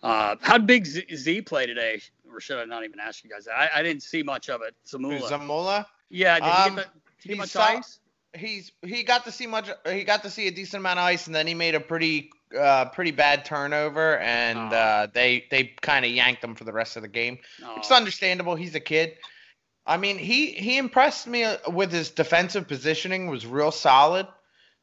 uh, 0.03 0.37
how 0.41 0.59
big 0.59 0.87
Z, 0.87 1.05
Z 1.15 1.43
play 1.43 1.67
today? 1.67 2.01
Or 2.33 2.41
should 2.41 2.59
I 2.59 2.65
not 2.65 2.85
even 2.85 2.99
ask 3.01 3.23
you 3.23 3.31
guys? 3.31 3.47
I, 3.49 3.71
I 3.77 3.83
didn't 3.83 4.03
see 4.03 4.23
much 4.23 4.51
of 4.51 4.63
it. 4.63 4.75
Zamula. 4.87 5.23
Zamula. 5.23 5.87
Yeah. 6.11 6.35
Did 6.37 6.45
um, 6.45 6.71
he 6.71 6.77
get, 6.77 6.77
the, 6.77 7.01
did 7.23 7.23
he 7.23 7.29
get 7.29 7.39
much 7.39 7.49
saw, 7.51 7.63
ice? 7.63 7.99
He's 8.37 8.73
he 8.83 9.05
got 9.05 9.25
to 9.25 9.33
see 9.33 9.47
much. 9.47 9.71
He 9.89 10.03
got 10.03 10.25
to 10.25 10.31
see 10.31 10.49
a 10.49 10.51
decent 10.51 10.81
amount 10.81 10.99
of 10.99 11.05
ice, 11.05 11.27
and 11.27 11.35
then 11.35 11.47
he 11.47 11.55
made 11.55 11.77
a 11.77 11.81
pretty 11.81 12.31
uh, 12.59 12.87
pretty 12.87 13.13
bad 13.13 13.45
turnover, 13.45 14.19
and 14.19 14.73
oh. 14.73 14.77
uh, 14.77 15.07
they 15.13 15.47
they 15.51 15.73
kind 15.81 16.05
of 16.05 16.11
yanked 16.11 16.43
him 16.43 16.57
for 16.57 16.65
the 16.65 16.73
rest 16.73 16.97
of 16.97 17.03
the 17.03 17.09
game. 17.09 17.39
Oh. 17.65 17.75
It's 17.77 17.93
understandable. 17.93 18.57
He's 18.57 18.75
a 18.75 18.81
kid. 18.81 19.17
I 19.87 19.99
mean, 19.99 20.19
he 20.19 20.53
he 20.53 20.79
impressed 20.79 21.27
me 21.27 21.45
uh, 21.45 21.59
with 21.69 21.93
his 21.93 22.11
defensive 22.11 22.67
positioning. 22.67 23.29
Was 23.29 23.47
real 23.47 23.71
solid. 23.71 24.27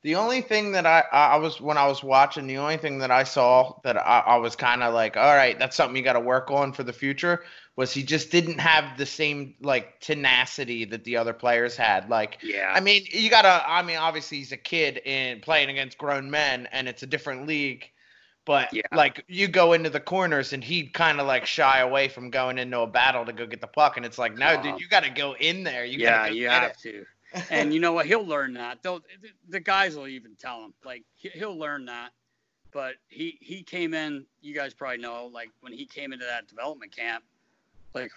The 0.04 0.16
only 0.16 0.42
thing 0.42 0.72
that 0.72 0.88
I 0.88 1.04
I 1.12 1.36
was 1.36 1.62
when 1.62 1.78
I 1.78 1.86
was 1.86 2.04
watching, 2.04 2.48
the 2.48 2.58
only 2.58 2.78
thing 2.78 3.00
that 3.00 3.12
I 3.12 3.24
saw 3.24 3.80
that 3.84 3.98
I, 3.98 4.24
I 4.26 4.36
was 4.38 4.56
kind 4.56 4.82
of 4.82 4.94
like, 4.96 5.16
all 5.16 5.36
right, 5.36 5.58
that's 5.60 5.76
something 5.76 5.96
you 5.96 6.02
got 6.02 6.14
to 6.14 6.20
work 6.20 6.50
on 6.50 6.74
for 6.74 6.84
the 6.84 6.94
future. 6.94 7.44
Was 7.76 7.94
he 7.94 8.02
just 8.02 8.32
didn't 8.32 8.60
have 8.60 8.98
the 8.98 9.06
same 9.06 9.56
like 9.62 10.00
tenacity 10.00 10.86
that 10.86 11.04
the 11.04 11.18
other 11.18 11.34
players 11.34 11.76
had? 11.76 12.10
Like, 12.10 12.40
yeah, 12.42 12.72
I 12.74 12.80
mean, 12.80 13.06
you 13.12 13.30
gotta. 13.30 13.64
I 13.68 13.84
mean, 13.84 13.98
obviously 13.98 14.40
he's 14.40 14.52
a 14.52 14.58
kid 14.58 15.02
and 15.06 15.42
playing 15.42 15.70
against 15.70 16.00
grown 16.00 16.32
men, 16.32 16.68
and 16.72 16.88
it's 16.88 17.04
a 17.04 17.08
different 17.08 17.46
league. 17.46 17.88
But 18.44 18.74
yeah. 18.74 18.82
like 18.92 19.24
you 19.28 19.48
go 19.48 19.74
into 19.74 19.92
the 19.92 20.00
corners 20.00 20.52
and 20.52 20.64
he'd 20.64 20.94
kind 20.94 21.20
of 21.20 21.28
like 21.28 21.46
shy 21.46 21.80
away 21.80 22.08
from 22.08 22.32
going 22.32 22.58
into 22.58 22.80
a 22.80 22.88
battle 22.88 23.24
to 23.26 23.34
go 23.34 23.46
get 23.46 23.62
the 23.62 23.68
puck, 23.68 23.98
and 23.98 24.06
it's 24.06 24.18
like, 24.18 24.36
no, 24.36 24.62
dude, 24.62 24.80
you 24.80 24.88
got 24.88 25.04
to 25.04 25.12
go 25.12 25.36
in 25.36 25.64
there. 25.64 25.86
You 25.86 26.00
yeah, 26.00 26.26
you 26.26 26.50
have 26.50 26.72
it. 26.72 26.78
to 26.80 27.06
and 27.50 27.74
you 27.74 27.80
know 27.82 27.94
what? 27.94 28.06
He'll 28.06 28.26
learn 28.26 28.54
that. 28.54 28.84
They'll, 28.84 29.02
the 29.50 29.60
guys 29.60 29.96
will 29.96 30.08
even 30.08 30.36
tell 30.36 30.64
him. 30.64 30.74
Like 30.86 31.04
he'll 31.16 31.58
learn 31.58 31.86
that. 31.86 32.12
But 32.72 32.96
he 33.10 33.38
he 33.42 33.64
came 33.64 33.94
in. 33.94 34.26
You 34.42 34.56
guys 34.56 34.74
probably 34.74 34.98
know. 34.98 35.30
Like 35.32 35.50
when 35.60 35.74
he 35.74 35.86
came 35.86 36.14
into 36.14 36.26
that 36.26 36.48
development 36.48 36.96
camp, 36.96 37.24
like 37.94 38.12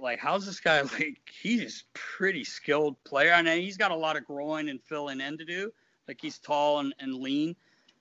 like 0.00 0.18
how's 0.18 0.46
this 0.46 0.60
guy? 0.60 0.82
Like 0.98 1.20
he's 1.42 1.84
a 1.84 1.98
pretty 1.98 2.44
skilled 2.44 3.02
player. 3.04 3.32
I 3.32 3.42
know 3.42 3.56
he's 3.56 3.76
got 3.76 3.90
a 3.90 3.96
lot 3.96 4.16
of 4.16 4.24
groin 4.24 4.68
and 4.68 4.80
filling 4.82 5.20
in 5.20 5.38
to 5.38 5.44
do. 5.44 5.72
Like 6.08 6.18
he's 6.20 6.38
tall 6.38 6.80
and, 6.80 6.94
and 6.98 7.14
lean, 7.14 7.54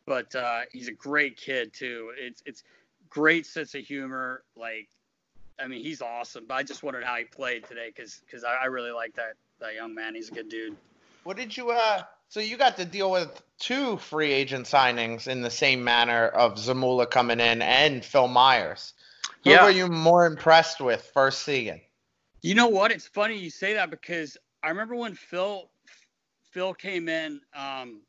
but 0.05 0.33
uh, 0.35 0.61
he's 0.71 0.87
a 0.87 0.93
great 0.93 1.37
kid 1.37 1.73
too. 1.73 2.11
It's 2.17 2.41
it's 2.45 2.63
great 3.09 3.45
sense 3.45 3.75
of 3.75 3.81
humor. 3.81 4.43
Like 4.55 4.89
I 5.59 5.67
mean, 5.67 5.83
he's 5.83 6.01
awesome. 6.01 6.45
But 6.47 6.55
I 6.55 6.63
just 6.63 6.81
wondered 6.81 7.03
how 7.03 7.15
he 7.15 7.25
played 7.25 7.65
today 7.65 7.91
because 7.95 8.21
because 8.25 8.43
I, 8.43 8.55
I 8.55 8.65
really 8.65 8.91
like 8.91 9.15
that 9.15 9.33
that 9.61 9.75
young 9.75 9.95
man. 9.95 10.15
He's 10.15 10.29
a 10.29 10.33
good 10.33 10.49
dude. 10.49 10.75
What 11.23 11.37
did 11.37 11.55
you 11.55 11.71
uh? 11.71 12.03
So 12.29 12.39
you 12.39 12.57
got 12.57 12.77
to 12.77 12.85
deal 12.85 13.11
with 13.11 13.41
two 13.59 13.97
free 13.97 14.31
agent 14.31 14.65
signings 14.65 15.27
in 15.27 15.41
the 15.41 15.49
same 15.49 15.83
manner 15.83 16.27
of 16.27 16.55
Zamula 16.55 17.09
coming 17.09 17.39
in 17.39 17.61
and 17.61 18.03
Phil 18.03 18.27
Myers. 18.27 18.93
Who 19.43 19.51
yeah. 19.51 19.63
were 19.63 19.71
you 19.71 19.87
more 19.87 20.25
impressed 20.25 20.79
with 20.79 21.01
first 21.13 21.41
seeing? 21.41 21.81
You 22.41 22.55
know 22.55 22.67
what? 22.67 22.91
It's 22.91 23.07
funny 23.07 23.37
you 23.37 23.49
say 23.49 23.73
that 23.73 23.89
because 23.89 24.37
I 24.63 24.69
remember 24.69 24.95
when 24.95 25.13
Phil 25.13 25.69
Phil 26.51 26.73
came 26.73 27.07
in. 27.09 27.41
Um, 27.55 28.01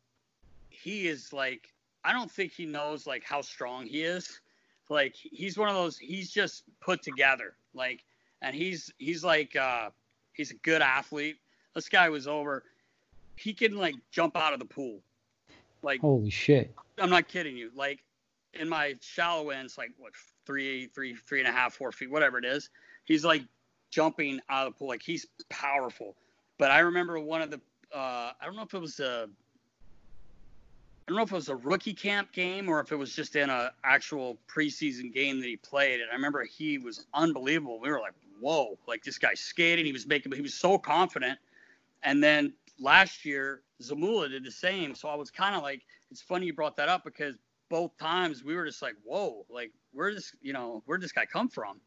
he 0.68 1.06
is 1.06 1.32
like 1.32 1.72
I 2.04 2.12
don't 2.12 2.30
think 2.30 2.52
he 2.52 2.66
knows 2.66 3.06
like 3.06 3.24
how 3.24 3.40
strong 3.40 3.86
he 3.86 4.02
is. 4.02 4.40
Like 4.88 5.14
he's 5.14 5.56
one 5.56 5.68
of 5.68 5.74
those. 5.74 5.96
He's 5.96 6.30
just 6.30 6.64
put 6.80 7.02
together. 7.02 7.54
Like 7.74 8.04
and 8.42 8.54
he's 8.54 8.92
he's 8.98 9.24
like 9.24 9.56
uh, 9.56 9.90
he's 10.32 10.50
a 10.50 10.56
good 10.56 10.82
athlete. 10.82 11.36
This 11.74 11.88
guy 11.88 12.08
was 12.08 12.26
over. 12.26 12.64
He 13.36 13.52
can 13.52 13.76
like 13.76 13.94
jump 14.10 14.36
out 14.36 14.52
of 14.52 14.58
the 14.58 14.64
pool. 14.64 15.00
Like 15.82 16.00
holy 16.00 16.30
shit. 16.30 16.74
I'm 16.98 17.10
not 17.10 17.28
kidding 17.28 17.56
you. 17.56 17.70
Like 17.74 18.00
in 18.54 18.68
my 18.68 18.94
shallow 19.00 19.50
end, 19.50 19.66
it's 19.66 19.78
like 19.78 19.90
what 19.98 20.12
three, 20.46 20.86
three, 20.86 21.14
three 21.14 21.40
and 21.40 21.48
a 21.48 21.52
half, 21.52 21.74
four 21.74 21.92
feet, 21.92 22.10
whatever 22.10 22.38
it 22.38 22.44
is. 22.44 22.70
He's 23.04 23.24
like 23.24 23.42
jumping 23.90 24.40
out 24.48 24.66
of 24.66 24.74
the 24.74 24.78
pool. 24.78 24.88
Like 24.88 25.02
he's 25.02 25.26
powerful. 25.48 26.16
But 26.58 26.70
I 26.70 26.80
remember 26.80 27.18
one 27.18 27.42
of 27.42 27.50
the 27.50 27.60
uh, 27.94 28.32
I 28.40 28.44
don't 28.44 28.56
know 28.56 28.62
if 28.62 28.74
it 28.74 28.80
was 28.80 29.00
a 29.00 29.28
I 31.02 31.10
don't 31.10 31.16
know 31.16 31.22
if 31.24 31.32
it 31.32 31.34
was 31.34 31.48
a 31.48 31.56
rookie 31.56 31.94
camp 31.94 32.32
game 32.32 32.68
or 32.68 32.78
if 32.80 32.92
it 32.92 32.96
was 32.96 33.14
just 33.14 33.34
in 33.34 33.50
a 33.50 33.72
actual 33.82 34.38
preseason 34.48 35.12
game 35.12 35.40
that 35.40 35.46
he 35.46 35.56
played. 35.56 36.00
And 36.00 36.08
I 36.10 36.14
remember 36.14 36.44
he 36.44 36.78
was 36.78 37.06
unbelievable. 37.12 37.80
We 37.80 37.90
were 37.90 37.98
like, 37.98 38.14
whoa, 38.40 38.78
like 38.86 39.02
this 39.02 39.18
guy 39.18 39.34
skating. 39.34 39.84
He 39.84 39.92
was 39.92 40.06
making, 40.06 40.32
he 40.32 40.42
was 40.42 40.54
so 40.54 40.78
confident. 40.78 41.38
And 42.02 42.22
then 42.22 42.52
last 42.78 43.24
year, 43.24 43.62
Zamula 43.82 44.28
did 44.30 44.44
the 44.44 44.50
same. 44.50 44.94
So 44.94 45.08
I 45.08 45.14
was 45.14 45.30
kind 45.30 45.54
of 45.54 45.62
like, 45.62 45.82
it's 46.10 46.22
funny 46.22 46.46
you 46.46 46.54
brought 46.54 46.76
that 46.76 46.88
up 46.88 47.04
because 47.04 47.36
both 47.68 47.96
times 47.98 48.44
we 48.44 48.54
were 48.54 48.66
just 48.66 48.82
like, 48.82 48.94
whoa, 49.04 49.46
like 49.48 49.72
where 49.92 50.12
this, 50.14 50.34
you 50.42 50.52
know 50.52 50.82
where 50.86 50.98
did 50.98 51.04
this 51.04 51.12
guy 51.12 51.26
come 51.26 51.48
from? 51.48 51.80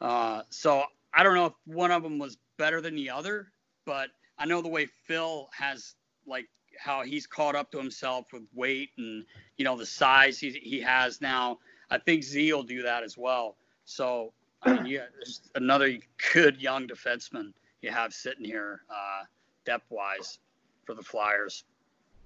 Uh, 0.00 0.42
so 0.50 0.84
I 1.12 1.22
don't 1.22 1.34
know 1.34 1.46
if 1.46 1.52
one 1.66 1.90
of 1.90 2.02
them 2.02 2.18
was 2.18 2.36
better 2.58 2.80
than 2.80 2.96
the 2.96 3.10
other, 3.10 3.52
but 3.84 4.10
I 4.38 4.46
know 4.46 4.60
the 4.60 4.68
way 4.68 4.86
Phil 5.06 5.48
has 5.52 5.94
like 6.26 6.48
how 6.78 7.02
he's 7.02 7.26
caught 7.26 7.54
up 7.54 7.70
to 7.70 7.78
himself 7.78 8.32
with 8.32 8.42
weight 8.52 8.90
and 8.98 9.24
you 9.56 9.64
know 9.64 9.76
the 9.76 9.86
size 9.86 10.38
he 10.38 10.50
he 10.50 10.80
has 10.80 11.20
now. 11.20 11.58
I 11.90 11.98
think 11.98 12.24
Z 12.24 12.52
will 12.52 12.62
do 12.64 12.82
that 12.82 13.04
as 13.04 13.16
well. 13.16 13.56
So 13.84 14.32
I 14.62 14.72
mean, 14.74 14.86
yeah, 14.86 15.06
another 15.54 15.96
good 16.32 16.60
young 16.60 16.88
defenseman 16.88 17.52
you 17.84 17.90
have 17.90 18.12
sitting 18.12 18.44
here, 18.44 18.82
uh, 18.90 19.24
depth 19.64 19.90
wise, 19.90 20.38
for 20.84 20.94
the 20.94 21.02
Flyers. 21.02 21.64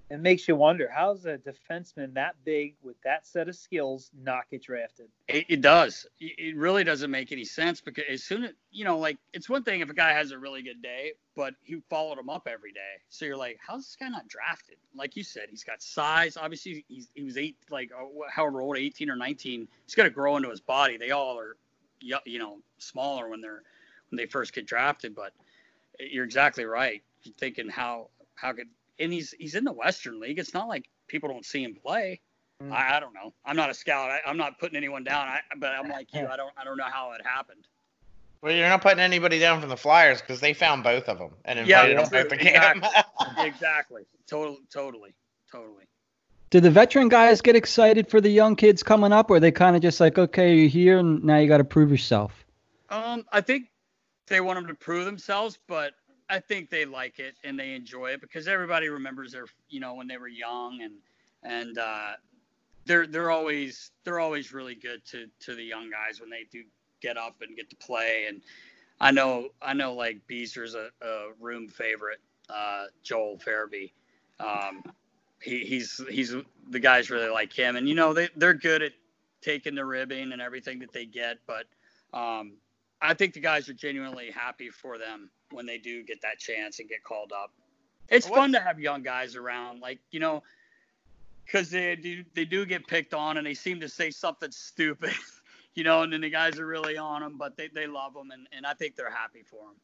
It 0.09 0.19
makes 0.19 0.47
you 0.47 0.55
wonder 0.55 0.89
how's 0.91 1.25
a 1.25 1.37
defenseman 1.37 2.15
that 2.15 2.35
big 2.43 2.73
with 2.81 2.99
that 3.03 3.27
set 3.27 3.47
of 3.47 3.55
skills 3.55 4.09
not 4.23 4.49
get 4.49 4.63
drafted? 4.63 5.07
It, 5.27 5.45
it, 5.49 5.61
does. 5.61 6.07
It 6.19 6.55
really 6.57 6.83
doesn't 6.83 7.11
make 7.11 7.31
any 7.31 7.45
sense 7.45 7.79
because 7.79 8.05
as 8.09 8.23
soon 8.23 8.45
as 8.45 8.51
you 8.71 8.85
know, 8.85 8.97
like 8.97 9.19
it's 9.33 9.47
one 9.47 9.63
thing 9.63 9.81
if 9.81 9.89
a 9.89 9.93
guy 9.93 10.13
has 10.13 10.31
a 10.31 10.39
really 10.39 10.63
good 10.63 10.81
day, 10.81 11.11
but 11.35 11.53
he 11.61 11.79
followed 11.91 12.17
him 12.17 12.27
up 12.27 12.47
every 12.47 12.71
day. 12.71 13.03
So 13.09 13.25
you're 13.25 13.37
like, 13.37 13.59
how's 13.65 13.85
this 13.85 13.97
guy 13.99 14.09
not 14.09 14.27
drafted? 14.27 14.77
Like 14.95 15.15
you 15.15 15.23
said, 15.23 15.43
he's 15.51 15.63
got 15.63 15.79
size. 15.83 16.37
Obviously, 16.37 16.83
he's 16.87 17.09
he 17.13 17.21
was 17.21 17.37
eight, 17.37 17.57
like 17.69 17.91
uh, 17.95 18.05
however 18.31 18.61
old, 18.61 18.77
18 18.77 19.11
or 19.11 19.15
19. 19.15 19.67
He's 19.85 19.95
got 19.95 20.03
to 20.03 20.09
grow 20.09 20.37
into 20.37 20.49
his 20.49 20.61
body. 20.61 20.97
They 20.97 21.11
all 21.11 21.37
are 21.37 21.55
you 22.01 22.39
know 22.39 22.57
smaller 22.79 23.29
when 23.29 23.41
they're 23.41 23.61
when 24.09 24.17
they 24.17 24.25
first 24.25 24.53
get 24.53 24.65
drafted. 24.65 25.13
But 25.13 25.33
you're 25.99 26.25
exactly 26.25 26.65
right. 26.65 27.01
You're 27.23 27.33
thinking 27.35 27.69
how 27.69 28.09
how 28.35 28.53
could 28.53 28.67
and 28.99 29.13
he's 29.13 29.33
he's 29.37 29.55
in 29.55 29.63
the 29.63 29.73
Western 29.73 30.19
League. 30.19 30.39
It's 30.39 30.53
not 30.53 30.67
like 30.67 30.89
people 31.07 31.29
don't 31.29 31.45
see 31.45 31.63
him 31.63 31.75
play. 31.75 32.19
Mm. 32.63 32.73
I, 32.73 32.97
I, 32.97 32.99
don't 32.99 33.13
know. 33.13 33.33
I'm 33.45 33.55
not 33.55 33.69
a 33.69 33.73
scout. 33.73 34.11
I, 34.11 34.29
am 34.29 34.35
not 34.35 34.59
putting 34.59 34.75
anyone 34.75 35.05
down. 35.05 35.29
I, 35.29 35.39
but 35.57 35.71
I'm 35.71 35.89
like 35.89 36.13
you. 36.13 36.27
I 36.31 36.35
don't 36.35 36.51
I 36.57 36.63
don't 36.63 36.77
know 36.77 36.83
how 36.85 37.11
it 37.13 37.25
happened. 37.25 37.67
Well, 38.41 38.53
you're 38.53 38.69
not 38.69 38.81
putting 38.81 38.99
anybody 38.99 39.39
down 39.39 39.59
from 39.59 39.69
the 39.69 39.77
Flyers 39.77 40.21
because 40.21 40.39
they 40.39 40.53
found 40.53 40.83
both 40.83 41.09
of 41.09 41.17
them 41.17 41.31
and 41.43 41.67
Yeah, 41.67 41.83
invited 41.83 41.97
them 41.97 42.09
both 42.09 42.29
to 42.29 42.37
camp. 42.37 42.77
exactly. 42.77 43.45
exactly. 43.47 44.01
Totally, 44.27 44.59
totally, 44.71 45.13
totally. 45.51 45.83
Did 46.49 46.63
the 46.63 46.71
veteran 46.71 47.09
guys 47.09 47.41
get 47.41 47.55
excited 47.55 48.09
for 48.09 48.21
the 48.21 48.29
young 48.29 48.55
kids 48.55 48.81
coming 48.81 49.11
up, 49.11 49.29
or 49.29 49.35
are 49.35 49.39
they 49.39 49.51
kind 49.51 49.75
of 49.75 49.81
just 49.81 49.99
like, 49.99 50.17
okay, 50.17 50.55
you're 50.55 50.69
here 50.69 50.97
and 50.97 51.23
now 51.23 51.37
you 51.37 51.47
got 51.47 51.57
to 51.57 51.63
prove 51.63 51.91
yourself? 51.91 52.45
Um, 52.89 53.25
I 53.31 53.41
think 53.41 53.69
they 54.29 54.41
want 54.41 54.57
them 54.57 54.67
to 54.67 54.73
prove 54.73 55.05
themselves, 55.05 55.57
but 55.67 55.93
I 56.29 56.39
think 56.39 56.69
they 56.69 56.85
like 56.85 57.19
it 57.19 57.35
and 57.43 57.59
they 57.59 57.73
enjoy 57.73 58.11
it 58.11 58.21
because 58.21 58.47
everybody 58.47 58.89
remembers 58.89 59.31
their, 59.31 59.45
you 59.69 59.79
know, 59.79 59.95
when 59.95 60.07
they 60.07 60.17
were 60.17 60.27
young 60.27 60.81
and 60.81 60.93
and 61.43 61.77
uh, 61.77 62.11
they're 62.85 63.07
they're 63.07 63.31
always 63.31 63.91
they're 64.03 64.19
always 64.19 64.53
really 64.53 64.75
good 64.75 65.03
to 65.05 65.27
to 65.41 65.55
the 65.55 65.63
young 65.63 65.89
guys 65.89 66.19
when 66.19 66.29
they 66.29 66.45
do 66.51 66.63
get 67.01 67.17
up 67.17 67.35
and 67.41 67.55
get 67.55 67.69
to 67.69 67.75
play. 67.77 68.25
And 68.27 68.41
I 68.99 69.11
know 69.11 69.49
I 69.61 69.73
know 69.73 69.93
like 69.93 70.19
Beezer's 70.27 70.75
a, 70.75 70.89
a 71.01 71.29
room 71.39 71.67
favorite, 71.67 72.19
uh, 72.49 72.85
Joel 73.03 73.37
Farabee. 73.37 73.91
Um, 74.39 74.83
he, 75.41 75.59
he's 75.65 76.01
he's 76.09 76.35
the 76.69 76.79
guys 76.79 77.09
really 77.09 77.29
like 77.29 77.53
him, 77.53 77.75
and 77.75 77.87
you 77.87 77.95
know 77.95 78.13
they 78.13 78.29
they're 78.35 78.53
good 78.53 78.81
at 78.81 78.91
taking 79.41 79.75
the 79.75 79.85
ribbing 79.85 80.33
and 80.33 80.41
everything 80.41 80.79
that 80.79 80.91
they 80.91 81.05
get, 81.05 81.37
but 81.47 81.65
um, 82.13 82.53
I 83.01 83.13
think 83.13 83.33
the 83.33 83.39
guys 83.39 83.69
are 83.69 83.73
genuinely 83.73 84.31
happy 84.31 84.69
for 84.69 84.97
them 84.97 85.29
when 85.51 85.65
they 85.65 85.77
do 85.77 86.03
get 86.03 86.21
that 86.21 86.37
chance 86.39 86.79
and 86.79 86.89
get 86.89 87.03
called 87.03 87.31
up. 87.31 87.51
It's 88.09 88.27
What- 88.27 88.37
fun 88.37 88.51
to 88.53 88.59
have 88.59 88.79
young 88.79 89.03
guys 89.03 89.35
around, 89.35 89.79
like 89.81 89.99
you 90.11 90.19
know, 90.19 90.43
because 91.45 91.69
they 91.71 91.95
do 91.95 92.23
they 92.33 92.45
do 92.45 92.65
get 92.65 92.87
picked 92.87 93.13
on 93.13 93.37
and 93.37 93.45
they 93.47 93.53
seem 93.53 93.79
to 93.81 93.89
say 93.89 94.11
something 94.11 94.51
stupid, 94.51 95.13
you 95.75 95.83
know, 95.83 96.01
and 96.03 96.11
then 96.11 96.21
the 96.21 96.29
guys 96.29 96.59
are 96.59 96.65
really 96.65 96.97
on 96.97 97.21
them, 97.21 97.37
but 97.37 97.55
they, 97.55 97.67
they 97.67 97.87
love 97.87 98.13
them 98.13 98.31
and, 98.31 98.47
and 98.51 98.65
I 98.65 98.73
think 98.73 98.95
they're 98.95 99.09
happy 99.11 99.43
for 99.43 99.65
them. 99.67 99.75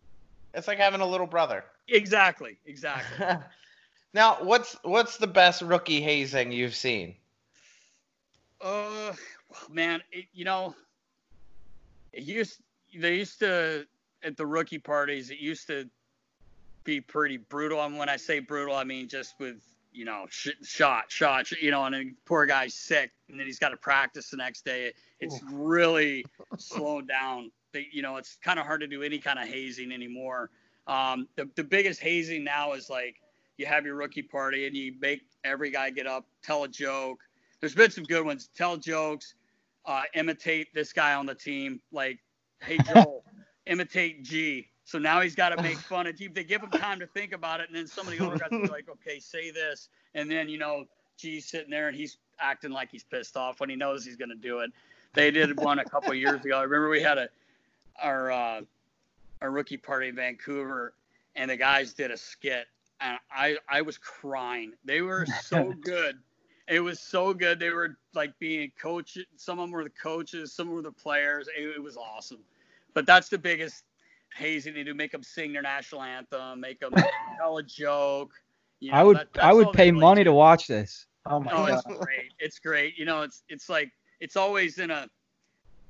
it's 0.53 0.67
like 0.67 0.77
having 0.79 1.01
a 1.01 1.05
little 1.05 1.27
brother. 1.27 1.63
Exactly, 1.87 2.57
exactly. 2.65 3.25
now, 4.13 4.37
what's 4.43 4.75
what's 4.83 5.17
the 5.17 5.27
best 5.27 5.61
rookie 5.61 6.01
hazing 6.01 6.51
you've 6.51 6.75
seen? 6.75 7.15
Uh, 8.61 9.13
man, 9.69 10.01
it, 10.11 10.25
you 10.33 10.45
know, 10.45 10.73
it 12.13 12.23
used 12.23 12.59
they 12.99 13.15
used 13.15 13.39
to 13.39 13.85
at 14.23 14.37
the 14.37 14.45
rookie 14.45 14.79
parties. 14.79 15.29
It 15.29 15.39
used 15.39 15.67
to 15.67 15.89
be 16.83 17.01
pretty 17.01 17.37
brutal. 17.37 17.83
And 17.83 17.97
when 17.97 18.09
I 18.09 18.17
say 18.17 18.39
brutal, 18.39 18.75
I 18.75 18.83
mean 18.83 19.07
just 19.07 19.39
with 19.39 19.61
you 19.91 20.05
know 20.05 20.25
sh- 20.29 20.49
shot, 20.63 21.05
shot, 21.09 21.47
sh- 21.47 21.61
you 21.61 21.71
know, 21.71 21.85
and 21.85 21.95
then 21.95 22.15
poor 22.25 22.45
guy's 22.45 22.73
sick, 22.73 23.11
and 23.29 23.39
then 23.39 23.45
he's 23.45 23.59
got 23.59 23.69
to 23.69 23.77
practice 23.77 24.29
the 24.29 24.37
next 24.37 24.65
day. 24.65 24.93
It's 25.19 25.41
really 25.51 26.25
slowed 26.57 27.07
down. 27.07 27.51
They, 27.71 27.87
you 27.91 28.01
know, 28.01 28.17
it's 28.17 28.37
kind 28.43 28.59
of 28.59 28.65
hard 28.65 28.81
to 28.81 28.87
do 28.87 29.03
any 29.03 29.19
kind 29.19 29.39
of 29.39 29.47
hazing 29.47 29.91
anymore. 29.91 30.49
Um, 30.87 31.27
the 31.35 31.49
the 31.55 31.63
biggest 31.63 31.99
hazing 31.99 32.43
now 32.43 32.73
is 32.73 32.89
like 32.89 33.15
you 33.57 33.65
have 33.65 33.85
your 33.85 33.95
rookie 33.95 34.21
party 34.21 34.67
and 34.67 34.75
you 34.75 34.93
make 34.99 35.21
every 35.43 35.71
guy 35.71 35.89
get 35.89 36.07
up, 36.07 36.25
tell 36.43 36.63
a 36.63 36.67
joke. 36.67 37.19
There's 37.59 37.75
been 37.75 37.91
some 37.91 38.03
good 38.03 38.25
ones. 38.25 38.49
Tell 38.55 38.77
jokes, 38.77 39.35
uh, 39.85 40.03
imitate 40.13 40.73
this 40.73 40.91
guy 40.91 41.13
on 41.13 41.25
the 41.25 41.35
team. 41.35 41.79
Like, 41.91 42.19
hey 42.65 42.77
Joel, 42.93 43.23
imitate 43.65 44.23
G. 44.23 44.67
So 44.83 44.99
now 44.99 45.21
he's 45.21 45.35
got 45.35 45.49
to 45.49 45.61
make 45.61 45.77
fun 45.77 46.07
of 46.07 46.15
G. 46.15 46.27
They 46.27 46.43
give 46.43 46.61
him 46.61 46.69
time 46.69 46.99
to 46.99 47.07
think 47.07 47.33
about 47.33 47.59
it, 47.59 47.69
and 47.69 47.77
then 47.77 47.87
somebody 47.87 48.19
older 48.19 48.37
guys 48.37 48.49
will 48.51 48.61
be 48.61 48.67
like, 48.67 48.89
okay, 48.89 49.19
say 49.19 49.51
this, 49.51 49.89
and 50.13 50.29
then 50.29 50.47
you 50.49 50.57
know 50.57 50.85
G's 51.17 51.45
sitting 51.45 51.69
there 51.69 51.87
and 51.87 51.95
he's 51.95 52.17
acting 52.39 52.71
like 52.71 52.91
he's 52.91 53.03
pissed 53.03 53.37
off 53.37 53.59
when 53.59 53.69
he 53.69 53.75
knows 53.75 54.05
he's 54.05 54.15
gonna 54.15 54.35
do 54.35 54.59
it. 54.59 54.71
They 55.13 55.31
did 55.31 55.59
one 55.59 55.79
a 55.79 55.85
couple 55.85 56.13
years 56.13 56.43
ago. 56.43 56.57
I 56.57 56.63
remember 56.63 56.89
we 56.89 57.01
had 57.01 57.17
a 57.17 57.29
our 58.01 58.31
uh, 58.31 58.61
our 59.41 59.51
rookie 59.51 59.77
party 59.77 60.09
in 60.09 60.15
Vancouver, 60.15 60.93
and 61.35 61.49
the 61.49 61.57
guys 61.57 61.93
did 61.93 62.11
a 62.11 62.17
skit, 62.17 62.67
and 62.99 63.17
I 63.31 63.57
I 63.69 63.81
was 63.81 63.97
crying. 63.97 64.73
They 64.83 65.01
were 65.01 65.25
so 65.41 65.73
good. 65.81 66.17
It 66.67 66.79
was 66.79 66.99
so 66.99 67.33
good. 67.33 67.59
They 67.59 67.69
were 67.69 67.95
like 68.13 68.37
being 68.39 68.71
coach. 68.79 69.17
Some 69.35 69.59
of 69.59 69.63
them 69.63 69.71
were 69.71 69.83
the 69.83 69.89
coaches. 69.91 70.51
Some 70.51 70.69
were 70.69 70.81
the 70.81 70.91
players. 70.91 71.47
It, 71.55 71.75
it 71.75 71.83
was 71.83 71.95
awesome. 71.95 72.39
But 72.95 73.05
that's 73.05 73.29
the 73.29 73.37
biggest 73.37 73.83
hazing 74.35 74.73
they 74.73 74.83
do. 74.83 74.95
Make 74.95 75.11
them 75.11 75.21
sing 75.21 75.53
their 75.53 75.61
national 75.61 76.01
anthem. 76.01 76.59
Make 76.59 76.79
them 76.79 76.93
tell 77.37 77.57
a 77.59 77.63
joke. 77.63 78.31
You 78.79 78.91
know, 78.91 78.97
I 78.97 79.03
would 79.03 79.17
that- 79.17 79.43
I 79.43 79.53
would 79.53 79.71
pay 79.73 79.91
money 79.91 80.21
do. 80.21 80.31
to 80.31 80.33
watch 80.33 80.65
this. 80.67 81.05
Oh 81.27 81.39
my 81.39 81.51
Oh, 81.51 81.67
god. 81.67 81.83
it's 81.85 81.97
great. 82.03 82.31
It's 82.39 82.59
great. 82.59 82.97
You 82.97 83.05
know, 83.05 83.21
it's 83.21 83.43
it's 83.49 83.69
like 83.69 83.91
it's 84.19 84.35
always 84.35 84.79
in 84.79 84.89
a 84.89 85.07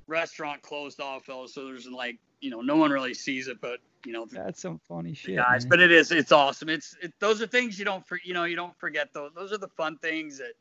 restaurant 0.08 0.62
closed 0.62 1.00
off, 1.00 1.26
though, 1.26 1.46
so 1.48 1.66
there's 1.66 1.88
like 1.88 2.18
you 2.42 2.50
know 2.50 2.62
no 2.62 2.76
one 2.76 2.92
really 2.92 3.14
sees 3.14 3.48
it, 3.48 3.60
but 3.62 3.80
you 4.06 4.12
know 4.14 4.26
the 4.26 4.36
That's 4.36 4.62
some 4.62 4.80
funny 4.88 5.14
shit. 5.14 5.36
guys. 5.36 5.64
man. 5.66 5.70
But 5.70 5.80
it 5.80 5.92
is 5.92 6.12
it's 6.12 6.32
awesome. 6.32 6.70
It's 6.70 6.96
it, 7.02 7.14
those 7.20 7.42
are 7.42 7.48
things 7.48 7.78
you 7.80 7.86
don't 7.86 8.06
for, 8.08 8.20
you 8.24 8.34
know 8.34 8.44
you 8.46 8.56
don't 8.56 8.78
forget 8.80 9.14
those. 9.14 9.32
Those 9.36 9.52
are 9.52 9.58
the 9.58 9.68
fun 9.70 9.98
things 9.98 10.38
that 10.38 10.54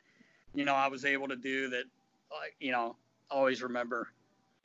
you 0.53 0.65
know 0.65 0.73
I 0.73 0.87
was 0.87 1.05
able 1.05 1.27
to 1.27 1.35
do 1.35 1.69
that 1.69 1.83
like 2.31 2.55
you 2.59 2.71
know 2.71 2.95
always 3.31 3.61
remember. 3.63 4.09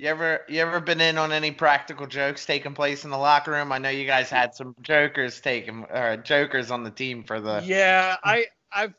You 0.00 0.08
ever 0.08 0.46
you 0.48 0.62
ever 0.62 0.80
been 0.80 1.02
in 1.02 1.18
on 1.18 1.30
any 1.30 1.50
practical 1.50 2.06
jokes 2.06 2.46
taking 2.46 2.72
place 2.72 3.04
in 3.04 3.10
the 3.10 3.18
locker 3.18 3.50
room? 3.50 3.70
I 3.70 3.76
know 3.76 3.90
you 3.90 4.06
guys 4.06 4.30
had 4.30 4.54
some 4.54 4.74
jokers 4.80 5.42
taking 5.42 5.84
or 5.90 6.16
jokers 6.16 6.70
on 6.70 6.84
the 6.84 6.90
team 6.90 7.22
for 7.22 7.38
the. 7.38 7.62
Yeah, 7.62 8.16
I 8.24 8.46
I 8.72 8.94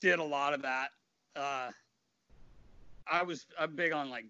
did 0.00 0.20
a 0.20 0.24
lot 0.24 0.54
of 0.54 0.62
that. 0.62 0.90
Uh, 1.34 1.70
I 3.10 3.24
was 3.24 3.46
I'm 3.58 3.74
big 3.74 3.92
on 3.92 4.10
like 4.10 4.26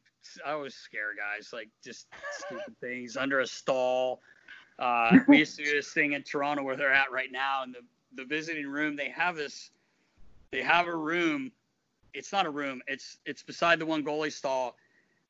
I 0.47 0.53
always 0.53 0.75
scare 0.75 1.15
guys 1.15 1.51
like 1.53 1.69
just 1.85 2.07
stupid 2.33 2.75
things 2.81 3.19
under 3.19 3.41
a 3.41 3.47
stall. 3.47 4.23
Uh, 4.79 5.19
we 5.29 5.37
used 5.37 5.59
to 5.59 5.65
do 5.65 5.73
this 5.73 5.93
thing 5.93 6.15
in 6.15 6.23
Toronto 6.23 6.63
where 6.63 6.75
they're 6.75 6.91
at 6.91 7.13
right 7.13 7.31
now, 7.31 7.65
and 7.65 7.75
the 7.75 7.81
the 8.15 8.25
visiting 8.25 8.67
room 8.67 8.97
they 8.97 9.11
have 9.11 9.37
this 9.37 9.73
they 10.53 10.63
have 10.63 10.87
a 10.87 10.97
room. 10.97 11.53
It's 12.15 12.33
not 12.33 12.47
a 12.47 12.51
room. 12.51 12.81
It's 12.87 13.19
it's 13.27 13.43
beside 13.43 13.79
the 13.79 13.85
one 13.85 14.03
goalie 14.03 14.33
stall, 14.33 14.75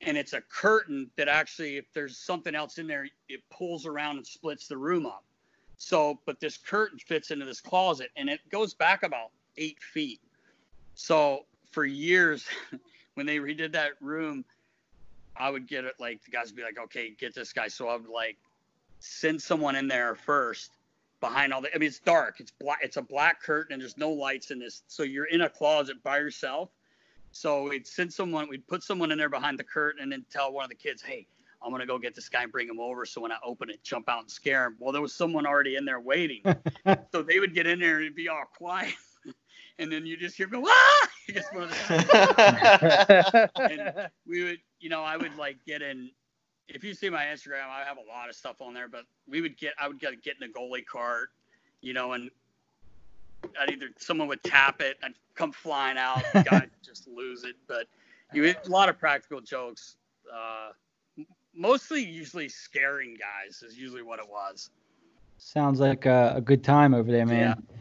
and 0.00 0.16
it's 0.16 0.32
a 0.32 0.40
curtain 0.40 1.10
that 1.16 1.28
actually, 1.28 1.76
if 1.76 1.92
there's 1.92 2.16
something 2.16 2.54
else 2.54 2.78
in 2.78 2.86
there, 2.86 3.06
it 3.28 3.40
pulls 3.50 3.86
around 3.86 4.16
and 4.16 4.26
splits 4.26 4.68
the 4.68 4.76
room 4.76 5.06
up. 5.06 5.24
So, 5.76 6.20
but 6.26 6.40
this 6.40 6.56
curtain 6.56 6.98
fits 6.98 7.30
into 7.30 7.44
this 7.44 7.60
closet 7.60 8.10
and 8.16 8.28
it 8.28 8.40
goes 8.50 8.74
back 8.74 9.02
about 9.02 9.30
eight 9.56 9.78
feet. 9.80 10.20
So 10.94 11.46
for 11.70 11.84
years, 11.84 12.44
when 13.14 13.26
they 13.26 13.38
redid 13.38 13.72
that 13.72 13.92
room, 14.00 14.44
I 15.36 15.50
would 15.50 15.68
get 15.68 15.84
it 15.84 15.94
like 15.98 16.24
the 16.24 16.30
guys 16.30 16.46
would 16.48 16.56
be 16.56 16.62
like, 16.62 16.78
okay, 16.78 17.10
get 17.18 17.34
this 17.34 17.52
guy. 17.52 17.68
So 17.68 17.88
I 17.88 17.96
would 17.96 18.08
like 18.08 18.36
send 19.00 19.40
someone 19.40 19.76
in 19.76 19.86
there 19.86 20.14
first 20.14 20.72
behind 21.20 21.52
all 21.52 21.60
the, 21.60 21.72
I 21.74 21.78
mean, 21.78 21.88
it's 21.88 22.00
dark. 22.00 22.40
It's 22.40 22.50
black. 22.50 22.78
It's 22.82 22.96
a 22.96 23.02
black 23.02 23.40
curtain 23.40 23.74
and 23.74 23.82
there's 23.82 23.96
no 23.96 24.10
lights 24.10 24.50
in 24.50 24.58
this. 24.58 24.82
So 24.88 25.04
you're 25.04 25.26
in 25.26 25.42
a 25.42 25.48
closet 25.48 26.02
by 26.02 26.18
yourself. 26.18 26.70
So 27.32 27.68
we'd 27.68 27.86
send 27.86 28.12
someone, 28.12 28.48
we'd 28.48 28.66
put 28.66 28.82
someone 28.82 29.12
in 29.12 29.18
there 29.18 29.28
behind 29.28 29.58
the 29.58 29.64
curtain 29.64 30.02
and 30.02 30.10
then 30.10 30.24
tell 30.30 30.52
one 30.52 30.64
of 30.64 30.70
the 30.70 30.76
kids, 30.76 31.02
hey, 31.02 31.26
I'm 31.62 31.70
gonna 31.70 31.86
go 31.86 31.98
get 31.98 32.14
this 32.14 32.28
guy 32.28 32.44
and 32.44 32.52
bring 32.52 32.68
him 32.68 32.80
over. 32.80 33.04
So 33.04 33.20
when 33.20 33.32
I 33.32 33.36
open 33.44 33.70
it, 33.70 33.82
jump 33.82 34.08
out 34.08 34.20
and 34.20 34.30
scare 34.30 34.66
him. 34.66 34.76
Well, 34.78 34.92
there 34.92 35.02
was 35.02 35.12
someone 35.12 35.46
already 35.46 35.76
in 35.76 35.84
there 35.84 36.00
waiting, 36.00 36.42
so 37.12 37.22
they 37.22 37.40
would 37.40 37.54
get 37.54 37.66
in 37.66 37.80
there 37.80 37.96
and 37.96 38.04
it'd 38.04 38.14
be 38.14 38.28
all 38.28 38.44
quiet, 38.56 38.94
and 39.78 39.90
then 39.90 40.06
you 40.06 40.16
just 40.16 40.36
hear 40.36 40.46
go 40.46 40.64
ah! 40.66 41.08
And 43.56 44.10
we 44.26 44.44
would, 44.44 44.58
you 44.80 44.88
know, 44.88 45.02
I 45.02 45.16
would 45.16 45.36
like 45.36 45.58
get 45.66 45.82
in. 45.82 46.10
If 46.68 46.84
you 46.84 46.94
see 46.94 47.10
my 47.10 47.24
Instagram, 47.24 47.68
I 47.68 47.84
have 47.84 47.96
a 47.96 48.08
lot 48.08 48.28
of 48.28 48.34
stuff 48.34 48.60
on 48.60 48.74
there, 48.74 48.88
but 48.88 49.04
we 49.26 49.40
would 49.40 49.56
get, 49.56 49.72
I 49.78 49.88
would 49.88 49.98
get, 49.98 50.22
get 50.22 50.36
in 50.40 50.48
a 50.48 50.52
goalie 50.52 50.84
cart, 50.84 51.30
you 51.80 51.94
know, 51.94 52.12
and 52.12 52.30
I'd 53.60 53.70
either 53.70 53.88
someone 53.98 54.28
would 54.28 54.42
tap 54.42 54.80
it, 54.80 54.96
I'd 55.02 55.14
come 55.34 55.52
flying 55.52 55.98
out, 55.98 56.22
the 56.32 56.42
guy 56.42 56.66
just 56.84 57.06
lose 57.14 57.44
it. 57.44 57.56
But 57.66 57.86
you 58.32 58.44
a 58.46 58.56
lot 58.68 58.88
of 58.88 58.98
practical 58.98 59.40
jokes. 59.40 59.96
Uh, 60.32 60.70
mostly, 61.54 62.04
usually 62.04 62.48
scaring 62.48 63.16
guys 63.16 63.62
is 63.62 63.78
usually 63.78 64.02
what 64.02 64.18
it 64.18 64.28
was. 64.28 64.70
Sounds 65.38 65.80
like 65.80 66.04
a, 66.06 66.34
a 66.36 66.40
good 66.40 66.62
time 66.64 66.94
over 66.94 67.10
there, 67.10 67.24
man. 67.26 67.40
Yeah. 67.70 67.76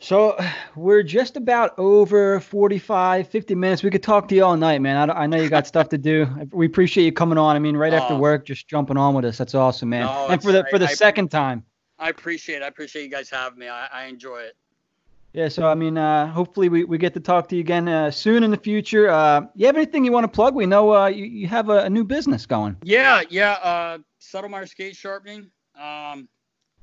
So 0.00 0.38
we're 0.76 1.02
just 1.02 1.36
about 1.36 1.76
over 1.76 2.38
45, 2.40 3.28
50 3.28 3.54
minutes. 3.56 3.82
We 3.82 3.90
could 3.90 4.02
talk 4.02 4.28
to 4.28 4.34
you 4.34 4.44
all 4.44 4.56
night, 4.56 4.80
man. 4.80 5.10
I, 5.10 5.22
I 5.22 5.26
know 5.26 5.38
you 5.40 5.48
got 5.48 5.66
stuff 5.66 5.88
to 5.90 5.98
do. 5.98 6.26
We 6.52 6.66
appreciate 6.66 7.04
you 7.04 7.12
coming 7.12 7.36
on. 7.36 7.56
I 7.56 7.58
mean, 7.58 7.76
right 7.76 7.92
after 7.92 8.14
Oh. 8.14 8.18
work, 8.18 8.46
just 8.46 8.68
jumping 8.68 8.96
on 8.96 9.14
with 9.14 9.24
us. 9.24 9.36
That's 9.38 9.54
awesome, 9.56 9.88
man. 9.88 10.06
No, 10.06 10.28
and 10.28 10.42
for 10.42 10.52
the 10.52 10.64
for 10.70 10.78
the 10.78 10.86
I- 10.86 10.90
I- 10.90 10.94
second 10.94 11.30
time. 11.30 11.64
I 11.98 12.10
appreciate, 12.10 12.56
it. 12.56 12.62
I 12.62 12.68
appreciate 12.68 13.02
you 13.02 13.10
guys 13.10 13.30
having 13.30 13.58
me. 13.58 13.68
I, 13.68 13.86
I 13.86 14.04
enjoy 14.04 14.38
it. 14.38 14.56
Yeah. 15.32 15.48
So 15.48 15.68
I 15.68 15.74
mean, 15.74 15.98
uh, 15.98 16.26
hopefully 16.28 16.68
we, 16.68 16.84
we 16.84 16.96
get 16.96 17.14
to 17.14 17.20
talk 17.20 17.48
to 17.48 17.56
you 17.56 17.60
again 17.60 17.88
uh, 17.88 18.10
soon 18.10 18.42
in 18.42 18.50
the 18.50 18.56
future. 18.56 19.10
Uh, 19.10 19.42
you 19.54 19.66
have 19.66 19.76
anything 19.76 20.04
you 20.04 20.12
want 20.12 20.24
to 20.24 20.28
plug? 20.28 20.54
We 20.54 20.66
know 20.66 20.94
uh, 20.94 21.06
you, 21.06 21.24
you 21.24 21.46
have 21.48 21.68
a, 21.68 21.84
a 21.84 21.90
new 21.90 22.04
business 22.04 22.46
going. 22.46 22.76
Yeah, 22.82 23.22
yeah. 23.28 23.52
Uh, 23.52 23.98
Settlemyer 24.20 24.68
Skate 24.68 24.96
Sharpening. 24.96 25.50
Um, 25.76 26.28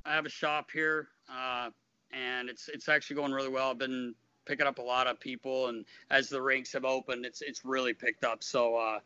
I 0.05 0.13
have 0.13 0.25
a 0.25 0.29
shop 0.29 0.69
here, 0.71 1.09
uh, 1.29 1.69
and 2.13 2.49
it's 2.49 2.69
it's 2.69 2.87
actually 2.87 3.15
going 3.15 3.31
really 3.31 3.49
well. 3.49 3.71
I've 3.71 3.79
been 3.79 4.13
picking 4.45 4.67
up 4.67 4.77
a 4.77 4.83
lot 4.83 5.07
of 5.07 5.19
people, 5.19 5.67
and 5.67 5.83
as 6.11 6.29
the 6.29 6.41
rinks 6.41 6.71
have 6.73 6.85
opened, 6.85 7.25
it's 7.25 7.41
it's 7.41 7.65
really 7.65 7.93
picked 7.93 8.23
up. 8.23 8.43
So 8.43 8.77
uh, 8.77 8.99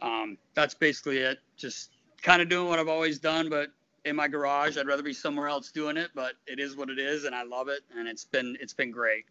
um, 0.00 0.36
that's 0.54 0.74
basically 0.74 1.18
it. 1.18 1.38
Just 1.56 1.92
kind 2.22 2.42
of 2.42 2.48
doing 2.48 2.68
what 2.68 2.78
I've 2.78 2.88
always 2.88 3.18
done, 3.18 3.48
but 3.48 3.70
in 4.06 4.16
my 4.16 4.28
garage. 4.28 4.78
I'd 4.78 4.86
rather 4.86 5.02
be 5.02 5.12
somewhere 5.12 5.48
else 5.48 5.70
doing 5.70 5.98
it, 5.98 6.10
but 6.14 6.32
it 6.46 6.58
is 6.60 6.76
what 6.76 6.88
it 6.88 6.98
is, 6.98 7.24
and 7.24 7.34
I 7.34 7.42
love 7.42 7.68
it, 7.68 7.80
and 7.96 8.08
it's 8.08 8.24
been 8.24 8.56
it's 8.60 8.72
been 8.72 8.90
great. 8.90 9.26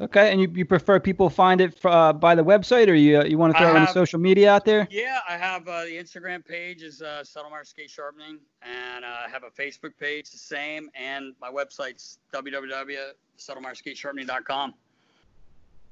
Okay, 0.00 0.32
and 0.32 0.40
you, 0.40 0.50
you 0.54 0.64
prefer 0.64 0.98
people 0.98 1.28
find 1.28 1.60
it 1.60 1.78
uh, 1.84 2.14
by 2.14 2.34
the 2.34 2.42
website, 2.44 2.88
or 2.88 2.94
you 2.94 3.22
you 3.24 3.36
want 3.38 3.52
to 3.54 3.58
throw 3.58 3.68
I 3.68 3.76
any 3.76 3.80
have- 3.80 3.90
social 3.90 4.18
media 4.18 4.50
out 4.52 4.64
there? 4.64 4.88
Yeah, 4.90 5.18
I 5.28 5.36
have 5.36 5.68
uh, 5.68 5.84
the 5.84 5.92
Instagram 5.96 6.44
page 6.46 6.82
is 6.82 7.02
uh, 7.02 7.22
Settlemyer 7.24 7.64
Skate 7.66 7.90
Sharpening, 7.90 8.38
and 8.62 9.04
uh, 9.04 9.08
I 9.26 9.28
have 9.30 9.42
a 9.44 9.50
Facebook 9.50 9.92
page 9.98 10.30
the 10.30 10.38
same, 10.38 10.90
and 10.94 11.34
my 11.40 11.50
website's 11.50 12.18
www.settlemyerskatesharpening.com. 12.32 14.74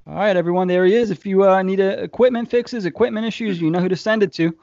All 0.07 0.15
right, 0.15 0.35
everyone, 0.37 0.67
there 0.67 0.87
he 0.87 0.95
is. 0.95 1.11
If 1.11 1.27
you 1.27 1.47
uh, 1.49 1.61
need 1.63 1.81
uh, 1.81 1.97
equipment 1.99 2.51
fixes, 2.51 2.87
equipment 2.87 3.27
issues, 3.27 3.61
you 3.61 3.71
know 3.71 3.81
who 3.81 3.89
to 3.89 3.97
send 3.97 4.23
it 4.23 4.33
to. 4.35 4.57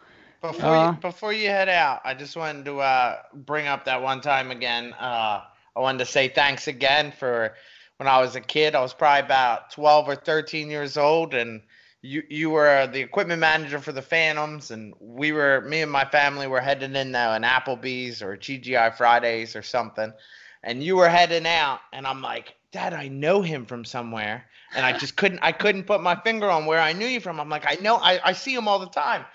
Before 0.48 0.76
Uh, 0.76 0.92
you, 0.92 0.98
before 0.98 1.34
you 1.34 1.50
head 1.50 1.68
out, 1.68 2.02
I 2.06 2.14
just 2.14 2.38
wanted 2.38 2.66
to 2.66 2.80
uh, 2.80 3.22
bring 3.34 3.68
up 3.68 3.84
that 3.86 4.02
one 4.02 4.22
time 4.22 4.50
again. 4.50 4.94
Uh, 4.94 5.42
I 5.76 5.80
wanted 5.80 6.00
to 6.00 6.06
say 6.06 6.30
thanks 6.30 6.68
again 6.68 7.12
for 7.12 7.54
when 7.98 8.08
I 8.08 8.22
was 8.22 8.36
a 8.36 8.42
kid. 8.42 8.74
I 8.74 8.82
was 8.82 8.94
probably 8.94 9.26
about 9.26 9.72
12 9.72 10.08
or 10.08 10.16
13 10.16 10.70
years 10.70 10.98
old, 10.98 11.34
and 11.34 11.62
you 12.02 12.24
you 12.30 12.50
were 12.50 12.88
the 12.88 13.02
equipment 13.02 13.42
manager 13.42 13.80
for 13.80 13.92
the 13.92 14.02
Phantoms, 14.02 14.72
and 14.72 14.94
we 15.00 15.34
were 15.34 15.62
me 15.62 15.82
and 15.82 15.92
my 15.92 16.06
family 16.06 16.48
were 16.48 16.62
heading 16.62 16.96
in 16.96 17.12
now 17.12 17.34
an 17.34 17.44
Applebee's 17.44 18.22
or 18.22 18.38
TGI 18.38 18.96
Fridays 18.96 19.56
or 19.56 19.62
something, 19.62 20.14
and 20.64 20.82
you 20.82 20.96
were 20.96 21.10
heading 21.10 21.46
out, 21.46 21.82
and 21.92 22.08
I'm 22.08 22.22
like, 22.22 22.56
Dad, 22.72 22.94
I 22.94 23.10
know 23.10 23.42
him 23.42 23.66
from 23.66 23.84
somewhere, 23.84 24.46
and 24.76 24.86
I 24.86 24.98
just 24.98 25.18
couldn't 25.18 25.40
I 25.42 25.52
couldn't 25.52 25.84
put 25.84 26.02
my 26.02 26.16
finger 26.16 26.50
on 26.50 26.66
where 26.66 26.80
I 26.80 26.94
knew 26.94 27.08
you 27.08 27.20
from. 27.20 27.40
I'm 27.40 27.50
like, 27.50 27.66
I 27.68 27.82
know 27.82 27.98
I, 27.98 28.22
I 28.24 28.34
see 28.34 28.54
him 28.54 28.70
all 28.70 28.80
the 28.80 28.88
time. 28.88 29.26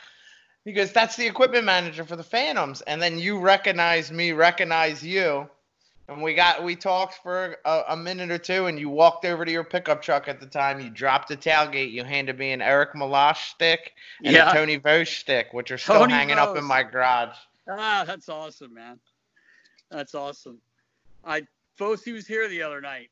He 0.65 0.73
goes, 0.73 0.93
that's 0.93 1.17
the 1.17 1.27
equipment 1.27 1.65
manager 1.65 2.05
for 2.05 2.17
the 2.17 2.23
Phantoms. 2.23 2.83
And 2.83 3.03
then 3.03 3.19
you 3.19 3.39
recognize 3.39 4.13
me, 4.13 4.33
recognize 4.33 5.03
you. 5.03 5.49
And 6.09 6.21
we 6.21 6.35
got 6.35 6.63
we 6.63 6.77
talked 6.77 7.23
for 7.23 7.57
a, 7.65 7.83
a 7.91 7.97
minute 7.97 8.31
or 8.31 8.39
two, 8.39 8.67
and 8.67 8.79
you 8.79 8.89
walked 8.89 9.25
over 9.25 9.45
to 9.45 9.51
your 9.51 9.65
pickup 9.65 10.03
truck 10.03 10.29
at 10.29 10.41
the 10.41 10.47
time. 10.47 10.81
You 10.81 10.91
dropped 10.91 11.29
the 11.29 11.37
tailgate. 11.37 11.93
You 11.93 12.05
handed 12.05 12.39
me 12.39 12.53
an 12.53 12.61
Eric 12.61 12.95
Meloche 12.95 13.51
stick 13.51 13.93
and 14.25 14.35
Yeah. 14.35 14.51
a 14.51 14.55
Tony 14.55 14.77
Voce 14.77 15.11
stick, 15.11 15.49
which 15.53 15.71
are 15.71 15.79
still 15.79 16.01
Tony 16.01 16.13
hanging 16.13 16.39
up 16.39 16.57
in 16.57 16.65
my 16.65 16.83
garage. 16.83 17.37
Ah, 17.69 18.05
that's 18.07 18.29
awesome, 18.29 18.75
man. 18.75 18.99
That's 19.91 20.15
awesome. 20.15 20.59
I 21.25 21.47
Voce 21.79 22.07
was 22.07 22.27
here 22.27 22.49
the 22.49 22.63
other 22.63 22.81
night. 22.81 23.11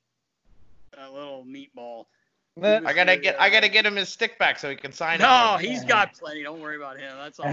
That 0.96 1.12
little 1.12 1.44
meatball. 1.44 2.06
He 2.56 2.60
was 2.62 2.82
I 2.84 2.92
gotta 2.92 3.16
get 3.16 3.40
I 3.40 3.48
gotta 3.50 3.68
get 3.68 3.86
him 3.86 3.96
his 3.96 4.08
stick 4.08 4.38
back 4.38 4.58
so 4.58 4.68
he 4.70 4.76
can 4.76 4.92
sign 4.92 5.20
No, 5.20 5.56
it. 5.58 5.64
he's 5.64 5.84
got 5.84 6.14
plenty. 6.18 6.42
Don't 6.42 6.60
worry 6.60 6.76
about 6.76 6.98
him. 6.98 7.16
That's 7.16 7.38
all. 7.40 7.48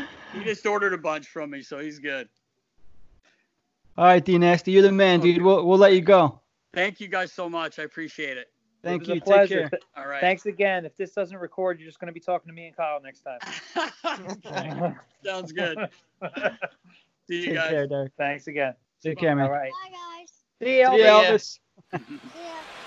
he 0.34 0.44
just 0.44 0.66
ordered 0.66 0.92
a 0.92 0.98
bunch 0.98 1.26
from 1.28 1.50
me, 1.50 1.62
so 1.62 1.78
he's 1.78 1.98
good. 1.98 2.28
All 3.98 4.04
right, 4.04 4.22
D 4.24 4.36
Nasty, 4.36 4.72
you're 4.72 4.82
the 4.82 4.92
man, 4.92 5.20
dude. 5.20 5.40
We'll 5.42 5.66
we'll 5.66 5.78
let 5.78 5.94
you 5.94 6.02
go. 6.02 6.40
Thank 6.74 7.00
you 7.00 7.08
guys 7.08 7.32
so 7.32 7.48
much. 7.48 7.78
I 7.78 7.84
appreciate 7.84 8.36
it. 8.36 8.48
Thank 8.82 9.02
it 9.04 9.08
you. 9.08 9.14
Take 9.14 9.24
pleasure. 9.24 9.68
care. 9.70 9.80
All 9.96 10.06
right. 10.06 10.20
Thanks 10.20 10.44
again. 10.46 10.84
If 10.84 10.94
this 10.96 11.12
doesn't 11.12 11.38
record, 11.38 11.80
you're 11.80 11.88
just 11.88 11.98
going 11.98 12.08
to 12.08 12.12
be 12.12 12.20
talking 12.20 12.48
to 12.48 12.52
me 12.54 12.66
and 12.66 12.76
Kyle 12.76 13.00
next 13.02 13.22
time. 13.22 13.38
Sounds 15.24 15.52
good. 15.52 15.78
See 17.26 17.36
you 17.40 17.46
Take 17.46 17.54
guys. 17.54 17.70
care, 17.70 17.86
Derek. 17.86 18.12
Thanks 18.18 18.46
again. 18.46 18.74
Take 19.02 19.18
care, 19.18 19.34
man. 19.34 19.46
All 19.46 19.50
right. 19.50 19.72
Bye, 19.72 19.90
guys. 19.90 20.28
See 20.62 20.78
you, 20.80 20.86
See 20.90 20.98
ya, 21.02 21.22
Elvis. 21.22 21.58
yeah. 22.34 22.85